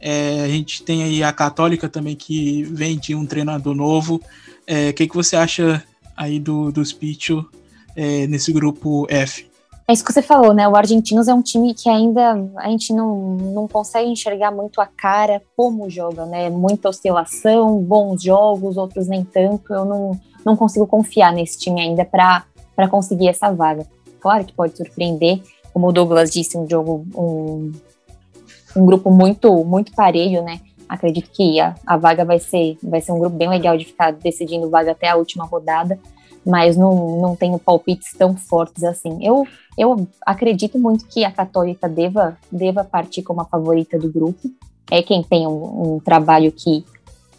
É, 0.00 0.42
a 0.42 0.48
gente 0.48 0.82
tem 0.82 1.02
aí 1.02 1.22
a 1.22 1.32
Católica 1.32 1.88
também, 1.88 2.14
que 2.14 2.62
vem 2.64 2.98
de 2.98 3.14
um 3.14 3.26
treinador 3.26 3.74
novo. 3.74 4.16
O 4.16 4.22
é, 4.66 4.92
que, 4.92 5.08
que 5.08 5.14
você 5.14 5.34
acha 5.34 5.84
aí 6.16 6.38
do, 6.38 6.70
do 6.70 6.84
Spicho 6.84 7.44
é, 7.96 8.26
nesse 8.26 8.52
grupo 8.52 9.06
F? 9.08 9.46
É 9.88 9.94
isso 9.94 10.04
que 10.04 10.12
você 10.12 10.20
falou, 10.20 10.52
né? 10.52 10.68
O 10.68 10.76
Argentinos 10.76 11.28
é 11.28 11.34
um 11.34 11.40
time 11.40 11.72
que 11.72 11.88
ainda 11.88 12.34
a 12.56 12.68
gente 12.68 12.92
não, 12.92 13.36
não 13.36 13.66
consegue 13.66 14.10
enxergar 14.10 14.50
muito 14.50 14.82
a 14.82 14.86
cara 14.86 15.40
como 15.56 15.88
joga, 15.88 16.26
né? 16.26 16.50
Muita 16.50 16.90
oscilação, 16.90 17.78
bons 17.78 18.22
jogos, 18.22 18.76
outros 18.76 19.08
nem 19.08 19.24
tanto. 19.24 19.72
Eu 19.72 19.86
não, 19.86 20.20
não 20.44 20.54
consigo 20.54 20.86
confiar 20.86 21.32
nesse 21.32 21.58
time 21.58 21.80
ainda 21.80 22.04
para 22.04 22.44
conseguir 22.90 23.28
essa 23.28 23.50
vaga. 23.50 23.86
Claro 24.20 24.44
que 24.44 24.52
pode 24.52 24.76
surpreender, 24.76 25.40
como 25.72 25.88
o 25.88 25.92
Douglas 25.92 26.30
disse, 26.30 26.58
um 26.58 26.68
jogo, 26.68 27.06
um, 27.16 27.72
um 28.76 28.84
grupo 28.84 29.10
muito, 29.10 29.64
muito 29.64 29.94
parelho, 29.94 30.42
né? 30.42 30.60
Acredito 30.86 31.30
que 31.30 31.58
a, 31.60 31.74
a 31.86 31.96
vaga 31.96 32.26
vai 32.26 32.38
ser, 32.38 32.76
vai 32.82 33.00
ser 33.00 33.12
um 33.12 33.18
grupo 33.18 33.36
bem 33.36 33.48
legal 33.48 33.74
de 33.78 33.86
ficar 33.86 34.12
decidindo 34.12 34.68
vaga 34.68 34.90
até 34.90 35.08
a 35.08 35.16
última 35.16 35.46
rodada 35.46 35.98
mas 36.48 36.78
não, 36.78 37.20
não 37.20 37.36
tenho 37.36 37.58
palpites 37.58 38.14
tão 38.16 38.34
fortes 38.34 38.82
assim. 38.82 39.18
Eu, 39.20 39.46
eu 39.76 40.08
acredito 40.24 40.78
muito 40.78 41.04
que 41.06 41.22
a 41.22 41.30
Católica 41.30 41.86
deva, 41.86 42.38
deva 42.50 42.82
partir 42.82 43.22
como 43.22 43.42
a 43.42 43.44
favorita 43.44 43.98
do 43.98 44.10
grupo. 44.10 44.50
É 44.90 45.02
quem 45.02 45.22
tem 45.22 45.46
um, 45.46 45.96
um 45.96 46.00
trabalho 46.00 46.50
que, 46.50 46.86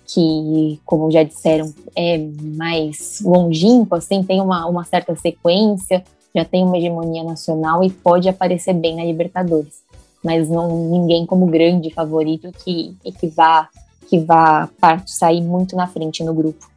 que, 0.06 0.80
como 0.86 1.10
já 1.10 1.24
disseram, 1.24 1.74
é 1.96 2.20
mais 2.56 3.20
longínquo, 3.22 3.96
assim, 3.96 4.22
tem 4.22 4.40
uma, 4.42 4.68
uma 4.68 4.84
certa 4.84 5.16
sequência, 5.16 6.04
já 6.36 6.46
tem 6.46 6.64
uma 6.64 6.78
hegemonia 6.78 7.24
nacional 7.24 7.84
e 7.84 7.90
pode 7.90 8.30
aparecer 8.30 8.74
bem 8.74 8.96
na 8.96 9.04
Libertadores. 9.04 9.82
Mas 10.24 10.48
não 10.48 10.92
ninguém 10.92 11.26
como 11.26 11.48
grande 11.48 11.92
favorito 11.92 12.52
que, 12.64 12.96
que 13.20 13.26
vá 13.26 13.70
que 14.08 14.20
vá 14.20 14.68
sair 15.06 15.40
muito 15.40 15.76
na 15.76 15.86
frente 15.86 16.24
no 16.24 16.34
grupo. 16.34 16.68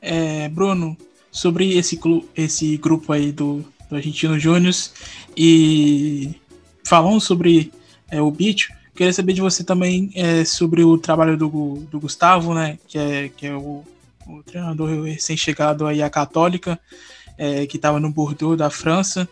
É, 0.00 0.48
Bruno, 0.48 0.96
sobre 1.30 1.76
esse, 1.76 1.98
esse 2.36 2.76
grupo 2.76 3.12
aí 3.12 3.32
do, 3.32 3.64
do 3.88 3.96
Argentino 3.96 4.38
Júnior 4.38 4.74
e 5.36 6.34
falando 6.84 7.20
sobre 7.20 7.72
é, 8.10 8.20
o 8.20 8.30
Bicho, 8.30 8.72
queria 8.94 9.12
saber 9.12 9.32
de 9.32 9.40
você 9.40 9.62
também 9.62 10.10
é, 10.14 10.44
sobre 10.44 10.82
o 10.82 10.98
trabalho 10.98 11.36
do, 11.36 11.86
do 11.90 12.00
Gustavo, 12.00 12.54
né, 12.54 12.78
que 12.88 12.98
é, 12.98 13.28
que 13.28 13.46
é 13.46 13.54
o, 13.54 13.84
o 14.26 14.42
treinador 14.42 15.04
recém-chegado 15.04 15.86
aí 15.86 16.02
à 16.02 16.10
Católica, 16.10 16.78
é, 17.36 17.66
que 17.66 17.76
estava 17.76 18.00
no 18.00 18.10
Bordeaux 18.10 18.56
da 18.56 18.70
França, 18.70 19.28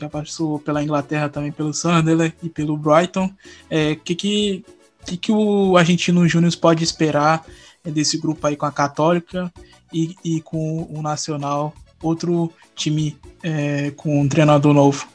já 0.00 0.08
passou 0.08 0.58
pela 0.58 0.82
Inglaterra 0.82 1.28
também 1.28 1.52
pelo 1.52 1.74
Sunderland 1.74 2.34
e 2.42 2.48
pelo 2.48 2.76
Brighton. 2.76 3.26
O 3.26 3.32
é, 3.68 3.94
que, 3.96 4.14
que, 4.14 4.64
que, 5.04 5.16
que 5.16 5.32
o 5.32 5.76
Argentino 5.76 6.26
Júnior 6.26 6.54
pode 6.56 6.82
esperar 6.82 7.44
desse 7.84 8.16
grupo 8.16 8.46
aí 8.46 8.56
com 8.56 8.66
a 8.66 8.72
Católica 8.72 9.52
e, 9.92 10.14
e 10.24 10.40
com 10.40 10.86
o 10.90 11.02
Nacional, 11.02 11.74
outro 12.02 12.52
time 12.74 13.16
é, 13.42 13.90
com 13.92 14.20
um 14.20 14.28
treinador 14.28 14.72
novo. 14.72 15.06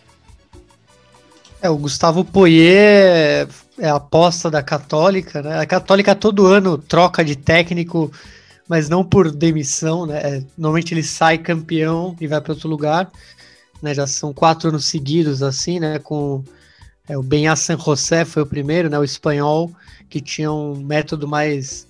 É, 1.61 1.69
o 1.69 1.77
Gustavo 1.77 2.25
Poyer 2.25 3.47
é 3.79 3.89
a 3.89 3.95
aposta 3.95 4.51
da 4.51 4.61
Católica, 4.61 5.41
né? 5.41 5.59
A 5.59 5.65
Católica 5.65 6.13
todo 6.13 6.45
ano 6.45 6.77
troca 6.77 7.23
de 7.23 7.37
técnico, 7.37 8.11
mas 8.67 8.89
não 8.89 9.03
por 9.03 9.31
demissão, 9.31 10.05
né? 10.05 10.19
É, 10.19 10.43
normalmente 10.57 10.93
ele 10.93 11.03
sai 11.03 11.37
campeão 11.37 12.15
e 12.19 12.27
vai 12.27 12.41
para 12.41 12.53
outro 12.53 12.67
lugar, 12.67 13.09
né? 13.81 13.93
Já 13.93 14.05
são 14.05 14.33
quatro 14.33 14.69
anos 14.69 14.85
seguidos 14.85 15.41
assim, 15.41 15.79
né? 15.79 15.99
Com 15.99 16.43
é, 17.07 17.17
o 17.17 17.23
Benha 17.23 17.55
San 17.55 17.77
José 17.77 18.25
foi 18.25 18.43
o 18.43 18.47
primeiro, 18.47 18.89
né? 18.89 18.99
O 18.99 19.03
espanhol 19.03 19.71
que 20.09 20.19
tinha 20.19 20.51
um 20.51 20.75
método 20.75 21.27
mais 21.27 21.87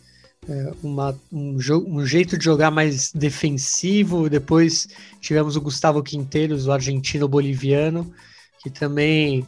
é, 0.48 0.74
uma, 0.84 1.18
um, 1.32 1.58
um, 1.88 2.06
jeito 2.06 2.38
de 2.38 2.44
jogar 2.44 2.72
mais 2.72 3.12
defensivo. 3.12 4.30
Depois 4.30 4.88
tivemos 5.22 5.56
o 5.56 5.62
Gustavo 5.62 6.04
Quinteiros, 6.04 6.68
o 6.68 6.72
argentino-boliviano, 6.72 8.12
que 8.62 8.70
também 8.70 9.46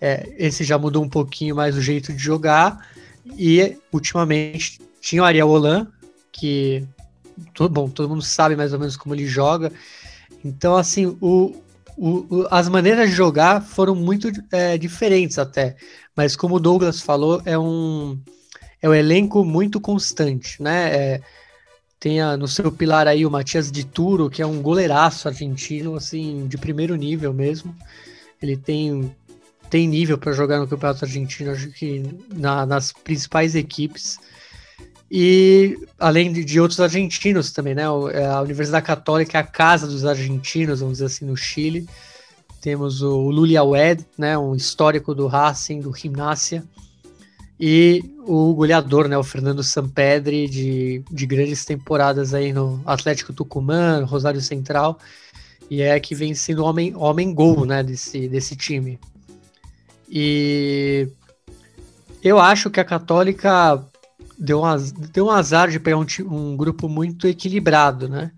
é, 0.00 0.34
esse 0.38 0.64
já 0.64 0.78
mudou 0.78 1.02
um 1.02 1.08
pouquinho 1.08 1.56
mais 1.56 1.76
o 1.76 1.82
jeito 1.82 2.12
de 2.12 2.22
jogar. 2.22 2.88
E 3.36 3.76
ultimamente 3.92 4.80
tinha 5.00 5.22
o 5.22 5.24
Ariel 5.24 5.48
Holan, 5.48 5.88
que 6.30 6.86
todo, 7.54 7.72
bom, 7.72 7.88
todo 7.88 8.08
mundo 8.08 8.22
sabe 8.22 8.54
mais 8.54 8.72
ou 8.72 8.78
menos 8.78 8.96
como 8.96 9.14
ele 9.14 9.26
joga. 9.26 9.72
Então, 10.44 10.76
assim, 10.76 11.16
o, 11.20 11.56
o, 11.96 12.46
as 12.50 12.68
maneiras 12.68 13.10
de 13.10 13.16
jogar 13.16 13.62
foram 13.62 13.94
muito 13.94 14.30
é, 14.52 14.78
diferentes 14.78 15.38
até. 15.38 15.76
Mas 16.14 16.36
como 16.36 16.56
o 16.56 16.60
Douglas 16.60 17.00
falou, 17.00 17.42
é 17.44 17.58
um, 17.58 18.18
é 18.80 18.88
um 18.88 18.94
elenco 18.94 19.44
muito 19.44 19.80
constante, 19.80 20.62
né? 20.62 20.94
É, 20.94 21.20
tem 21.98 22.20
a, 22.20 22.36
no 22.36 22.46
seu 22.46 22.70
pilar 22.70 23.08
aí 23.08 23.24
o 23.24 23.30
Matias 23.30 23.70
de 23.72 23.84
Turo, 23.84 24.30
que 24.30 24.42
é 24.42 24.46
um 24.46 24.60
goleiraço 24.60 25.28
argentino, 25.28 25.94
assim, 25.96 26.46
de 26.46 26.58
primeiro 26.58 26.94
nível 26.94 27.32
mesmo. 27.32 27.74
Ele 28.40 28.56
tem, 28.56 29.14
tem 29.70 29.88
nível 29.88 30.18
para 30.18 30.32
jogar 30.32 30.58
no 30.58 30.68
Campeonato 30.68 31.04
Argentino, 31.04 31.52
acho 31.52 31.70
que 31.70 32.02
na, 32.34 32.66
nas 32.66 32.92
principais 32.92 33.54
equipes. 33.54 34.18
E 35.10 35.78
além 35.98 36.32
de, 36.32 36.44
de, 36.44 36.60
outros 36.60 36.80
argentinos 36.80 37.52
também, 37.52 37.74
né? 37.74 37.84
É, 38.12 38.26
a 38.26 38.40
Universidade 38.40 38.84
Católica 38.84 39.38
é 39.38 39.40
a 39.40 39.44
casa 39.44 39.86
dos 39.86 40.04
argentinos, 40.04 40.80
vamos 40.80 40.94
dizer 40.94 41.06
assim, 41.06 41.24
no 41.24 41.36
Chile. 41.36 41.88
Temos 42.60 43.00
o 43.02 43.30
Luli 43.30 43.56
Awed, 43.56 44.04
né? 44.18 44.36
Um 44.36 44.54
histórico 44.54 45.14
do 45.14 45.26
Racing, 45.26 45.80
do 45.80 45.94
Gimnasia. 45.94 46.64
E 47.58 48.02
o 48.26 48.52
goleador, 48.54 49.08
né? 49.08 49.16
O 49.16 49.24
Fernando 49.24 49.62
Sampedri, 49.62 50.48
de, 50.48 51.02
de 51.10 51.26
grandes 51.26 51.64
temporadas 51.64 52.34
aí 52.34 52.52
no 52.52 52.82
Atlético 52.84 53.32
Tucumã, 53.32 54.04
Rosário 54.04 54.40
Central 54.40 54.98
e 55.70 55.82
é 55.82 55.98
que 55.98 56.14
vem 56.14 56.34
sendo 56.34 56.64
homem, 56.64 56.94
homem 56.96 57.32
gol, 57.34 57.64
né, 57.64 57.82
desse, 57.82 58.28
desse 58.28 58.56
time. 58.56 58.98
E 60.08 61.08
eu 62.22 62.38
acho 62.38 62.70
que 62.70 62.80
a 62.80 62.84
Católica 62.84 63.84
deu 64.38 64.62
um, 64.62 64.76
deu 65.12 65.26
um 65.26 65.30
azar 65.30 65.68
de 65.68 65.80
pegar 65.80 65.98
um, 65.98 66.06
um 66.30 66.56
grupo 66.56 66.88
muito 66.88 67.26
equilibrado, 67.26 68.08
né? 68.08 68.30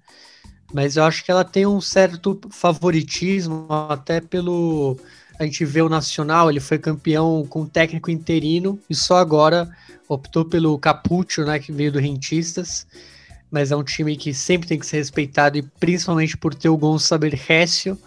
Mas 0.73 0.97
eu 0.97 1.05
acho 1.05 1.24
que 1.24 1.31
ela 1.31 1.45
tem 1.45 1.66
um 1.66 1.81
certo 1.81 2.39
favoritismo, 2.51 3.66
até 3.89 4.20
pelo. 4.20 4.99
A 5.39 5.44
gente 5.44 5.65
vê 5.65 5.81
o 5.82 5.89
Nacional, 5.89 6.51
ele 6.51 6.60
foi 6.60 6.78
campeão 6.78 7.47
com 7.48 7.66
técnico 7.66 8.10
interino 8.10 8.78
e 8.90 8.94
só 8.94 9.16
agora 9.16 9.69
optou 10.09 10.44
pelo 10.44 10.78
Capuccio, 10.78 11.44
né, 11.44 11.59
que 11.59 11.70
veio 11.70 11.93
do 11.93 11.98
Rentistas 11.98 12.86
mas 13.51 13.73
é 13.73 13.77
um 13.77 13.82
time 13.82 14.16
que 14.16 14.35
sempre 14.35 14.69
tem 14.69 14.78
que 14.78 14.86
ser 14.86 14.98
respeitado 14.98 15.56
e 15.56 15.62
principalmente 15.62 16.36
por 16.36 16.55
ter 16.55 16.69
o 16.69 16.77
Gonçalo 16.77 17.20
Berrécio, 17.20 17.98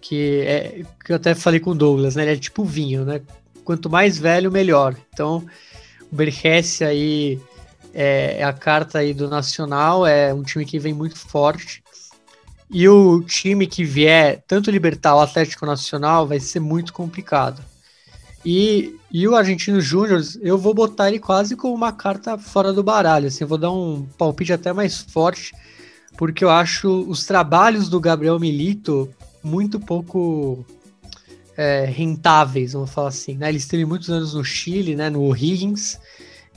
que 0.00 0.40
é 0.40 0.82
que 1.04 1.12
eu 1.12 1.16
até 1.16 1.34
falei 1.34 1.60
com 1.60 1.70
o 1.70 1.74
Douglas, 1.74 2.16
né? 2.16 2.22
Ele 2.22 2.32
é 2.32 2.36
tipo 2.36 2.64
vinho, 2.64 3.04
né? 3.04 3.20
Quanto 3.64 3.88
mais 3.88 4.18
velho, 4.18 4.50
melhor. 4.50 4.96
Então, 5.12 5.46
o 6.10 6.16
Berrécio 6.16 6.86
aí 6.86 7.38
é, 7.94 8.38
é 8.38 8.44
a 8.44 8.52
carta 8.52 8.98
aí 8.98 9.14
do 9.14 9.28
Nacional, 9.28 10.06
é 10.06 10.34
um 10.34 10.42
time 10.42 10.64
que 10.64 10.78
vem 10.78 10.92
muito 10.92 11.18
forte. 11.18 11.82
E 12.72 12.88
o 12.88 13.20
time 13.22 13.66
que 13.66 13.84
vier, 13.84 14.44
tanto 14.46 14.70
Libertar 14.70 15.16
o 15.16 15.20
Atlético 15.20 15.66
Nacional, 15.66 16.26
vai 16.26 16.38
ser 16.38 16.60
muito 16.60 16.92
complicado. 16.92 17.62
E, 18.44 18.94
e 19.12 19.26
o 19.26 19.34
Argentino 19.34 19.80
Júnior, 19.80 20.22
eu 20.40 20.56
vou 20.56 20.72
botar 20.72 21.08
ele 21.08 21.18
quase 21.18 21.56
como 21.56 21.74
uma 21.74 21.92
carta 21.92 22.38
fora 22.38 22.72
do 22.72 22.82
baralho. 22.82 23.26
Assim, 23.26 23.42
eu 23.42 23.48
vou 23.48 23.58
dar 23.58 23.72
um 23.72 24.06
palpite 24.16 24.52
até 24.52 24.72
mais 24.72 24.98
forte, 25.00 25.52
porque 26.16 26.44
eu 26.44 26.50
acho 26.50 26.88
os 27.08 27.26
trabalhos 27.26 27.88
do 27.88 28.00
Gabriel 28.00 28.38
Milito 28.38 29.10
muito 29.42 29.80
pouco 29.80 30.64
é, 31.56 31.84
rentáveis, 31.86 32.72
vamos 32.72 32.90
falar 32.90 33.08
assim. 33.08 33.34
Né? 33.34 33.48
Ele 33.48 33.58
esteve 33.58 33.84
muitos 33.84 34.10
anos 34.10 34.32
no 34.32 34.44
Chile, 34.44 34.94
né, 34.94 35.10
no 35.10 35.36
Higgins. 35.36 35.98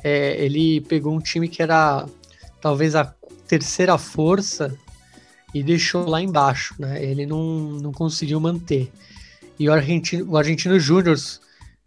É, 0.03 0.43
ele 0.43 0.79
pegou 0.81 1.13
um 1.13 1.19
time 1.19 1.47
que 1.47 1.61
era 1.61 2.05
talvez 2.61 2.95
a 2.95 3.13
terceira 3.47 3.97
força 3.97 4.77
e 5.53 5.63
deixou 5.63 6.07
lá 6.07 6.21
embaixo. 6.21 6.75
Né? 6.79 7.03
Ele 7.03 7.25
não, 7.25 7.71
não 7.81 7.91
conseguiu 7.91 8.39
manter. 8.39 8.91
E 9.59 9.69
o 9.69 9.73
Argentino, 9.73 10.31
o 10.31 10.37
Argentino 10.37 10.79
Júnior 10.79 11.17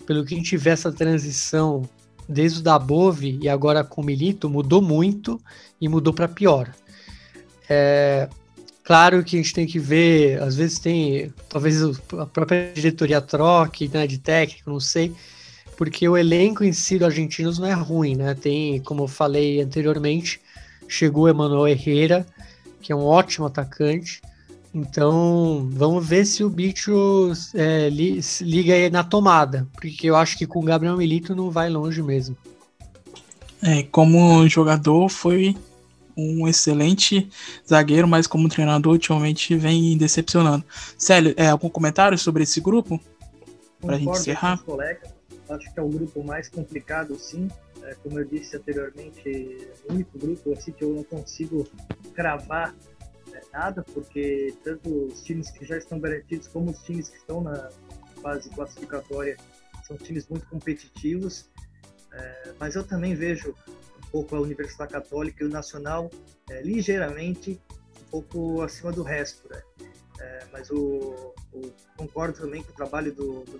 pelo 0.06 0.24
que 0.24 0.34
a 0.34 0.36
gente 0.36 0.56
vê 0.56 0.70
essa 0.70 0.93
transição 0.93 1.86
desde 2.28 2.60
o 2.60 2.62
da 2.62 2.78
Bove 2.78 3.38
e 3.43 3.48
agora 3.48 3.84
com 3.84 4.01
o 4.01 4.05
Milito, 4.05 4.48
mudou 4.48 4.80
muito 4.80 5.40
e 5.80 5.88
mudou 5.88 6.12
para 6.12 6.28
pior. 6.28 6.72
É, 7.68 8.28
claro 8.84 9.22
que 9.24 9.36
a 9.36 9.43
gente 9.43 9.52
tem 9.52 9.66
que 9.66 9.78
ver, 9.78 10.40
às 10.40 10.55
vezes 10.56 10.78
tem, 10.78 11.32
talvez 11.48 11.82
a 11.82 12.26
própria 12.26 12.72
diretoria 12.72 13.20
troque 13.20 13.88
né, 13.93 14.06
de 14.06 14.18
técnico, 14.18 14.70
não 14.70 14.80
sei, 14.80 15.12
porque 15.76 16.09
o 16.09 16.16
elenco 16.16 16.64
em 16.64 16.72
si 16.72 16.98
do 16.98 17.05
Argentinos 17.05 17.59
não 17.59 17.66
é 17.66 17.74
ruim, 17.74 18.16
né? 18.16 18.34
Tem, 18.34 18.80
como 18.80 19.02
eu 19.02 19.09
falei 19.09 19.60
anteriormente, 19.60 20.40
chegou 20.88 21.28
Emanuel 21.28 21.68
Herrera, 21.68 22.26
que 22.86 22.92
é 22.92 22.96
um 22.96 23.04
ótimo 23.04 23.46
atacante, 23.46 24.22
então, 24.72 25.68
vamos 25.72 26.06
ver 26.06 26.24
se 26.24 26.44
o 26.44 26.48
bicho 26.48 27.32
é, 27.52 27.88
li, 27.88 28.20
liga 28.42 28.74
aí 28.74 28.88
na 28.88 29.02
tomada, 29.02 29.66
porque 29.72 30.08
eu 30.08 30.14
acho 30.14 30.38
que 30.38 30.46
com 30.46 30.60
o 30.60 30.62
Gabriel 30.62 30.96
Milito 30.96 31.34
não 31.34 31.50
vai 31.50 31.68
longe 31.68 32.00
mesmo. 32.00 32.36
É, 33.60 33.82
como 33.84 34.46
jogador 34.48 35.08
foi 35.08 35.56
um 36.16 36.46
excelente 36.46 37.28
zagueiro, 37.66 38.06
mas 38.06 38.26
como 38.26 38.48
treinador 38.48 38.92
ultimamente 38.92 39.56
vem 39.56 39.96
decepcionando. 39.98 40.64
Célio, 40.96 41.34
é, 41.36 41.48
algum 41.48 41.70
comentário 41.70 42.16
sobre 42.16 42.44
esse 42.44 42.60
grupo? 42.60 43.00
Para 43.80 43.96
a 43.96 43.98
gente 43.98 44.10
encerrar? 44.10 44.58
Colega, 44.58 45.08
acho 45.48 45.72
que 45.72 45.80
é 45.80 45.82
o 45.82 45.88
grupo 45.88 46.22
mais 46.22 46.48
complicado, 46.48 47.16
sim. 47.18 47.48
É, 47.86 47.94
como 48.02 48.18
eu 48.18 48.24
disse 48.24 48.56
anteriormente, 48.56 49.22
é 49.28 49.88
o 49.88 49.94
único 49.94 50.18
grupo 50.18 50.52
assim 50.52 50.72
que 50.72 50.82
eu 50.82 50.92
não 50.92 51.04
consigo 51.04 51.64
cravar 52.14 52.74
nada, 53.52 53.82
porque 53.94 54.54
tanto 54.62 55.06
os 55.06 55.22
times 55.22 55.50
que 55.50 55.64
já 55.64 55.78
estão 55.78 55.98
garantidos 55.98 56.48
como 56.48 56.70
os 56.70 56.78
times 56.82 57.08
que 57.08 57.16
estão 57.16 57.40
na 57.40 57.70
fase 58.22 58.50
classificatória 58.50 59.36
são 59.86 59.96
times 59.96 60.28
muito 60.28 60.46
competitivos. 60.48 61.48
É, 62.12 62.52
mas 62.58 62.74
eu 62.74 62.84
também 62.84 63.14
vejo 63.14 63.54
um 63.96 64.10
pouco 64.10 64.36
a 64.36 64.40
Universidade 64.40 64.92
Católica 64.92 65.42
e 65.42 65.46
o 65.46 65.50
Nacional 65.50 66.10
é, 66.50 66.62
ligeiramente 66.62 67.60
um 67.98 68.10
pouco 68.10 68.62
acima 68.62 68.92
do 68.92 69.02
resto. 69.02 69.48
Né? 69.48 69.62
É, 70.20 70.46
mas 70.52 70.70
o, 70.70 71.34
o, 71.52 71.72
concordo 71.96 72.38
também 72.38 72.62
que 72.62 72.70
o 72.70 72.74
trabalho 72.74 73.12
do, 73.12 73.44
do 73.44 73.58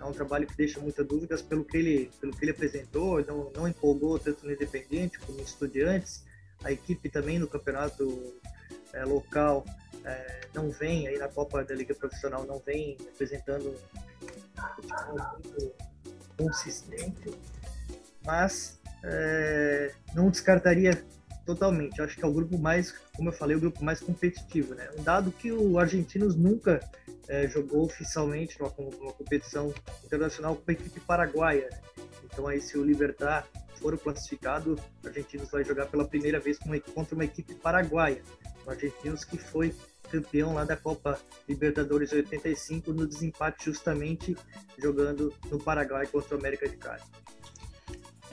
é 0.00 0.04
um 0.04 0.12
trabalho 0.12 0.46
que 0.46 0.56
deixa 0.56 0.80
muitas 0.80 1.06
dúvidas 1.06 1.42
pelo 1.42 1.64
que 1.64 1.76
ele, 1.76 2.10
pelo 2.20 2.34
que 2.34 2.44
ele 2.44 2.52
apresentou, 2.52 3.24
não, 3.24 3.50
não 3.54 3.68
empolgou 3.68 4.18
tanto 4.18 4.46
no 4.46 4.52
Independente 4.52 5.18
como 5.18 5.36
no 5.36 5.44
Estudiantes. 5.44 6.24
A 6.64 6.72
equipe 6.72 7.08
também 7.08 7.38
no 7.38 7.46
campeonato 7.46 8.34
é, 8.92 9.04
local 9.04 9.64
é, 10.04 10.40
não 10.54 10.70
vem 10.70 11.06
aí 11.06 11.18
na 11.18 11.28
Copa 11.28 11.62
da 11.62 11.74
Liga 11.74 11.94
Profissional 11.94 12.44
não 12.46 12.58
vem 12.58 12.96
apresentando 13.12 13.74
futebol 14.76 15.18
muito 15.34 15.74
consistente, 16.36 17.34
mas 18.24 18.80
é, 19.04 19.92
não 20.14 20.30
descartaria 20.30 21.04
totalmente. 21.44 22.00
Acho 22.00 22.16
que 22.16 22.24
é 22.24 22.28
o 22.28 22.32
grupo 22.32 22.58
mais, 22.58 22.92
como 23.16 23.28
eu 23.28 23.32
falei, 23.32 23.56
o 23.56 23.60
grupo 23.60 23.84
mais 23.84 24.00
competitivo, 24.00 24.74
né? 24.74 24.88
Um 24.98 25.02
dado 25.02 25.30
que 25.30 25.52
o 25.52 25.78
Argentinos 25.78 26.34
nunca 26.36 26.80
é, 27.28 27.48
jogou 27.48 27.84
oficialmente 27.84 28.58
numa, 28.60 28.72
numa, 28.78 29.12
competição 29.12 29.72
internacional 30.04 30.56
com 30.56 30.70
a 30.70 30.72
equipe 30.72 31.00
paraguaia. 31.00 31.68
Né? 31.70 32.04
Então 32.24 32.46
aí 32.46 32.60
se 32.60 32.78
o 32.78 32.84
Libertar 32.84 33.46
for 33.76 33.98
classificado, 33.98 34.78
o 35.02 35.06
Argentinos 35.06 35.50
vai 35.50 35.64
jogar 35.64 35.86
pela 35.86 36.06
primeira 36.06 36.38
vez 36.38 36.58
contra 36.94 37.14
uma 37.14 37.24
equipe 37.24 37.54
paraguaia 37.54 38.22
o 38.66 38.70
Argentinos 38.70 39.24
que 39.24 39.38
foi 39.38 39.74
campeão 40.10 40.54
lá 40.54 40.64
da 40.64 40.76
Copa 40.76 41.20
Libertadores 41.48 42.12
85 42.12 42.92
no 42.92 43.06
desempate 43.06 43.64
justamente 43.64 44.36
jogando 44.78 45.32
no 45.50 45.58
Paraguai 45.58 46.06
contra 46.06 46.34
o 46.34 46.38
América 46.38 46.68
de 46.68 46.76
Cali. 46.76 47.02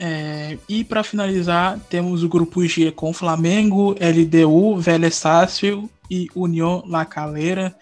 É, 0.00 0.56
e 0.68 0.84
para 0.84 1.02
finalizar, 1.02 1.78
temos 1.90 2.22
o 2.22 2.28
grupo 2.28 2.64
G 2.66 2.92
com 2.92 3.12
Flamengo, 3.12 3.96
LDU, 4.00 4.76
Vélez 4.76 5.16
Sácio 5.16 5.90
e 6.10 6.28
União 6.34 6.84
La 6.86 7.04
Calera. 7.04 7.74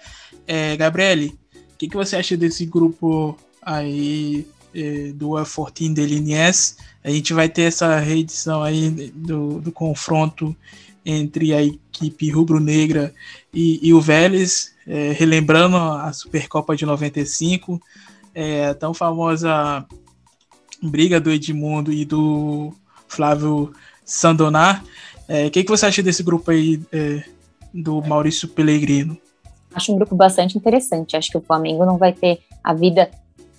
É, 0.46 0.76
Gabriele, 0.76 1.38
o 1.54 1.76
que, 1.76 1.88
que 1.88 1.96
você 1.96 2.16
acha 2.16 2.36
desse 2.36 2.64
grupo 2.64 3.36
aí 3.60 4.46
eh, 4.78 5.12
do 5.14 5.30
U14 5.30 5.94
de 5.94 6.04
Liniers. 6.04 6.76
A 7.02 7.08
gente 7.08 7.32
vai 7.32 7.48
ter 7.48 7.62
essa 7.62 7.98
reedição 7.98 8.62
aí 8.62 8.90
do, 9.14 9.58
do 9.58 9.72
confronto 9.72 10.54
entre 11.02 11.54
a 11.54 11.62
equipe 11.62 12.30
rubro-negra 12.30 13.14
e, 13.54 13.80
e, 13.80 13.94
o 13.94 14.02
Vélez, 14.02 14.74
é, 14.86 15.12
relembrando 15.12 15.78
a 15.78 16.12
Supercopa 16.12 16.76
de 16.76 16.84
95, 16.84 17.80
é, 18.34 18.74
tão 18.74 18.92
famosa 18.92 19.86
briga 20.82 21.20
do 21.20 21.30
Edmundo 21.30 21.92
e 21.92 22.04
do 22.04 22.72
Flávio 23.08 23.72
Sandonar. 24.04 24.82
O 25.28 25.32
é, 25.32 25.50
que, 25.50 25.64
que 25.64 25.70
você 25.70 25.86
acha 25.86 26.02
desse 26.02 26.22
grupo 26.22 26.50
aí 26.50 26.80
é, 26.92 27.24
do 27.72 28.00
Maurício 28.02 28.48
Pellegrino? 28.48 29.18
Acho 29.74 29.92
um 29.92 29.96
grupo 29.96 30.14
bastante 30.14 30.56
interessante. 30.56 31.16
Acho 31.16 31.30
que 31.30 31.38
o 31.38 31.42
Flamengo 31.42 31.84
não 31.84 31.98
vai 31.98 32.12
ter 32.12 32.40
a 32.62 32.72
vida 32.72 33.10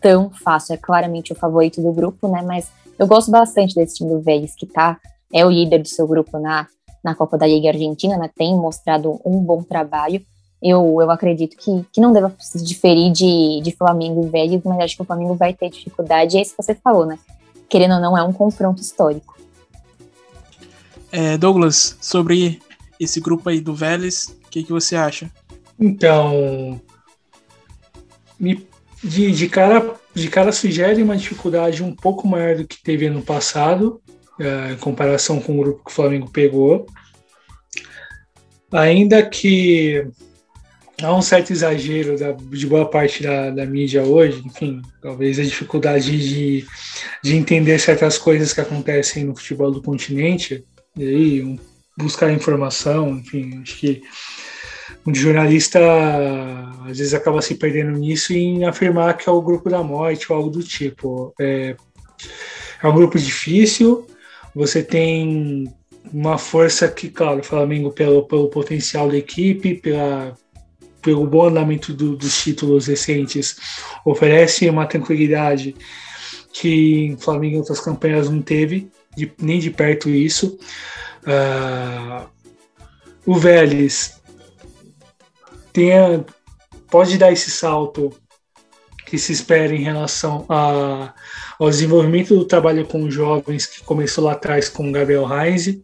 tão 0.02 0.30
fácil. 0.30 0.74
É 0.74 0.78
claramente 0.78 1.32
o 1.32 1.36
favorito 1.36 1.82
do 1.82 1.92
grupo, 1.92 2.28
né? 2.28 2.42
Mas 2.42 2.72
eu 2.98 3.06
gosto 3.06 3.30
bastante 3.30 3.76
desse 3.76 3.96
time 3.96 4.10
do 4.10 4.22
Vélez, 4.22 4.56
que 4.56 4.66
tá, 4.66 5.00
é 5.32 5.46
o 5.46 5.50
líder 5.50 5.80
do 5.80 5.88
seu 5.88 6.08
grupo 6.08 6.40
na, 6.40 6.68
na 7.04 7.14
Copa 7.14 7.38
da 7.38 7.46
Liga 7.46 7.70
Argentina, 7.70 8.18
né? 8.18 8.30
Tem 8.36 8.56
mostrado 8.56 9.20
um 9.26 9.40
bom 9.40 9.62
trabalho. 9.62 10.22
Eu, 10.62 10.98
eu 11.00 11.12
acredito 11.12 11.56
que, 11.56 11.86
que 11.92 12.02
não 12.02 12.12
deva 12.12 12.34
se 12.40 12.64
diferir 12.64 13.12
de, 13.12 13.62
de 13.62 13.76
Flamengo 13.76 14.26
e 14.26 14.30
Vélez, 14.30 14.62
mas 14.66 14.80
acho 14.80 14.96
que 14.96 15.02
o 15.04 15.06
Flamengo 15.06 15.36
vai 15.36 15.54
ter 15.54 15.70
dificuldade. 15.70 16.38
É 16.38 16.42
isso 16.42 16.56
que 16.56 16.64
você 16.64 16.74
falou, 16.74 17.06
né? 17.06 17.20
Querendo 17.70 17.96
ou 17.96 18.02
não, 18.02 18.18
é 18.18 18.24
um 18.24 18.34
confronto 18.34 18.82
histórico. 18.82 19.38
É, 21.12 21.38
Douglas, 21.38 21.98
sobre 22.02 22.60
esse 23.00 23.20
grupo 23.20 23.50
aí 23.50 23.62
do 23.62 23.76
Vélez, 23.76 24.36
o 24.46 24.50
que, 24.50 24.64
que 24.64 24.72
você 24.72 24.96
acha? 24.96 25.32
Então, 25.80 26.82
me, 28.40 28.68
de, 29.04 29.32
de, 29.32 29.48
cara, 29.48 29.94
de 30.14 30.28
cara 30.30 30.52
sugere 30.52 31.04
uma 31.04 31.16
dificuldade 31.16 31.84
um 31.84 31.96
pouco 31.96 32.28
maior 32.28 32.56
do 32.56 32.68
que 32.68 32.82
teve 32.82 33.06
ano 33.06 33.22
passado, 33.22 34.02
é, 34.40 34.74
em 34.74 34.78
comparação 34.78 35.40
com 35.40 35.54
o 35.54 35.64
grupo 35.64 35.84
que 35.86 35.92
o 35.92 35.94
Flamengo 35.94 36.30
pegou. 36.30 36.88
Ainda 38.72 39.24
que 39.24 40.08
há 41.02 41.14
um 41.14 41.22
certo 41.22 41.52
exagero 41.52 42.18
da, 42.18 42.32
de 42.32 42.66
boa 42.66 42.90
parte 42.90 43.24
da, 43.24 43.50
da, 43.52 43.66
mídia 43.66 44.04
hoje, 44.04 44.42
enfim, 44.46 44.82
talvez 45.02 45.40
a 45.40 45.44
dificuldade 45.44 46.18
de, 46.18 46.66
de 47.24 47.36
entender 47.36 47.80
certas 47.80 48.18
coisas 48.18 48.54
que 48.54 48.62
acontecem 48.62 49.24
no 49.24 49.36
futebol 49.36 49.72
do 49.72 49.82
continente, 49.82 50.66
e 50.96 51.04
aí 51.04 51.44
um, 51.44 51.58
buscar 51.98 52.32
informação, 52.32 53.10
enfim, 53.18 53.62
acho 53.62 53.78
que 53.78 54.02
um 55.06 55.14
jornalista 55.14 55.80
às 56.86 56.98
vezes 56.98 57.14
acaba 57.14 57.42
se 57.42 57.56
perdendo 57.56 57.92
nisso 57.92 58.34
em 58.34 58.66
afirmar 58.66 59.16
que 59.16 59.30
é 59.30 59.32
o 59.32 59.42
grupo 59.42 59.70
da 59.70 59.82
morte 59.82 60.32
ou 60.32 60.38
algo 60.38 60.50
do 60.50 60.62
tipo. 60.62 61.34
É, 61.40 61.76
é 62.84 62.88
um 62.88 62.94
grupo 62.94 63.18
difícil, 63.18 64.06
você 64.54 64.84
tem 64.84 65.74
uma 66.12 66.38
força 66.38 66.88
que, 66.88 67.10
claro, 67.10 67.40
o 67.40 67.44
Flamengo, 67.44 67.92
pelo, 67.92 68.24
pelo 68.24 68.50
potencial 68.50 69.10
da 69.10 69.18
equipe, 69.18 69.76
pela, 69.76 70.36
pelo 71.02 71.26
bom 71.26 71.48
andamento 71.48 71.94
do, 71.94 72.16
dos 72.16 72.44
títulos 72.44 72.88
recentes, 72.88 73.58
oferece 74.06 74.70
uma 74.70 74.86
tranquilidade 74.86 75.76
que 76.52 77.14
o 77.14 77.22
Flamengo 77.22 77.56
em 77.56 77.60
outras 77.60 77.80
campanhas 77.80 78.30
não 78.30 78.42
teve, 78.42 78.90
de, 79.16 79.32
nem 79.40 79.60
de 79.60 79.70
perto 79.70 80.10
isso. 80.10 80.58
Uh, 81.24 82.28
o 83.26 83.36
Vélez 83.36 84.22
tenha, 85.72 86.26
pode 86.90 87.18
dar 87.18 87.32
esse 87.32 87.52
salto 87.52 88.12
que 89.06 89.18
se 89.18 89.32
espera 89.32 89.74
em 89.74 89.84
relação 89.84 90.46
a, 90.50 91.14
ao 91.60 91.70
desenvolvimento 91.70 92.36
do 92.36 92.46
trabalho 92.46 92.86
com 92.86 93.10
jovens 93.10 93.66
que 93.66 93.84
começou 93.84 94.26
lá 94.26 94.34
atrás 94.34 94.68
com 94.68 94.90
o 94.90 94.92
Gabriel 94.92 95.28
Heinz 95.32 95.82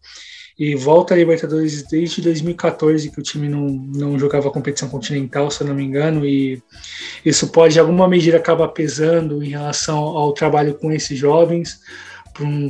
e 0.57 0.75
volta 0.75 1.13
a 1.13 1.17
Libertadores 1.17 1.83
desde 1.83 2.21
2014 2.21 3.09
que 3.09 3.19
o 3.19 3.23
time 3.23 3.49
não, 3.49 3.67
não 3.67 4.19
jogava 4.19 4.51
competição 4.51 4.87
continental, 4.87 5.49
se 5.49 5.61
eu 5.61 5.67
não 5.67 5.75
me 5.75 5.83
engano, 5.83 6.25
e 6.25 6.61
isso 7.25 7.47
pode, 7.47 7.73
de 7.73 7.79
alguma 7.79 8.07
medida, 8.07 8.37
acabar 8.37 8.67
pesando 8.69 9.43
em 9.43 9.49
relação 9.49 9.97
ao 9.97 10.31
trabalho 10.33 10.75
com 10.75 10.91
esses 10.91 11.17
jovens 11.17 11.79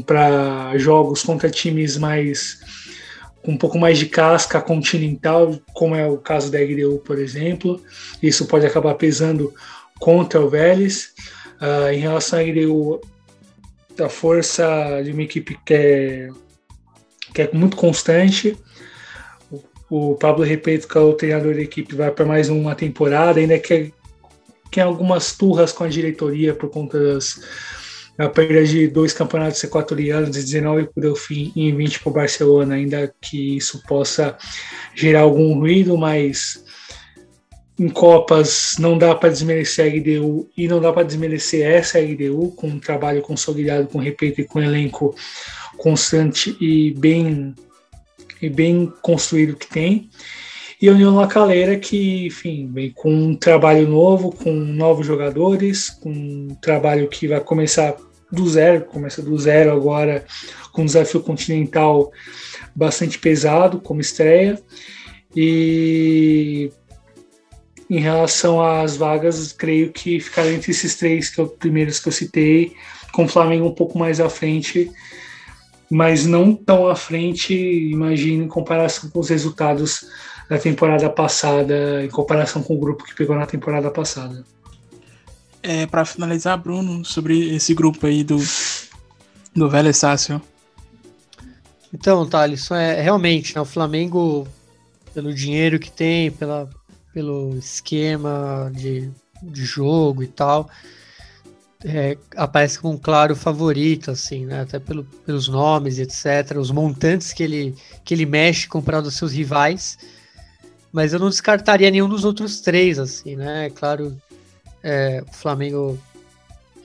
para 0.06 0.78
jogos 0.78 1.24
contra 1.24 1.50
times 1.50 1.98
mais 1.98 2.60
com 3.44 3.52
um 3.52 3.58
pouco 3.58 3.78
mais 3.78 4.00
de 4.00 4.06
casca 4.06 4.62
continental, 4.62 5.60
como 5.74 5.96
é 5.96 6.08
o 6.08 6.18
caso 6.18 6.50
da 6.50 6.60
LDU, 6.60 7.00
por 7.00 7.20
exemplo. 7.20 7.82
Isso 8.22 8.46
pode 8.46 8.66
acabar 8.66 8.96
pesando 8.96 9.54
contra 10.00 10.40
o 10.40 10.50
Vélez. 10.50 11.12
Uh, 11.62 11.92
em 11.92 12.00
relação 12.00 12.40
à 12.40 12.42
LDU, 12.42 13.02
a 14.02 14.08
força 14.08 15.02
de 15.04 15.12
uma 15.12 15.24
equipe 15.24 15.60
que 15.66 15.74
é 15.74 16.30
que 17.34 17.42
é 17.42 17.50
muito 17.54 17.76
constante. 17.76 18.58
O, 19.90 20.16
Pablo 20.16 20.44
Repeto, 20.44 20.88
que 20.88 20.98
é 20.98 21.02
o 21.02 21.14
treinador 21.14 21.54
da 21.54 21.62
equipe, 21.62 21.96
vai 21.96 22.12
para 22.12 22.26
mais 22.26 22.50
uma 22.50 22.76
temporada, 22.76 23.40
ainda 23.40 23.60
que 23.60 23.94
tem 24.72 24.84
algumas 24.84 25.36
turras 25.36 25.72
com 25.72 25.84
a 25.84 25.88
diretoria 25.88 26.54
por 26.54 26.70
conta 26.70 27.00
das 27.00 27.40
a 28.18 28.30
perda 28.30 28.64
de 28.64 28.88
dois 28.88 29.12
campeonatos 29.12 29.64
equatorianos, 29.64 30.32
de 30.32 30.44
19 30.44 30.86
para 30.86 30.94
o 30.98 31.02
Delfim 31.02 31.52
e 31.56 31.72
20 31.72 32.00
para 32.00 32.10
o 32.10 32.14
Barcelona, 32.14 32.76
ainda 32.76 33.14
que 33.20 33.58
isso 33.58 33.82
possa 33.88 34.38
gerar 34.94 35.22
algum 35.22 35.56
ruído, 35.56 35.98
mas 35.98 36.64
em 37.80 37.90
Copas 37.90 38.76
não 38.78 38.98
dá 38.98 39.16
para 39.16 39.30
desmerecer 39.30 39.86
a 39.86 39.96
LDU 39.96 40.48
e 40.56 40.68
não 40.68 40.80
dá 40.80 40.94
para 40.94 41.04
desmerecer 41.04 41.66
essa 41.66 42.00
LDU, 42.00 42.52
com 42.52 42.68
um 42.68 42.80
trabalho 42.80 43.22
consolidado 43.24 43.88
com 43.88 43.98
Repeto 43.98 44.42
e 44.42 44.46
com 44.46 44.62
elenco 44.62 45.16
constante 45.78 46.56
e 46.60 46.94
bem, 46.94 47.54
e 48.42 48.50
bem 48.50 48.92
construído 49.02 49.56
que 49.56 49.68
tem. 49.68 50.10
E 50.82 50.90
a 50.90 50.92
União 50.92 51.16
La 51.16 51.28
Calera, 51.28 51.78
que, 51.78 52.28
enfim, 52.28 52.70
vem 52.72 52.92
com 52.92 53.10
um 53.10 53.36
trabalho 53.36 53.88
novo, 53.88 54.32
com 54.32 54.52
novos 54.52 55.08
jogadores, 55.08 55.90
com 55.90 56.10
um 56.12 56.58
trabalho 56.62 57.08
que 57.08 57.28
vai 57.28 57.40
começar 57.40 57.96
do 58.30 58.50
zero, 58.50 58.86
começa 58.86 59.22
do 59.22 59.38
zero 59.38 59.72
agora, 59.72 60.26
com 60.72 60.82
um 60.82 60.86
desafio 60.86 61.22
continental 61.22 62.12
bastante 62.76 63.18
pesado 63.20 63.80
como 63.80 64.02
estreia. 64.02 64.60
E 65.36 66.72
em 67.90 68.00
relação 68.00 68.62
às 68.62 68.98
vagas, 68.98 69.54
creio 69.54 69.92
que 69.92 70.20
ficaram 70.20 70.50
entre 70.50 70.72
esses 70.72 70.96
três 70.96 71.30
que 71.30 71.40
eu, 71.40 71.48
primeiros 71.48 72.00
que 72.00 72.08
eu 72.08 72.12
citei, 72.12 72.74
com 73.12 73.26
o 73.26 73.28
Flamengo 73.28 73.68
um 73.68 73.74
pouco 73.74 73.98
mais 73.98 74.20
à 74.20 74.28
frente 74.30 74.92
mas 75.94 76.26
não 76.26 76.56
tão 76.56 76.88
à 76.88 76.96
frente, 76.96 77.54
imagino, 77.54 78.46
em 78.46 78.48
comparação 78.48 79.12
com 79.12 79.20
os 79.20 79.30
resultados 79.30 80.04
da 80.50 80.58
temporada 80.58 81.08
passada, 81.08 82.04
em 82.04 82.10
comparação 82.10 82.64
com 82.64 82.74
o 82.74 82.80
grupo 82.80 83.04
que 83.04 83.14
pegou 83.14 83.36
na 83.36 83.46
temporada 83.46 83.92
passada. 83.92 84.44
É, 85.62 85.86
para 85.86 86.04
finalizar, 86.04 86.58
Bruno, 86.58 87.06
sobre 87.06 87.56
esse 87.56 87.76
grupo 87.76 88.08
aí 88.08 88.24
do, 88.24 88.38
do 89.56 89.70
Velho 89.70 89.90
Estácio. 89.90 90.42
Então, 91.94 92.28
Thales, 92.28 92.72
é 92.72 93.00
realmente 93.00 93.56
né, 93.56 93.62
o 93.62 93.66
Flamengo, 93.66 94.48
pelo 95.14 95.32
dinheiro 95.32 95.78
que 95.78 95.92
tem, 95.92 96.32
pela, 96.32 96.68
pelo 97.14 97.56
esquema 97.56 98.72
de, 98.74 99.12
de 99.44 99.64
jogo 99.64 100.24
e 100.24 100.28
tal, 100.28 100.68
é, 101.86 102.18
aparece 102.36 102.80
como 102.80 102.94
um 102.94 102.98
claro 102.98 103.36
favorito, 103.36 104.12
assim, 104.12 104.46
né? 104.46 104.62
Até 104.62 104.80
pelo, 104.80 105.04
pelos 105.04 105.48
nomes, 105.48 106.00
etc., 106.00 106.58
os 106.58 106.72
montantes 106.72 107.34
que 107.34 107.44
ele, 107.44 107.76
que 108.04 108.14
ele 108.14 108.26
mexe 108.26 108.68
comparado 108.68 109.08
aos 109.08 109.16
seus 109.16 109.34
rivais. 109.34 109.98
Mas 110.92 111.12
eu 111.12 111.20
não 111.20 111.30
descartaria 111.30 111.92
nenhum 111.92 112.08
dos 112.08 112.24
outros 112.24 112.62
três, 112.62 113.00
assim, 113.00 113.36
né? 113.36 113.70
Claro, 113.72 114.16
é, 114.82 115.24
o 115.28 115.34
Flamengo 115.34 116.00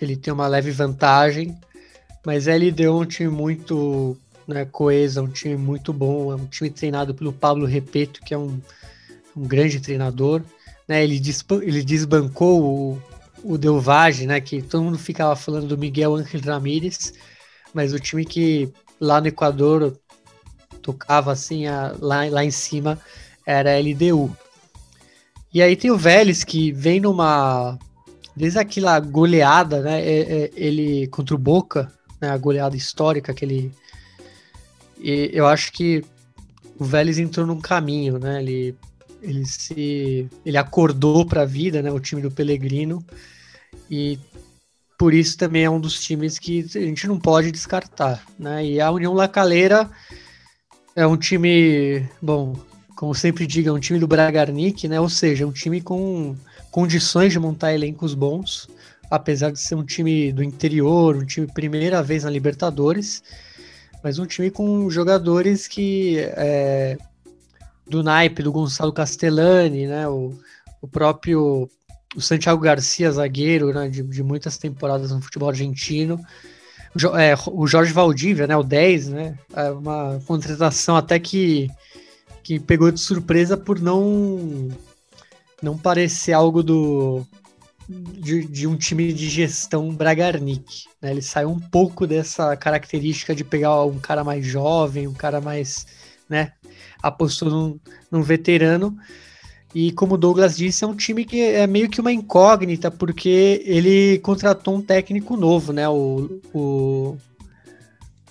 ele 0.00 0.16
tem 0.16 0.32
uma 0.32 0.46
leve 0.46 0.70
vantagem, 0.70 1.56
mas 2.24 2.46
ele 2.46 2.70
deu 2.70 2.96
um 2.96 3.04
time 3.04 3.28
muito 3.28 4.16
né, 4.46 4.64
coesa, 4.64 5.22
um 5.22 5.28
time 5.28 5.56
muito 5.56 5.92
bom, 5.92 6.32
é 6.32 6.36
um 6.36 6.46
time 6.46 6.70
treinado 6.70 7.14
pelo 7.14 7.32
Pablo 7.32 7.66
Repeto, 7.66 8.22
que 8.22 8.32
é 8.32 8.38
um, 8.38 8.60
um 9.36 9.42
grande 9.42 9.78
treinador. 9.78 10.42
Né, 10.86 11.04
ele, 11.04 11.20
ele 11.62 11.84
desbancou 11.84 12.62
o, 12.62 13.02
o 13.42 13.58
Delvage, 13.58 14.26
né? 14.26 14.40
Que 14.40 14.62
todo 14.62 14.84
mundo 14.84 14.98
ficava 14.98 15.34
falando 15.36 15.66
do 15.66 15.78
Miguel 15.78 16.14
Ángel 16.14 16.40
Ramírez, 16.40 17.12
mas 17.72 17.92
o 17.92 18.00
time 18.00 18.24
que 18.24 18.72
lá 19.00 19.20
no 19.20 19.28
Equador 19.28 19.96
tocava 20.82 21.32
assim 21.32 21.66
a, 21.66 21.94
lá, 21.98 22.28
lá 22.28 22.44
em 22.44 22.50
cima 22.50 22.98
era 23.46 23.74
a 23.74 23.78
LDU. 23.78 24.34
E 25.52 25.62
aí 25.62 25.76
tem 25.76 25.90
o 25.90 25.96
Vélez 25.96 26.44
que 26.44 26.72
vem 26.72 27.00
numa. 27.00 27.78
Desde 28.36 28.58
aquela 28.58 29.00
goleada, 29.00 29.80
né? 29.80 30.00
É, 30.00 30.20
é, 30.20 30.50
ele 30.54 31.08
contra 31.08 31.34
o 31.34 31.38
Boca, 31.38 31.90
né, 32.20 32.30
a 32.30 32.36
goleada 32.36 32.76
histórica 32.76 33.34
que 33.34 33.44
ele. 33.44 33.72
E 34.98 35.30
eu 35.32 35.46
acho 35.46 35.72
que 35.72 36.04
o 36.78 36.84
Vélez 36.84 37.18
entrou 37.18 37.46
num 37.46 37.60
caminho, 37.60 38.18
né? 38.18 38.40
Ele 38.42 38.76
ele 39.22 39.44
se 39.46 40.28
ele 40.44 40.56
acordou 40.56 41.26
para 41.26 41.42
a 41.42 41.46
vida, 41.46 41.82
né, 41.82 41.90
o 41.90 42.00
time 42.00 42.22
do 42.22 42.30
Pellegrino 42.30 43.04
e 43.90 44.18
por 44.98 45.14
isso 45.14 45.38
também 45.38 45.64
é 45.64 45.70
um 45.70 45.80
dos 45.80 46.00
times 46.00 46.38
que 46.38 46.66
a 46.74 46.80
gente 46.80 47.06
não 47.06 47.20
pode 47.20 47.52
descartar, 47.52 48.24
né? 48.36 48.66
E 48.66 48.80
a 48.80 48.90
União 48.90 49.14
Lacaleira 49.14 49.88
é 50.96 51.06
um 51.06 51.16
time, 51.16 52.04
bom, 52.20 52.56
como 52.96 53.14
sempre 53.14 53.46
digo, 53.46 53.68
é 53.68 53.72
um 53.72 53.78
time 53.78 54.00
do 54.00 54.08
Bragarnik, 54.08 54.88
né? 54.88 55.00
Ou 55.00 55.08
seja, 55.08 55.46
um 55.46 55.52
time 55.52 55.80
com 55.80 56.34
condições 56.72 57.32
de 57.32 57.38
montar 57.38 57.72
elencos 57.72 58.12
bons, 58.12 58.68
apesar 59.08 59.52
de 59.52 59.60
ser 59.60 59.76
um 59.76 59.84
time 59.84 60.32
do 60.32 60.42
interior, 60.42 61.14
um 61.14 61.24
time 61.24 61.46
primeira 61.46 62.02
vez 62.02 62.24
na 62.24 62.30
Libertadores, 62.30 63.22
mas 64.02 64.18
um 64.18 64.26
time 64.26 64.50
com 64.50 64.90
jogadores 64.90 65.68
que 65.68 66.18
é, 66.18 66.98
do 67.88 68.02
naipe 68.02 68.42
do 68.42 68.52
Gonçalo 68.52 68.92
Castellani, 68.92 69.86
né? 69.86 70.08
O, 70.08 70.38
o 70.80 70.88
próprio 70.88 71.68
o 72.16 72.20
Santiago 72.20 72.60
Garcia, 72.60 73.10
zagueiro, 73.10 73.72
né, 73.72 73.88
de, 73.88 74.02
de 74.02 74.22
muitas 74.22 74.56
temporadas 74.56 75.10
no 75.10 75.20
futebol 75.20 75.48
argentino. 75.48 76.18
O, 76.94 77.16
é, 77.16 77.34
o 77.46 77.66
Jorge 77.66 77.92
Valdívia, 77.92 78.46
né, 78.46 78.56
o 78.56 78.62
10, 78.62 79.08
né, 79.08 79.38
é 79.54 79.70
uma 79.70 80.20
contratação 80.26 80.96
até 80.96 81.18
que, 81.18 81.68
que 82.42 82.58
pegou 82.58 82.90
de 82.90 83.00
surpresa 83.00 83.56
por 83.56 83.80
não 83.80 84.68
não 85.60 85.76
parecer 85.76 86.32
algo 86.32 86.62
do 86.62 87.26
de, 87.88 88.44
de 88.46 88.66
um 88.66 88.76
time 88.76 89.12
de 89.12 89.28
gestão 89.28 89.92
Bragarnik. 89.92 90.84
Né? 91.00 91.10
Ele 91.10 91.22
saiu 91.22 91.50
um 91.50 91.58
pouco 91.58 92.06
dessa 92.06 92.56
característica 92.56 93.34
de 93.34 93.44
pegar 93.44 93.84
um 93.84 93.98
cara 93.98 94.22
mais 94.22 94.46
jovem, 94.46 95.08
um 95.08 95.14
cara 95.14 95.40
mais, 95.40 95.86
né, 96.28 96.52
apostou 97.02 97.50
num, 97.50 97.80
num 98.10 98.22
veterano 98.22 98.96
e 99.74 99.92
como 99.92 100.14
o 100.14 100.18
Douglas 100.18 100.56
disse, 100.56 100.82
é 100.82 100.86
um 100.86 100.96
time 100.96 101.24
que 101.24 101.40
é 101.40 101.66
meio 101.66 101.90
que 101.90 102.00
uma 102.00 102.12
incógnita, 102.12 102.90
porque 102.90 103.62
ele 103.64 104.18
contratou 104.20 104.76
um 104.76 104.82
técnico 104.82 105.36
novo, 105.36 105.72
né? 105.72 105.86
O, 105.88 106.40
o 106.54 107.16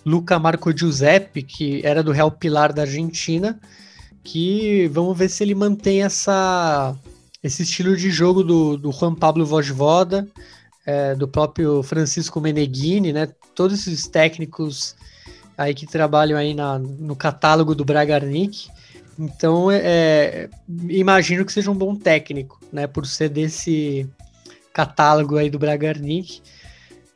Luca 0.06 0.39
Marco 0.39 0.76
Giuseppe, 0.76 1.44
que 1.44 1.81
era 1.85 2.02
do 2.02 2.11
Real 2.11 2.31
Pilar 2.31 2.73
da 2.73 2.81
Argentina, 2.84 3.60
que 4.23 4.88
vamos 4.88 5.15
ver 5.15 5.30
se 5.30 5.44
ele 5.44 5.53
mantém 5.53 6.02
essa, 6.02 6.95
esse 7.44 7.61
estilo 7.61 7.95
de 7.95 8.10
jogo 8.10 8.44
do, 8.44 8.76
do 8.76 8.91
Juan 8.91 9.14
Pablo 9.14 9.45
Vojvoda, 9.45 10.27
é, 10.85 11.14
do 11.14 11.27
próprio 11.27 11.84
Francisco 11.84 12.41
Meneghini, 12.41 13.14
né? 13.14 13.30
Todos 13.53 13.80
esses 13.80 14.07
técnicos 14.07 14.95
aí 15.57 15.73
que 15.73 15.88
trabalham 15.88 16.38
aí 16.38 16.53
na, 16.53 16.77
no 16.77 17.15
catálogo 17.15 17.73
do 17.73 17.84
Bragarnik. 17.84 18.69
Então, 19.17 19.71
é, 19.71 19.79
é, 19.84 20.49
imagino 20.88 21.43
que 21.43 21.51
seja 21.51 21.71
um 21.71 21.75
bom 21.75 21.95
técnico, 21.95 22.59
né? 22.71 22.85
Por 22.85 23.07
ser 23.07 23.29
desse 23.29 24.07
catálogo 24.71 25.38
aí 25.38 25.49
do 25.49 25.57
Bragarnik. 25.57 26.41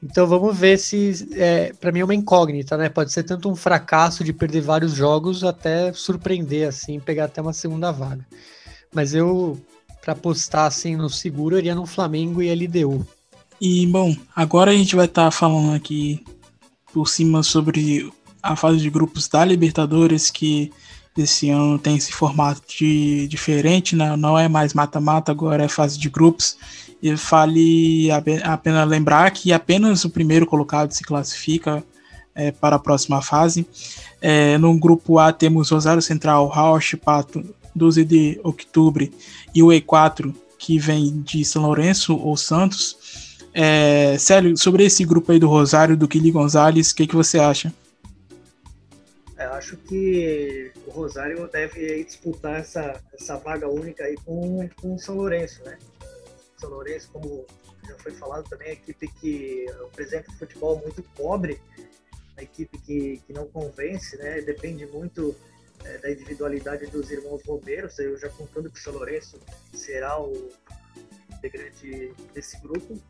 Então, 0.02 0.26
vamos 0.26 0.58
ver 0.58 0.80
se. 0.80 1.30
É, 1.34 1.72
para 1.74 1.92
mim 1.92 2.00
é 2.00 2.04
uma 2.04 2.16
incógnita, 2.16 2.76
né? 2.76 2.90
Pode 2.90 3.14
ser 3.14 3.22
tanto 3.22 3.48
um 3.50 3.56
fracasso 3.56 4.24
de 4.24 4.34
perder 4.34 4.62
vários 4.62 4.94
jogos, 4.94 5.44
até 5.44 5.94
surpreender, 5.94 6.68
assim, 6.68 7.00
pegar 7.00 7.26
até 7.26 7.40
uma 7.40 7.54
segunda 7.54 7.92
vaga. 7.92 8.26
Mas 8.92 9.14
eu, 9.14 9.62
para 10.02 10.14
apostar 10.14 10.66
assim 10.66 10.96
no 10.96 11.10
seguro, 11.10 11.58
iria 11.58 11.76
no 11.76 11.86
Flamengo 11.86 12.42
e 12.42 12.54
LDU. 12.54 13.06
E, 13.62 13.86
bom, 13.86 14.16
agora 14.36 14.72
a 14.72 14.74
gente 14.74 14.96
vai 14.96 15.06
estar 15.06 15.26
tá 15.26 15.32
falando 15.32 15.76
aqui 15.76 16.26
por 16.92 17.08
cima 17.08 17.44
sobre 17.44 18.12
a 18.42 18.56
fase 18.56 18.80
de 18.80 18.90
grupos 18.90 19.28
da 19.28 19.44
Libertadores, 19.46 20.30
que 20.30 20.72
esse 21.18 21.50
ano 21.50 21.78
tem 21.78 21.98
esse 21.98 22.12
formato 22.12 22.62
de, 22.68 23.28
diferente, 23.28 23.96
né? 23.96 24.16
não 24.16 24.38
é 24.38 24.48
mais 24.48 24.74
mata-mata, 24.74 25.32
agora 25.32 25.64
é 25.64 25.68
fase 25.68 26.00
de 26.00 26.10
grupos. 26.10 26.58
E 27.02 27.14
vale 27.16 28.10
a 28.44 28.58
pena 28.58 28.84
lembrar 28.84 29.32
que 29.32 29.52
apenas 29.52 30.06
o 30.06 30.10
primeiro 30.10 30.46
colocado 30.46 30.92
se 30.92 31.04
classifica 31.04 31.84
é, 32.36 32.52
para 32.52 32.76
a 32.76 32.80
próxima 32.80 33.22
fase. 33.22 33.66
É, 34.22 34.58
no 34.60 34.78
grupo 34.78 35.18
A 35.18 35.34
temos 35.34 35.72
Rosário 35.72 36.02
Central, 36.02 36.48
Rauch, 36.48 36.96
Pato, 36.98 37.44
12 37.76 38.04
de 38.04 38.40
outubro 38.44 39.10
e 39.54 39.64
o 39.64 39.68
E4, 39.68 40.34
que 40.60 40.78
vem 40.78 41.22
de 41.22 41.44
São 41.44 41.64
Lourenço 41.64 42.16
ou 42.16 42.38
Santos. 42.38 43.40
É, 43.54 44.16
Célio, 44.20 44.56
sobre 44.58 44.86
esse 44.86 45.04
grupo 45.04 45.32
aí 45.32 45.40
do 45.40 45.48
Rosário, 45.48 45.98
do 45.98 46.08
Kili 46.08 46.32
Gonzalez, 46.32 46.92
o 46.92 46.96
que, 46.96 47.08
que 47.08 47.16
você 47.16 47.40
acha? 47.40 47.74
Eu 49.44 49.54
acho 49.54 49.78
que 49.78 50.72
o 50.86 50.92
Rosário 50.92 51.48
deve 51.48 52.04
disputar 52.04 52.60
essa, 52.60 53.02
essa 53.14 53.38
vaga 53.38 53.68
única 53.68 54.04
aí 54.04 54.16
com, 54.18 54.68
com 54.80 54.96
o 54.96 55.00
São 55.00 55.16
Lourenço, 55.16 55.64
né? 55.64 55.78
São 56.58 56.70
Lourenço, 56.70 57.10
como 57.12 57.46
já 57.88 57.96
foi 57.98 58.12
falado 58.12 58.48
também, 58.50 58.70
é 58.70 58.72
equipe 58.74 59.08
que 59.20 59.66
apresenta 59.86 60.32
um 60.32 60.36
futebol 60.36 60.78
muito 60.78 61.02
pobre, 61.16 61.60
a 62.38 62.44
equipe 62.44 62.78
que, 62.80 63.18
que 63.26 63.34
não 63.34 63.48
convence, 63.48 64.16
né? 64.18 64.42
Depende 64.42 64.86
muito 64.86 65.36
é, 65.84 65.98
da 65.98 66.12
individualidade 66.12 66.88
dos 66.88 67.10
irmãos 67.12 67.44
Romeiros, 67.46 67.98
eu 68.00 68.18
já 68.18 68.30
contando 68.30 68.70
que 68.70 68.80
o 68.80 68.82
São 68.82 68.94
Lourenço 68.94 69.40
será 69.74 70.22
o 70.22 70.50
integrante 71.32 72.14
desse 72.34 72.60
grupo. 72.62 73.02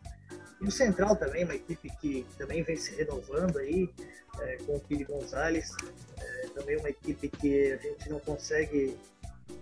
E 0.61 0.67
o 0.67 0.71
Central 0.71 1.15
também, 1.15 1.43
uma 1.43 1.55
equipe 1.55 1.89
que 1.99 2.25
também 2.37 2.61
vem 2.61 2.77
se 2.77 2.93
renovando 2.95 3.57
aí, 3.57 3.89
é, 4.39 4.57
com 4.57 4.75
o 4.75 4.79
Pili 4.79 5.03
Gonzalez, 5.03 5.75
é, 6.19 6.47
também 6.53 6.77
uma 6.77 6.89
equipe 6.89 7.29
que 7.29 7.71
a 7.73 7.77
gente 7.77 8.09
não 8.09 8.19
consegue 8.19 8.95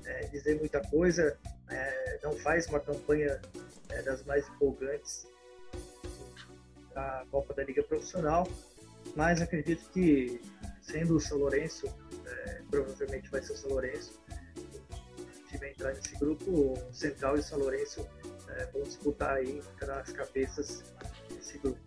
é, 0.06 0.26
dizer 0.28 0.60
muita 0.60 0.82
coisa, 0.82 1.38
é, 1.70 2.20
não 2.22 2.34
faz 2.40 2.68
uma 2.68 2.82
campanha 2.82 3.40
é, 3.90 4.02
das 4.02 4.26
mais 4.26 4.46
empolgantes 4.50 5.26
da 6.94 7.26
Copa 7.32 7.54
da 7.54 7.64
Liga 7.64 7.82
Profissional, 7.82 8.46
mas 9.16 9.42
acredito 9.42 9.90
que, 9.92 10.42
sendo 10.82 11.16
o 11.16 11.20
São 11.20 11.38
Lourenço, 11.38 11.88
é, 12.26 12.62
provavelmente 12.70 13.30
vai 13.32 13.42
ser 13.42 13.54
o 13.54 13.58
São 13.58 13.70
Lourenço, 13.70 14.22
que 15.50 15.58
vai 15.58 15.70
entrar 15.72 15.94
nesse 15.94 16.14
grupo, 16.18 16.52
o 16.52 16.94
Central 16.94 17.38
e 17.38 17.40
o 17.40 17.44
São 17.44 17.58
Lourenço 17.58 18.06
vão 18.74 18.84
disputar 18.84 19.38
aí 19.38 19.62
as 20.02 20.12
cabeças 20.12 20.84
desse 21.34 21.58
grupo. 21.58 21.80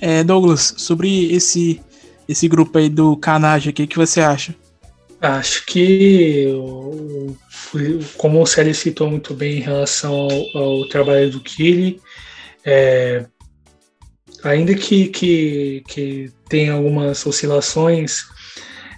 É, 0.00 0.22
Douglas, 0.22 0.74
sobre 0.76 1.32
esse 1.34 1.80
esse 2.28 2.48
grupo 2.48 2.76
aí 2.76 2.88
do 2.88 3.16
Canage, 3.16 3.70
o 3.70 3.72
que, 3.72 3.86
que 3.86 3.96
você 3.96 4.20
acha? 4.20 4.54
Acho 5.20 5.64
que, 5.64 6.48
como 8.16 8.42
o 8.42 8.46
Célio 8.46 8.74
citou 8.74 9.08
muito 9.08 9.32
bem 9.32 9.58
em 9.58 9.62
relação 9.62 10.28
ao, 10.54 10.62
ao 10.62 10.88
trabalho 10.88 11.30
do 11.30 11.40
Kili, 11.40 12.00
é, 12.64 13.26
ainda 14.42 14.74
que, 14.74 15.08
que, 15.08 15.82
que 15.88 16.32
tenha 16.48 16.74
algumas 16.74 17.24
oscilações, 17.24 18.26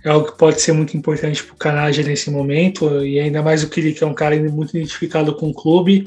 é 0.04 0.08
algo 0.08 0.32
que 0.32 0.38
pode 0.38 0.60
ser 0.60 0.72
muito 0.72 0.96
importante 0.96 1.44
para 1.44 1.54
o 1.54 1.58
Canage 1.58 2.02
nesse 2.02 2.30
momento, 2.30 3.04
e 3.04 3.20
ainda 3.20 3.42
mais 3.42 3.62
o 3.62 3.68
Kili, 3.68 3.92
que 3.92 4.02
é 4.02 4.06
um 4.06 4.14
cara 4.14 4.36
muito 4.50 4.76
identificado 4.76 5.34
com 5.36 5.50
o 5.50 5.54
clube, 5.54 6.06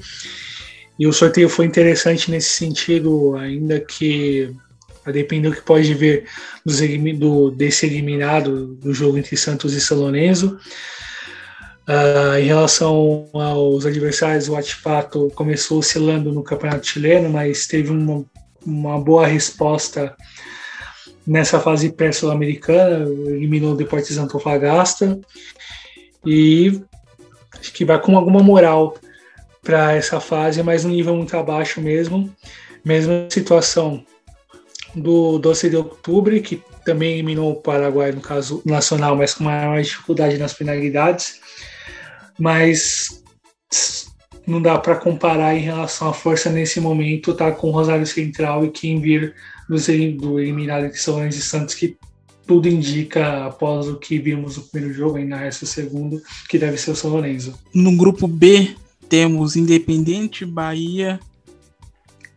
e 1.02 1.08
o 1.08 1.12
sorteio 1.12 1.50
foi 1.50 1.66
interessante 1.66 2.30
nesse 2.30 2.52
sentido, 2.52 3.36
ainda 3.36 3.80
que 3.80 4.56
a 5.04 5.10
depender 5.10 5.50
do 5.50 5.56
que 5.56 5.64
pode 5.64 5.92
ver 5.96 6.28
do, 7.18 7.50
desse 7.50 7.88
eliminado 7.88 8.76
do 8.76 8.94
jogo 8.94 9.18
entre 9.18 9.36
Santos 9.36 9.74
e 9.74 9.82
São. 9.82 10.00
Uh, 10.04 10.60
em 12.40 12.46
relação 12.46 13.28
aos 13.34 13.88
adversários, 13.88 14.48
o 14.48 14.56
Atipato 14.56 15.32
começou 15.34 15.80
oscilando 15.80 16.32
no 16.32 16.44
Campeonato 16.44 16.86
Chileno, 16.86 17.32
mas 17.32 17.66
teve 17.66 17.90
uma, 17.90 18.24
uma 18.64 19.02
boa 19.02 19.26
resposta 19.26 20.16
nessa 21.26 21.60
fase 21.60 21.92
pré-sul-americana, 21.92 23.10
eliminou 23.28 23.74
o 23.74 23.76
Deportes 23.76 24.20
Antofagasta 24.20 25.20
e 26.24 26.80
acho 27.60 27.74
que 27.74 27.84
vai 27.84 28.00
com 28.00 28.16
alguma 28.16 28.44
moral 28.44 28.96
para 29.62 29.94
essa 29.94 30.20
fase, 30.20 30.62
mas 30.64 30.86
um 30.86 30.90
nível 30.90 31.16
muito 31.16 31.36
abaixo 31.38 31.82
mesmo. 31.82 32.34
Mesma 32.84 33.28
situação 33.30 34.04
do 34.96 35.38
12 35.38 35.70
de 35.70 35.78
outubro, 35.78 36.42
que 36.42 36.62
também 36.84 37.14
eliminou 37.14 37.52
o 37.52 37.62
Paraguai, 37.62 38.12
no 38.12 38.22
caso 38.22 38.62
nacional, 38.66 39.16
mas 39.16 39.34
com 39.34 39.44
maior 39.44 39.82
dificuldade 39.82 40.38
nas 40.38 40.54
penalidades. 40.54 41.40
Mas 42.40 43.22
não 44.46 44.62
dá 44.62 44.78
para 44.78 44.96
comparar 44.96 45.56
em 45.56 45.62
relação 45.62 46.10
à 46.10 46.14
força 46.14 46.50
nesse 46.50 46.80
momento, 46.80 47.34
tá 47.34 47.52
com 47.52 47.72
Rosário 47.72 48.06
Central 48.06 48.66
e 48.66 48.72
quem 48.72 49.00
vir 49.00 49.36
do, 49.70 49.78
do 50.18 50.40
eliminado 50.40 50.90
de 50.90 50.98
São 50.98 51.26
e 51.26 51.32
Santos, 51.32 51.76
que 51.76 51.96
tudo 52.46 52.68
indica, 52.68 53.46
após 53.46 53.88
o 53.88 53.98
que 53.98 54.18
vimos 54.18 54.58
no 54.58 54.64
primeiro 54.64 54.94
jogo, 54.94 55.18
ainda 55.18 55.38
resta 55.38 55.64
o 55.64 55.68
segundo, 55.68 56.22
que 56.50 56.58
deve 56.58 56.78
ser 56.78 56.92
o 56.92 56.96
São 56.96 57.12
Lourenço. 57.12 57.58
No 57.74 57.96
grupo 57.96 58.28
B, 58.28 58.76
temos 59.12 59.58
Independente, 59.58 60.46
Bahia, 60.46 61.20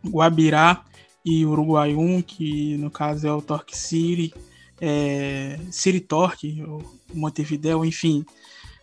Guabirá 0.04 0.84
e 1.24 1.46
Uruguai 1.46 1.94
1, 1.94 2.20
que 2.22 2.76
no 2.78 2.90
caso 2.90 3.28
é 3.28 3.32
o 3.32 3.40
Torque 3.40 3.78
City, 3.78 4.34
é, 4.80 5.56
City 5.70 6.00
Torque, 6.00 6.64
Montevideo, 7.14 7.84
enfim, 7.84 8.26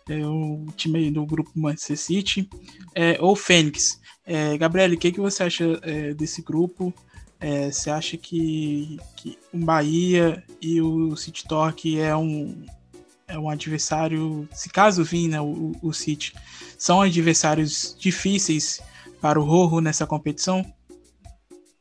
é 0.08 0.26
o 0.26 0.64
time 0.74 1.10
do 1.10 1.26
grupo 1.26 1.50
Manchester 1.54 1.98
City, 1.98 2.48
é, 2.94 3.18
ou 3.20 3.36
Fênix. 3.36 4.00
É, 4.24 4.56
Gabriel, 4.56 4.94
o 4.94 4.96
que, 4.96 5.12
que 5.12 5.20
você 5.20 5.42
acha 5.42 5.78
é, 5.82 6.14
desse 6.14 6.40
grupo? 6.40 6.94
É, 7.38 7.70
você 7.70 7.90
acha 7.90 8.16
que, 8.16 8.96
que 9.16 9.38
o 9.52 9.58
Bahia 9.58 10.42
e 10.62 10.80
o 10.80 11.14
City 11.14 11.44
Torque 11.46 12.00
é 12.00 12.16
um, 12.16 12.64
é 13.28 13.38
um 13.38 13.50
adversário, 13.50 14.48
se 14.50 14.70
caso 14.70 15.04
vir 15.04 15.28
né, 15.28 15.42
o, 15.42 15.76
o 15.82 15.92
City, 15.92 16.32
são 16.82 17.00
adversários 17.00 17.94
difíceis 17.96 18.80
para 19.20 19.38
o 19.38 19.44
Rojo 19.44 19.78
nessa 19.78 20.04
competição? 20.04 20.66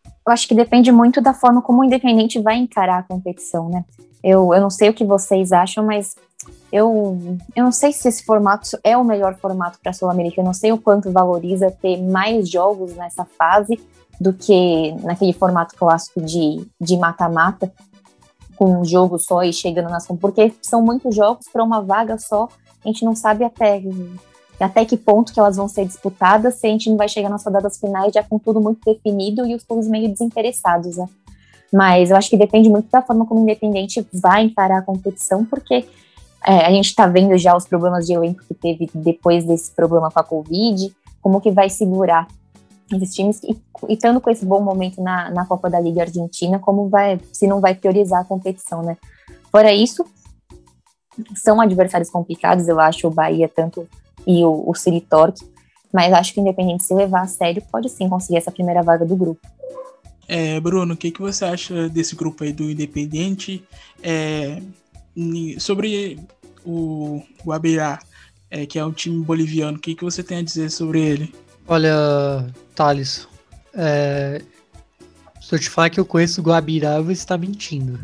Eu 0.05 0.31
acho 0.31 0.47
que 0.47 0.53
depende 0.53 0.91
muito 0.91 1.19
da 1.19 1.33
forma 1.33 1.59
como 1.59 1.81
o 1.81 1.83
Independente 1.83 2.39
vai 2.39 2.55
encarar 2.57 2.99
a 2.99 3.03
competição, 3.03 3.67
né? 3.67 3.83
Eu, 4.23 4.53
eu 4.53 4.61
não 4.61 4.69
sei 4.69 4.89
o 4.89 4.93
que 4.93 5.03
vocês 5.03 5.51
acham, 5.51 5.83
mas 5.83 6.15
eu, 6.71 7.17
eu 7.55 7.63
não 7.63 7.71
sei 7.71 7.91
se 7.91 8.07
esse 8.07 8.23
formato 8.23 8.77
é 8.83 8.95
o 8.95 9.03
melhor 9.03 9.35
formato 9.37 9.79
para 9.81 9.89
a 9.89 9.93
Sul-América. 9.93 10.39
Eu 10.39 10.45
não 10.45 10.53
sei 10.53 10.71
o 10.71 10.77
quanto 10.77 11.11
valoriza 11.11 11.71
ter 11.71 11.99
mais 11.99 12.47
jogos 12.47 12.93
nessa 12.93 13.25
fase 13.25 13.81
do 14.19 14.31
que 14.31 14.91
naquele 15.01 15.33
formato 15.33 15.75
clássico 15.75 16.21
de 16.21 16.97
mata-mata, 16.99 17.73
com 18.55 18.81
um 18.81 18.85
jogo 18.85 19.17
só 19.17 19.41
e 19.41 19.51
chegando 19.51 19.89
nas. 19.89 20.05
Porque 20.05 20.53
são 20.61 20.79
muitos 20.79 21.15
jogos 21.15 21.47
para 21.51 21.63
uma 21.63 21.81
vaga 21.81 22.19
só. 22.19 22.47
A 22.85 22.87
gente 22.87 23.03
não 23.03 23.15
sabe 23.15 23.43
até 23.43 23.81
até 24.63 24.85
que 24.85 24.97
ponto 24.97 25.33
que 25.33 25.39
elas 25.39 25.57
vão 25.57 25.67
ser 25.67 25.85
disputadas, 25.85 26.55
se 26.55 26.67
a 26.67 26.69
gente 26.69 26.89
não 26.89 26.97
vai 26.97 27.07
chegar 27.07 27.29
nas 27.29 27.43
rodadas 27.43 27.79
finais 27.79 28.13
já 28.13 28.23
com 28.23 28.37
tudo 28.37 28.61
muito 28.61 28.79
definido 28.85 29.45
e 29.45 29.55
os 29.55 29.63
clubes 29.63 29.87
meio 29.87 30.09
desinteressados, 30.09 30.97
né? 30.97 31.07
Mas 31.71 32.11
eu 32.11 32.17
acho 32.17 32.29
que 32.29 32.37
depende 32.37 32.69
muito 32.69 32.89
da 32.91 33.01
forma 33.01 33.25
como 33.25 33.39
o 33.39 33.43
Independente 33.43 34.05
vai 34.13 34.43
encarar 34.43 34.79
a 34.79 34.81
competição, 34.81 35.45
porque 35.45 35.85
é, 36.45 36.65
a 36.65 36.71
gente 36.71 36.87
está 36.87 37.07
vendo 37.07 37.37
já 37.37 37.55
os 37.55 37.65
problemas 37.65 38.05
de 38.05 38.13
elenco 38.13 38.43
que 38.45 38.53
teve 38.53 38.89
depois 38.93 39.45
desse 39.45 39.71
problema 39.71 40.11
com 40.11 40.19
a 40.19 40.23
Covid, 40.23 40.93
como 41.21 41.39
que 41.39 41.51
vai 41.51 41.69
segurar 41.69 42.27
esses 42.93 43.15
times 43.15 43.41
e, 43.43 43.57
e 43.87 43.93
estando 43.93 44.19
com 44.19 44.29
esse 44.29 44.45
bom 44.45 44.59
momento 44.59 45.01
na, 45.01 45.31
na 45.31 45.45
Copa 45.45 45.69
da 45.69 45.79
Liga 45.79 46.01
Argentina, 46.01 46.59
como 46.59 46.89
vai, 46.89 47.19
se 47.31 47.47
não 47.47 47.61
vai 47.61 47.73
priorizar 47.73 48.21
a 48.21 48.25
competição, 48.25 48.81
né? 48.81 48.97
Fora 49.49 49.73
isso, 49.73 50.05
são 51.35 51.61
adversários 51.61 52.09
complicados, 52.09 52.67
eu 52.67 52.79
acho, 52.79 53.07
o 53.07 53.11
Bahia 53.11 53.47
tanto 53.47 53.87
e 54.25 54.43
o, 54.43 54.69
o 54.69 54.73
City 54.75 55.01
Torque, 55.01 55.43
mas 55.93 56.13
acho 56.13 56.33
que 56.33 56.39
o 56.39 56.41
Independente 56.41 56.83
se 56.83 56.93
levar 56.93 57.21
a 57.21 57.27
sério 57.27 57.61
pode 57.71 57.89
sim 57.89 58.07
conseguir 58.07 58.37
essa 58.37 58.51
primeira 58.51 58.81
vaga 58.81 59.05
do 59.05 59.15
grupo. 59.15 59.41
É, 60.27 60.59
Bruno, 60.59 60.93
o 60.93 60.97
que, 60.97 61.11
que 61.11 61.21
você 61.21 61.43
acha 61.43 61.89
desse 61.89 62.15
grupo 62.15 62.43
aí 62.43 62.53
do 62.53 62.69
Independente? 62.69 63.63
É, 64.01 64.61
sobre 65.59 66.19
o, 66.63 67.21
o 67.43 67.51
Abirá, 67.51 67.99
é, 68.49 68.65
que 68.65 68.79
é 68.79 68.85
um 68.85 68.93
time 68.93 69.23
boliviano, 69.25 69.77
o 69.77 69.81
que, 69.81 69.95
que 69.95 70.03
você 70.03 70.23
tem 70.23 70.37
a 70.37 70.41
dizer 70.41 70.69
sobre 70.71 71.01
ele? 71.01 71.35
Olha, 71.67 72.47
Thales, 72.75 73.27
é, 73.73 74.41
se 75.41 75.55
eu 75.55 75.59
te 75.59 75.69
falar 75.69 75.89
que 75.89 75.99
eu 75.99 76.05
conheço 76.05 76.39
o 76.39 76.43
Guabirá, 76.43 77.01
você 77.01 77.11
está 77.11 77.37
mentindo. 77.37 77.99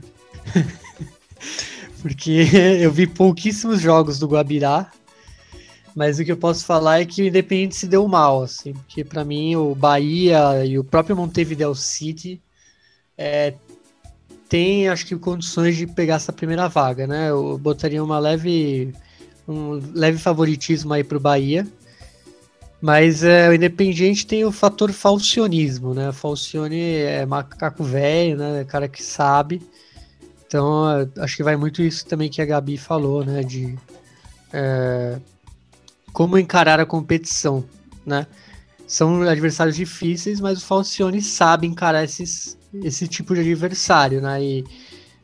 Porque 2.02 2.45
eu 2.81 2.91
vi 2.91 3.07
pouquíssimos 3.07 3.80
jogos 3.80 4.19
do 4.19 4.27
Guabirá 4.27 4.91
mas 5.97 6.19
o 6.19 6.23
que 6.23 6.31
eu 6.31 6.37
posso 6.37 6.63
falar 6.63 7.01
é 7.01 7.05
que 7.05 7.23
o 7.23 7.25
Independente 7.25 7.75
se 7.75 7.87
deu 7.87 8.07
mal, 8.07 8.43
assim, 8.43 8.71
porque 8.71 9.03
para 9.03 9.25
mim 9.25 9.55
o 9.55 9.73
Bahia 9.73 10.63
e 10.63 10.77
o 10.77 10.83
próprio 10.83 11.17
Montevideo 11.17 11.73
City 11.73 12.39
é, 13.17 13.55
tem, 14.47 14.87
acho 14.89 15.07
que, 15.07 15.15
condições 15.15 15.75
de 15.75 15.87
pegar 15.87 16.17
essa 16.17 16.31
primeira 16.31 16.67
vaga, 16.67 17.07
né? 17.07 17.31
Eu 17.31 17.57
botaria 17.57 18.03
uma 18.03 18.19
leve, 18.19 18.93
um 19.47 19.81
leve 19.91 20.19
favoritismo 20.19 20.93
aí 20.93 21.03
pro 21.03 21.19
Bahia. 21.19 21.65
Mas 22.79 23.23
é, 23.23 23.49
o 23.49 23.53
Independiente 23.55 24.27
tem 24.27 24.45
o 24.45 24.51
fator 24.51 24.91
falcionismo, 24.91 25.95
né? 25.95 26.11
Falcione 26.11 26.79
é 26.79 27.25
macaco 27.25 27.83
velho, 27.83 28.37
né? 28.37 28.63
Cara 28.65 28.87
que 28.87 29.01
sabe. 29.01 29.63
Então, 30.45 31.09
acho 31.17 31.35
que 31.35 31.43
vai 31.43 31.55
muito 31.55 31.81
isso 31.81 32.05
também 32.05 32.29
que 32.29 32.39
a 32.39 32.45
Gabi 32.45 32.77
falou, 32.77 33.25
né? 33.25 33.41
De 33.41 33.75
é, 34.53 35.17
como 36.18 36.35
encarar 36.35 36.80
a 36.80 36.85
competição, 36.85 37.64
né? 38.03 38.26
São 38.88 39.22
adversários 39.22 39.76
difíceis, 39.76 40.41
mas 40.41 40.57
o 40.57 40.65
Falcione 40.65 41.22
sabe 41.22 41.68
encarar 41.68 42.03
esses, 42.03 42.57
esse 42.84 43.07
tipo 43.07 43.35
de 43.35 43.41
adversário, 43.41 44.19
né? 44.19 44.44
E 44.44 44.65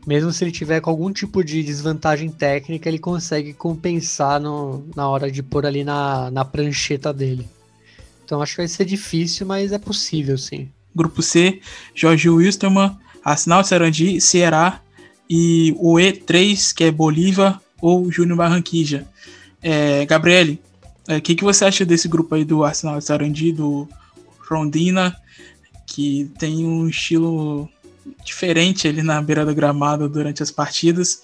mesmo 0.06 0.32
se 0.32 0.44
ele 0.44 0.52
tiver 0.52 0.82
com 0.82 0.92
algum 0.92 1.12
tipo 1.12 1.44
de 1.44 1.64
desvantagem 1.64 2.30
técnica, 2.30 2.88
ele 2.88 3.00
consegue 3.00 3.54
compensar 3.54 4.40
no, 4.40 4.86
na 4.96 5.10
hora 5.10 5.32
de 5.32 5.42
pôr 5.42 5.66
ali 5.66 5.84
na, 5.84 6.30
na 6.30 6.46
prancheta 6.46 7.12
dele. 7.12 7.50
Então 8.24 8.40
acho 8.40 8.52
que 8.52 8.62
vai 8.62 8.68
ser 8.68 8.86
difícil, 8.86 9.48
mas 9.48 9.72
é 9.72 9.80
possível, 9.80 10.38
sim. 10.38 10.70
Grupo 10.96 11.24
C, 11.24 11.60
Jorge 11.96 12.30
Wilstermann, 12.30 12.96
Arsenal 13.26 13.64
Sarandi, 13.64 14.22
Ceará 14.22 14.80
e 15.28 15.76
o 15.80 15.96
E3, 15.96 16.72
que 16.72 16.84
é 16.84 16.92
Bolívar 16.92 17.60
ou 17.82 18.12
Júnior 18.12 18.38
Barranquija. 18.38 19.08
É, 19.60 20.06
Gabriele, 20.06 20.62
o 21.08 21.12
é, 21.12 21.22
que, 21.22 21.36
que 21.36 21.44
você 21.44 21.66
acha 21.66 21.86
desse 21.86 22.08
grupo 22.08 22.36
aí 22.36 22.46
do 22.46 22.64
Arsenal 22.64 22.98
de 22.98 23.06
Sarandi, 23.06 23.52
do 23.52 23.88
Rondina, 24.50 25.16
que 25.86 26.32
tem 26.40 26.66
um 26.66 26.88
estilo 26.88 27.70
diferente 28.24 28.88
ali 28.88 29.02
na 29.02 29.22
beira 29.22 29.46
do 29.46 29.54
gramado 29.54 30.08
durante 30.08 30.42
as 30.42 30.52
partidas. 30.52 31.22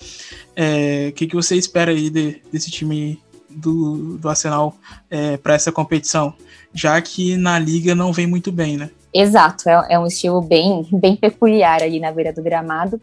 É, 0.56 1.08
o 1.10 1.14
que, 1.14 1.28
que 1.28 1.36
você 1.36 1.56
espera 1.56 1.92
aí 1.92 2.10
de, 2.10 2.42
desse 2.52 2.70
time 2.70 3.22
do, 3.50 4.18
do 4.18 4.30
Arsenal 4.30 4.76
é, 5.10 5.38
para 5.38 5.54
essa 5.54 5.72
competição? 5.72 6.34
Já 6.74 7.02
que 7.02 7.38
na 7.38 7.58
liga 7.58 7.96
não 7.96 8.12
vem 8.12 8.28
muito 8.28 8.52
bem, 8.52 8.78
né? 8.78 8.90
Exato, 9.14 9.68
é, 9.68 9.94
é 9.94 10.00
um 10.00 10.06
estilo 10.06 10.42
bem, 10.42 10.88
bem 10.92 11.16
peculiar 11.16 11.82
ali 11.82 12.00
na 12.00 12.12
beira 12.12 12.32
do 12.32 12.44
gramado, 12.44 13.02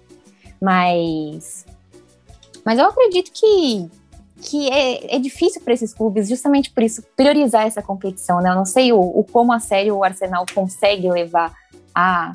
mas, 0.60 1.66
mas 2.64 2.78
eu 2.78 2.86
acredito 2.86 3.32
que 3.32 3.88
que 4.40 4.68
é, 4.70 5.16
é 5.16 5.18
difícil 5.18 5.60
para 5.62 5.72
esses 5.72 5.94
clubes, 5.94 6.28
justamente 6.28 6.70
por 6.70 6.82
isso, 6.82 7.02
priorizar 7.16 7.66
essa 7.66 7.82
competição. 7.82 8.40
Né? 8.40 8.50
Eu 8.50 8.54
não 8.54 8.64
sei 8.64 8.92
o, 8.92 8.98
o 8.98 9.24
como 9.24 9.52
a 9.52 9.60
sério 9.60 9.96
o 9.96 10.04
Arsenal 10.04 10.44
consegue 10.54 11.10
levar 11.10 11.54
a, 11.94 12.32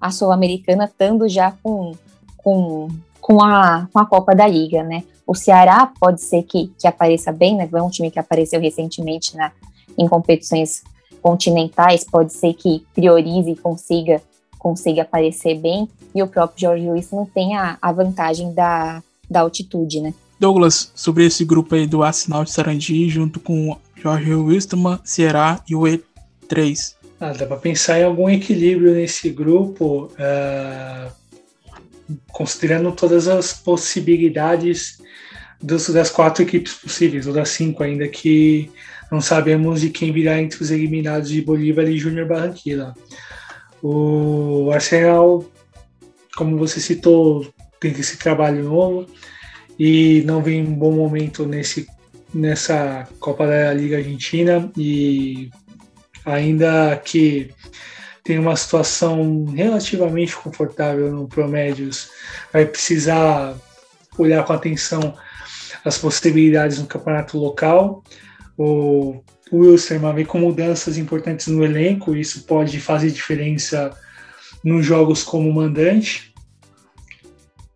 a 0.00 0.10
Sul-Americana, 0.10 0.84
estando 0.84 1.28
já 1.28 1.52
com, 1.62 1.92
com, 2.36 2.88
com, 3.20 3.42
a, 3.42 3.88
com 3.92 3.98
a 3.98 4.06
Copa 4.06 4.34
da 4.34 4.46
Liga. 4.46 4.82
Né? 4.82 5.02
O 5.26 5.34
Ceará 5.34 5.92
pode 5.98 6.22
ser 6.22 6.44
que, 6.44 6.72
que 6.78 6.86
apareça 6.86 7.32
bem, 7.32 7.56
né? 7.56 7.68
é 7.72 7.82
um 7.82 7.90
time 7.90 8.10
que 8.10 8.18
apareceu 8.18 8.60
recentemente 8.60 9.36
na, 9.36 9.52
em 9.98 10.08
competições 10.08 10.82
continentais, 11.20 12.04
pode 12.04 12.32
ser 12.32 12.54
que 12.54 12.84
priorize 12.94 13.50
e 13.50 13.56
consiga, 13.56 14.22
consiga 14.58 15.02
aparecer 15.02 15.58
bem, 15.58 15.88
e 16.14 16.22
o 16.22 16.26
próprio 16.26 16.60
Jorge 16.60 16.88
Luiz 16.88 17.10
não 17.10 17.26
tem 17.26 17.56
a, 17.56 17.76
a 17.82 17.92
vantagem 17.92 18.54
da, 18.54 19.02
da 19.28 19.40
altitude, 19.40 20.00
né? 20.00 20.14
Douglas, 20.40 20.90
sobre 20.94 21.26
esse 21.26 21.44
grupo 21.44 21.74
aí 21.74 21.86
do 21.86 22.02
Arsenal 22.02 22.44
de 22.44 22.50
Sarandi, 22.50 23.10
junto 23.10 23.38
com 23.38 23.78
Jorge 23.94 24.34
Wilstermann, 24.34 24.98
Ceará 25.04 25.62
e 25.68 25.76
o 25.76 25.82
E3. 25.82 26.94
Ah, 27.20 27.34
dá 27.34 27.44
para 27.44 27.58
pensar 27.58 28.00
em 28.00 28.04
algum 28.04 28.30
equilíbrio 28.30 28.94
nesse 28.94 29.28
grupo, 29.28 30.10
uh, 30.14 31.12
considerando 32.32 32.90
todas 32.92 33.28
as 33.28 33.52
possibilidades 33.52 35.02
dos, 35.60 35.90
das 35.90 36.10
quatro 36.10 36.42
equipes 36.42 36.72
possíveis, 36.72 37.26
ou 37.26 37.34
das 37.34 37.50
cinco 37.50 37.82
ainda, 37.82 38.08
que 38.08 38.70
não 39.12 39.20
sabemos 39.20 39.82
de 39.82 39.90
quem 39.90 40.10
virá 40.10 40.40
entre 40.40 40.62
os 40.62 40.70
eliminados 40.70 41.28
de 41.28 41.42
Bolívar 41.42 41.86
e 41.86 41.98
Júnior 41.98 42.26
Barranquilla. 42.26 42.94
O 43.82 44.70
Arsenal, 44.72 45.44
como 46.34 46.56
você 46.56 46.80
citou, 46.80 47.46
tem 47.78 47.90
esse 47.92 48.16
trabalho 48.16 48.64
novo, 48.64 49.06
e 49.80 50.22
não 50.26 50.42
vem 50.42 50.60
um 50.60 50.74
bom 50.74 50.92
momento 50.92 51.46
nesse, 51.46 51.88
nessa 52.34 53.08
Copa 53.18 53.46
da 53.46 53.72
Liga 53.72 53.96
Argentina 53.96 54.70
e 54.76 55.48
ainda 56.22 57.00
que 57.02 57.50
tem 58.22 58.38
uma 58.38 58.54
situação 58.56 59.46
relativamente 59.46 60.36
confortável 60.36 61.10
no 61.10 61.26
Promédios, 61.26 62.10
vai 62.52 62.66
precisar 62.66 63.56
olhar 64.18 64.44
com 64.44 64.52
atenção 64.52 65.14
as 65.82 65.96
possibilidades 65.96 66.78
no 66.78 66.86
campeonato 66.86 67.38
local. 67.38 68.04
O 68.58 69.22
Wilson 69.50 70.12
vem 70.12 70.26
com 70.26 70.40
mudanças 70.40 70.98
importantes 70.98 71.46
no 71.46 71.64
elenco, 71.64 72.14
isso 72.14 72.42
pode 72.42 72.78
fazer 72.78 73.10
diferença 73.10 73.96
nos 74.62 74.84
jogos 74.84 75.22
como 75.22 75.50
mandante 75.50 76.29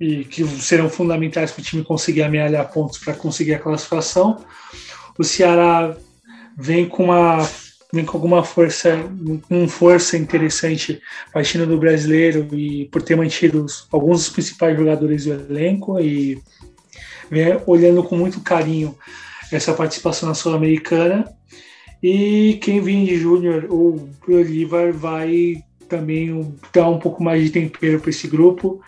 e 0.01 0.25
que 0.25 0.45
serão 0.61 0.89
fundamentais 0.89 1.53
para 1.53 1.61
o 1.61 1.65
time 1.65 1.85
conseguir 1.85 2.23
amealhar 2.23 2.71
pontos 2.73 2.99
para 2.99 3.15
conseguir 3.15 3.55
a 3.55 3.59
classificação. 3.59 4.45
O 5.19 5.25
Ceará 5.25 5.97
vem 6.57 6.89
com 6.89 7.05
uma 7.05 7.49
vem 7.93 8.05
com 8.05 8.16
alguma 8.16 8.43
força, 8.43 8.99
com 9.49 9.69
força 9.69 10.16
interessante 10.16 11.01
partindo 11.33 11.65
do 11.65 11.79
brasileiro 11.79 12.49
e 12.53 12.87
por 12.87 13.01
ter 13.01 13.16
mantido 13.16 13.65
alguns 13.93 14.25
dos 14.25 14.29
principais 14.31 14.77
jogadores 14.77 15.27
do 15.27 15.33
elenco 15.33 16.01
e 16.01 16.43
vem 17.31 17.57
olhando 17.66 18.03
com 18.03 18.16
muito 18.16 18.41
carinho 18.41 18.97
essa 19.53 19.73
participação 19.73 20.29
na 20.29 20.35
Sul-Americana. 20.35 21.25
E 22.03 22.59
quem 22.61 22.81
vem 22.81 23.05
de 23.05 23.16
Júnior, 23.16 23.66
o 23.71 24.11
Bolívar, 24.27 24.93
vai 24.93 25.62
também 25.89 26.55
dar 26.73 26.89
um 26.89 26.99
pouco 26.99 27.23
mais 27.23 27.45
de 27.45 27.51
tempero 27.51 28.01
para 28.01 28.11
esse 28.11 28.27
grupo. 28.27 28.83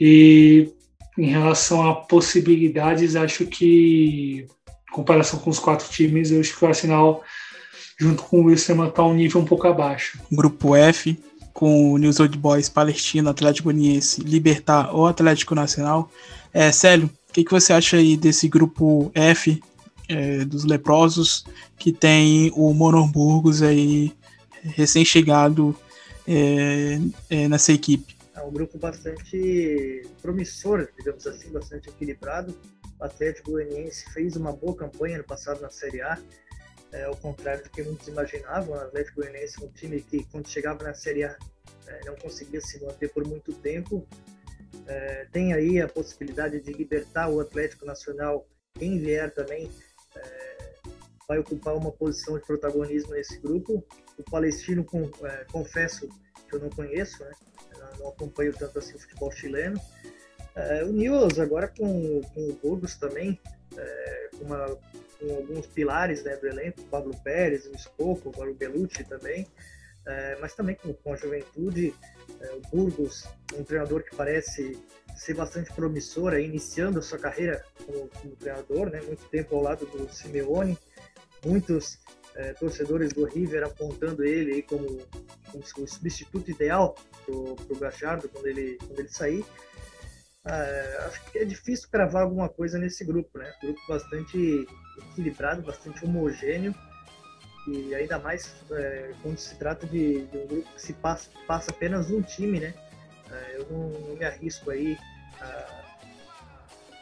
E 0.00 0.70
em 1.18 1.26
relação 1.26 1.88
a 1.88 1.94
possibilidades, 1.94 3.14
acho 3.14 3.44
que, 3.46 4.46
em 4.88 4.92
comparação 4.92 5.38
com 5.38 5.50
os 5.50 5.58
quatro 5.58 5.86
times, 5.90 6.30
eu 6.30 6.40
acho 6.40 6.56
que 6.56 6.64
o 6.64 6.68
Arsenal, 6.68 7.22
junto 7.98 8.22
com 8.22 8.40
o 8.40 8.44
Wilson, 8.44 8.86
está 8.86 9.04
um 9.04 9.14
nível 9.14 9.40
um 9.40 9.44
pouco 9.44 9.68
abaixo. 9.68 10.18
Grupo 10.32 10.74
F, 10.74 11.18
com 11.52 11.92
o 11.92 11.98
News 11.98 12.18
Old 12.18 12.38
Boys, 12.38 12.70
Palestina, 12.70 13.30
Atlético 13.30 13.70
Goianiense, 13.70 14.22
Libertar 14.22 14.94
ou 14.94 15.06
Atlético 15.06 15.54
Nacional. 15.54 16.10
É, 16.54 16.72
Célio, 16.72 17.10
o 17.28 17.32
que, 17.32 17.44
que 17.44 17.50
você 17.50 17.72
acha 17.74 17.98
aí 17.98 18.16
desse 18.16 18.48
grupo 18.48 19.10
F 19.14 19.62
é, 20.08 20.44
dos 20.44 20.64
leprosos, 20.64 21.44
que 21.78 21.92
tem 21.92 22.50
o 22.56 22.72
Monorburgos 22.72 23.62
aí 23.62 24.12
recém-chegado 24.62 25.76
é, 26.26 26.98
é, 27.28 27.48
nessa 27.48 27.72
equipe? 27.72 28.19
É 28.34 28.42
um 28.42 28.52
grupo 28.52 28.78
bastante 28.78 30.02
promissor, 30.22 30.88
digamos 30.96 31.26
assim, 31.26 31.50
bastante 31.50 31.88
equilibrado. 31.88 32.56
O 32.98 33.04
Atlético 33.04 33.52
Goianiense 33.52 34.10
fez 34.12 34.36
uma 34.36 34.52
boa 34.52 34.76
campanha 34.76 35.18
no 35.18 35.24
passado 35.24 35.60
na 35.60 35.70
Série 35.70 36.00
A, 36.00 36.18
é, 36.92 37.04
ao 37.04 37.16
contrário 37.16 37.64
do 37.64 37.70
que 37.70 37.82
muitos 37.82 38.06
imaginavam. 38.08 38.76
O 38.76 38.80
Atlético 38.80 39.20
Goianiense 39.20 39.62
é 39.62 39.66
um 39.66 39.70
time 39.72 40.00
que, 40.00 40.24
quando 40.24 40.48
chegava 40.48 40.84
na 40.84 40.94
Série 40.94 41.24
A, 41.24 41.36
é, 41.86 42.00
não 42.06 42.14
conseguia 42.16 42.60
se 42.60 42.82
manter 42.84 43.08
por 43.08 43.26
muito 43.26 43.52
tempo. 43.52 44.06
É, 44.86 45.26
tem 45.32 45.52
aí 45.52 45.80
a 45.80 45.88
possibilidade 45.88 46.60
de 46.60 46.72
libertar 46.72 47.28
o 47.28 47.40
Atlético 47.40 47.84
Nacional, 47.84 48.46
quem 48.74 48.98
vier 48.98 49.32
também 49.32 49.70
é, 50.16 50.74
vai 51.28 51.38
ocupar 51.38 51.76
uma 51.76 51.92
posição 51.92 52.38
de 52.38 52.46
protagonismo 52.46 53.12
nesse 53.12 53.38
grupo. 53.38 53.84
O 54.18 54.22
Palestino, 54.30 54.84
com, 54.84 55.10
é, 55.24 55.44
confesso 55.50 56.08
que 56.48 56.54
eu 56.54 56.60
não 56.60 56.70
conheço, 56.70 57.22
né? 57.24 57.30
Não 58.00 58.08
acompanho 58.08 58.52
tanto 58.52 58.78
assim 58.78 58.96
o 58.96 58.98
futebol 58.98 59.30
chileno. 59.30 59.80
É, 60.54 60.84
o 60.84 60.92
Newell's 60.92 61.38
agora 61.38 61.68
com, 61.68 62.20
com 62.34 62.48
o 62.48 62.58
Burgos 62.60 62.96
também, 62.96 63.38
é, 63.76 64.28
com, 64.36 64.44
uma, 64.44 64.66
com, 65.18 65.34
alguns 65.36 65.66
pilares 65.66 66.24
né, 66.24 66.36
do 66.36 66.46
elenco, 66.48 66.80
o 66.80 66.86
Pablo 66.86 67.16
Pérez, 67.22 67.66
o 67.66 67.74
Escoco, 67.74 68.30
agora 68.30 68.50
o 68.50 68.54
Belucci 68.54 69.04
também, 69.04 69.46
é, 70.06 70.36
mas 70.40 70.54
também 70.54 70.74
com, 70.74 70.92
com 70.92 71.12
a 71.12 71.16
juventude, 71.16 71.94
é, 72.40 72.52
o 72.54 72.60
Burgos, 72.72 73.28
um 73.54 73.62
treinador 73.62 74.02
que 74.02 74.16
parece 74.16 74.76
ser 75.14 75.34
bastante 75.34 75.72
promissor, 75.72 76.34
iniciando 76.34 76.98
a 76.98 77.02
sua 77.02 77.18
carreira 77.18 77.64
como, 77.86 78.08
como, 78.08 78.36
treinador, 78.36 78.90
né, 78.90 79.00
muito 79.02 79.24
tempo 79.28 79.54
ao 79.54 79.62
lado 79.62 79.86
do 79.86 80.12
Simeone, 80.12 80.76
muitos 81.44 81.98
é, 82.40 82.54
torcedores 82.54 83.12
do 83.12 83.24
River 83.26 83.64
apontando 83.64 84.24
ele 84.24 84.62
como, 84.62 84.86
como 85.50 85.62
o 85.62 85.86
substituto 85.86 86.50
ideal 86.50 86.94
para 87.26 87.34
o 87.34 87.78
Gajardo 87.78 88.28
quando 88.28 88.46
ele, 88.46 88.78
quando 88.78 88.98
ele 88.98 89.08
sair. 89.08 89.44
É, 90.46 91.04
acho 91.06 91.22
que 91.30 91.38
é 91.38 91.44
difícil 91.44 91.88
cravar 91.90 92.22
alguma 92.22 92.48
coisa 92.48 92.78
nesse 92.78 93.04
grupo, 93.04 93.38
né? 93.38 93.52
Grupo 93.62 93.80
bastante 93.86 94.66
equilibrado, 94.96 95.60
bastante 95.62 96.02
homogêneo 96.04 96.74
e 97.68 97.94
ainda 97.94 98.18
mais 98.18 98.54
é, 98.70 99.12
quando 99.22 99.36
se 99.36 99.54
trata 99.56 99.86
de, 99.86 100.24
de, 100.24 100.38
um 100.38 100.46
grupo 100.46 100.72
que 100.74 100.80
se 100.80 100.94
passa, 100.94 101.30
passa 101.46 101.70
apenas 101.70 102.10
um 102.10 102.22
time, 102.22 102.58
né? 102.58 102.74
É, 103.30 103.56
eu 103.56 103.66
não, 103.70 103.90
não, 104.00 104.16
me 104.16 104.24
arrisco 104.24 104.70
aí 104.70 104.96
a 105.40 105.82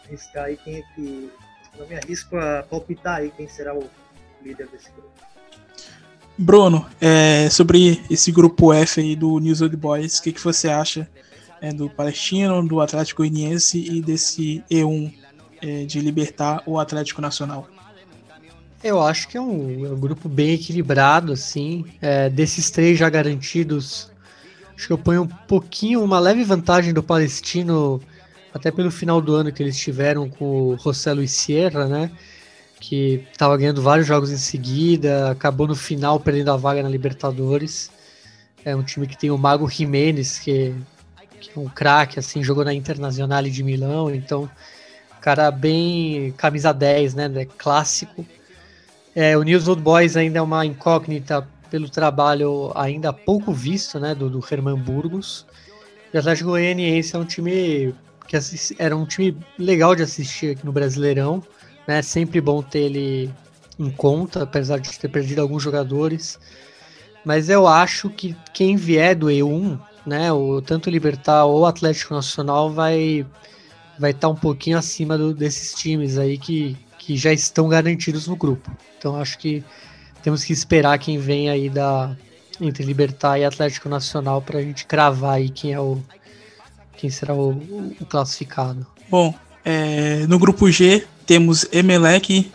arriscar 0.04 0.46
aí 0.46 0.56
quem 0.56 0.78
é 0.78 0.82
que 0.94 1.32
não 1.78 1.86
me 1.86 1.94
arrisco 1.94 2.36
a 2.36 2.64
palpitar 2.64 3.18
aí 3.18 3.30
quem 3.30 3.46
será 3.46 3.72
o 3.72 3.88
líder 4.42 4.66
desse 4.68 4.90
grupo. 4.90 5.27
Bruno, 6.40 6.86
é, 7.00 7.50
sobre 7.50 8.00
esse 8.08 8.30
grupo 8.30 8.72
F 8.72 9.00
aí 9.00 9.16
do 9.16 9.40
News 9.40 9.60
Old 9.60 9.76
Boys, 9.76 10.18
o 10.18 10.22
que, 10.22 10.32
que 10.32 10.40
você 10.40 10.68
acha 10.68 11.08
é, 11.60 11.72
do 11.72 11.90
Palestino, 11.90 12.64
do 12.64 12.80
Atlético 12.80 13.22
Goianiense 13.22 13.78
e 13.78 14.00
desse 14.00 14.62
E1 14.70 15.12
é, 15.60 15.84
de 15.84 15.98
Libertar 15.98 16.62
o 16.64 16.78
Atlético 16.78 17.20
Nacional? 17.20 17.66
Eu 18.84 19.02
acho 19.02 19.26
que 19.26 19.36
é 19.36 19.40
um, 19.40 19.84
é 19.84 19.90
um 19.90 19.98
grupo 19.98 20.28
bem 20.28 20.52
equilibrado, 20.52 21.32
assim. 21.32 21.84
É, 22.00 22.30
desses 22.30 22.70
três 22.70 22.96
já 22.96 23.10
garantidos, 23.10 24.08
acho 24.76 24.86
que 24.86 24.92
eu 24.92 24.98
ponho 24.98 25.22
um 25.22 25.26
pouquinho, 25.26 26.04
uma 26.04 26.20
leve 26.20 26.44
vantagem 26.44 26.94
do 26.94 27.02
Palestino, 27.02 28.00
até 28.54 28.70
pelo 28.70 28.92
final 28.92 29.20
do 29.20 29.34
ano 29.34 29.50
que 29.50 29.60
eles 29.60 29.76
tiveram 29.76 30.30
com 30.30 30.44
o 30.44 30.74
Rossello 30.76 31.20
e 31.20 31.26
Sierra, 31.26 31.86
né? 31.88 32.12
Que 32.80 33.26
estava 33.32 33.56
ganhando 33.56 33.82
vários 33.82 34.06
jogos 34.06 34.30
em 34.30 34.36
seguida, 34.36 35.30
acabou 35.30 35.66
no 35.66 35.74
final 35.74 36.20
perdendo 36.20 36.52
a 36.52 36.56
vaga 36.56 36.82
na 36.82 36.88
Libertadores. 36.88 37.90
É 38.64 38.74
um 38.74 38.82
time 38.82 39.06
que 39.06 39.16
tem 39.16 39.30
o 39.30 39.38
Mago 39.38 39.68
Jiménez, 39.68 40.38
que, 40.38 40.74
que 41.40 41.50
é 41.56 41.58
um 41.58 41.68
craque, 41.68 42.18
assim, 42.18 42.42
jogou 42.42 42.64
na 42.64 42.74
Internacional 42.74 43.42
de 43.42 43.62
Milão, 43.62 44.14
então, 44.14 44.48
cara 45.20 45.50
bem 45.50 46.32
camisa 46.36 46.72
10, 46.72 47.14
né, 47.14 47.30
é 47.34 47.44
clássico. 47.44 48.24
É, 49.14 49.36
o 49.36 49.42
News 49.42 49.66
Old 49.68 49.82
Boys 49.82 50.16
ainda 50.16 50.38
é 50.38 50.42
uma 50.42 50.64
incógnita 50.64 51.46
pelo 51.70 51.88
trabalho 51.88 52.72
ainda 52.74 53.12
pouco 53.12 53.52
visto, 53.52 53.98
né, 53.98 54.14
do, 54.14 54.30
do 54.30 54.44
Herman 54.48 54.76
Burgos. 54.76 55.44
E 56.12 56.16
o 56.16 56.20
Atlético 56.20 56.50
Goianiense 56.50 57.14
é 57.14 57.18
um 57.18 57.24
time 57.24 57.94
que 58.26 58.36
era 58.78 58.96
um 58.96 59.04
time 59.04 59.36
legal 59.58 59.94
de 59.94 60.02
assistir 60.02 60.52
aqui 60.52 60.64
no 60.64 60.72
Brasileirão 60.72 61.42
né? 61.88 62.02
Sempre 62.02 62.38
bom 62.38 62.62
ter 62.62 62.80
ele 62.80 63.30
em 63.78 63.90
conta, 63.90 64.42
apesar 64.42 64.78
de 64.78 64.98
ter 64.98 65.08
perdido 65.08 65.40
alguns 65.40 65.62
jogadores. 65.62 66.38
Mas 67.24 67.48
eu 67.48 67.66
acho 67.66 68.10
que 68.10 68.36
quem 68.52 68.76
vier 68.76 69.16
do 69.16 69.28
E1, 69.28 69.80
né, 70.06 70.30
o 70.30 70.60
tanto 70.60 70.90
Libertar 70.90 71.46
ou 71.46 71.64
Atlético 71.64 72.12
Nacional 72.12 72.70
vai 72.70 73.26
vai 73.98 74.10
estar 74.10 74.28
tá 74.28 74.32
um 74.32 74.36
pouquinho 74.36 74.78
acima 74.78 75.18
do, 75.18 75.34
desses 75.34 75.74
times 75.74 76.18
aí 76.18 76.38
que, 76.38 76.76
que 76.98 77.16
já 77.16 77.32
estão 77.32 77.68
garantidos 77.68 78.28
no 78.28 78.36
grupo. 78.36 78.70
Então 78.96 79.16
acho 79.16 79.36
que 79.38 79.64
temos 80.22 80.44
que 80.44 80.52
esperar 80.52 80.98
quem 80.98 81.18
vem 81.18 81.50
aí 81.50 81.68
da 81.68 82.16
entre 82.60 82.84
Libertar 82.84 83.38
e 83.38 83.44
Atlético 83.44 83.88
Nacional 83.88 84.42
para 84.42 84.58
a 84.58 84.62
gente 84.62 84.86
cravar 84.86 85.34
aí 85.34 85.48
quem 85.48 85.72
é 85.72 85.80
o 85.80 86.00
quem 86.96 87.08
será 87.10 87.34
o, 87.34 87.50
o 88.00 88.06
classificado. 88.06 88.86
Bom, 89.08 89.34
é, 89.64 90.26
no 90.26 90.38
grupo 90.38 90.70
G 90.70 91.06
temos 91.28 91.66
Emelec, 91.70 92.50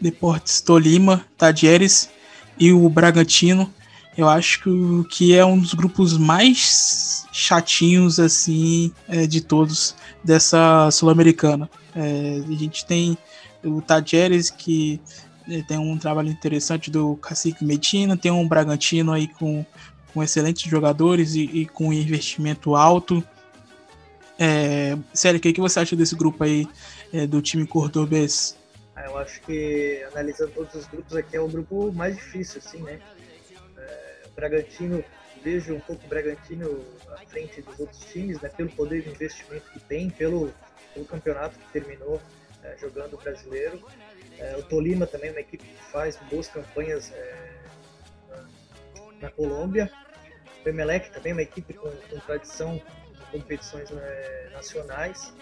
Deportes 0.00 0.60
Tolima, 0.60 1.26
Tadieres 1.36 2.08
e 2.56 2.72
o 2.72 2.88
Bragantino. 2.88 3.68
Eu 4.16 4.28
acho 4.28 5.04
que 5.10 5.34
é 5.34 5.44
um 5.44 5.58
dos 5.58 5.74
grupos 5.74 6.16
mais 6.16 7.26
chatinhos 7.32 8.20
assim 8.20 8.92
é, 9.08 9.26
de 9.26 9.40
todos 9.40 9.96
dessa 10.22 10.88
sul-americana. 10.92 11.68
É, 11.96 12.40
a 12.48 12.52
gente 12.52 12.86
tem 12.86 13.18
o 13.64 13.82
Tadieres 13.82 14.50
que 14.50 15.00
é, 15.48 15.60
tem 15.62 15.78
um 15.78 15.98
trabalho 15.98 16.28
interessante 16.28 16.92
do 16.92 17.16
Cacique 17.16 17.64
Medina, 17.64 18.16
tem 18.16 18.30
um 18.30 18.46
Bragantino 18.46 19.10
aí 19.12 19.26
com, 19.26 19.66
com 20.14 20.22
excelentes 20.22 20.70
jogadores 20.70 21.34
e, 21.34 21.42
e 21.42 21.66
com 21.66 21.92
investimento 21.92 22.76
alto. 22.76 23.24
É, 24.38 24.96
Sério, 25.12 25.38
o 25.38 25.40
que, 25.40 25.52
que 25.52 25.60
você 25.60 25.80
acha 25.80 25.96
desse 25.96 26.14
grupo 26.14 26.44
aí 26.44 26.68
é, 27.12 27.26
do 27.26 27.42
time 27.42 27.66
cordobês? 27.66 28.56
Ah, 28.94 29.04
eu 29.04 29.18
acho 29.18 29.40
que, 29.42 30.02
analisando 30.10 30.52
todos 30.52 30.74
os 30.74 30.86
grupos 30.86 31.16
aqui, 31.16 31.36
é 31.36 31.40
o 31.40 31.48
grupo 31.48 31.92
mais 31.92 32.16
difícil, 32.16 32.60
assim, 32.64 32.82
né? 32.82 33.00
É, 33.76 34.28
Bragantino, 34.34 35.04
vejo 35.42 35.74
um 35.74 35.80
pouco 35.80 36.04
o 36.04 36.08
Bragantino 36.08 36.84
à 37.10 37.18
frente 37.26 37.60
dos 37.62 37.78
outros 37.78 38.04
times, 38.06 38.40
né? 38.40 38.48
Pelo 38.48 38.70
poder 38.70 39.02
de 39.02 39.10
investimento 39.10 39.70
que 39.72 39.80
tem, 39.80 40.10
pelo, 40.10 40.52
pelo 40.94 41.06
campeonato 41.06 41.58
que 41.58 41.72
terminou 41.72 42.20
é, 42.62 42.76
jogando 42.78 43.14
o 43.14 43.18
brasileiro. 43.18 43.82
É, 44.38 44.56
o 44.56 44.62
Tolima 44.62 45.06
também 45.06 45.30
é 45.30 45.32
uma 45.32 45.40
equipe 45.40 45.64
que 45.64 45.90
faz 45.90 46.16
boas 46.30 46.48
campanhas 46.48 47.12
é, 47.12 47.60
na, 48.28 48.46
na 49.22 49.30
Colômbia. 49.30 49.90
O 50.64 50.68
Emelec 50.68 51.10
também 51.10 51.32
é 51.32 51.34
uma 51.34 51.42
equipe 51.42 51.74
com, 51.74 51.90
com 51.90 52.18
tradição 52.20 52.80
competições 53.32 53.90
né, 53.90 54.50
nacionais, 54.52 55.32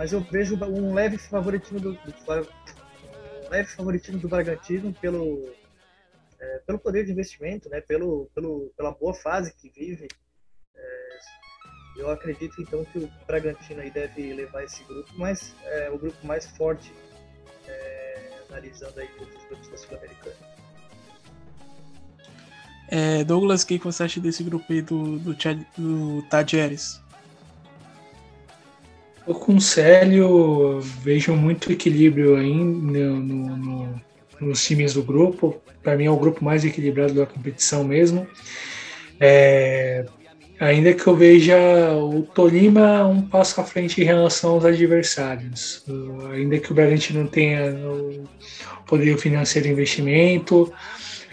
mas 0.00 0.14
eu 0.14 0.20
vejo 0.22 0.56
um 0.64 0.94
leve 0.94 1.18
favoritismo 1.18 1.78
do, 1.78 1.92
do 1.92 2.14
um 3.44 3.50
leve 3.50 3.68
favoritismo 3.68 4.18
do 4.18 4.30
Bragantino 4.30 4.94
pelo 4.94 5.52
é, 6.40 6.58
pelo 6.66 6.78
poder 6.78 7.04
de 7.04 7.12
investimento, 7.12 7.68
né, 7.68 7.82
pelo, 7.82 8.30
pelo 8.34 8.72
pela 8.74 8.92
boa 8.92 9.12
fase 9.12 9.52
que 9.52 9.68
vive. 9.68 10.08
É, 10.74 11.18
eu 11.98 12.10
acredito 12.10 12.62
então 12.62 12.82
que 12.86 12.98
o 12.98 13.10
Bragantino 13.26 13.82
aí 13.82 13.90
deve 13.90 14.32
levar 14.32 14.64
esse 14.64 14.82
grupo, 14.84 15.10
mas 15.18 15.54
é 15.64 15.90
o 15.90 15.98
grupo 15.98 16.26
mais 16.26 16.46
forte 16.46 16.94
é, 17.68 18.38
analisando 18.48 18.98
aí 19.00 19.08
todos 19.18 19.36
os 19.36 19.44
grupos 19.48 19.68
da 19.68 19.76
Sul-Americana. 19.76 20.36
É, 22.88 23.22
Douglas, 23.22 23.64
o 23.64 23.66
que 23.66 23.76
você 23.76 24.04
acha 24.04 24.18
desse 24.18 24.42
grupo 24.42 24.64
aí 24.72 24.80
do, 24.80 25.18
do, 25.18 25.34
do 25.76 26.22
Tadieres? 26.30 27.02
Eu 29.26 29.34
com 29.34 29.56
o 29.56 29.60
Célio 29.60 30.80
vejo 30.80 31.34
muito 31.34 31.70
equilíbrio 31.70 32.36
aí 32.36 32.52
no, 32.54 33.20
no, 33.20 33.56
no, 33.56 34.00
nos 34.40 34.64
times 34.64 34.94
do 34.94 35.02
grupo. 35.02 35.60
Para 35.82 35.96
mim 35.96 36.04
é 36.04 36.10
o 36.10 36.16
grupo 36.16 36.44
mais 36.44 36.64
equilibrado 36.64 37.14
da 37.14 37.26
competição 37.26 37.84
mesmo. 37.84 38.26
É, 39.18 40.04
Ainda 40.60 40.92
que 40.92 41.06
eu 41.06 41.16
veja 41.16 41.56
o 41.94 42.22
Tolima 42.22 43.06
um 43.06 43.22
passo 43.22 43.58
à 43.62 43.64
frente 43.64 44.02
em 44.02 44.04
relação 44.04 44.50
aos 44.50 44.64
adversários. 44.66 45.82
Ainda 46.34 46.58
que 46.58 46.70
o 46.70 46.74
Bragantino 46.74 47.20
não 47.20 47.26
tenha 47.26 47.74
o 47.74 48.28
poder 48.86 49.16
financeiro 49.16 49.68
de 49.68 49.72
investimento, 49.72 50.70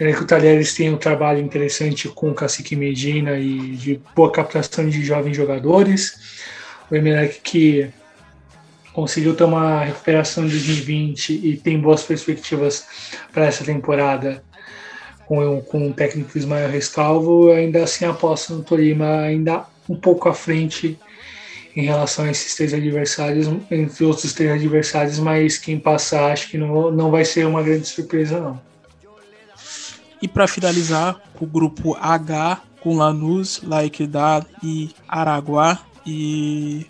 ainda 0.00 0.16
que 0.16 0.22
o 0.22 0.26
Talheres 0.26 0.72
tenha 0.72 0.94
um 0.94 0.96
trabalho 0.96 1.42
interessante 1.42 2.08
com 2.08 2.30
o 2.30 2.34
Cacique 2.34 2.74
Medina 2.74 3.38
e 3.38 3.76
de 3.76 4.00
boa 4.16 4.32
captação 4.32 4.88
de 4.88 5.04
jovens 5.04 5.36
jogadores. 5.36 6.37
O 6.90 6.96
Emelec 6.96 7.40
que 7.40 7.90
conseguiu 8.92 9.34
ter 9.34 9.44
uma 9.44 9.84
recuperação 9.84 10.46
de 10.46 10.52
2020 10.52 11.32
e 11.32 11.56
tem 11.56 11.78
boas 11.78 12.02
perspectivas 12.02 12.86
para 13.32 13.46
essa 13.46 13.64
temporada 13.64 14.42
com, 15.26 15.60
com 15.62 15.88
o 15.88 15.92
técnico 15.92 16.36
Ismael 16.36 16.70
Rescalvo, 16.70 17.52
ainda 17.52 17.84
assim 17.84 18.06
aposto 18.06 18.54
no 18.54 18.64
Tolima 18.64 19.20
ainda 19.20 19.64
um 19.88 19.94
pouco 19.94 20.28
à 20.28 20.34
frente 20.34 20.98
em 21.76 21.84
relação 21.84 22.24
a 22.24 22.30
esses 22.30 22.56
três 22.56 22.74
adversários, 22.74 23.46
entre 23.70 24.04
outros 24.04 24.32
três 24.32 24.50
adversários, 24.50 25.18
mas 25.18 25.58
quem 25.58 25.78
passar 25.78 26.32
acho 26.32 26.50
que 26.50 26.58
não, 26.58 26.90
não 26.90 27.10
vai 27.10 27.24
ser 27.24 27.46
uma 27.46 27.62
grande 27.62 27.86
surpresa 27.86 28.40
não. 28.40 28.60
E 30.20 30.26
para 30.26 30.48
finalizar, 30.48 31.20
o 31.40 31.46
grupo 31.46 31.94
H 31.94 32.62
com 32.80 32.96
Lanús, 32.96 33.60
Laikidad 33.62 34.44
e 34.62 34.90
Araguá 35.06 35.78
e 36.06 36.86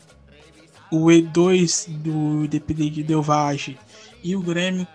o 0.91 1.07
E2 1.07 1.89
do 1.89 2.45
Independente 2.45 3.03
Del 3.03 3.23
Valle 3.23 3.79
e 4.23 4.35
o 4.35 4.41
Grêmio 4.41 4.87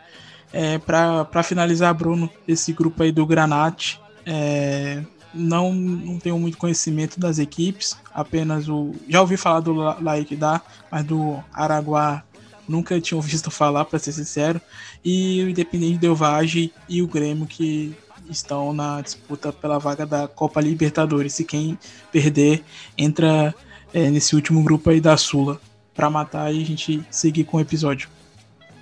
é, 0.54 0.78
para 0.78 1.44
finalizar, 1.44 1.94
Bruno, 1.96 2.30
esse 2.48 2.72
grupo 2.72 3.02
aí 3.02 3.12
do 3.12 3.26
Granate, 3.26 4.00
é, 4.24 5.04
não, 5.34 5.74
não 5.74 6.20
tenho 6.20 6.38
muito 6.38 6.58
conhecimento 6.60 7.20
das 7.20 7.40
equipes, 7.40 7.98
apenas 8.14 8.70
o. 8.70 8.94
Já 9.10 9.20
ouvi 9.20 9.36
falar 9.36 9.62
do 9.62 9.74
Laikidá, 9.74 10.62
mas 10.92 11.04
do 11.04 11.44
Araguá 11.52 12.24
nunca 12.70 13.02
tinha 13.02 13.20
visto 13.20 13.50
falar, 13.52 13.86
para 13.86 13.98
ser 13.98 14.12
sincero. 14.12 14.62
E 15.04 15.44
o 15.44 15.50
Independente 15.50 15.98
Del 15.98 16.16
Valle 16.16 16.72
e 16.88 17.02
o 17.02 17.08
Grêmio 17.08 17.48
que 17.48 17.96
estão 18.30 18.72
na 18.74 19.02
disputa 19.02 19.52
pela 19.52 19.80
vaga 19.80 20.06
da 20.06 20.28
Copa 20.28 20.62
Libertadores. 20.62 21.40
E 21.40 21.44
quem 21.44 21.78
perder 22.12 22.64
entra 22.96 23.56
é, 23.94 24.10
nesse 24.10 24.36
último 24.36 24.64
grupo 24.64 24.90
aí 24.90 25.00
da 25.00 25.16
Sula. 25.16 25.60
Para 25.94 26.10
matar 26.10 26.52
e 26.52 26.62
a 26.62 26.66
gente 26.66 27.06
seguir 27.12 27.44
com 27.44 27.58
o 27.58 27.60
episódio. 27.60 28.10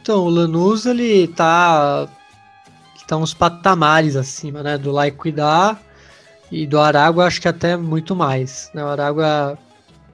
Então, 0.02 0.24
o 0.24 0.30
Lanús, 0.30 0.86
ele 0.86 1.28
tá, 1.28 2.08
tá 3.06 3.18
uns 3.18 3.34
patamares 3.34 4.16
acima, 4.16 4.64
né? 4.64 4.78
Do 4.78 4.92
Laiquidá 4.92 5.78
e 6.50 6.66
do 6.66 6.80
Aragua, 6.80 7.26
acho 7.26 7.42
que 7.42 7.48
até 7.48 7.76
muito 7.76 8.16
mais. 8.16 8.70
Né? 8.74 8.84
O 8.84 8.88
Aragua 8.88 9.58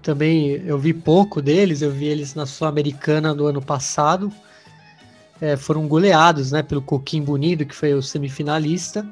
também, 0.02 0.62
eu 0.66 0.78
vi 0.78 0.94
pouco 0.94 1.42
deles, 1.42 1.82
eu 1.82 1.92
vi 1.92 2.06
eles 2.06 2.34
na 2.34 2.46
Sul-Americana 2.46 3.36
do 3.36 3.46
ano 3.46 3.62
passado. 3.62 4.32
É, 5.40 5.56
foram 5.56 5.88
goleados, 5.88 6.52
né? 6.52 6.64
Pelo 6.64 6.82
Coquim 6.82 7.22
Bonito, 7.22 7.66
que 7.66 7.76
foi 7.76 7.94
o 7.94 8.02
semifinalista. 8.02 9.08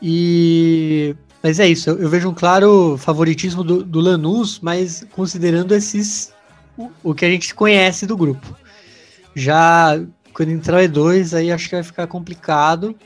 E... 0.00 1.14
Mas 1.44 1.60
é 1.60 1.68
isso, 1.68 1.90
eu, 1.90 1.98
eu 1.98 2.08
vejo 2.08 2.26
um 2.26 2.32
claro 2.32 2.96
favoritismo 2.96 3.62
do, 3.62 3.84
do 3.84 4.00
Lanús, 4.00 4.58
mas 4.60 5.06
considerando 5.12 5.74
esses... 5.74 6.32
o, 6.74 6.90
o 7.02 7.14
que 7.14 7.22
a 7.22 7.28
gente 7.28 7.54
conhece 7.54 8.06
do 8.06 8.16
grupo. 8.16 8.56
Já 9.34 10.00
quando 10.32 10.52
entrar 10.52 10.78
o 10.78 10.80
E2, 10.80 11.36
aí 11.36 11.52
acho 11.52 11.68
que 11.68 11.74
vai 11.74 11.84
ficar 11.84 12.06
complicado. 12.06 12.96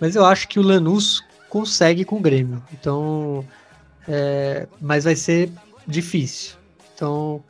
Mas 0.00 0.14
eu 0.14 0.24
acho 0.24 0.46
que 0.46 0.60
o 0.60 0.62
Lanús 0.62 1.24
consegue 1.48 2.04
com 2.04 2.18
o 2.18 2.20
Grêmio. 2.20 2.62
Então, 2.72 3.44
é, 4.06 4.68
mas 4.80 5.02
vai 5.02 5.16
ser 5.16 5.50
difícil. 5.88 6.54
Então, 6.94 7.42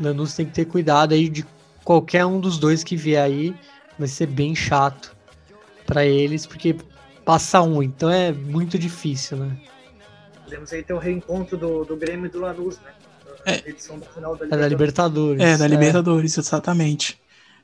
Lanús 0.00 0.34
tem 0.34 0.46
que 0.46 0.52
ter 0.52 0.64
cuidado 0.64 1.12
aí 1.12 1.28
de 1.28 1.44
qualquer 1.84 2.24
um 2.24 2.40
dos 2.40 2.58
dois 2.58 2.82
que 2.82 2.96
vier 2.96 3.22
aí. 3.22 3.54
Vai 3.98 4.08
ser 4.08 4.28
bem 4.28 4.54
chato 4.54 5.14
para 5.84 6.06
eles, 6.06 6.46
porque 6.46 6.74
passa 7.24 7.62
um, 7.62 7.82
então 7.82 8.10
é 8.10 8.32
muito 8.32 8.78
difícil, 8.78 9.38
né? 9.38 9.56
Podemos 10.44 10.72
aí 10.72 10.82
ter 10.82 10.92
o 10.92 10.98
reencontro 10.98 11.56
do, 11.56 11.84
do 11.84 11.96
Grêmio 11.96 12.26
e 12.26 12.28
do 12.28 12.40
Lanús, 12.40 12.78
né? 12.78 12.92
É. 13.44 13.68
edição 13.68 13.98
da 13.98 14.06
final 14.06 14.36
da 14.36 14.44
Libertadores. 14.44 14.52
É 14.52 14.56
da 14.56 14.68
Libertadores. 14.68 15.42
É, 15.42 15.56
da 15.56 15.66
Libertadores, 15.66 16.36
é. 16.36 16.40
exatamente. 16.40 17.20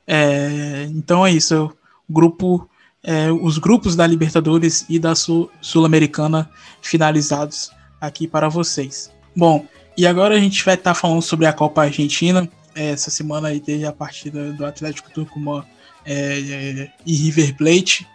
É, 0.06 0.88
então 0.90 1.26
é 1.26 1.30
isso. 1.30 1.70
grupo, 2.08 2.68
é, 3.02 3.30
os 3.30 3.58
grupos 3.58 3.94
da 3.94 4.06
Libertadores 4.06 4.86
e 4.88 4.98
da 4.98 5.14
Sul-Americana 5.14 6.50
finalizados 6.80 7.70
aqui 8.00 8.26
para 8.26 8.48
vocês. 8.48 9.12
Bom, 9.36 9.66
e 9.96 10.06
agora 10.06 10.34
a 10.34 10.40
gente 10.40 10.64
vai 10.64 10.74
estar 10.74 10.94
tá 10.94 11.00
falando 11.00 11.22
sobre 11.22 11.46
a 11.46 11.52
Copa 11.52 11.82
Argentina. 11.82 12.48
É, 12.74 12.90
essa 12.90 13.10
semana 13.10 13.48
aí 13.48 13.60
teve 13.60 13.84
a 13.84 13.92
partida 13.92 14.52
do 14.52 14.64
Atlético 14.64 15.10
Tucumã 15.10 15.64
é, 16.04 16.40
é, 16.40 16.92
e 17.04 17.14
River 17.14 17.56
Plate. 17.56 18.06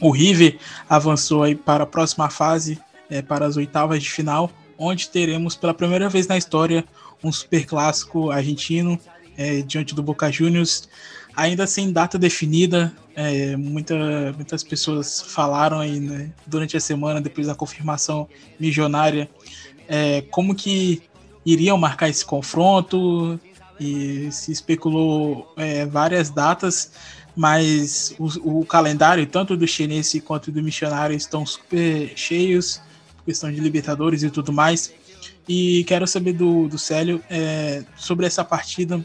O 0.00 0.10
River 0.10 0.58
avançou 0.88 1.42
aí 1.42 1.54
para 1.54 1.84
a 1.84 1.86
próxima 1.86 2.28
fase, 2.28 2.78
é, 3.08 3.22
para 3.22 3.46
as 3.46 3.56
oitavas 3.56 4.02
de 4.02 4.10
final, 4.10 4.50
onde 4.78 5.08
teremos 5.08 5.54
pela 5.56 5.74
primeira 5.74 6.08
vez 6.08 6.26
na 6.26 6.36
história 6.36 6.84
um 7.22 7.32
super 7.32 7.64
clássico 7.64 8.30
argentino 8.30 8.98
é, 9.36 9.62
diante 9.62 9.94
do 9.94 10.02
Boca 10.02 10.30
Juniors, 10.30 10.88
ainda 11.34 11.66
sem 11.66 11.92
data 11.92 12.18
definida. 12.18 12.92
É, 13.16 13.56
muita, 13.56 14.32
muitas 14.34 14.62
pessoas 14.64 15.20
falaram 15.20 15.78
aí 15.78 16.00
né, 16.00 16.30
durante 16.46 16.76
a 16.76 16.80
semana, 16.80 17.20
depois 17.20 17.46
da 17.46 17.54
confirmação 17.54 18.28
milionária, 18.58 19.28
é, 19.88 20.22
como 20.22 20.54
que 20.54 21.02
iriam 21.46 21.76
marcar 21.76 22.08
esse 22.08 22.24
confronto 22.24 23.38
e 23.78 24.30
se 24.32 24.52
especulou 24.52 25.52
é, 25.56 25.84
várias 25.86 26.30
datas, 26.30 26.92
mas 27.36 28.14
o, 28.18 28.60
o, 28.60 28.66
calendário, 28.66 29.26
tanto 29.26 29.56
do 29.56 29.66
chinês 29.66 30.14
quanto 30.24 30.52
do 30.52 30.62
missionário, 30.62 31.16
estão 31.16 31.44
super 31.44 32.12
cheios, 32.16 32.80
questão 33.24 33.50
de 33.50 33.60
Libertadores 33.60 34.22
e 34.22 34.30
tudo 34.30 34.52
mais. 34.52 34.94
E 35.48 35.84
quero 35.84 36.06
saber 36.06 36.32
do, 36.34 36.68
do 36.68 36.78
Célio 36.78 37.22
é, 37.28 37.82
sobre 37.96 38.26
essa 38.26 38.44
partida 38.44 39.04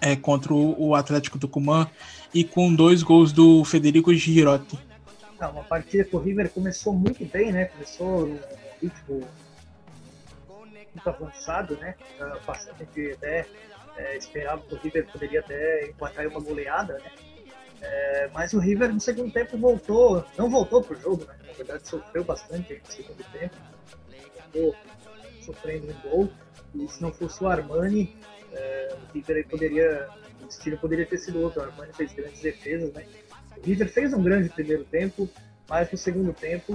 é, 0.00 0.14
contra 0.16 0.54
o 0.54 0.94
Atlético 0.94 1.38
Tucumã 1.38 1.90
e 2.32 2.44
com 2.44 2.74
dois 2.74 3.02
gols 3.02 3.32
do 3.32 3.64
Federico 3.64 4.14
Girotti. 4.14 4.78
Não, 5.40 5.50
uma 5.50 5.64
partida 5.64 6.04
que 6.04 6.14
o 6.14 6.18
River 6.18 6.50
começou 6.50 6.92
muito 6.92 7.24
bem, 7.24 7.52
né? 7.52 7.66
Começou 7.66 8.26
no 8.26 8.38
ritmo 8.80 9.26
muito 10.94 11.08
avançado, 11.08 11.76
né? 11.76 11.94
Bastante 12.46 13.12
até 13.12 13.46
é, 13.96 14.16
esperava 14.16 14.62
que 14.62 14.74
o 14.74 14.78
River 14.78 15.06
poderia 15.10 15.40
até 15.40 15.86
empatar 15.86 16.26
uma 16.26 16.40
goleada, 16.40 16.94
né? 16.94 17.10
É, 17.80 18.30
mas 18.32 18.52
o 18.54 18.58
River 18.58 18.92
no 18.92 19.00
segundo 19.00 19.32
tempo 19.32 19.58
voltou, 19.58 20.24
não 20.38 20.48
voltou 20.48 20.82
pro 20.82 20.98
jogo, 20.98 21.24
né? 21.26 21.34
Na 21.46 21.52
verdade 21.52 21.86
sofreu 21.86 22.24
bastante 22.24 22.80
no 22.82 22.92
segundo 22.92 23.24
tempo, 23.30 23.54
ficou 24.52 24.74
sofrendo 25.42 25.92
um 25.92 26.10
gol. 26.10 26.30
E 26.74 26.88
se 26.88 27.02
não 27.02 27.12
fosse 27.12 27.42
o 27.44 27.46
Armani, 27.46 28.16
é, 28.52 28.94
o 28.94 29.12
River 29.12 29.46
poderia, 29.48 30.08
o 30.42 30.46
destino 30.46 30.78
poderia 30.78 31.06
ter 31.06 31.18
sido 31.18 31.40
outro. 31.40 31.60
O 31.60 31.64
Armani 31.64 31.92
fez 31.92 32.12
grandes 32.12 32.40
defesas, 32.40 32.92
né? 32.92 33.04
O 33.56 33.64
River 33.64 33.88
fez 33.92 34.12
um 34.12 34.22
grande 34.22 34.48
primeiro 34.48 34.84
tempo, 34.84 35.28
mas 35.68 35.90
no 35.92 35.98
segundo 35.98 36.32
tempo 36.32 36.72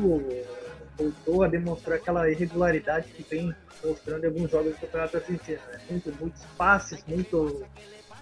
voltou 0.99 1.43
a 1.43 1.47
demonstrar 1.47 1.97
aquela 1.97 2.29
irregularidade 2.29 3.07
que 3.09 3.23
vem 3.23 3.55
mostrando 3.83 4.25
em 4.25 4.27
alguns 4.27 4.51
jogos 4.51 4.73
do 4.73 4.79
Campeonato 4.79 5.17
Argentino. 5.17 5.61
Né? 5.71 5.79
Muito, 5.89 6.13
muitos 6.19 6.43
passes, 6.57 7.03
muito 7.07 7.65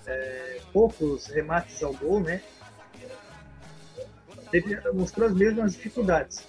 é, 0.05 0.61
poucos 0.71 1.25
remates 1.27 1.81
ao 1.81 1.93
gol, 1.93 2.21
né? 2.21 2.41
Teve, 4.51 4.79
mostrou 4.91 5.27
as 5.27 5.33
mesmas 5.33 5.73
dificuldades. 5.73 6.45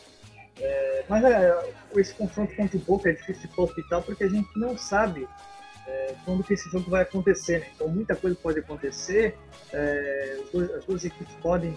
É, 0.61 1.05
mas 1.09 1.25
é, 1.25 1.73
esse 1.97 2.15
confronto 2.15 2.55
contra 2.55 2.77
o 2.77 2.81
Boca 2.81 3.09
é 3.09 3.13
difícil 3.13 3.49
de 3.49 3.57
palpitar 3.57 4.03
porque 4.03 4.25
a 4.25 4.29
gente 4.29 4.49
não 4.57 4.77
sabe 4.77 5.27
é, 5.87 6.15
quando 6.25 6.45
que 6.45 6.55
esse 6.55 6.69
jogo 6.71 6.91
vai 6.91 7.03
acontecer. 7.03 7.61
Né? 7.61 7.67
Então 7.75 7.89
muita 7.89 8.15
coisa 8.15 8.37
pode 8.37 8.59
acontecer, 8.61 9.37
é, 9.73 10.41
as, 10.43 10.51
duas, 10.51 10.71
as, 10.73 10.85
duas, 10.85 11.05
equipes 11.05 11.35
podem, 11.37 11.77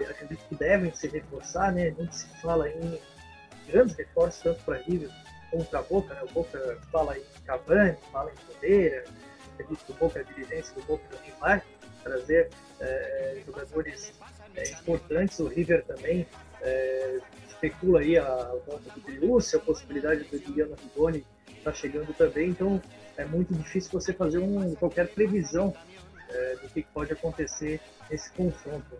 acredito 0.00 0.40
que 0.48 0.54
devem 0.54 0.92
se 0.94 1.06
reforçar, 1.08 1.72
né? 1.72 1.90
Muito 1.90 2.14
se 2.14 2.26
fala 2.40 2.68
em 2.68 2.98
grandes 3.70 3.96
reforços, 3.96 4.56
para 4.62 4.76
River 4.76 5.10
como 5.50 5.64
para 5.64 5.82
Boca, 5.82 6.14
né? 6.14 6.22
O 6.22 6.32
Boca 6.32 6.78
fala 6.92 7.18
em 7.18 7.24
Cavani, 7.44 7.96
fala 8.12 8.30
em 8.30 8.52
Podeira, 8.52 9.04
acredito 9.54 9.84
que 9.84 9.92
o 9.92 9.94
Boca, 9.94 10.20
a 10.20 10.22
dirigência 10.22 10.74
do 10.74 10.82
Boca 10.82 11.04
também 11.10 11.32
vai 11.40 11.62
trazer 12.02 12.48
é, 12.80 13.42
jogadores 13.44 14.12
é, 14.56 14.70
importantes, 14.70 15.38
o 15.38 15.48
River 15.48 15.84
também 15.84 16.26
é, 16.62 17.18
especula 17.48 18.00
aí 18.00 18.16
a 18.16 18.54
volta 18.66 18.90
do 18.94 19.00
Driussi, 19.00 19.56
a 19.56 19.60
possibilidade 19.60 20.24
do 20.24 20.38
Juliano 20.38 20.74
Rigoni 20.76 21.26
tá 21.62 21.72
chegando 21.72 22.14
também, 22.14 22.50
então 22.50 22.80
é 23.16 23.24
muito 23.24 23.52
difícil 23.54 23.90
você 23.92 24.14
fazer 24.14 24.38
um, 24.38 24.74
qualquer 24.76 25.08
previsão 25.08 25.74
é, 26.30 26.56
do 26.56 26.68
que 26.68 26.82
pode 26.82 27.12
acontecer 27.12 27.80
nesse 28.08 28.30
confronto. 28.32 28.96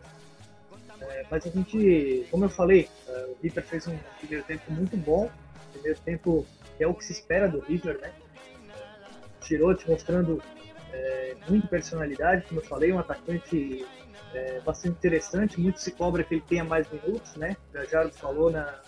É, 1.01 1.25
mas 1.31 1.47
a 1.47 1.51
gente, 1.51 2.27
como 2.31 2.45
eu 2.45 2.51
falei, 2.51 2.89
é, 3.09 3.27
o 3.27 3.37
River 3.43 3.65
fez 3.65 3.87
um 3.87 3.99
primeiro 4.19 4.45
tempo 4.45 4.71
muito 4.73 4.97
bom, 4.97 5.31
primeiro 5.73 5.99
tempo 6.01 6.47
é 6.79 6.87
o 6.87 6.95
que 6.95 7.05
se 7.05 7.13
espera 7.13 7.49
do 7.49 7.61
River, 7.61 8.01
né? 8.01 8.13
Tirote 9.41 9.89
mostrando 9.89 10.43
é, 10.93 11.37
muita 11.49 11.69
personalidade, 11.69 12.47
como 12.47 12.61
eu 12.61 12.65
falei, 12.65 12.93
um 12.93 12.99
atacante 12.99 13.87
é, 14.35 14.61
bastante 14.61 14.97
interessante. 14.97 15.61
Muito 15.61 15.81
se 15.81 15.91
cobra 15.93 16.23
que 16.25 16.35
ele 16.35 16.45
tenha 16.47 16.65
mais 16.65 16.91
minutos, 16.91 17.35
né? 17.37 17.57
O 17.69 17.73
Gajardo 17.73 18.13
falou 18.13 18.51
na 18.51 18.81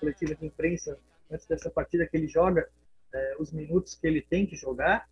coletiva 0.00 0.34
de 0.34 0.46
imprensa 0.46 0.98
antes 1.30 1.46
dessa 1.46 1.70
partida 1.70 2.06
que 2.06 2.16
ele 2.16 2.28
joga 2.28 2.68
é, 3.12 3.36
os 3.38 3.52
minutos 3.52 3.94
que 3.94 4.06
ele 4.06 4.22
tem 4.22 4.46
que 4.46 4.56
jogar. 4.56 5.08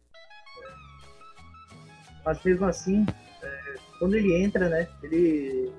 Mas 2.25 2.43
mesmo 2.45 2.67
assim, 2.67 3.05
é, 3.43 3.75
quando 3.99 4.15
ele 4.15 4.35
entra, 4.43 4.69
né? 4.69 4.89
Ele, 5.03 5.73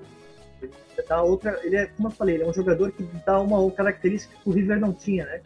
ele 0.64 1.06
dá 1.08 1.22
outra. 1.22 1.60
Ele 1.62 1.76
é, 1.76 1.86
como 1.86 2.08
eu 2.08 2.12
falei, 2.12 2.36
ele 2.36 2.44
é 2.44 2.46
um 2.46 2.52
jogador 2.52 2.92
que 2.92 3.02
dá 3.24 3.40
uma 3.40 3.70
característica 3.70 4.36
que 4.42 4.48
o 4.48 4.52
River 4.52 4.78
não 4.78 4.92
tinha, 4.92 5.24
né? 5.24 5.40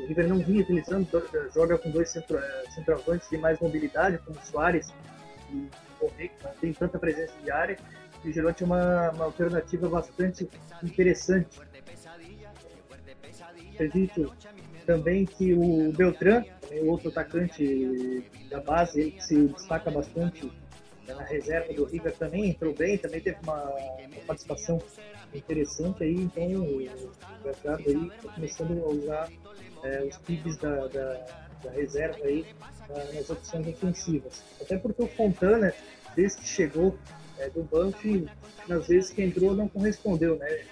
O 0.00 0.06
River 0.06 0.28
não 0.28 0.38
vinha 0.38 0.62
utilizando, 0.62 1.06
joga 1.54 1.78
com 1.78 1.90
dois 1.90 2.10
centro, 2.10 2.38
é, 2.38 2.64
centroavantes 2.74 3.28
de 3.30 3.38
mais 3.38 3.58
mobilidade, 3.60 4.18
como 4.18 4.38
o 4.38 4.46
Soares 4.46 4.92
e 5.52 5.68
o 6.00 6.08
que 6.10 6.30
não 6.42 6.50
tem 6.60 6.72
tanta 6.72 6.98
presença 6.98 7.34
de 7.42 7.50
área. 7.50 7.76
E 8.24 8.30
o 8.30 8.32
Girotti 8.32 8.62
é 8.62 8.66
uma, 8.66 9.10
uma 9.10 9.24
alternativa 9.24 9.88
bastante 9.88 10.48
interessante. 10.82 11.60
Acredito 13.74 14.32
também 14.86 15.24
que 15.24 15.54
o 15.54 15.92
Beltrán, 15.92 16.44
o 16.82 16.90
outro 16.90 17.08
atacante 17.08 18.24
da 18.50 18.60
base, 18.60 19.00
ele 19.00 19.20
se 19.20 19.48
destaca 19.48 19.90
bastante 19.90 20.50
na 21.06 21.22
reserva 21.24 21.72
do 21.72 21.84
River 21.84 22.14
também, 22.16 22.50
entrou 22.50 22.74
bem, 22.74 22.98
também 22.98 23.20
teve 23.20 23.38
uma, 23.42 23.64
uma 23.64 24.20
participação 24.26 24.80
interessante 25.34 26.04
aí, 26.04 26.14
então 26.14 26.44
o 26.44 27.42
Beltrán 27.42 27.76
aí 27.76 28.08
está 28.08 28.32
começando 28.32 28.84
a 28.84 28.88
usar 28.88 29.32
é, 29.82 30.04
os 30.04 30.16
pibes 30.18 30.56
da, 30.56 30.86
da, 30.88 31.26
da, 31.64 31.70
reserva 31.70 32.18
aí 32.24 32.46
nas 33.14 33.30
opções 33.30 33.66
ofensivas. 33.66 34.42
Até 34.60 34.78
porque 34.78 35.02
o 35.02 35.08
Fontana, 35.08 35.74
desde 36.14 36.40
que 36.40 36.48
chegou 36.48 36.96
é, 37.38 37.48
do 37.48 37.62
banco, 37.62 37.98
nas 38.68 38.86
vezes 38.86 39.10
que 39.10 39.22
entrou 39.22 39.54
não 39.54 39.68
correspondeu, 39.68 40.36
né? 40.36 40.64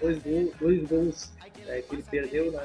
Dois, 0.00 0.22
dois 0.60 0.88
gols 0.88 1.32
é, 1.66 1.80
que 1.80 1.94
ele 1.94 2.02
perdeu 2.02 2.52
na, 2.52 2.62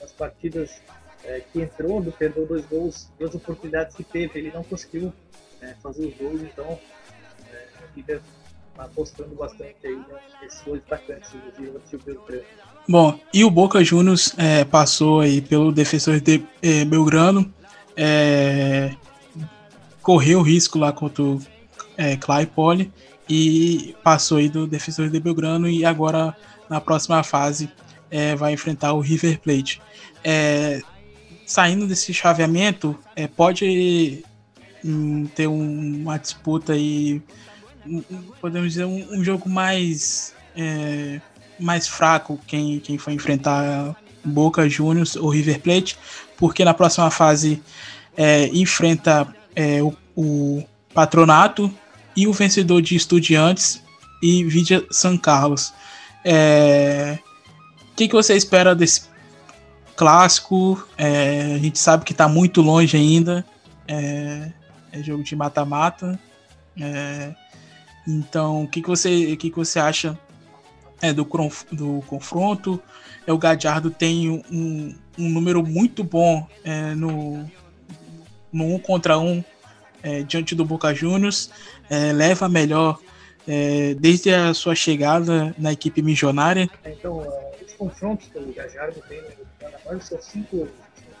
nas 0.00 0.12
partidas 0.12 0.80
é, 1.24 1.40
que 1.40 1.60
entrou, 1.60 2.02
perdeu 2.12 2.46
dois 2.46 2.66
gols, 2.66 3.10
duas 3.18 3.34
oportunidades 3.34 3.96
que 3.96 4.04
teve, 4.04 4.38
ele 4.38 4.50
não 4.50 4.64
conseguiu 4.64 5.12
é, 5.66 5.74
fazer 5.82 6.06
os 6.06 6.16
gols, 6.16 6.40
então 6.42 6.78
é, 7.52 7.66
fica 7.94 8.22
apostando 8.78 9.34
bastante 9.34 9.76
aí 9.84 9.98
nesses 10.42 10.60
dois 10.62 10.82
atacantes, 10.86 11.32
inclusive 11.34 11.96
o 11.96 11.98
Belgrano. 11.98 12.44
Bom, 12.88 13.18
e 13.34 13.44
o 13.44 13.50
Boca 13.50 13.82
Juniors 13.82 14.32
é, 14.38 14.64
passou 14.64 15.20
aí 15.20 15.40
pelo 15.40 15.72
defensor 15.72 16.20
de 16.20 16.44
é, 16.62 16.84
Belgrano, 16.84 17.52
é, 17.96 18.94
correu 20.02 20.40
risco 20.40 20.78
lá 20.78 20.92
contra 20.92 21.22
o 21.22 21.40
é, 21.96 22.16
Claypole 22.16 22.92
e 23.28 23.96
passou 24.04 24.38
aí 24.38 24.48
do 24.48 24.66
defensor 24.66 25.08
de 25.08 25.18
Belgrano 25.18 25.68
e 25.68 25.84
agora 25.84 26.36
na 26.68 26.80
próxima 26.80 27.22
fase 27.24 27.68
é, 28.08 28.36
vai 28.36 28.52
enfrentar 28.52 28.92
o 28.92 29.00
River 29.00 29.40
Plate. 29.40 29.80
É, 30.22 30.80
saindo 31.44 31.86
desse 31.86 32.12
chaveamento, 32.14 32.96
é, 33.16 33.26
pode 33.26 34.24
ter 35.34 35.46
um, 35.46 36.02
uma 36.02 36.18
disputa 36.18 36.72
aí, 36.72 37.22
podemos 38.40 38.72
dizer, 38.72 38.84
um, 38.84 39.18
um 39.18 39.24
jogo 39.24 39.48
mais, 39.48 40.34
é, 40.56 41.20
mais 41.58 41.86
fraco 41.86 42.38
quem, 42.46 42.80
quem 42.80 42.98
for 42.98 43.10
enfrentar 43.10 43.96
Boca 44.24 44.68
Juniors 44.68 45.16
ou 45.16 45.28
River 45.28 45.60
Plate, 45.60 45.98
porque 46.36 46.64
na 46.64 46.74
próxima 46.74 47.10
fase 47.10 47.62
é, 48.16 48.48
enfrenta 48.48 49.26
é, 49.54 49.82
o, 49.82 49.94
o 50.16 50.64
Patronato 50.92 51.72
e 52.16 52.26
o 52.26 52.32
vencedor 52.32 52.80
de 52.80 52.96
Estudiantes 52.96 53.82
e 54.22 54.44
Vidia 54.44 54.84
San 54.90 55.16
Carlos. 55.16 55.72
É, 56.24 57.18
o 57.92 57.94
que, 57.94 58.08
que 58.08 58.14
você 58.14 58.34
espera 58.34 58.74
desse 58.74 59.02
clássico? 59.94 60.86
É, 60.96 61.54
a 61.54 61.58
gente 61.58 61.78
sabe 61.78 62.04
que 62.04 62.12
está 62.12 62.28
muito 62.28 62.60
longe 62.60 62.96
ainda. 62.96 63.44
É, 63.86 64.50
é 64.92 65.02
jogo 65.02 65.22
de 65.22 65.34
mata-mata. 65.34 66.18
É, 66.80 67.34
então, 68.06 68.64
o 68.64 68.68
que, 68.68 68.82
que, 68.82 68.88
você, 68.88 69.32
o 69.32 69.36
que, 69.36 69.50
que 69.50 69.56
você 69.56 69.78
acha 69.78 70.18
é, 71.02 71.12
do, 71.12 71.24
do 71.72 72.02
confronto? 72.06 72.80
É, 73.26 73.32
o 73.32 73.38
Gadiardo 73.38 73.90
tem 73.90 74.30
um, 74.30 74.94
um 75.18 75.28
número 75.28 75.64
muito 75.64 76.04
bom 76.04 76.46
é, 76.64 76.94
no, 76.94 77.50
no 78.52 78.74
um 78.74 78.78
contra 78.78 79.18
um 79.18 79.42
é, 80.02 80.22
diante 80.22 80.54
do 80.54 80.64
Boca 80.64 80.94
Juniors, 80.94 81.50
é, 81.90 82.12
leva 82.12 82.48
melhor 82.48 83.00
é, 83.46 83.94
desde 83.94 84.32
a 84.32 84.54
sua 84.54 84.74
chegada 84.74 85.54
na 85.58 85.72
equipe 85.72 86.02
missionária. 86.02 86.68
Então, 86.84 87.18
uh, 87.18 87.64
os 87.64 87.72
confrontos 87.74 88.28
que 88.28 88.38
o 88.38 88.52
Gajardo 88.52 89.00
tem 89.08 89.20
no 89.20 89.46
Mano 89.84 90.02
são 90.02 90.20
cinco, 90.20 90.68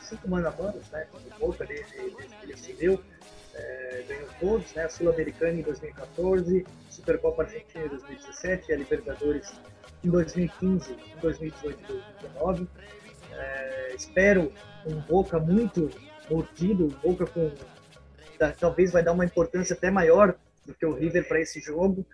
cinco 0.00 0.28
manamanos, 0.28 0.82
né? 0.92 1.06
O 1.14 1.46
Boca 1.46 1.66
que 1.66 1.72
ele 1.72 2.52
assumiu, 2.52 3.00
é, 3.56 4.04
ganhou 4.08 4.28
todos, 4.38 4.72
né? 4.74 4.84
A 4.84 4.88
Sul-Americana 4.88 5.58
em 5.58 5.62
2014, 5.62 6.66
Supercopa 6.90 7.42
Argentina 7.42 7.84
em 7.84 7.88
2017 7.88 8.70
e 8.70 8.74
a 8.74 8.76
Libertadores 8.76 9.52
em 10.04 10.10
2015, 10.10 10.92
em 10.92 11.20
2018 11.20 11.82
e 11.82 11.86
2019. 11.86 12.68
É, 13.32 13.94
espero 13.94 14.52
um 14.86 15.00
Boca 15.00 15.38
muito 15.38 15.90
mordido, 16.30 16.86
um 16.86 16.88
Boca 16.88 17.26
com 17.26 17.50
talvez 18.58 18.92
vai 18.92 19.02
dar 19.02 19.12
uma 19.12 19.24
importância 19.24 19.74
até 19.74 19.90
maior 19.90 20.36
do 20.66 20.74
que 20.74 20.84
o 20.84 20.92
River 20.92 21.26
para 21.26 21.40
esse 21.40 21.60
jogo, 21.60 22.06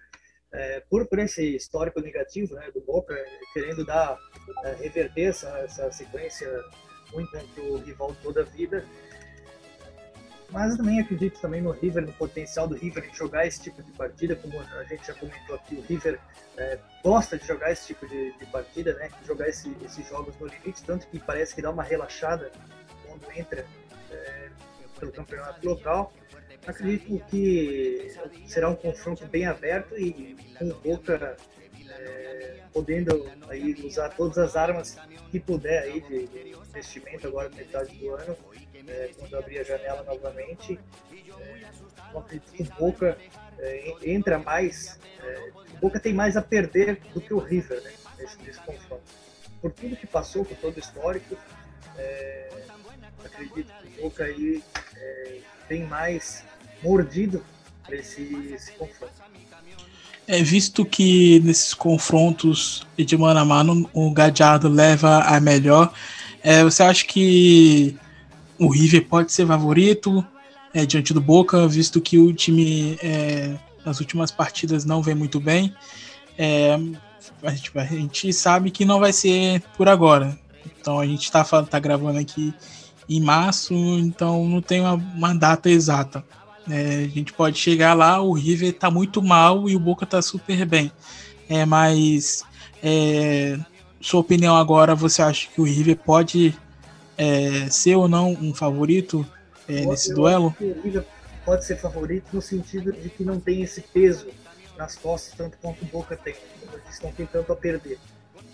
é, 0.52 0.80
por, 0.88 1.06
por 1.06 1.18
esse 1.18 1.56
histórico 1.56 2.00
negativo 2.00 2.54
né, 2.54 2.70
do 2.72 2.80
Boca, 2.80 3.14
querendo 3.52 3.84
dar, 3.84 4.16
é, 4.64 4.74
reverter 4.74 5.30
essa, 5.30 5.48
essa 5.58 5.90
sequência 5.90 6.48
ruim 7.10 7.26
contra 7.26 7.62
o 7.62 7.78
rival 7.78 8.14
toda 8.22 8.42
a 8.42 8.44
vida. 8.44 8.84
Mas 10.52 10.76
também 10.76 11.00
acredito 11.00 11.40
também 11.40 11.62
no 11.62 11.70
River, 11.70 12.04
no 12.04 12.12
potencial 12.12 12.68
do 12.68 12.74
River 12.74 13.08
em 13.10 13.14
jogar 13.14 13.46
esse 13.46 13.62
tipo 13.62 13.82
de 13.82 13.90
partida, 13.92 14.36
como 14.36 14.60
a 14.60 14.84
gente 14.84 15.06
já 15.06 15.14
comentou 15.14 15.56
aqui, 15.56 15.76
o 15.76 15.80
River 15.80 16.20
é, 16.58 16.78
gosta 17.02 17.38
de 17.38 17.46
jogar 17.46 17.72
esse 17.72 17.86
tipo 17.86 18.06
de, 18.06 18.32
de 18.38 18.46
partida, 18.46 18.92
né? 18.94 19.08
Jogar 19.26 19.48
esse, 19.48 19.74
esses 19.82 20.06
jogos 20.06 20.38
no 20.38 20.46
limite, 20.46 20.84
tanto 20.84 21.06
que 21.06 21.18
parece 21.18 21.54
que 21.54 21.62
dá 21.62 21.70
uma 21.70 21.82
relaxada 21.82 22.52
quando 23.06 23.24
entra 23.34 23.64
é, 24.10 24.50
pelo 25.00 25.10
campeonato 25.10 25.66
local. 25.66 26.12
Acredito 26.66 27.24
que 27.30 28.14
será 28.46 28.68
um 28.68 28.76
confronto 28.76 29.26
bem 29.26 29.46
aberto 29.46 29.98
e 29.98 30.36
com 30.58 30.68
o 30.68 30.74
Boca 30.74 31.36
é, 31.88 32.60
podendo 32.72 33.26
aí 33.48 33.74
usar 33.84 34.10
todas 34.10 34.36
as 34.36 34.54
armas 34.54 34.98
que 35.30 35.40
puder 35.40 35.82
aí 35.84 36.00
de, 36.02 36.26
de 36.26 36.50
investimento 36.50 37.26
agora 37.26 37.48
na 37.48 37.56
metade 37.56 37.96
do 37.96 38.14
ano, 38.14 38.36
é, 38.88 39.10
quando 39.18 39.36
abrir 39.36 39.58
a 39.58 39.64
janela 39.64 40.02
novamente. 40.02 40.78
É, 41.40 42.18
acredito 42.18 42.52
que 42.52 42.62
o 42.62 42.66
Boca 42.76 43.16
é, 43.58 43.94
entra 44.04 44.38
mais, 44.38 44.98
é, 45.22 45.50
o 45.74 45.78
Boca 45.78 45.98
tem 45.98 46.12
mais 46.12 46.36
a 46.36 46.42
perder 46.42 47.00
do 47.14 47.20
que 47.20 47.32
o 47.32 47.38
River 47.38 47.82
né, 47.82 47.92
nesse, 48.18 48.38
nesse 48.42 48.60
confronto. 48.60 49.02
Por 49.60 49.72
tudo 49.72 49.96
que 49.96 50.06
passou, 50.06 50.44
por 50.44 50.56
todo 50.56 50.76
o 50.76 50.80
histórico, 50.80 51.36
é, 51.96 52.50
acredito 53.24 53.72
que 53.82 54.00
o 54.00 54.02
Boca 54.02 54.24
aí 54.24 54.62
é, 54.96 55.38
tem 55.68 55.84
mais 55.84 56.44
mordido 56.82 57.44
para 57.84 57.96
esse, 57.96 58.50
esse 58.52 58.72
confronto. 58.72 59.12
É 60.26 60.42
visto 60.42 60.84
que 60.84 61.40
nesses 61.40 61.74
confrontos 61.74 62.86
de 62.96 63.16
mano 63.16 63.40
a 63.40 63.44
mano 63.44 63.90
o 63.92 64.10
Gadiardo 64.12 64.68
leva 64.68 65.20
a 65.22 65.40
melhor. 65.40 65.92
É, 66.42 66.62
você 66.62 66.82
acha 66.82 67.04
que 67.04 67.96
o 68.62 68.68
River 68.68 69.06
pode 69.08 69.32
ser 69.32 69.46
favorito 69.46 70.24
é, 70.72 70.86
diante 70.86 71.12
do 71.12 71.20
Boca, 71.20 71.66
visto 71.66 72.00
que 72.00 72.16
o 72.16 72.32
time 72.32 72.96
é, 73.02 73.56
nas 73.84 73.98
últimas 73.98 74.30
partidas 74.30 74.84
não 74.84 75.02
vem 75.02 75.14
muito 75.14 75.40
bem? 75.40 75.74
É, 76.38 76.78
a, 77.42 77.50
gente, 77.50 77.72
a, 77.76 77.84
gente, 77.84 78.32
sabe 78.32 78.70
que 78.70 78.84
não 78.84 79.00
vai 79.00 79.12
ser 79.12 79.62
por 79.76 79.88
agora. 79.88 80.38
Então 80.80 81.00
a 81.00 81.06
gente 81.06 81.24
está 81.24 81.44
tá 81.44 81.78
gravando 81.78 82.18
aqui 82.18 82.54
em 83.08 83.20
março, 83.20 83.74
então 83.74 84.46
não 84.48 84.62
tem 84.62 84.80
uma, 84.80 84.94
uma 84.94 85.34
data 85.34 85.68
exata. 85.68 86.24
É, 86.70 87.04
a 87.04 87.08
gente 87.08 87.32
pode 87.32 87.58
chegar 87.58 87.94
lá, 87.94 88.20
o 88.20 88.32
River 88.32 88.72
tá 88.74 88.90
muito 88.90 89.20
mal 89.20 89.68
e 89.68 89.74
o 89.74 89.80
Boca 89.80 90.06
tá 90.06 90.22
super 90.22 90.64
bem. 90.64 90.92
É, 91.48 91.66
mas 91.66 92.44
é, 92.80 93.58
sua 94.00 94.20
opinião 94.20 94.56
agora, 94.56 94.94
você 94.94 95.20
acha 95.20 95.48
que 95.52 95.60
o 95.60 95.64
River 95.64 95.98
pode 95.98 96.54
é, 97.16 97.68
ser 97.70 97.96
ou 97.96 98.08
não 98.08 98.30
um 98.32 98.54
favorito 98.54 99.26
é, 99.68 99.86
nesse 99.86 100.12
duelo? 100.14 100.54
o 100.60 100.82
River 100.82 101.04
pode 101.44 101.64
ser 101.64 101.76
favorito 101.76 102.26
no 102.32 102.42
sentido 102.42 102.92
de 102.92 103.08
que 103.10 103.24
não 103.24 103.38
tem 103.38 103.62
esse 103.62 103.80
peso 103.80 104.28
nas 104.76 104.96
costas 104.96 105.34
tanto 105.36 105.56
quanto 105.58 105.82
o 105.82 105.86
Boca 105.86 106.16
tem. 106.16 106.34
Eles 106.72 107.00
não 107.00 107.12
tem 107.12 107.26
tanto 107.26 107.52
a 107.52 107.56
perder. 107.56 107.98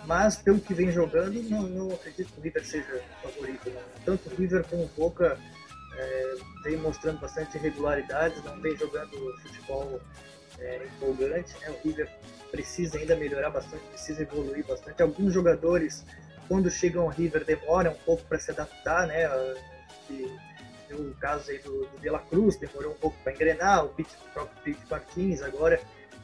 mas 0.05 0.37
pelo 0.37 0.61
que 0.61 0.75
vem 0.75 0.91
jogando, 0.91 1.43
não, 1.45 1.63
não 1.63 1.91
acredito 1.93 2.33
que 2.33 2.41
o 2.41 2.43
River 2.43 2.65
seja 2.65 3.03
favorito. 3.23 3.71
Não. 3.71 3.83
Tanto 4.05 4.31
o 4.31 4.37
River 4.37 4.65
como 4.65 4.85
o 4.85 4.91
Boca 4.97 5.39
é, 5.97 6.35
vem 6.65 6.77
mostrando 6.77 7.21
bastante 7.21 7.57
irregularidades, 7.57 8.43
não 8.45 8.61
vem 8.61 8.77
jogando 8.77 9.11
futebol 9.43 10.01
é, 10.59 10.87
empolgante. 10.87 11.55
Né? 11.61 11.71
O 11.71 11.87
River 11.87 12.09
precisa 12.51 12.99
ainda 12.99 13.17
melhorar 13.17 13.51
bastante, 13.51 13.83
precisa 13.91 14.23
evoluir 14.23 14.65
bastante. 14.67 15.03
Alguns 15.03 15.33
jogadores, 15.33 16.05
quando 16.49 16.71
chegam 16.71 17.03
ao 17.03 17.09
River, 17.09 17.45
demoram 17.45 17.93
um 17.93 18.05
pouco 18.05 18.25
para 18.25 18.39
se 18.39 18.51
adaptar, 18.51 19.07
né? 19.07 19.29
E, 20.11 20.27
o 20.91 21.15
caso 21.21 21.51
aí 21.51 21.59
do, 21.59 21.85
do 21.85 21.99
De 22.01 22.09
La 22.09 22.19
Cruz 22.19 22.57
demorou 22.57 22.93
um 22.93 22.97
pouco 22.97 23.17
para 23.23 23.33
engrenar, 23.33 23.85
o, 23.85 23.91
Pete, 23.91 24.17
o 24.27 24.33
próprio 24.33 24.63
Pete 24.65 24.91
Martins 24.91 25.43
agora, 25.43 25.79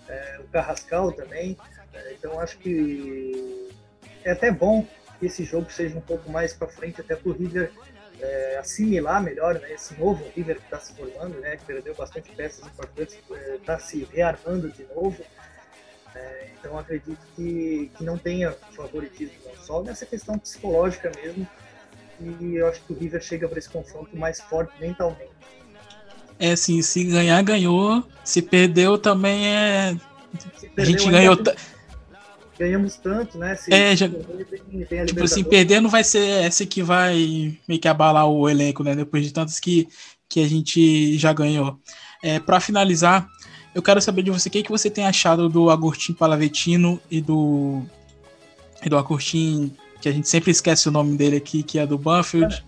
é, 0.08 0.40
o 0.40 0.48
Carrascal 0.48 1.12
também. 1.12 1.56
É, 1.92 2.12
então 2.12 2.40
acho 2.40 2.58
que 2.58 3.70
é 4.24 4.32
até 4.32 4.50
bom 4.50 4.86
que 5.20 5.26
esse 5.26 5.44
jogo 5.44 5.70
seja 5.70 5.96
um 5.96 6.00
pouco 6.00 6.30
mais 6.30 6.54
para 6.54 6.66
frente, 6.66 7.00
até 7.00 7.14
para 7.14 7.28
o 7.28 7.32
River 7.32 7.70
é, 8.20 8.56
assimilar 8.58 9.22
melhor 9.22 9.54
né, 9.60 9.72
esse 9.72 9.94
novo 9.98 10.24
River 10.34 10.56
que 10.56 10.64
está 10.64 10.78
se 10.78 10.94
formando, 10.94 11.38
né, 11.40 11.56
que 11.56 11.64
perdeu 11.64 11.94
bastante 11.94 12.30
peças 12.32 12.66
importantes, 12.66 13.18
está 13.54 13.74
é, 13.74 13.78
se 13.78 14.04
rearmando 14.04 14.70
de 14.70 14.84
novo. 14.84 15.22
É, 16.14 16.48
então 16.58 16.78
acredito 16.78 17.18
que, 17.34 17.90
que 17.96 18.04
não 18.04 18.16
tenha 18.16 18.52
favoritismo, 18.76 19.34
só 19.64 19.82
nessa 19.82 20.06
questão 20.06 20.38
psicológica 20.38 21.10
mesmo. 21.22 21.46
E 22.20 22.56
eu 22.56 22.68
acho 22.68 22.80
que 22.82 22.92
o 22.92 22.96
River 22.96 23.20
chega 23.20 23.48
para 23.48 23.58
esse 23.58 23.68
confronto 23.68 24.16
mais 24.16 24.40
forte 24.40 24.72
mentalmente. 24.80 25.32
É 26.38 26.52
assim, 26.52 26.80
se 26.82 27.04
ganhar, 27.04 27.42
ganhou. 27.42 28.04
Se 28.24 28.40
perdeu, 28.40 28.96
também 28.96 29.46
é. 29.46 29.96
a 30.76 30.84
gente 30.84 31.10
ganhou. 31.10 31.36
Ainda 31.36 31.56
ganhamos 32.58 32.96
tanto, 32.96 33.38
né? 33.38 33.56
Se 33.56 33.72
é, 33.72 33.96
já, 33.96 34.08
tem, 34.08 35.06
tipo 35.06 35.24
assim, 35.24 35.44
perder 35.44 35.80
não 35.80 35.90
vai 35.90 36.04
ser 36.04 36.44
essa 36.44 36.64
que 36.64 36.82
vai 36.82 37.58
meio 37.66 37.80
que 37.80 37.88
abalar 37.88 38.26
o 38.26 38.48
elenco, 38.48 38.82
né? 38.82 38.94
Depois 38.94 39.24
de 39.24 39.32
tantas 39.32 39.58
que, 39.58 39.88
que 40.28 40.40
a 40.40 40.48
gente 40.48 41.18
já 41.18 41.32
ganhou. 41.32 41.78
É, 42.22 42.38
para 42.38 42.60
finalizar, 42.60 43.28
eu 43.74 43.82
quero 43.82 44.00
saber 44.00 44.22
de 44.22 44.30
você 44.30 44.48
o 44.48 44.52
que, 44.52 44.62
que 44.62 44.70
você 44.70 44.88
tem 44.88 45.04
achado 45.04 45.48
do 45.48 45.68
Agostinho 45.68 46.16
Palavetino 46.16 47.00
e 47.10 47.20
do 47.20 47.82
e 48.84 48.88
do 48.88 48.98
Agostinho, 48.98 49.74
que 50.00 50.08
a 50.08 50.12
gente 50.12 50.28
sempre 50.28 50.50
esquece 50.50 50.88
o 50.88 50.92
nome 50.92 51.16
dele 51.16 51.36
aqui, 51.36 51.62
que 51.62 51.78
é 51.78 51.86
do 51.86 51.96
Banfield. 51.96 52.62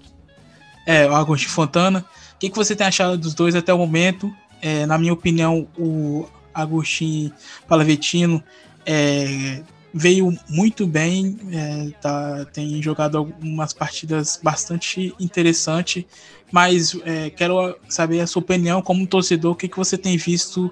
É, 0.87 1.07
o 1.07 1.15
Agostinho 1.15 1.51
Fontana. 1.51 2.05
O 2.35 2.39
que, 2.39 2.49
que 2.49 2.57
você 2.57 2.75
tem 2.75 2.87
achado 2.87 3.19
dos 3.19 3.35
dois 3.35 3.55
até 3.55 3.73
o 3.73 3.79
momento? 3.79 4.35
É, 4.63 4.87
na 4.87 4.97
minha 4.97 5.13
opinião, 5.13 5.69
o 5.79 6.27
Agostinho 6.55 7.33
Palavetino 7.69 8.43
é, 8.87 9.63
veio 9.97 10.31
muito 10.47 10.87
bem, 10.87 11.39
é, 11.51 11.91
tá, 12.03 12.45
tem 12.53 12.83
jogado 12.83 13.17
algumas 13.17 13.73
partidas 13.73 14.39
bastante 14.43 15.15
interessantes, 15.19 16.05
mas 16.53 16.95
é, 17.03 17.31
quero 17.31 17.75
saber 17.89 18.21
a 18.21 18.27
sua 18.27 18.43
opinião 18.43 18.83
como 18.83 19.07
torcedor, 19.07 19.53
o 19.53 19.57
que, 19.57 19.69
que 19.69 19.77
você 19.77 19.97
tem 19.97 20.19
visto 20.19 20.71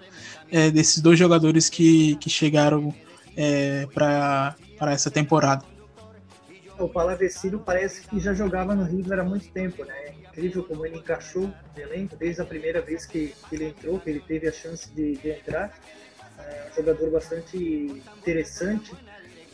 é, 0.52 0.70
desses 0.70 1.00
dois 1.00 1.18
jogadores 1.18 1.70
que, 1.70 2.16
que 2.16 2.28
chegaram 2.28 2.94
é, 3.34 3.86
para 3.94 4.54
essa 4.92 5.10
temporada. 5.10 5.64
O 6.78 6.86
Palavecino 6.86 7.58
parece 7.58 8.06
que 8.06 8.20
já 8.20 8.34
jogava 8.34 8.74
no 8.74 8.84
River 8.84 9.20
há 9.20 9.24
muito 9.24 9.48
tempo, 9.48 9.84
né? 9.84 9.94
É 10.06 10.14
incrível 10.28 10.64
como 10.64 10.84
ele 10.84 10.98
encaixou 10.98 11.42
no 11.42 11.82
elenco 11.82 12.14
desde 12.16 12.42
a 12.42 12.44
primeira 12.44 12.82
vez 12.82 13.06
que, 13.06 13.32
que 13.48 13.54
ele 13.54 13.68
entrou, 13.68 13.98
que 14.00 14.10
ele 14.10 14.20
teve 14.20 14.48
a 14.48 14.52
chance 14.52 14.90
de, 14.90 15.16
de 15.16 15.30
entrar. 15.30 15.72
É 16.36 16.68
um 16.70 16.76
jogador 16.76 17.10
bastante 17.10 18.02
interessante, 18.18 18.92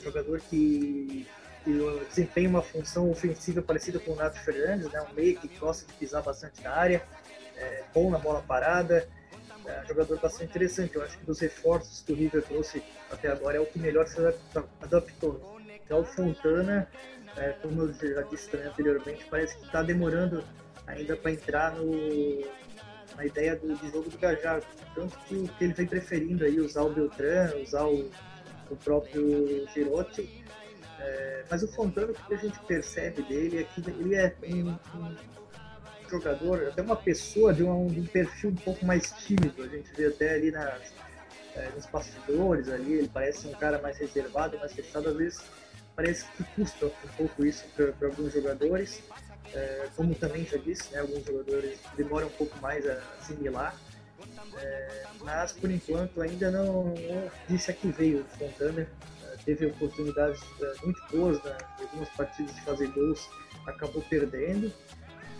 jogador 0.03 0.41
que, 0.41 1.27
que 1.65 2.05
desempenha 2.09 2.49
uma 2.49 2.63
função 2.63 3.11
ofensiva 3.11 3.63
parecida 3.63 3.99
com 3.99 4.13
o 4.13 4.17
Nato 4.17 4.39
Fernandes, 4.41 4.91
né? 4.91 5.01
um 5.11 5.15
meio 5.15 5.39
que 5.39 5.49
gosta 5.59 5.87
de 5.87 5.93
pisar 5.95 6.23
bastante 6.23 6.63
na 6.63 6.71
área, 6.71 7.03
é, 7.57 7.85
bom 7.95 8.11
na 8.11 8.19
bola 8.19 8.43
parada, 8.43 9.09
é 9.67 9.83
um 9.83 9.87
jogador 9.87 10.19
bastante 10.19 10.51
interessante. 10.51 10.97
Eu 10.97 11.03
acho 11.03 11.19
que 11.19 11.25
dos 11.25 11.41
reforços 11.41 12.03
que 12.03 12.13
o 12.13 12.17
River 12.17 12.43
trouxe 12.43 12.83
até 13.11 13.29
agora 13.29 13.57
é 13.57 13.61
o 13.61 13.67
que 13.67 13.79
melhor 13.79 14.07
se 14.07 14.19
adaptou. 14.83 15.61
Então, 15.85 16.01
o 16.01 16.05
Fontana, 16.05 16.89
é, 17.37 17.51
como 17.63 17.83
eu 17.83 17.93
já 17.93 18.23
disse 18.23 18.57
anteriormente, 18.57 19.27
parece 19.31 19.57
que 19.57 19.65
está 19.65 19.83
demorando 19.83 20.45
ainda 20.87 21.17
para 21.17 21.33
entrar 21.33 21.75
no, 21.75 22.41
na 23.17 23.27
ideia 23.27 23.57
do, 23.57 23.77
jogo 23.91 24.09
do 24.09 24.19
Gajardo. 24.19 24.67
Tanto 24.95 25.19
que, 25.27 25.49
que 25.49 25.65
ele 25.65 25.75
vem 25.75 25.87
preferindo 25.87 26.45
aí 26.45 26.61
usar 26.61 26.83
o 26.83 26.91
Beltrán, 26.91 27.55
usar 27.63 27.85
o 27.85 28.11
o 28.71 28.77
próprio 28.77 29.67
Girotti. 29.75 30.45
É, 30.99 31.45
mas 31.51 31.63
o 31.63 31.69
Fontana, 31.69 32.13
o 32.13 32.15
que 32.15 32.35
a 32.35 32.37
gente 32.37 32.59
percebe 32.61 33.23
dele 33.23 33.61
é 33.61 33.65
que 33.65 33.81
ele 33.91 34.15
é 34.15 34.35
um, 34.45 34.71
um 34.71 35.17
jogador, 36.11 36.69
até 36.69 36.83
uma 36.83 36.97
pessoa 36.97 37.55
de 37.55 37.63
um, 37.63 37.87
de 37.87 38.01
um, 38.01 38.07
perfil 38.07 38.51
um 38.51 38.57
pouco 38.57 38.85
mais 38.85 39.11
tímido. 39.13 39.63
A 39.63 39.69
gente 39.69 39.91
vê 39.95 40.07
até 40.07 40.35
ali 40.35 40.51
nas, 40.51 40.93
é, 41.55 41.71
nos 41.75 41.87
bastidores 41.87 42.69
ali, 42.69 42.95
ele 42.95 43.09
parece 43.09 43.47
um 43.47 43.53
cara 43.53 43.81
mais 43.81 43.97
reservado, 43.99 44.59
mais 44.59 44.73
fechado. 44.73 45.09
Às 45.09 45.17
vezes 45.17 45.41
parece 45.97 46.27
que 46.37 46.45
custa 46.55 46.87
um 46.87 47.09
pouco 47.17 47.45
isso 47.45 47.65
para 47.75 48.09
alguns 48.09 48.33
jogadores. 48.33 49.03
É, 49.53 49.89
como 49.97 50.15
também 50.15 50.45
já 50.45 50.59
disse, 50.59 50.93
né, 50.93 51.01
alguns 51.01 51.25
jogadores 51.25 51.79
demoram 51.97 52.29
um 52.29 52.33
pouco 52.33 52.57
mais 52.61 52.89
a 52.89 53.01
assimilar. 53.19 53.75
É, 54.57 55.05
mas 55.21 55.53
por 55.53 55.71
enquanto 55.71 56.21
ainda 56.21 56.51
não, 56.51 56.95
não 56.95 57.31
disse 57.49 57.71
a 57.71 57.75
que 57.75 57.89
veio 57.89 58.23
o 58.23 58.25
Fontana. 58.39 58.87
É, 59.25 59.37
teve 59.45 59.67
oportunidades 59.67 60.41
é, 60.61 60.85
muito 60.85 61.01
boas 61.11 61.43
né, 61.43 61.57
em 61.79 61.83
algumas 61.83 62.09
partidas 62.11 62.55
de 62.55 62.61
fazer 62.63 62.89
gols, 62.89 63.29
acabou 63.67 64.03
perdendo. 64.03 64.73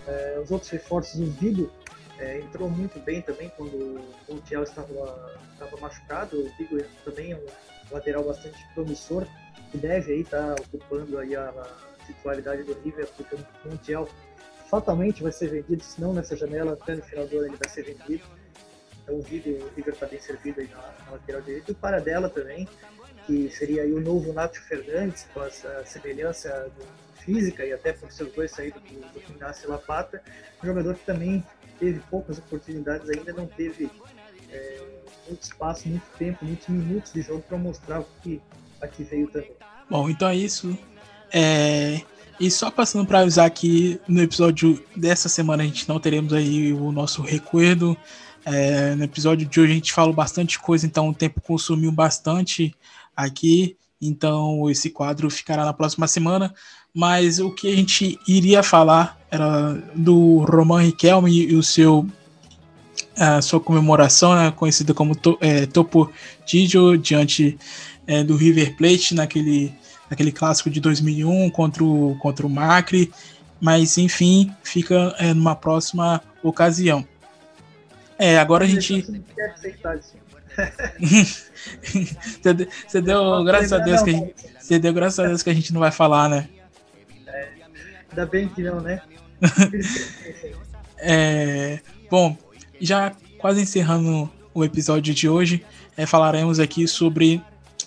É, 0.07 0.41
os 0.43 0.51
outros 0.51 0.71
reforços, 0.71 1.21
o 1.21 1.27
Vigo 1.33 1.71
é, 2.19 2.41
entrou 2.41 2.69
muito 2.69 2.99
bem 3.01 3.23
também 3.23 3.51
quando, 3.57 4.01
quando 4.27 4.39
o 4.39 4.43
Thiago 4.43 4.65
estava, 4.65 5.37
estava 5.53 5.77
machucado. 5.81 6.41
O 6.41 6.51
Vigo 6.57 6.83
também 7.05 7.33
é 7.33 7.37
um 7.37 7.47
lateral 7.91 8.25
bastante 8.25 8.59
promissor 8.75 9.27
que 9.71 9.79
deve 9.79 10.13
aí 10.13 10.21
estar 10.21 10.55
tá 10.55 10.63
ocupando 10.63 11.19
aí 11.19 11.35
a, 11.37 11.49
a 11.49 12.05
titularidade 12.07 12.65
do 12.65 12.75
River, 12.81 13.07
porque 13.17 13.37
o 13.37 13.69
Montiel 13.69 14.09
fatalmente 14.69 15.23
vai 15.23 15.33
ser 15.33 15.49
vendido, 15.49 15.83
se 15.83 16.01
não 16.01 16.13
nessa 16.13 16.37
janela, 16.37 16.73
até 16.73 16.95
no 16.95 17.03
final 17.03 17.27
do 17.27 17.39
ano 17.39 17.47
ele 17.47 17.57
vai 17.57 17.69
ser 17.69 17.83
vendido. 17.83 18.25
Então 19.11 19.19
o 19.19 19.23
River, 19.23 19.61
o 19.77 19.91
está 19.91 20.07
bem 20.07 20.21
servido 20.21 20.61
aí 20.61 20.69
na, 20.69 21.05
na 21.05 21.13
lateral 21.13 21.43
direita. 21.43 21.71
E 21.71 21.73
o 21.73 21.75
Paradela 21.75 22.29
também, 22.29 22.69
que 23.27 23.51
seria 23.51 23.83
aí 23.83 23.93
o 23.93 24.01
novo 24.01 24.33
Nacho 24.33 24.63
Fernandes, 24.63 25.27
com 25.35 25.45
essa 25.45 25.85
semelhança 25.85 26.71
física 27.25 27.65
e 27.65 27.73
até 27.73 27.93
por 27.93 28.11
seus 28.13 28.33
dois 28.33 28.53
saídos 28.53 28.81
do, 28.83 29.21
do 29.21 29.37
Inácio 29.37 29.69
Lapata. 29.69 30.23
Um 30.63 30.67
jogador 30.67 30.95
que 30.95 31.05
também 31.05 31.45
teve 31.79 32.01
poucas 32.11 32.39
oportunidades, 32.39 33.09
ainda 33.11 33.33
não 33.33 33.47
teve 33.47 33.91
é, 34.51 34.81
muito 35.27 35.43
espaço, 35.43 35.89
muito 35.89 36.07
tempo, 36.17 36.45
muitos 36.45 36.69
minutos 36.69 37.13
de 37.13 37.23
jogo 37.23 37.43
para 37.43 37.59
mostrar 37.59 38.01
o 38.01 38.07
que 38.23 38.41
aqui 38.81 39.03
veio 39.03 39.29
também. 39.29 39.53
Bom, 39.89 40.09
então 40.09 40.29
é 40.29 40.37
isso. 40.37 40.79
É... 41.33 42.01
E 42.39 42.51
só 42.51 42.71
passando 42.71 43.07
para 43.07 43.21
avisar 43.21 43.51
que 43.51 44.01
no 44.09 44.23
episódio 44.23 44.83
dessa 44.97 45.29
semana 45.29 45.63
a 45.63 45.67
gente 45.67 45.87
não 45.87 46.01
teremos 46.01 46.33
aí 46.33 46.73
o 46.73 46.91
nosso 46.91 47.21
recuerdo 47.21 47.95
é, 48.45 48.95
no 48.95 49.05
episódio 49.05 49.47
de 49.47 49.61
hoje 49.61 49.73
a 49.73 49.75
gente 49.75 49.93
falou 49.93 50.15
bastante 50.15 50.59
coisa, 50.59 50.87
então 50.87 51.09
o 51.09 51.15
tempo 51.15 51.41
consumiu 51.41 51.93
bastante 51.93 52.75
aqui. 53.17 53.77
Então 54.01 54.71
esse 54.71 54.91
quadro 54.91 55.29
ficará 55.29 55.65
na 55.65 55.73
próxima 55.73 56.07
semana. 56.07 56.55
Mas 56.95 57.39
o 57.39 57.51
que 57.51 57.73
a 57.73 57.77
gente 57.77 58.19
iria 58.27 58.63
falar 58.63 59.19
era 59.31 59.75
do 59.95 60.39
Roman 60.39 60.83
Riquelme 60.83 61.31
e 61.31 61.55
o 61.55 61.63
seu 61.63 62.07
a 63.17 63.43
sua 63.43 63.61
comemoração, 63.61 64.35
né, 64.35 64.51
conhecida 64.51 64.95
como 64.95 65.15
to, 65.15 65.37
é, 65.41 65.67
Topo 65.67 66.11
Gigio, 66.47 66.97
diante 66.97 67.59
é, 68.07 68.25
do 68.25 68.35
River 68.35 68.77
Plate 68.77 69.15
naquele, 69.15 69.75
naquele 70.09 70.33
clássico 70.33 70.71
de 70.71 70.81
2001 70.81 71.51
contra 71.51 71.85
o, 71.85 72.17
contra 72.19 72.47
o 72.47 72.51
Macri. 72.51 73.13
Mas 73.61 73.99
enfim, 73.99 74.51
fica 74.63 75.15
é, 75.19 75.35
numa 75.35 75.55
próxima 75.55 76.23
ocasião. 76.43 77.07
É, 78.21 78.39
agora 78.39 78.67
a 78.67 78.69
gente. 78.69 79.03
você 82.87 83.01
deu 83.01 83.43
graças 83.45 83.73
a 83.73 83.79
Deus 83.79 84.03
que 84.03 84.11
a 84.11 84.13
gente, 84.13 84.35
você 84.59 84.79
deu 84.79 84.93
graças 84.93 85.19
a 85.19 85.27
Deus 85.27 85.43
que 85.43 85.49
a 85.49 85.55
gente 85.55 85.73
não 85.73 85.81
vai 85.81 85.91
falar, 85.91 86.29
né? 86.29 86.47
É, 87.27 87.49
ainda 88.11 88.27
bem 88.27 88.47
que 88.51 88.63
não, 88.63 88.79
né? 88.79 89.01
é, 91.01 91.81
bom, 92.11 92.37
já 92.79 93.17
quase 93.39 93.63
encerrando 93.63 94.31
o 94.53 94.63
episódio 94.63 95.15
de 95.15 95.27
hoje, 95.27 95.65
é, 95.97 96.05
falaremos 96.05 96.61
aqui 96.61 96.87
sobre 96.87 97.43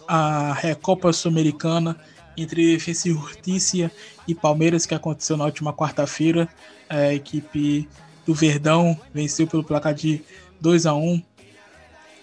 a 0.07 0.53
Recopa 0.53 1.13
Sul-Americana 1.13 1.95
entre 2.35 2.75
e 2.75 2.79
Justiça 2.79 3.91
e 4.27 4.33
Palmeiras 4.33 4.87
que 4.87 4.95
aconteceu 4.95 5.37
na 5.37 5.45
última 5.45 5.71
quarta-feira. 5.71 6.49
A 6.89 7.13
equipe 7.13 7.87
do 8.25 8.33
Verdão 8.33 8.99
venceu 9.13 9.47
pelo 9.47 9.63
placar 9.63 9.93
de 9.93 10.21
2 10.59 10.85
a 10.85 10.93
1 10.93 11.21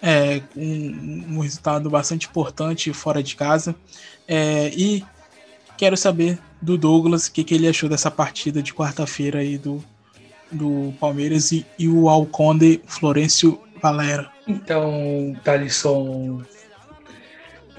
é, 0.01 0.41
um, 0.55 1.35
um, 1.35 1.39
resultado 1.39 1.89
bastante 1.89 2.27
importante 2.27 2.91
fora 2.91 3.21
de 3.21 3.35
casa. 3.35 3.75
É, 4.27 4.69
e 4.69 5.05
quero 5.77 5.95
saber 5.95 6.39
do 6.61 6.77
Douglas 6.77 7.27
o 7.27 7.31
que, 7.31 7.43
que, 7.43 7.53
ele 7.53 7.67
achou 7.67 7.87
dessa 7.87 8.09
partida 8.09 8.63
de 8.63 8.73
quarta-feira 8.73 9.39
aí 9.39 9.57
do, 9.57 9.83
do 10.51 10.93
Palmeiras 10.99 11.51
e, 11.51 11.65
e 11.77 11.87
o 11.87 12.09
Alconde 12.09 12.81
Florencio 12.87 13.61
Valera. 13.81 14.31
Então, 14.47 15.35
Thalisson, 15.43 16.41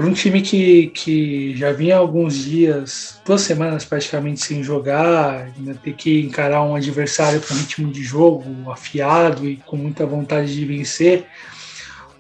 para 0.03 0.11
um 0.11 0.15
time 0.15 0.43
que, 0.43 0.89
que 0.89 1.57
já 1.57 1.71
vinha 1.71 1.97
alguns 1.97 2.35
dias, 2.35 3.21
duas 3.25 3.43
semanas 3.43 3.85
praticamente 3.85 4.45
sem 4.45 4.61
jogar, 4.61 5.53
né, 5.57 5.77
ter 5.81 5.93
que 5.93 6.23
encarar 6.23 6.65
um 6.65 6.75
adversário 6.75 7.41
com 7.41 7.55
ritmo 7.55 7.89
de 7.93 8.03
jogo 8.03 8.69
afiado 8.69 9.49
e 9.49 9.59
com 9.59 9.77
muita 9.77 10.05
vontade 10.05 10.53
de 10.53 10.65
vencer, 10.65 11.25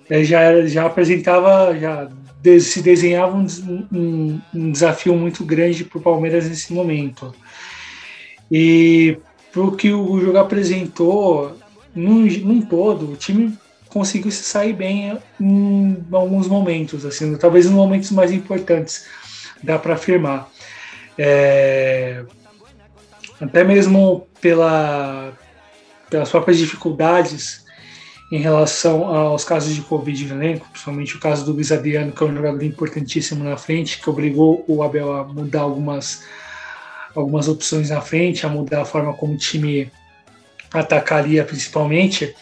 é, 0.08 0.22
já, 0.22 0.64
já 0.64 0.86
apresentava, 0.86 1.76
já 1.76 2.08
se 2.60 2.82
desenhava 2.82 3.36
um, 3.36 3.46
um, 3.92 4.40
um 4.54 4.70
desafio 4.70 5.16
muito 5.16 5.44
grande 5.44 5.82
para 5.82 5.98
o 5.98 6.02
Palmeiras 6.02 6.48
nesse 6.48 6.72
momento. 6.72 7.34
E 8.48 9.18
para 9.50 9.62
o 9.62 9.72
que 9.72 9.92
o 9.92 10.20
jogo 10.20 10.38
apresentou, 10.38 11.58
num, 11.92 12.26
num 12.26 12.62
todo, 12.62 13.10
o 13.10 13.16
time 13.16 13.58
conseguiu 13.92 14.30
se 14.30 14.42
sair 14.42 14.72
bem 14.72 15.20
em 15.38 16.06
alguns 16.10 16.48
momentos, 16.48 17.04
assim, 17.04 17.36
talvez 17.36 17.66
nos 17.66 17.74
momentos 17.74 18.10
mais 18.10 18.32
importantes, 18.32 19.06
dá 19.62 19.78
para 19.78 19.94
afirmar. 19.94 20.48
É, 21.18 22.24
até 23.40 23.62
mesmo 23.62 24.26
pela, 24.40 25.32
pelas 26.08 26.30
próprias 26.30 26.58
dificuldades 26.58 27.62
em 28.30 28.38
relação 28.38 29.04
aos 29.04 29.44
casos 29.44 29.74
de 29.74 29.82
Covid 29.82 30.24
no 30.26 30.42
elenco, 30.42 30.66
principalmente 30.70 31.16
o 31.16 31.20
caso 31.20 31.44
do 31.44 31.52
Luiz 31.52 31.70
Adriano, 31.70 32.12
que 32.12 32.22
é 32.22 32.26
um 32.26 32.34
jogador 32.34 32.62
importantíssimo 32.62 33.44
na 33.44 33.58
frente, 33.58 34.00
que 34.00 34.08
obrigou 34.08 34.64
o 34.66 34.82
Abel 34.82 35.12
a 35.12 35.24
mudar 35.24 35.60
algumas, 35.60 36.24
algumas 37.14 37.46
opções 37.46 37.90
na 37.90 38.00
frente, 38.00 38.46
a 38.46 38.48
mudar 38.48 38.80
a 38.80 38.84
forma 38.86 39.12
como 39.12 39.34
o 39.34 39.36
time 39.36 39.92
atacaria 40.72 41.44
principalmente. 41.44 42.34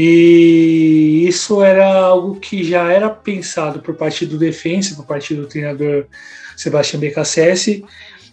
E 0.00 1.26
isso 1.26 1.60
era 1.60 1.84
algo 1.92 2.38
que 2.38 2.62
já 2.62 2.92
era 2.92 3.10
pensado 3.10 3.80
por 3.80 3.96
parte 3.96 4.24
do 4.24 4.38
defensa, 4.38 4.94
por 4.94 5.04
parte 5.04 5.34
do 5.34 5.44
treinador 5.44 6.06
Sebastião 6.56 7.00
BKSS, 7.00 7.84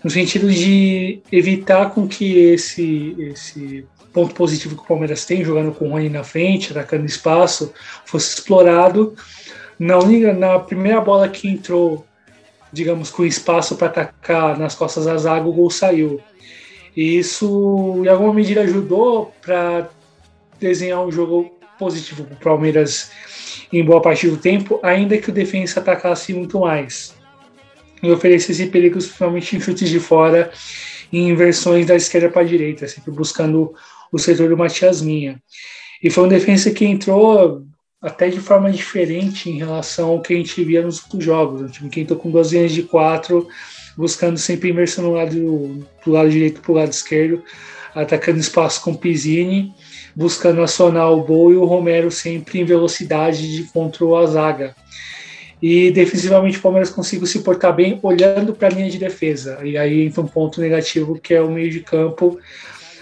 no 0.03 0.11
sentido 0.11 0.51
de 0.51 1.23
evitar 1.31 1.89
com 1.89 2.07
que 2.07 2.37
esse, 2.37 3.15
esse 3.17 3.83
ponto 4.13 4.35
positivo 4.35 4.75
que 4.75 4.83
o 4.83 4.85
Palmeiras 4.85 5.25
tem, 5.25 5.43
jogando 5.43 5.71
com 5.71 5.87
o 5.87 5.89
Rony 5.89 6.07
na 6.07 6.23
frente, 6.23 6.69
atacando 6.69 7.03
espaço, 7.03 7.73
fosse 8.05 8.35
explorado. 8.35 9.15
Na, 9.79 9.97
na 10.33 10.59
primeira 10.59 11.01
bola 11.01 11.27
que 11.27 11.47
entrou, 11.47 12.05
digamos, 12.71 13.09
com 13.09 13.25
espaço 13.25 13.75
para 13.75 13.87
atacar 13.87 14.55
nas 14.55 14.75
costas 14.75 15.05
da 15.05 15.17
zaga, 15.17 15.47
o 15.47 15.51
gol 15.51 15.71
saiu. 15.71 16.21
E 16.95 17.17
isso, 17.17 18.03
em 18.05 18.07
alguma 18.07 18.35
medida, 18.35 18.61
ajudou 18.61 19.33
para 19.41 19.89
desenhar 20.59 21.03
um 21.03 21.11
jogo 21.11 21.54
positivo 21.77 22.23
para 22.23 22.35
o 22.35 22.39
Palmeiras 22.39 23.11
em 23.71 23.83
boa 23.83 24.01
parte 24.01 24.27
do 24.27 24.37
tempo, 24.37 24.79
ainda 24.83 25.17
que 25.17 25.29
o 25.29 25.33
defensa 25.33 25.79
atacasse 25.79 26.33
muito 26.33 26.59
mais. 26.59 27.15
E 28.01 28.11
oferecesse 28.11 28.67
perigos, 28.67 29.05
principalmente 29.05 29.55
em 29.55 29.59
chutes 29.59 29.89
de 29.89 29.99
fora 29.99 30.51
e 31.11 31.19
inversões 31.19 31.85
da 31.85 31.95
esquerda 31.95 32.29
para 32.29 32.41
a 32.41 32.45
direita, 32.45 32.87
sempre 32.87 33.11
buscando 33.11 33.73
o 34.11 34.19
setor 34.19 34.49
do 34.49 34.57
Matias 34.57 35.01
Minha. 35.01 35.41
E 36.03 36.09
foi 36.09 36.25
um 36.25 36.27
defensa 36.27 36.71
que 36.71 36.85
entrou 36.85 37.63
até 38.01 38.29
de 38.29 38.39
forma 38.39 38.71
diferente 38.71 39.49
em 39.49 39.57
relação 39.57 40.09
ao 40.09 40.21
que 40.21 40.33
a 40.33 40.37
gente 40.37 40.63
via 40.63 40.83
nos 40.83 41.01
outros 41.03 41.23
jogos. 41.23 41.61
Um 41.61 41.67
time 41.67 41.89
que 41.89 42.01
entrou 42.01 42.19
com 42.19 42.29
duas 42.29 42.51
linhas 42.51 42.71
de 42.71 42.83
quatro, 42.83 43.47
buscando 43.97 44.37
sempre 44.37 44.69
inversão 44.69 45.05
no 45.05 45.13
lado, 45.13 45.85
do 46.05 46.11
lado 46.11 46.29
direito 46.29 46.61
para 46.61 46.71
o 46.71 46.75
lado 46.75 46.91
esquerdo, 46.91 47.43
atacando 47.95 48.39
espaço 48.39 48.81
com 48.81 48.93
Pizzini 48.93 49.73
buscando 50.15 50.61
acionar 50.61 51.11
o 51.11 51.23
Bol 51.23 51.51
e 51.51 51.55
o 51.57 51.65
Romero 51.65 52.09
sempre 52.09 52.59
em 52.59 52.63
velocidade 52.63 53.53
de 53.53 53.63
controle 53.63 54.23
a 54.23 54.27
zaga. 54.27 54.75
E 55.61 55.91
defensivamente 55.91 56.57
o 56.57 56.61
Palmeiras 56.61 56.89
conseguiu 56.89 57.25
se 57.27 57.39
portar 57.39 57.75
bem 57.75 57.99
olhando 58.01 58.53
para 58.53 58.67
a 58.67 58.71
linha 58.71 58.89
de 58.89 58.97
defesa. 58.97 59.59
E 59.63 59.77
aí 59.77 60.05
entra 60.05 60.21
um 60.21 60.27
ponto 60.27 60.61
negativo 60.61 61.19
que 61.19 61.33
é 61.33 61.41
o 61.41 61.51
meio 61.51 61.69
de 61.69 61.81
campo, 61.81 62.39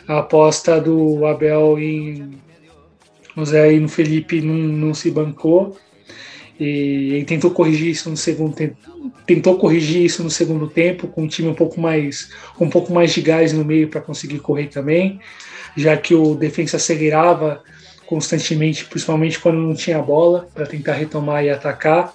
a 0.07 0.19
aposta 0.19 0.79
do 0.81 1.25
Abel 1.25 1.77
em 1.77 2.31
o 3.35 3.45
Zé 3.45 3.73
e 3.73 3.79
no 3.79 3.89
Felipe 3.89 4.41
não, 4.41 4.53
não 4.53 4.93
se 4.93 5.11
bancou. 5.11 5.77
E 6.59 7.15
ele 7.15 7.25
tentou 7.25 7.51
corrigir 7.51 7.89
isso 7.89 8.09
no 8.09 8.15
segundo 8.15 8.55
tempo, 8.55 8.77
tentou 9.25 9.57
corrigir 9.57 10.05
isso 10.05 10.23
no 10.23 10.29
segundo 10.29 10.67
tempo 10.67 11.07
com 11.07 11.23
um 11.23 11.27
time 11.27 11.49
um 11.49 11.53
pouco 11.55 11.81
mais 11.81 12.29
um 12.59 12.69
pouco 12.69 12.93
mais 12.93 13.11
de 13.11 13.21
gás 13.21 13.51
no 13.51 13.65
meio 13.65 13.87
para 13.87 13.99
conseguir 13.99 14.39
correr 14.39 14.67
também 14.67 15.19
já 15.75 15.97
que 15.97 16.13
o 16.13 16.35
defensa 16.35 16.77
acelerava 16.77 17.63
constantemente, 18.05 18.85
principalmente 18.85 19.39
quando 19.39 19.57
não 19.57 19.73
tinha 19.73 20.01
bola, 20.01 20.47
para 20.53 20.65
tentar 20.65 20.93
retomar 20.93 21.43
e 21.43 21.49
atacar. 21.49 22.13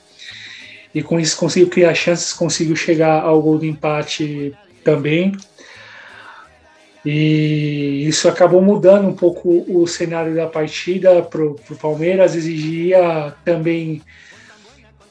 E 0.95 1.03
com 1.03 1.19
isso 1.19 1.37
conseguiu 1.37 1.69
criar 1.69 1.95
chances, 1.95 2.33
conseguiu 2.33 2.77
chegar 2.77 3.23
ao 3.23 3.41
gol 3.43 3.59
do 3.59 3.67
empate 3.67 4.55
também. 4.85 5.33
E 7.05 8.07
isso 8.07 8.29
acabou 8.29 8.61
mudando 8.61 9.09
um 9.09 9.15
pouco 9.15 9.65
o 9.69 9.87
cenário 9.87 10.35
da 10.35 10.47
partida 10.47 11.23
para 11.23 11.43
o 11.43 11.57
Palmeiras, 11.81 12.35
exigia 12.35 13.35
também 13.45 14.03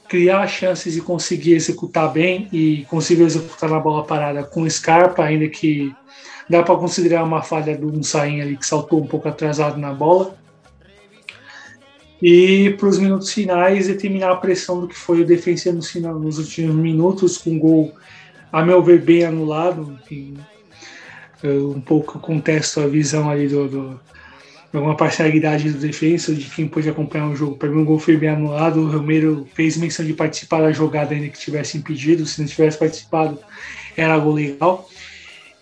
criar 0.07 0.47
chances 0.47 0.95
e 0.95 1.01
conseguir 1.01 1.53
executar 1.53 2.11
bem 2.11 2.47
e 2.51 2.85
conseguiu 2.89 3.25
executar 3.25 3.69
na 3.69 3.79
bola 3.79 4.05
parada 4.05 4.43
com 4.43 4.69
Scarpa, 4.69 5.23
ainda 5.23 5.47
que 5.47 5.93
Dá 6.49 6.63
para 6.63 6.75
considerar 6.75 7.23
uma 7.23 7.41
falha 7.41 7.77
do 7.77 7.91
Unsain 7.91 8.41
ali 8.41 8.55
que 8.55 8.65
saltou 8.65 9.01
um 9.01 9.07
pouco 9.07 9.27
atrasado 9.27 9.77
na 9.77 9.93
bola. 9.93 10.35
E 12.21 12.71
para 12.79 12.87
os 12.87 12.97
minutos 12.97 13.31
finais, 13.31 13.87
determinar 13.87 14.31
a 14.31 14.35
pressão 14.37 14.81
do 14.81 14.87
que 14.87 14.95
foi 14.95 15.21
o 15.21 15.25
defensa 15.25 15.71
no 15.71 15.83
final, 15.83 16.17
nos 16.17 16.39
últimos 16.39 16.75
minutos, 16.75 17.37
com 17.37 17.51
um 17.51 17.59
gol, 17.59 17.93
a 18.51 18.65
meu 18.65 18.81
ver, 18.81 19.01
bem 19.01 19.23
anulado. 19.23 19.97
Enfim, 20.01 20.35
um 21.43 21.81
pouco 21.81 22.17
contesto 22.19 22.79
a 22.79 22.87
visão 22.87 23.29
ali 23.29 23.47
do, 23.47 23.67
do 23.67 23.99
alguma 24.73 24.95
parcialidade 24.95 25.71
do 25.71 25.79
defensa, 25.79 26.33
de 26.33 26.45
quem 26.45 26.67
pôde 26.67 26.89
acompanhar 26.89 27.29
o 27.29 27.35
jogo. 27.35 27.55
Para 27.55 27.69
mim, 27.69 27.81
o 27.81 27.85
gol 27.85 27.99
foi 27.99 28.17
bem 28.17 28.29
anulado. 28.29 28.81
O 28.81 28.91
Romero 28.91 29.47
fez 29.53 29.77
menção 29.77 30.05
de 30.05 30.13
participar 30.13 30.61
da 30.61 30.71
jogada, 30.71 31.13
ainda 31.13 31.29
que 31.29 31.39
tivesse 31.39 31.77
impedido. 31.77 32.25
Se 32.25 32.39
não 32.39 32.47
tivesse 32.47 32.77
participado, 32.77 33.39
era 33.95 34.17
gol 34.17 34.33
legal. 34.33 34.89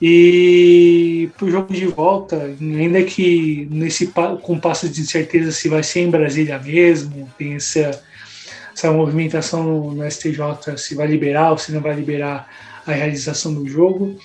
E 0.02 1.30
para 1.38 1.46
o 1.46 1.52
jogo 1.52 1.74
de 1.74 1.86
volta, 1.86 2.54
ainda 2.60 3.02
que 3.04 3.68
nesse 3.72 4.12
com 4.42 4.60
passo 4.60 4.90
de 4.90 5.02
incerteza 5.02 5.52
se 5.52 5.70
vai 5.70 5.84
ser 5.84 6.02
em 6.02 6.10
Brasília 6.10 6.60
mesmo, 6.60 7.32
tem 7.38 7.56
essa, 7.56 8.02
essa 8.74 8.92
movimentação 8.92 9.64
no, 9.64 9.96
no 9.96 10.12
STJ 10.12 10.78
se 10.78 10.96
vai 10.96 11.08
liberar 11.08 11.52
ou 11.52 11.58
se 11.58 11.72
não 11.72 11.82
vai 11.82 11.96
liberar 11.96 12.50
a 12.86 12.92
realização 12.92 13.54
do 13.54 13.68
jogo. 13.68 14.18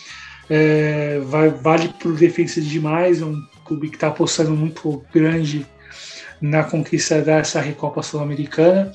É, 0.48 1.20
vai, 1.20 1.48
vale 1.48 1.88
para 1.88 2.08
o 2.08 2.16
defesa 2.16 2.60
demais, 2.60 3.22
é 3.22 3.24
um 3.24 3.40
clube 3.64 3.88
que 3.88 3.96
está 3.96 4.08
apostando 4.08 4.50
muito 4.50 5.04
grande 5.14 5.64
na 6.40 6.64
conquista 6.64 7.20
dessa 7.20 7.60
Recopa 7.60 8.02
Sul-Americana. 8.02 8.90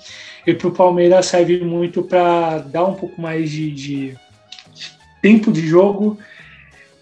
E 0.46 0.54
para 0.54 0.68
o 0.68 0.72
Palmeiras 0.72 1.28
serve 1.28 1.64
muito 1.64 2.04
para 2.04 2.58
dar 2.58 2.86
um 2.86 2.94
pouco 2.94 3.20
mais 3.22 3.50
de, 3.50 3.72
de 3.72 4.18
tempo 5.22 5.52
de 5.52 5.66
jogo 5.66 6.20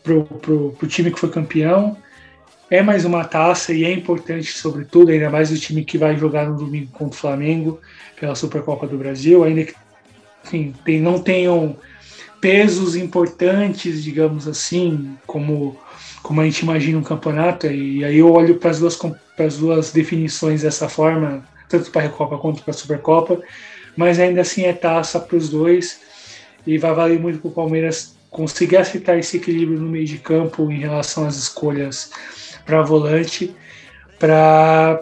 pro, 0.03 0.25
pro, 0.25 0.75
pro 0.77 0.87
time 0.87 1.11
que 1.11 1.19
foi 1.19 1.29
campeão. 1.29 1.97
É 2.69 2.81
mais 2.81 3.05
uma 3.05 3.23
taça 3.23 3.73
e 3.73 3.85
é 3.85 3.91
importante, 3.91 4.51
sobretudo, 4.51 5.11
ainda 5.11 5.29
mais 5.29 5.51
o 5.51 5.57
time 5.57 5.83
que 5.83 5.97
vai 5.97 6.17
jogar 6.17 6.47
no 6.47 6.57
domingo 6.57 6.91
contra 6.91 7.15
o 7.15 7.19
Flamengo 7.19 7.79
pela 8.19 8.35
Supercopa 8.35 8.87
do 8.87 8.97
Brasil, 8.97 9.43
ainda 9.43 9.63
que 9.63 9.75
enfim, 10.43 10.73
tem, 10.83 10.99
não 10.99 11.19
tenham 11.19 11.77
pesos 12.41 12.95
importantes, 12.95 14.03
digamos 14.03 14.47
assim, 14.47 15.17
como, 15.25 15.77
como 16.21 16.41
a 16.41 16.45
gente 16.45 16.59
imagina 16.59 16.97
um 16.97 17.03
campeonato. 17.03 17.67
E 17.67 18.03
aí 18.03 18.17
eu 18.17 18.31
olho 18.31 18.55
para 18.55 18.71
as 18.71 18.79
duas, 18.79 18.99
duas 19.57 19.91
definições 19.91 20.61
dessa 20.61 20.89
forma, 20.89 21.47
tanto 21.69 21.89
para 21.91 22.01
a 22.01 22.03
Recopa 22.05 22.37
quanto 22.37 22.61
para 22.61 22.71
a 22.71 22.77
Supercopa, 22.77 23.41
mas 23.95 24.19
ainda 24.19 24.41
assim 24.41 24.63
é 24.63 24.73
taça 24.73 25.19
para 25.19 25.37
os 25.37 25.49
dois 25.49 26.01
e 26.65 26.77
vai 26.77 26.93
valer 26.93 27.19
muito 27.19 27.39
para 27.39 27.49
o 27.49 27.53
Palmeiras 27.53 28.12
conseguir 28.33 28.77
aceitar 28.77 29.17
esse 29.17 29.37
equilíbrio 29.37 29.79
no 29.79 29.87
meio 29.87 30.05
de 30.05 30.17
campo 30.17 30.69
em 30.69 30.79
relação 30.79 31.25
às 31.25 31.37
escolhas 31.37 32.11
para 32.65 32.81
volante, 32.81 33.55
para 34.19 35.01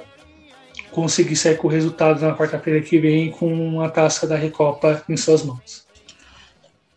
conseguir 0.91 1.37
sair 1.37 1.57
com 1.57 1.67
o 1.67 1.71
resultado 1.71 2.21
na 2.21 2.35
quarta-feira 2.35 2.81
que 2.81 2.99
vem 2.99 3.31
com 3.31 3.81
a 3.81 3.89
taça 3.89 4.27
da 4.27 4.35
Recopa 4.35 5.01
em 5.07 5.15
suas 5.15 5.43
mãos. 5.43 5.85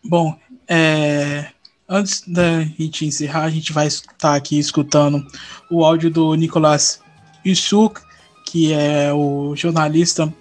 Bom, 0.03 0.37
é, 0.67 1.47
antes 1.87 2.21
da 2.27 2.61
gente 2.61 3.05
encerrar, 3.05 3.43
a 3.43 3.49
gente 3.49 3.71
vai 3.71 3.87
estar 3.87 4.35
aqui 4.35 4.59
escutando 4.59 5.25
o 5.71 5.85
áudio 5.85 6.11
do 6.11 6.35
Nicolas 6.35 6.99
Isuk, 7.45 8.01
que 8.45 8.73
é 8.73 9.13
o 9.13 9.55
jornalista 9.55 10.31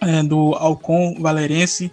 é, 0.00 0.22
do 0.22 0.54
Alcon 0.54 1.14
Valerense. 1.20 1.92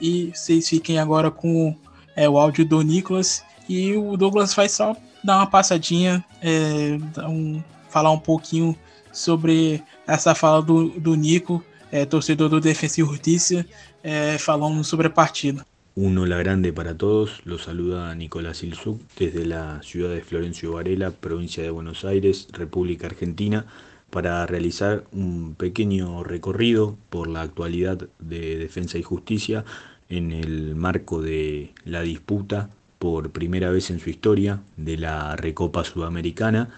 E 0.00 0.30
vocês 0.32 0.68
fiquem 0.68 1.00
agora 1.00 1.28
com 1.28 1.76
é, 2.18 2.28
o 2.28 2.36
áudio 2.36 2.64
do 2.64 2.82
Nicolas. 2.82 3.44
E 3.68 3.94
o 3.94 4.16
Douglas 4.16 4.54
vai 4.54 4.68
só 4.68 4.96
dar 5.22 5.36
uma 5.36 5.46
passadinha, 5.46 6.24
é, 6.42 6.98
um, 7.22 7.62
falar 7.88 8.10
um 8.10 8.18
pouquinho 8.18 8.76
sobre 9.12 9.82
essa 10.06 10.34
fala 10.34 10.60
do, 10.60 10.88
do 10.88 11.14
Nico, 11.14 11.62
é, 11.92 12.04
torcedor 12.04 12.48
do 12.48 12.60
Defensa 12.60 13.00
y 13.00 13.04
Justicia, 13.04 13.64
eh, 14.02 14.36
falando 14.38 14.82
sobre 14.84 15.06
a 15.06 15.14
partida. 15.14 15.64
Un 15.94 16.16
hola 16.18 16.38
grande 16.38 16.72
para 16.72 16.94
todos, 16.94 17.40
los 17.44 17.62
saluda 17.62 18.14
Nicolás 18.14 18.62
Ilzuc 18.62 19.00
desde 19.18 19.44
la 19.44 19.82
ciudad 19.82 20.10
de 20.10 20.22
Florencio 20.22 20.74
Varela, 20.74 21.10
provincia 21.10 21.62
de 21.62 21.70
Buenos 21.70 22.04
Aires, 22.04 22.46
República 22.52 23.08
Argentina, 23.08 23.66
para 24.10 24.46
realizar 24.46 25.04
un 25.12 25.54
pequeño 25.56 26.22
recorrido 26.22 26.96
por 27.10 27.26
la 27.26 27.42
actualidad 27.42 28.08
de 28.20 28.58
Defensa 28.58 28.96
y 28.96 29.02
Justicia 29.02 29.64
en 30.08 30.32
el 30.32 30.74
marco 30.74 31.20
de 31.20 31.74
la 31.84 32.02
disputa 32.02 32.70
por 32.98 33.30
primera 33.30 33.70
vez 33.70 33.90
en 33.90 34.00
su 34.00 34.10
historia 34.10 34.60
de 34.76 34.96
la 34.96 35.36
Recopa 35.36 35.84
Sudamericana, 35.84 36.70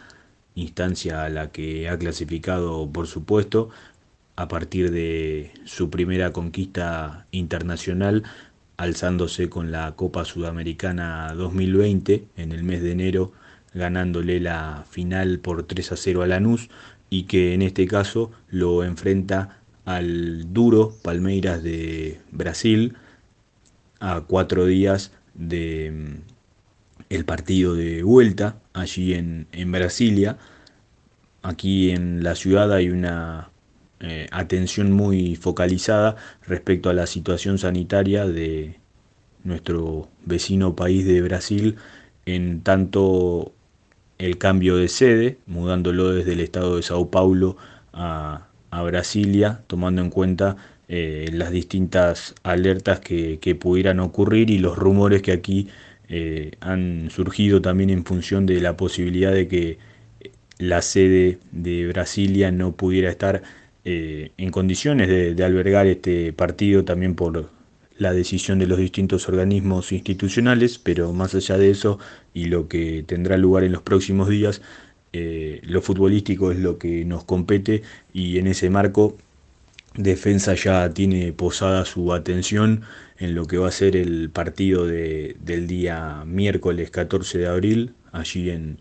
instancia 0.55 1.24
a 1.24 1.28
la 1.28 1.51
que 1.51 1.89
ha 1.89 1.98
clasificado, 1.98 2.90
por 2.93 3.07
supuesto, 3.07 3.70
a 4.36 4.48
partir 4.48 4.90
de 4.90 5.52
su 5.65 5.90
primera 5.90 6.32
conquista 6.32 7.27
internacional, 7.31 8.24
alzándose 8.77 9.48
con 9.48 9.70
la 9.70 9.93
Copa 9.93 10.24
Sudamericana 10.24 11.35
2020 11.35 12.24
en 12.36 12.52
el 12.52 12.62
mes 12.65 12.82
de 12.82 12.93
enero, 12.93 13.32
ganándole 13.74 14.40
la 14.40 14.85
final 14.90 15.39
por 15.39 15.65
3 15.65 15.93
a 15.93 15.97
0 15.97 16.23
a 16.23 16.27
Lanús 16.27 16.70
y 17.11 17.24
que 17.24 17.55
en 17.55 17.62
este 17.62 17.86
caso 17.86 18.31
lo 18.48 18.85
enfrenta 18.85 19.61
al 19.85 20.52
duro 20.52 20.94
Palmeiras 21.02 21.62
de 21.62 22.20
Brasil 22.31 22.97
a 24.01 24.22
cuatro 24.22 24.66
días 24.66 25.12
de 25.35 25.90
mm, 25.93 26.14
el 27.10 27.24
partido 27.24 27.74
de 27.74 28.02
vuelta 28.02 28.56
allí 28.72 29.14
en, 29.14 29.47
en 29.52 29.72
Brasilia. 29.72 30.39
Aquí 31.43 31.90
en 31.90 32.22
la 32.22 32.35
ciudad 32.35 32.72
hay 32.72 32.90
una 32.90 33.51
eh, 34.02 34.28
atención 34.32 34.93
muy 34.93 35.36
focalizada 35.36 36.16
respecto 36.47 36.89
a 36.89 36.94
la 36.94 37.06
situación 37.06 37.59
sanitaria 37.59 38.27
de 38.27 38.81
nuestro 39.44 40.09
vecino 40.24 40.74
país 40.74 41.06
de 41.06 41.20
Brasil 41.20 41.77
en 42.24 42.62
tanto 42.62 43.52
el 44.16 44.39
cambio 44.39 44.77
de 44.77 44.89
sede, 44.89 45.39
mudándolo 45.47 46.12
desde 46.12 46.32
el 46.32 46.40
estado 46.40 46.77
de 46.77 46.82
Sao 46.82 47.10
Paulo 47.10 47.56
a, 47.93 48.47
Brasilia, 48.85 49.62
tomando 49.66 50.01
en 50.01 50.10
cuenta 50.10 50.56
eh, 50.93 51.31
las 51.33 51.53
distintas 51.53 52.35
alertas 52.43 53.01
que, 53.01 53.39
pudieran 53.61 54.01
ocurrir 54.01 54.51
y 54.51 54.59
los 54.59 54.77
rumores 54.77 55.23
que 55.23 55.33
aquí 55.33 55.69
eh, 56.09 56.53
han 56.61 57.11
surgido 57.11 57.62
también 57.62 57.91
en 57.91 58.05
función 58.05 58.45
de 58.45 58.61
la 58.61 58.77
posibilidad 58.77 59.33
de 59.33 59.47
que 59.49 59.79
la 60.59 60.83
sede 60.83 61.39
de 61.53 61.87
Brasilia 61.87 62.51
no 62.51 62.73
pudiera 62.73 63.09
estar 63.09 63.43
eh, 63.85 64.33
en 64.37 64.51
condiciones 64.51 65.09
de, 65.09 65.45
albergar 65.45 65.87
este 65.87 66.33
partido 66.33 66.85
también 66.85 67.15
por 67.15 67.51
la 67.97 68.12
decisión 68.12 68.59
de 68.59 68.67
los 68.67 68.79
distintos 68.79 69.29
organismos 69.29 69.93
institucionales, 69.93 70.79
pero 70.79 71.12
más 71.12 71.35
allá 71.35 71.57
de 71.57 71.71
eso 71.71 71.99
y 72.35 72.47
lo 72.47 72.69
que 72.69 73.05
tendrá 73.07 73.37
lugar 73.37 73.65
en 73.65 73.73
los 73.73 73.83
próximos 73.83 74.29
días, 74.29 74.61
eh, 75.12 75.61
lo 75.62 75.83
futbolístico 75.83 76.53
es 76.53 76.59
lo 76.59 76.79
que 76.79 77.05
nos 77.05 77.25
compete 77.25 77.83
y 78.12 78.39
en 78.39 78.49
ese 78.49 78.71
marco 78.71 79.17
Defensa 79.97 80.55
ya 80.55 80.89
tiene 80.91 81.33
posada 81.33 81.85
su 81.85 82.12
atención 82.12 82.83
en 83.19 83.35
lo 83.35 83.47
que 83.47 83.59
va 83.59 83.69
a 83.69 83.73
ser 83.73 83.97
el 83.97 84.31
partido 84.31 84.87
del 84.87 85.67
día 85.67 86.25
miércoles 86.27 86.91
14 86.91 87.39
de 87.39 87.47
abril, 87.49 87.95
allí 88.12 88.51
en, 88.51 88.79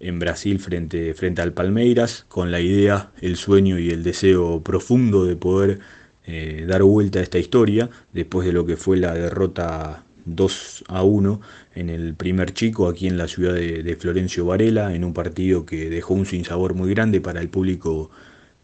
en 0.00 0.18
Brasil 0.18 0.58
frente, 0.58 1.14
frente 1.14 1.42
al 1.42 1.52
Palmeiras, 1.52 2.24
con 2.28 2.50
la 2.50 2.60
idea, 2.60 3.12
el 3.20 3.36
sueño 3.36 3.78
y 3.78 3.90
el 3.90 4.02
deseo 4.02 4.62
profundo 4.62 5.24
de 5.24 5.36
poder 5.36 5.80
eh, 6.26 6.64
dar 6.66 6.82
vuelta 6.82 7.18
a 7.18 7.22
esta 7.22 7.38
historia, 7.38 7.90
después 8.12 8.46
de 8.46 8.52
lo 8.52 8.64
que 8.64 8.76
fue 8.76 8.96
la 8.96 9.14
derrota 9.14 10.04
2 10.24 10.84
a 10.88 11.02
1 11.02 11.40
en 11.74 11.90
el 11.90 12.14
primer 12.14 12.52
chico 12.52 12.88
aquí 12.88 13.06
en 13.06 13.18
la 13.18 13.28
ciudad 13.28 13.54
de, 13.54 13.96
Florencio 13.98 14.46
Varela, 14.46 14.94
en 14.94 15.04
un 15.04 15.12
partido 15.12 15.66
que 15.66 15.90
dejó 15.90 16.14
un 16.14 16.26
sinsabor 16.26 16.74
muy 16.74 16.90
grande 16.90 17.20
para 17.20 17.40
el 17.40 17.48
público 17.48 18.10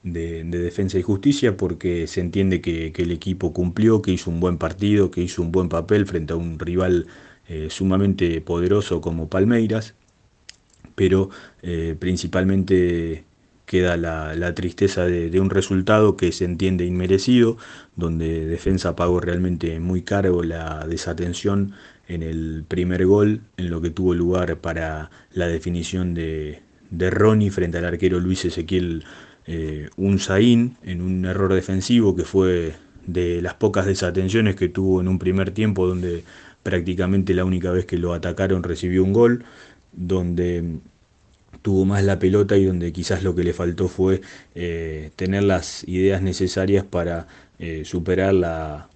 de, 0.07 0.45
Defensa 0.45 0.99
y 0.99 1.03
Justicia, 1.03 1.57
porque 1.57 2.07
se 2.07 2.21
entiende 2.21 2.61
que, 2.61 2.93
el 2.97 3.11
equipo 3.13 3.53
cumplió, 3.53 4.03
que 4.03 4.13
hizo 4.13 4.31
un 4.31 4.41
buen 4.41 4.59
partido, 4.59 5.11
que 5.11 5.23
hizo 5.23 5.43
un 5.43 5.53
buen 5.53 5.69
papel 5.69 6.07
frente 6.07 6.33
a 6.33 6.37
un 6.37 6.59
rival 6.59 7.07
eh, 7.49 7.69
sumamente 7.71 8.41
poderoso 8.41 9.01
como 9.01 9.29
Palmeiras, 9.29 9.95
pero 10.95 11.31
eh, 11.63 11.97
principalmente 11.99 13.25
queda 13.67 13.97
la, 13.97 14.55
tristeza 14.55 15.05
de, 15.07 15.41
un 15.41 15.51
resultado 15.51 16.17
que 16.17 16.31
se 16.33 16.45
entiende 16.45 16.87
inmerecido, 16.87 17.59
donde 17.97 18.47
Defensa 18.47 18.95
pagó 18.95 19.21
realmente 19.21 19.81
muy 19.81 20.03
caro 20.03 20.43
la 20.45 20.87
desatención 20.87 21.75
en 22.09 22.23
el 22.23 22.65
primer 22.69 23.07
gol, 23.07 23.41
en 23.57 23.71
lo 23.71 23.81
que 23.81 23.91
tuvo 23.91 24.15
lugar 24.15 24.59
para 24.59 25.11
la 25.33 25.49
definición 25.49 26.15
de, 26.15 26.63
de 26.91 27.11
Ronnie 27.11 27.51
frente 27.51 27.79
al 27.79 27.87
arquero 27.87 28.21
Luis 28.21 28.45
Ezequiel 28.45 29.05
eh, 29.47 29.89
Unzaín, 29.97 30.77
en 30.83 31.03
un 31.03 31.25
error 31.25 31.55
defensivo 31.55 32.17
que 32.17 32.25
fue 32.25 32.75
de 33.07 33.41
las 33.41 33.55
pocas 33.55 33.87
desatenciones 33.87 34.57
que 34.57 34.69
tuvo 34.69 35.01
en 35.01 35.09
un 35.09 35.19
primer 35.19 35.53
tiempo, 35.53 35.87
donde 35.87 36.25
prácticamente 36.63 37.35
la 37.35 37.45
única 37.45 37.71
vez 37.71 37.87
que 37.87 37.97
lo 37.97 38.13
atacaron 38.13 38.63
recibió 38.63 39.05
un 39.05 39.13
gol 39.13 39.45
donde 39.93 40.81
tuvo 41.63 41.85
más 41.85 42.05
la 42.05 42.19
pelota 42.19 42.57
y 42.57 42.65
donde 42.65 42.93
quizás 42.93 43.23
lo 43.23 43.35
que 43.35 43.45
le 43.45 43.53
faltó 43.53 43.89
fue 43.89 44.21
eh, 44.55 45.11
tener 45.17 45.43
las 45.43 45.83
ideas 45.89 46.23
necesarias 46.23 46.85
para 46.85 47.27
eh, 47.59 47.85
superar 47.85 48.35
la, 48.35 48.89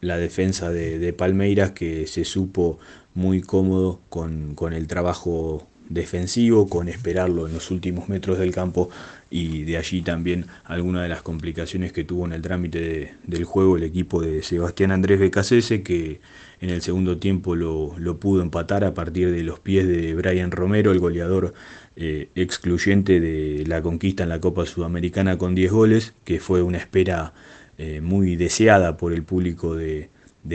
defensa 0.00 0.70
de, 0.70 1.12
Palmeiras 1.12 1.72
que 1.72 2.06
se 2.06 2.24
supo 2.24 2.78
muy 3.14 3.40
cómodo 3.40 4.00
con, 4.08 4.56
el 4.72 4.86
trabajo 4.86 5.66
defensivo, 5.88 6.68
con 6.68 6.88
esperarlo 6.88 7.46
en 7.46 7.54
los 7.54 7.70
últimos 7.70 8.08
metros 8.08 8.38
del 8.38 8.52
campo 8.52 8.90
y 9.30 9.64
de 9.64 9.76
allí 9.76 10.02
también 10.02 10.46
algunas 10.64 11.02
de 11.02 11.08
las 11.08 11.22
complicaciones 11.22 11.92
que 11.92 12.04
tuvo 12.04 12.24
en 12.24 12.32
el 12.32 12.42
trámite 12.42 13.14
del 13.24 13.44
juego 13.44 13.76
el 13.76 13.82
equipo 13.82 14.22
de 14.22 14.42
Sebastián 14.42 14.90
Andrés 14.90 15.20
Becasese 15.20 15.82
que 15.82 16.20
en 16.60 16.70
el 16.70 16.82
segundo 16.82 17.18
tiempo 17.18 17.54
lo, 17.54 17.94
pudo 18.18 18.42
empatar 18.42 18.84
a 18.84 18.94
partir 18.94 19.30
de 19.30 19.42
los 19.42 19.60
pies 19.60 19.86
de 19.86 20.14
Brian 20.14 20.50
Romero, 20.50 20.90
el 20.90 20.98
goleador 20.98 21.54
eh, 21.96 22.30
excluyente 22.34 23.20
de 23.20 23.64
la 23.66 23.82
conquista 23.82 24.24
en 24.24 24.28
la 24.30 24.40
Copa 24.40 24.66
Sudamericana 24.66 25.38
con 25.38 25.54
10 25.54 25.72
goles, 25.72 26.14
que 26.24 26.40
fue 26.40 26.62
una 26.62 26.78
espera 26.78 27.32
eh, 27.76 28.00
muy 28.00 28.34
deseada 28.36 28.96
por 28.96 29.12
el 29.12 29.22
público 29.22 29.76
de, 29.76 30.10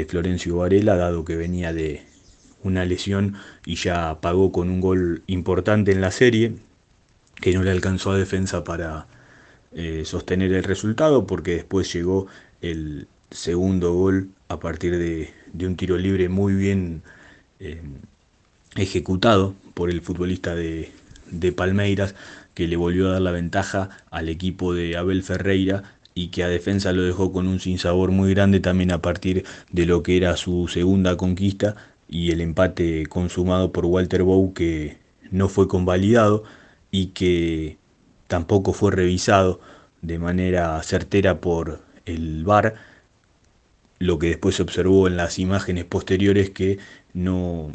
Florencio 0.07 0.57
Varela, 0.57 0.95
dado 0.95 1.23
que 1.23 1.35
venía 1.35 1.71
de 1.71 2.01
una 2.63 2.83
lesión 2.83 3.35
y 3.65 3.75
ya 3.75 4.19
pagó 4.21 4.51
con 4.51 4.69
un 4.69 4.81
gol 4.81 5.21
importante 5.27 5.91
en 5.91 6.01
la 6.01 6.11
serie, 6.11 6.53
que 7.35 7.53
no 7.53 7.63
le 7.63 7.71
alcanzó 7.71 8.11
a 8.11 8.17
defensa 8.17 8.63
para 8.63 9.07
eh, 9.73 10.03
sostener 10.05 10.53
el 10.53 10.63
resultado, 10.63 11.25
porque 11.25 11.55
después 11.55 11.91
llegó 11.91 12.27
el 12.61 13.07
segundo 13.31 13.93
gol 13.93 14.29
a 14.47 14.59
partir 14.59 14.97
de, 14.97 15.33
un 15.65 15.75
tiro 15.75 15.97
libre 15.97 16.29
muy 16.29 16.53
bien 16.53 17.01
eh, 17.59 17.81
ejecutado 18.75 19.55
por 19.73 19.89
el 19.89 20.01
futbolista 20.01 20.55
de, 20.55 20.91
Palmeiras, 21.55 22.13
que 22.53 22.67
le 22.67 22.75
volvió 22.75 23.09
a 23.09 23.13
dar 23.13 23.21
la 23.21 23.31
ventaja 23.31 23.89
al 24.11 24.29
equipo 24.29 24.75
de 24.75 24.95
Abel 24.97 25.23
Ferreira 25.23 25.95
y 26.13 26.27
que 26.27 26.43
a 26.43 26.47
defensa 26.47 26.93
lo 26.93 27.01
dejó 27.01 27.31
con 27.33 27.47
un 27.47 27.59
sinsabor 27.59 28.11
muy 28.11 28.35
grande 28.35 28.59
también 28.59 28.91
a 28.91 29.01
partir 29.01 29.43
de 29.71 29.87
lo 29.87 30.03
que 30.03 30.15
era 30.15 30.37
su 30.37 30.67
segunda 30.67 31.17
conquista 31.17 31.75
y 32.07 32.31
el 32.31 32.41
empate 32.41 33.07
consumado 33.07 33.71
por 33.71 33.85
Walter 33.85 34.21
Bow 34.21 34.53
que 34.53 34.97
no 35.31 35.49
fue 35.49 35.67
convalidado 35.67 36.43
y 36.93 37.07
que 37.07 37.77
tampoco 38.27 38.71
fue 38.71 38.91
revisado 38.91 39.59
de 40.03 40.19
manera 40.19 40.81
certera 40.83 41.41
por 41.41 41.81
el 42.05 42.43
VAR 42.43 42.75
lo 43.97 44.19
que 44.19 44.27
después 44.27 44.55
se 44.55 44.61
observó 44.61 45.07
en 45.07 45.17
las 45.17 45.39
imágenes 45.39 45.85
posteriores 45.85 46.51
que 46.51 46.77
no, 47.13 47.71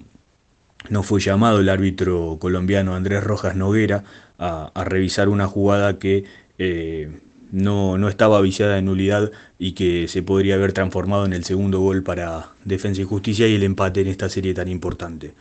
no 0.88 1.02
fue 1.02 1.20
llamado 1.20 1.58
el 1.58 1.68
árbitro 1.68 2.38
colombiano 2.40 2.94
Andrés 2.94 3.24
Rojas 3.24 3.56
Noguera 3.56 4.04
a, 4.38 4.70
revisar 4.84 5.28
una 5.28 5.48
jugada 5.48 5.98
que 5.98 6.24
eh, 6.58 7.10
no, 7.50 7.98
no, 7.98 8.08
estaba 8.08 8.40
viciada 8.40 8.76
de 8.76 8.82
nulidad 8.82 9.32
y 9.58 9.72
que 9.72 10.06
se 10.06 10.22
podría 10.22 10.54
haber 10.54 10.72
transformado 10.72 11.26
en 11.26 11.32
el 11.32 11.44
segundo 11.44 11.80
gol 11.80 12.04
para 12.04 12.52
Defensa 12.64 13.00
y 13.02 13.04
Justicia 13.04 13.48
y 13.48 13.56
el 13.56 13.64
empate 13.64 14.02
en 14.02 14.06
esta 14.06 14.28
serie 14.28 14.54
tan 14.54 14.68
importante. 14.68 15.34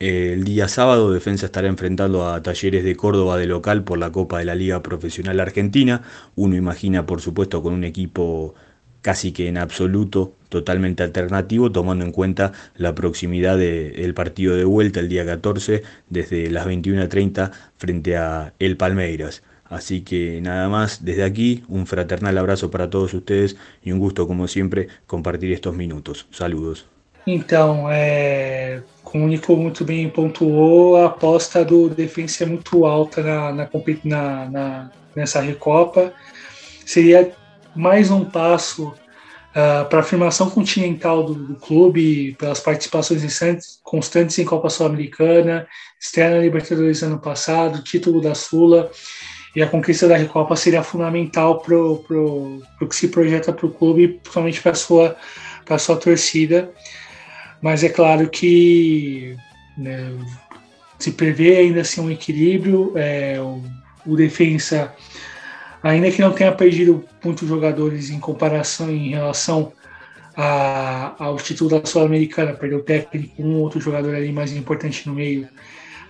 El 0.00 0.44
día 0.44 0.66
sábado 0.68 1.12
Defensa 1.12 1.46
estará 1.46 1.68
enfrentando 1.68 2.28
a 2.28 2.42
Talleres 2.42 2.84
de 2.84 2.96
Córdoba 2.96 3.38
de 3.38 3.46
local 3.46 3.84
por 3.84 3.98
la 3.98 4.10
Copa 4.10 4.38
de 4.38 4.44
la 4.44 4.54
Liga 4.56 4.82
Profesional 4.82 5.38
Argentina. 5.40 6.02
Uno 6.34 6.56
imagina, 6.56 7.06
por 7.06 7.20
supuesto, 7.20 7.62
con 7.62 7.74
un 7.74 7.84
equipo 7.84 8.54
casi 9.02 9.32
que 9.32 9.48
en 9.48 9.56
absoluto 9.58 10.34
totalmente 10.48 11.02
alternativo, 11.02 11.70
tomando 11.70 12.04
en 12.04 12.12
cuenta 12.12 12.52
la 12.76 12.94
proximidad 12.94 13.56
del 13.58 14.14
partido 14.14 14.56
de 14.56 14.64
vuelta 14.64 15.00
el 15.00 15.08
día 15.08 15.24
14 15.24 15.82
desde 16.10 16.50
las 16.50 16.66
21.30 16.66 17.52
frente 17.76 18.16
a 18.16 18.54
El 18.58 18.76
Palmeiras. 18.76 19.42
Así 19.64 20.02
que 20.02 20.40
nada 20.40 20.68
más, 20.68 21.04
desde 21.04 21.24
aquí, 21.24 21.64
un 21.68 21.86
fraternal 21.86 22.36
abrazo 22.38 22.70
para 22.70 22.90
todos 22.90 23.14
ustedes 23.14 23.56
y 23.82 23.92
un 23.92 23.98
gusto, 24.00 24.26
como 24.26 24.48
siempre, 24.48 24.88
compartir 25.06 25.52
estos 25.52 25.76
minutos. 25.76 26.26
Saludos. 26.30 26.93
Então, 27.26 27.90
é, 27.90 28.82
como 29.02 29.24
o 29.24 29.28
Nico 29.28 29.56
muito 29.56 29.84
bem 29.84 30.08
pontuou, 30.10 30.96
a 30.96 31.06
aposta 31.06 31.64
do 31.64 31.88
Defensa 31.88 32.44
é 32.44 32.46
muito 32.46 32.84
alta 32.84 33.22
na, 33.22 33.52
na, 33.52 33.70
na, 34.04 34.50
na 34.50 34.90
nessa 35.14 35.40
Recopa. 35.40 36.12
Seria 36.84 37.32
mais 37.74 38.10
um 38.10 38.24
passo 38.24 38.88
uh, 38.88 39.88
para 39.88 39.98
a 39.98 40.00
afirmação 40.00 40.50
continental 40.50 41.22
do, 41.22 41.34
do, 41.34 41.54
clube, 41.54 42.34
pelas 42.38 42.60
participações 42.60 43.22
constantes 43.82 44.38
em 44.38 44.44
Copa 44.44 44.68
Sul-Americana, 44.68 45.66
externa 46.00 46.38
Libertadores 46.38 47.02
ano 47.02 47.18
passado, 47.18 47.82
título 47.82 48.20
da 48.20 48.34
Sula, 48.34 48.90
e 49.56 49.62
a 49.62 49.68
conquista 49.68 50.08
da 50.08 50.16
Recopa 50.16 50.56
seria 50.56 50.82
fundamental 50.82 51.60
para 51.60 51.76
o 51.76 52.60
que 52.88 52.96
se 52.96 53.08
projeta 53.08 53.52
para 53.52 53.66
o 53.66 53.70
clube, 53.70 54.08
principalmente 54.08 54.60
para 54.60 54.72
a 54.72 54.74
sua, 54.74 55.16
sua 55.78 55.96
torcida. 55.96 56.72
Mas 57.64 57.82
é 57.82 57.88
claro 57.88 58.28
que 58.28 59.38
né, 59.74 60.12
se 60.98 61.12
prevê 61.12 61.56
ainda 61.56 61.80
assim 61.80 61.98
um 61.98 62.10
equilíbrio, 62.10 62.92
é, 62.94 63.40
o, 63.40 63.64
o 64.04 64.14
defensa 64.14 64.94
ainda 65.82 66.10
que 66.10 66.20
não 66.20 66.30
tenha 66.30 66.52
perdido 66.52 67.02
muitos 67.24 67.48
jogadores 67.48 68.10
em 68.10 68.20
comparação 68.20 68.90
em 68.90 69.08
relação 69.08 69.72
a, 70.36 71.14
ao 71.18 71.36
título 71.36 71.70
da 71.70 71.86
Sul-Americana, 71.86 72.52
perdeu 72.52 72.80
o 72.80 72.82
técnico, 72.82 73.42
um 73.42 73.56
outro 73.56 73.80
jogador 73.80 74.14
ali 74.14 74.30
mais 74.30 74.52
importante 74.52 75.08
no 75.08 75.14
meio, 75.14 75.48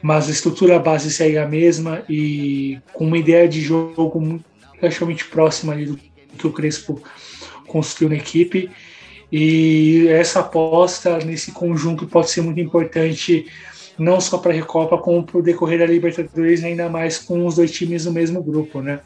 mas 0.03 0.27
a 0.27 0.33
estrutura 0.33 0.81
base 0.81 1.09
segue 1.09 1.39
a 1.39 1.47
mesma 1.47 2.03
e 2.09 2.81
com 2.93 3.07
uma 3.07 3.17
ideia 3.17 3.49
de 3.49 3.61
jogo 3.61 4.41
relativamente 4.81 5.25
próxima 5.27 5.73
ali 5.73 5.87
do 5.87 5.97
que 6.37 6.49
o 6.49 6.53
Crespo 6.53 7.01
construiu 7.69 8.11
na 8.11 8.17
equipe. 8.17 8.69
E 9.31 10.07
essa 10.09 10.41
aposta 10.41 11.19
nesse 11.19 11.53
conjunto 11.53 12.07
pode 12.07 12.31
ser 12.31 12.43
muito 12.43 12.61
importante, 12.61 13.47
não 13.99 14.21
só 14.21 14.39
para 14.39 14.53
a 14.53 14.55
Recopa, 14.55 14.99
como 14.99 15.25
para 15.25 15.39
o 15.39 15.43
decorrer 15.43 15.79
da 15.79 15.87
Libertadores, 15.87 16.63
ainda 16.63 16.89
mais 16.89 17.19
com 17.19 17.47
os 17.47 17.57
dois 17.57 17.73
times 17.73 18.05
no 18.05 18.13
mesmo 18.13 18.43
grupo, 18.43 18.81
né? 18.81 19.01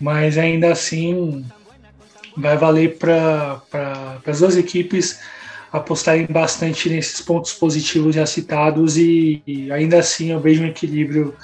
mas 0.00 0.38
ainda 0.38 0.72
assim 0.72 1.44
vai 2.36 2.56
valer 2.56 2.98
para 2.98 3.60
pra, 3.70 4.20
as 4.26 4.40
duas 4.40 4.56
equipes 4.56 5.20
apostarem 5.72 6.26
bastante 6.26 6.88
nesses 6.88 7.20
pontos 7.20 7.52
positivos 7.52 8.14
já 8.14 8.24
citados 8.24 8.96
e, 8.96 9.42
e, 9.46 9.70
ainda 9.72 9.98
assim 9.98 10.30
eu 10.30 10.40
vejo 10.40 10.62
um 10.62 10.66
equilíbrio 10.66 11.34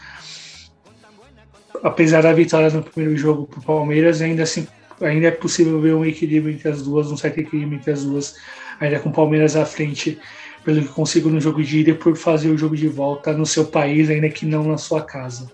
apesar 1.82 2.22
da 2.22 2.32
vitória 2.32 2.70
no 2.70 2.82
primeiro 2.82 3.16
jogo 3.16 3.46
para 3.46 3.58
o 3.58 3.62
Palmeiras 3.62 4.22
ainda 4.22 4.44
assim 4.44 4.66
ainda 5.04 5.28
é 5.28 5.30
possível 5.30 5.80
ver 5.80 5.94
um 5.94 6.04
equilíbrio 6.04 6.54
entre 6.54 6.68
as 6.68 6.82
duas 6.82 7.10
um 7.10 7.16
certo 7.16 7.38
equilíbrio 7.38 7.78
entre 7.78 7.92
as 7.92 8.04
duas 8.04 8.36
ainda 8.80 8.98
com 8.98 9.08
o 9.08 9.12
Palmeiras 9.12 9.56
à 9.56 9.64
frente 9.64 10.18
pelo 10.64 10.80
que 10.80 10.88
consigo 10.88 11.28
no 11.28 11.40
jogo 11.40 11.62
de 11.62 11.80
ida 11.80 11.90
e 11.90 11.94
por 11.94 12.16
fazer 12.16 12.50
o 12.50 12.58
jogo 12.58 12.76
de 12.76 12.88
volta 12.88 13.32
no 13.32 13.46
seu 13.46 13.66
país 13.66 14.10
ainda 14.10 14.28
que 14.28 14.46
não 14.46 14.64
na 14.64 14.78
sua 14.78 15.02
casa 15.02 15.50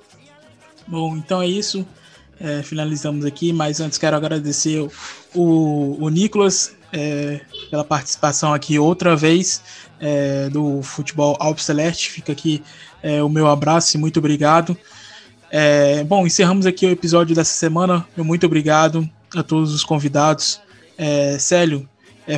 bom 0.87 1.17
então 1.17 1.43
é 1.43 1.47
isso 1.47 1.87
é, 2.41 2.63
finalizamos 2.63 3.27
aqui, 3.27 3.53
mas 3.53 3.81
antes 3.81 3.99
quero 3.99 4.17
agradecer 4.17 4.89
o, 5.35 5.97
o 6.01 6.09
Nicolas 6.09 6.75
é, 6.91 7.43
pela 7.71 7.85
participação 7.85 8.55
aqui 8.55 8.79
outra 8.79 9.15
vez 9.15 9.63
é, 10.01 10.49
do 10.49 10.81
Futebol 10.81 11.37
Alpes 11.39 11.65
Celeste. 11.67 12.11
Fica 12.11 12.33
aqui 12.33 12.63
é, 13.03 13.23
o 13.23 13.29
meu 13.29 13.47
abraço 13.47 13.95
e 13.95 14.01
muito 14.01 14.19
obrigado. 14.19 14.75
É, 15.51 16.03
bom, 16.05 16.27
encerramos 16.27 16.65
aqui 16.65 16.87
o 16.87 16.91
episódio 16.91 17.37
dessa 17.37 17.53
semana. 17.53 18.07
Muito 18.17 18.47
obrigado 18.47 19.09
a 19.37 19.43
todos 19.43 19.75
os 19.75 19.85
convidados. 19.85 20.61
É, 20.97 21.39
Célio, 21.39 21.89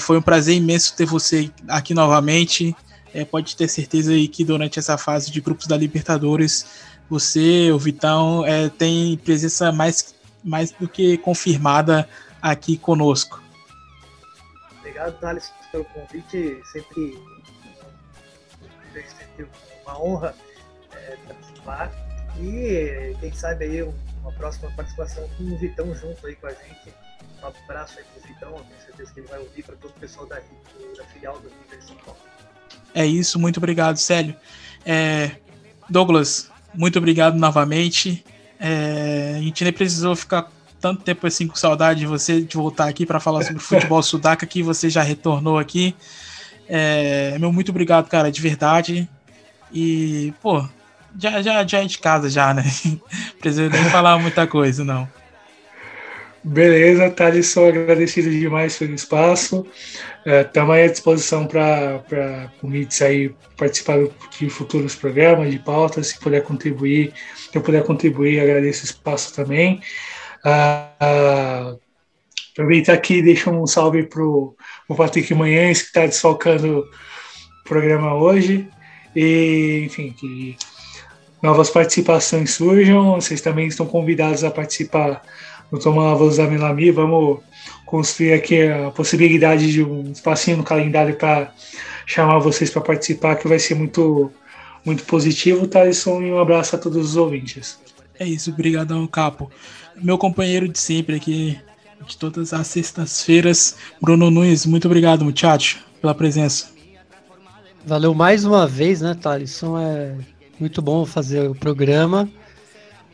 foi 0.00 0.16
um 0.16 0.22
prazer 0.22 0.56
imenso 0.56 0.94
ter 0.96 1.04
você 1.04 1.50
aqui 1.68 1.92
novamente. 1.92 2.74
pode 3.30 3.54
ter 3.56 3.68
certeza 3.68 4.12
aí 4.12 4.26
que 4.26 4.44
durante 4.44 4.78
essa 4.78 4.96
fase 4.96 5.30
de 5.30 5.40
grupos 5.40 5.66
da 5.66 5.76
Libertadores 5.76 6.64
você, 7.12 7.70
o 7.70 7.78
Vitão, 7.78 8.42
é, 8.46 8.70
tem 8.70 9.18
presença 9.18 9.70
mais, 9.70 10.14
mais 10.42 10.70
do 10.70 10.88
que 10.88 11.18
confirmada 11.18 12.08
aqui 12.40 12.78
conosco. 12.78 13.42
Obrigado, 14.78 15.18
Thales, 15.20 15.52
pelo 15.70 15.84
convite. 15.84 16.58
Sempre, 16.72 17.18
sempre 18.94 19.46
uma 19.84 20.02
honra 20.02 20.34
é, 20.92 21.16
participar. 21.28 21.92
E 22.40 23.14
quem 23.20 23.32
sabe 23.34 23.66
aí 23.66 23.92
uma 24.22 24.32
próxima 24.32 24.70
participação 24.70 25.28
com 25.36 25.44
o 25.44 25.58
Vitão 25.58 25.94
junto 25.94 26.26
aí 26.26 26.34
com 26.36 26.46
a 26.46 26.50
gente. 26.50 26.94
Um 27.42 27.46
abraço 27.46 27.98
aí 27.98 28.04
pro 28.04 28.28
Vitão, 28.28 28.52
tenho 28.52 28.80
certeza 28.80 29.12
que 29.12 29.20
ele 29.20 29.28
vai 29.28 29.38
ouvir 29.40 29.64
para 29.64 29.74
todo 29.76 29.90
o 29.90 30.00
pessoal 30.00 30.26
da, 30.26 30.36
da 30.36 31.04
filial 31.12 31.38
do 31.40 31.48
River 31.48 31.84
São 31.84 31.96
Paulo. 31.96 32.20
É 32.94 33.04
isso, 33.04 33.38
muito 33.38 33.56
obrigado, 33.56 33.96
Célio. 33.96 34.36
É, 34.86 35.32
Douglas, 35.90 36.50
muito 36.72 36.98
obrigado 36.98 37.36
novamente. 37.36 38.24
É, 38.60 39.34
a 39.36 39.40
gente 39.40 39.64
nem 39.64 39.72
precisou 39.72 40.14
ficar 40.14 40.50
tanto 40.80 41.02
tempo 41.02 41.26
assim 41.26 41.46
com 41.46 41.54
saudade 41.56 42.00
de 42.00 42.06
você 42.06 42.40
de 42.40 42.56
voltar 42.56 42.88
aqui 42.88 43.04
para 43.04 43.20
falar 43.20 43.42
sobre 43.42 43.60
futebol 43.60 44.02
sudaca 44.02 44.46
que 44.46 44.62
você 44.62 44.88
já 44.88 45.02
retornou 45.02 45.58
aqui. 45.58 45.96
É, 46.68 47.36
meu 47.38 47.52
muito 47.52 47.70
obrigado, 47.70 48.08
cara, 48.08 48.30
de 48.30 48.40
verdade. 48.40 49.08
E, 49.72 50.32
pô, 50.40 50.64
já, 51.18 51.42
já, 51.42 51.66
já 51.66 51.82
é 51.82 51.84
de 51.84 51.98
casa 51.98 52.28
já, 52.28 52.54
né? 52.54 52.64
Precisa 53.40 53.68
nem 53.68 53.84
falar 53.84 54.18
muita 54.18 54.46
coisa, 54.46 54.84
não. 54.84 55.08
Beleza, 56.44 57.08
Thales, 57.08 57.46
sou 57.46 57.68
agradecido 57.68 58.28
demais 58.28 58.76
pelo 58.76 58.94
espaço. 58.94 59.64
Estamos 60.26 60.76
é, 60.76 60.84
à 60.84 60.88
disposição 60.88 61.46
para 61.46 62.50
o 62.60 62.66
MITS 62.66 63.02
aí 63.02 63.34
participar 63.56 63.98
de 64.38 64.50
futuros 64.50 64.96
programas, 64.96 65.52
de 65.52 65.60
pautas, 65.60 66.08
se 66.08 66.18
puder 66.18 66.42
contribuir, 66.42 67.12
se 67.48 67.56
eu 67.56 67.62
puder 67.62 67.84
contribuir, 67.84 68.40
agradeço 68.40 68.82
o 68.82 68.86
espaço 68.86 69.32
também. 69.34 69.80
Ah, 70.44 70.88
ah, 70.98 71.76
aproveitar 72.52 72.94
aqui 72.94 73.18
e 73.18 73.22
deixar 73.22 73.52
um 73.52 73.66
salve 73.66 74.02
para 74.02 74.24
o 74.24 74.56
Patrick 74.96 75.32
Manhães, 75.34 75.80
que 75.80 75.88
está 75.88 76.06
desfalcando 76.06 76.80
o 76.80 77.68
programa 77.68 78.16
hoje. 78.16 78.68
E, 79.14 79.84
enfim, 79.86 80.12
que 80.12 80.56
novas 81.42 81.68
participações 81.68 82.52
surjam. 82.52 83.16
Vocês 83.16 83.40
também 83.40 83.66
estão 83.66 83.84
convidados 83.84 84.44
a 84.44 84.50
participar 84.50 85.22
no 85.70 85.78
Tomar 85.78 86.14
Voz 86.14 86.36
da 86.36 86.46
Melami. 86.46 86.90
Vamos 86.90 87.40
construir 87.84 88.34
aqui 88.34 88.68
a 88.68 88.90
possibilidade 88.90 89.70
de 89.70 89.82
um 89.82 90.12
espacinho 90.12 90.58
no 90.58 90.62
calendário 90.62 91.16
para 91.16 91.52
chamar 92.06 92.38
vocês 92.38 92.70
para 92.70 92.80
participar, 92.80 93.36
que 93.36 93.48
vai 93.48 93.58
ser 93.58 93.74
muito, 93.74 94.30
muito 94.84 95.02
positivo, 95.04 95.66
Thaleson, 95.66 96.22
e 96.22 96.32
um 96.32 96.38
abraço 96.38 96.76
a 96.76 96.78
todos 96.78 97.10
os 97.10 97.16
ouvintes. 97.16 97.78
É 98.18 98.26
isso, 98.26 98.50
obrigadão, 98.50 99.06
Capo. 99.06 99.50
Meu 99.96 100.16
companheiro 100.16 100.68
de 100.68 100.78
sempre 100.78 101.16
aqui, 101.16 101.58
de 102.06 102.16
todas 102.16 102.52
as 102.52 102.66
sextas-feiras, 102.66 103.76
Bruno 104.00 104.30
Nunes, 104.30 104.66
muito 104.66 104.86
obrigado, 104.86 105.24
muchacho, 105.24 105.84
pela 106.00 106.14
presença. 106.14 106.72
Valeu 107.84 108.14
mais 108.14 108.44
uma 108.44 108.66
vez, 108.66 109.00
né, 109.00 109.14
Thaleson? 109.14 109.78
É 109.78 110.14
muito 110.58 110.80
bom 110.82 111.04
fazer 111.04 111.48
o 111.48 111.54
programa. 111.54 112.28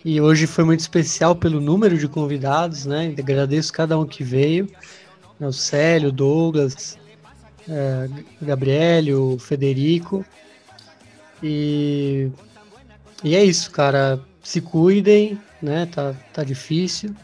E 0.04 0.20
hoje 0.20 0.46
foi 0.46 0.64
muito 0.64 0.80
especial 0.80 1.34
pelo 1.34 1.60
número 1.60 1.98
de 1.98 2.08
convidados, 2.08 2.86
né? 2.86 3.14
Agradeço 3.18 3.72
cada 3.72 3.98
um 3.98 4.06
que 4.06 4.22
veio. 4.22 4.68
Né? 5.38 5.46
O 5.46 5.52
Célio, 5.52 6.12
Douglas, 6.12 6.98
é, 7.68 8.08
o 9.14 9.38
Federico. 9.38 10.24
E, 11.42 12.30
e 13.24 13.34
é 13.34 13.44
isso, 13.44 13.70
cara. 13.70 14.20
Se 14.42 14.60
cuidem, 14.60 15.38
né? 15.60 15.86
Tá, 15.86 16.14
tá 16.32 16.44
difícil. 16.44 17.14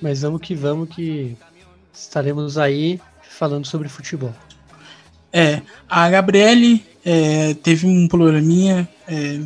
Mas 0.00 0.22
vamos 0.22 0.40
que 0.40 0.54
vamos 0.54 0.88
que 0.88 1.36
estaremos 1.92 2.56
aí 2.56 3.00
falando 3.22 3.66
sobre 3.66 3.88
futebol. 3.88 4.34
É, 5.32 5.62
a 5.88 6.08
Gabriele 6.10 6.84
é, 7.04 7.54
teve 7.54 7.86
um 7.86 8.08
probleminha, 8.08 8.88
é, 9.10 9.40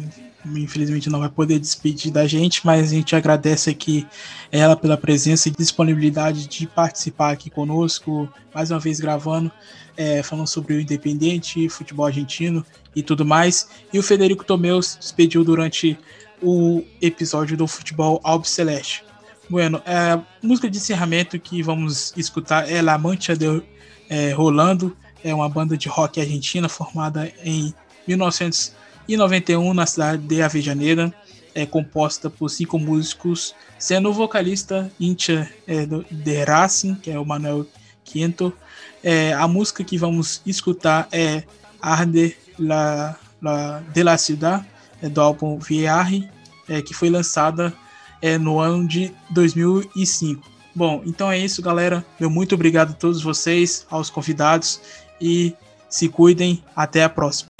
infelizmente 0.44 1.08
não 1.08 1.20
vai 1.20 1.30
poder 1.30 1.58
despedir 1.58 2.12
da 2.12 2.26
gente, 2.26 2.64
mas 2.64 2.92
a 2.92 2.94
gente 2.94 3.16
agradece 3.16 3.70
aqui 3.70 4.06
ela 4.52 4.76
pela 4.76 4.96
presença 4.96 5.48
e 5.48 5.52
disponibilidade 5.52 6.46
de 6.46 6.66
participar 6.66 7.32
aqui 7.32 7.48
conosco, 7.48 8.28
mais 8.54 8.70
uma 8.70 8.78
vez 8.78 9.00
gravando, 9.00 9.50
é, 9.96 10.22
falando 10.22 10.46
sobre 10.46 10.74
o 10.74 10.80
Independente, 10.80 11.68
futebol 11.70 12.04
argentino 12.04 12.64
e 12.94 13.02
tudo 13.02 13.24
mais. 13.24 13.68
E 13.92 13.98
o 13.98 14.02
Federico 14.02 14.44
Tomeu 14.44 14.82
se 14.82 14.98
despediu 14.98 15.42
durante 15.42 15.98
o 16.42 16.82
episódio 17.00 17.56
do 17.56 17.66
Futebol 17.66 18.20
Albi 18.22 18.46
Celeste. 18.46 19.02
Bueno, 19.48 19.80
é, 19.86 20.12
a 20.12 20.22
música 20.42 20.68
de 20.68 20.76
encerramento 20.76 21.38
que 21.38 21.62
vamos 21.62 22.12
escutar 22.16 22.70
é 22.70 22.82
La 22.82 22.98
Mancha 22.98 23.34
de 23.34 23.62
é, 24.10 24.32
Rolando, 24.32 24.94
é 25.22 25.34
uma 25.34 25.48
banda 25.48 25.76
de 25.76 25.88
rock 25.88 26.20
argentina 26.20 26.68
formada 26.68 27.32
em 27.42 27.74
1991 29.08 29.74
na 29.74 29.86
cidade 29.86 30.22
de 30.22 30.42
Avejaneira, 30.42 31.14
é 31.54 31.64
composta 31.64 32.28
por 32.28 32.48
cinco 32.48 32.78
músicos, 32.78 33.54
sendo 33.78 34.10
o 34.10 34.12
vocalista 34.12 34.90
hincha 34.98 35.48
é, 35.66 35.86
de 35.86 36.44
Racing, 36.44 36.96
que 36.96 37.10
é 37.10 37.18
o 37.18 37.24
Manuel 37.24 37.66
Quinto. 38.04 38.52
É, 39.02 39.32
a 39.34 39.46
música 39.46 39.84
que 39.84 39.96
vamos 39.96 40.42
escutar 40.44 41.08
é 41.12 41.44
Arde 41.80 42.36
la, 42.58 43.16
la, 43.40 43.80
de 43.92 44.02
la 44.02 44.18
Ciudad, 44.18 44.64
é, 45.00 45.08
do 45.08 45.20
álbum 45.20 45.58
Viarre, 45.58 46.28
é, 46.68 46.82
que 46.82 46.92
foi 46.92 47.08
lançada 47.08 47.72
é, 48.20 48.36
no 48.36 48.58
ano 48.58 48.88
de 48.88 49.12
2005. 49.30 50.42
Bom, 50.74 51.02
então 51.06 51.30
é 51.30 51.38
isso, 51.38 51.62
galera. 51.62 52.04
Meu 52.18 52.28
muito 52.28 52.54
obrigado 52.54 52.90
a 52.90 52.94
todos 52.94 53.22
vocês, 53.22 53.86
aos 53.88 54.10
convidados 54.10 54.80
e 55.20 55.54
se 55.88 56.08
cuidem. 56.08 56.64
Até 56.74 57.04
a 57.04 57.08
próxima. 57.08 57.53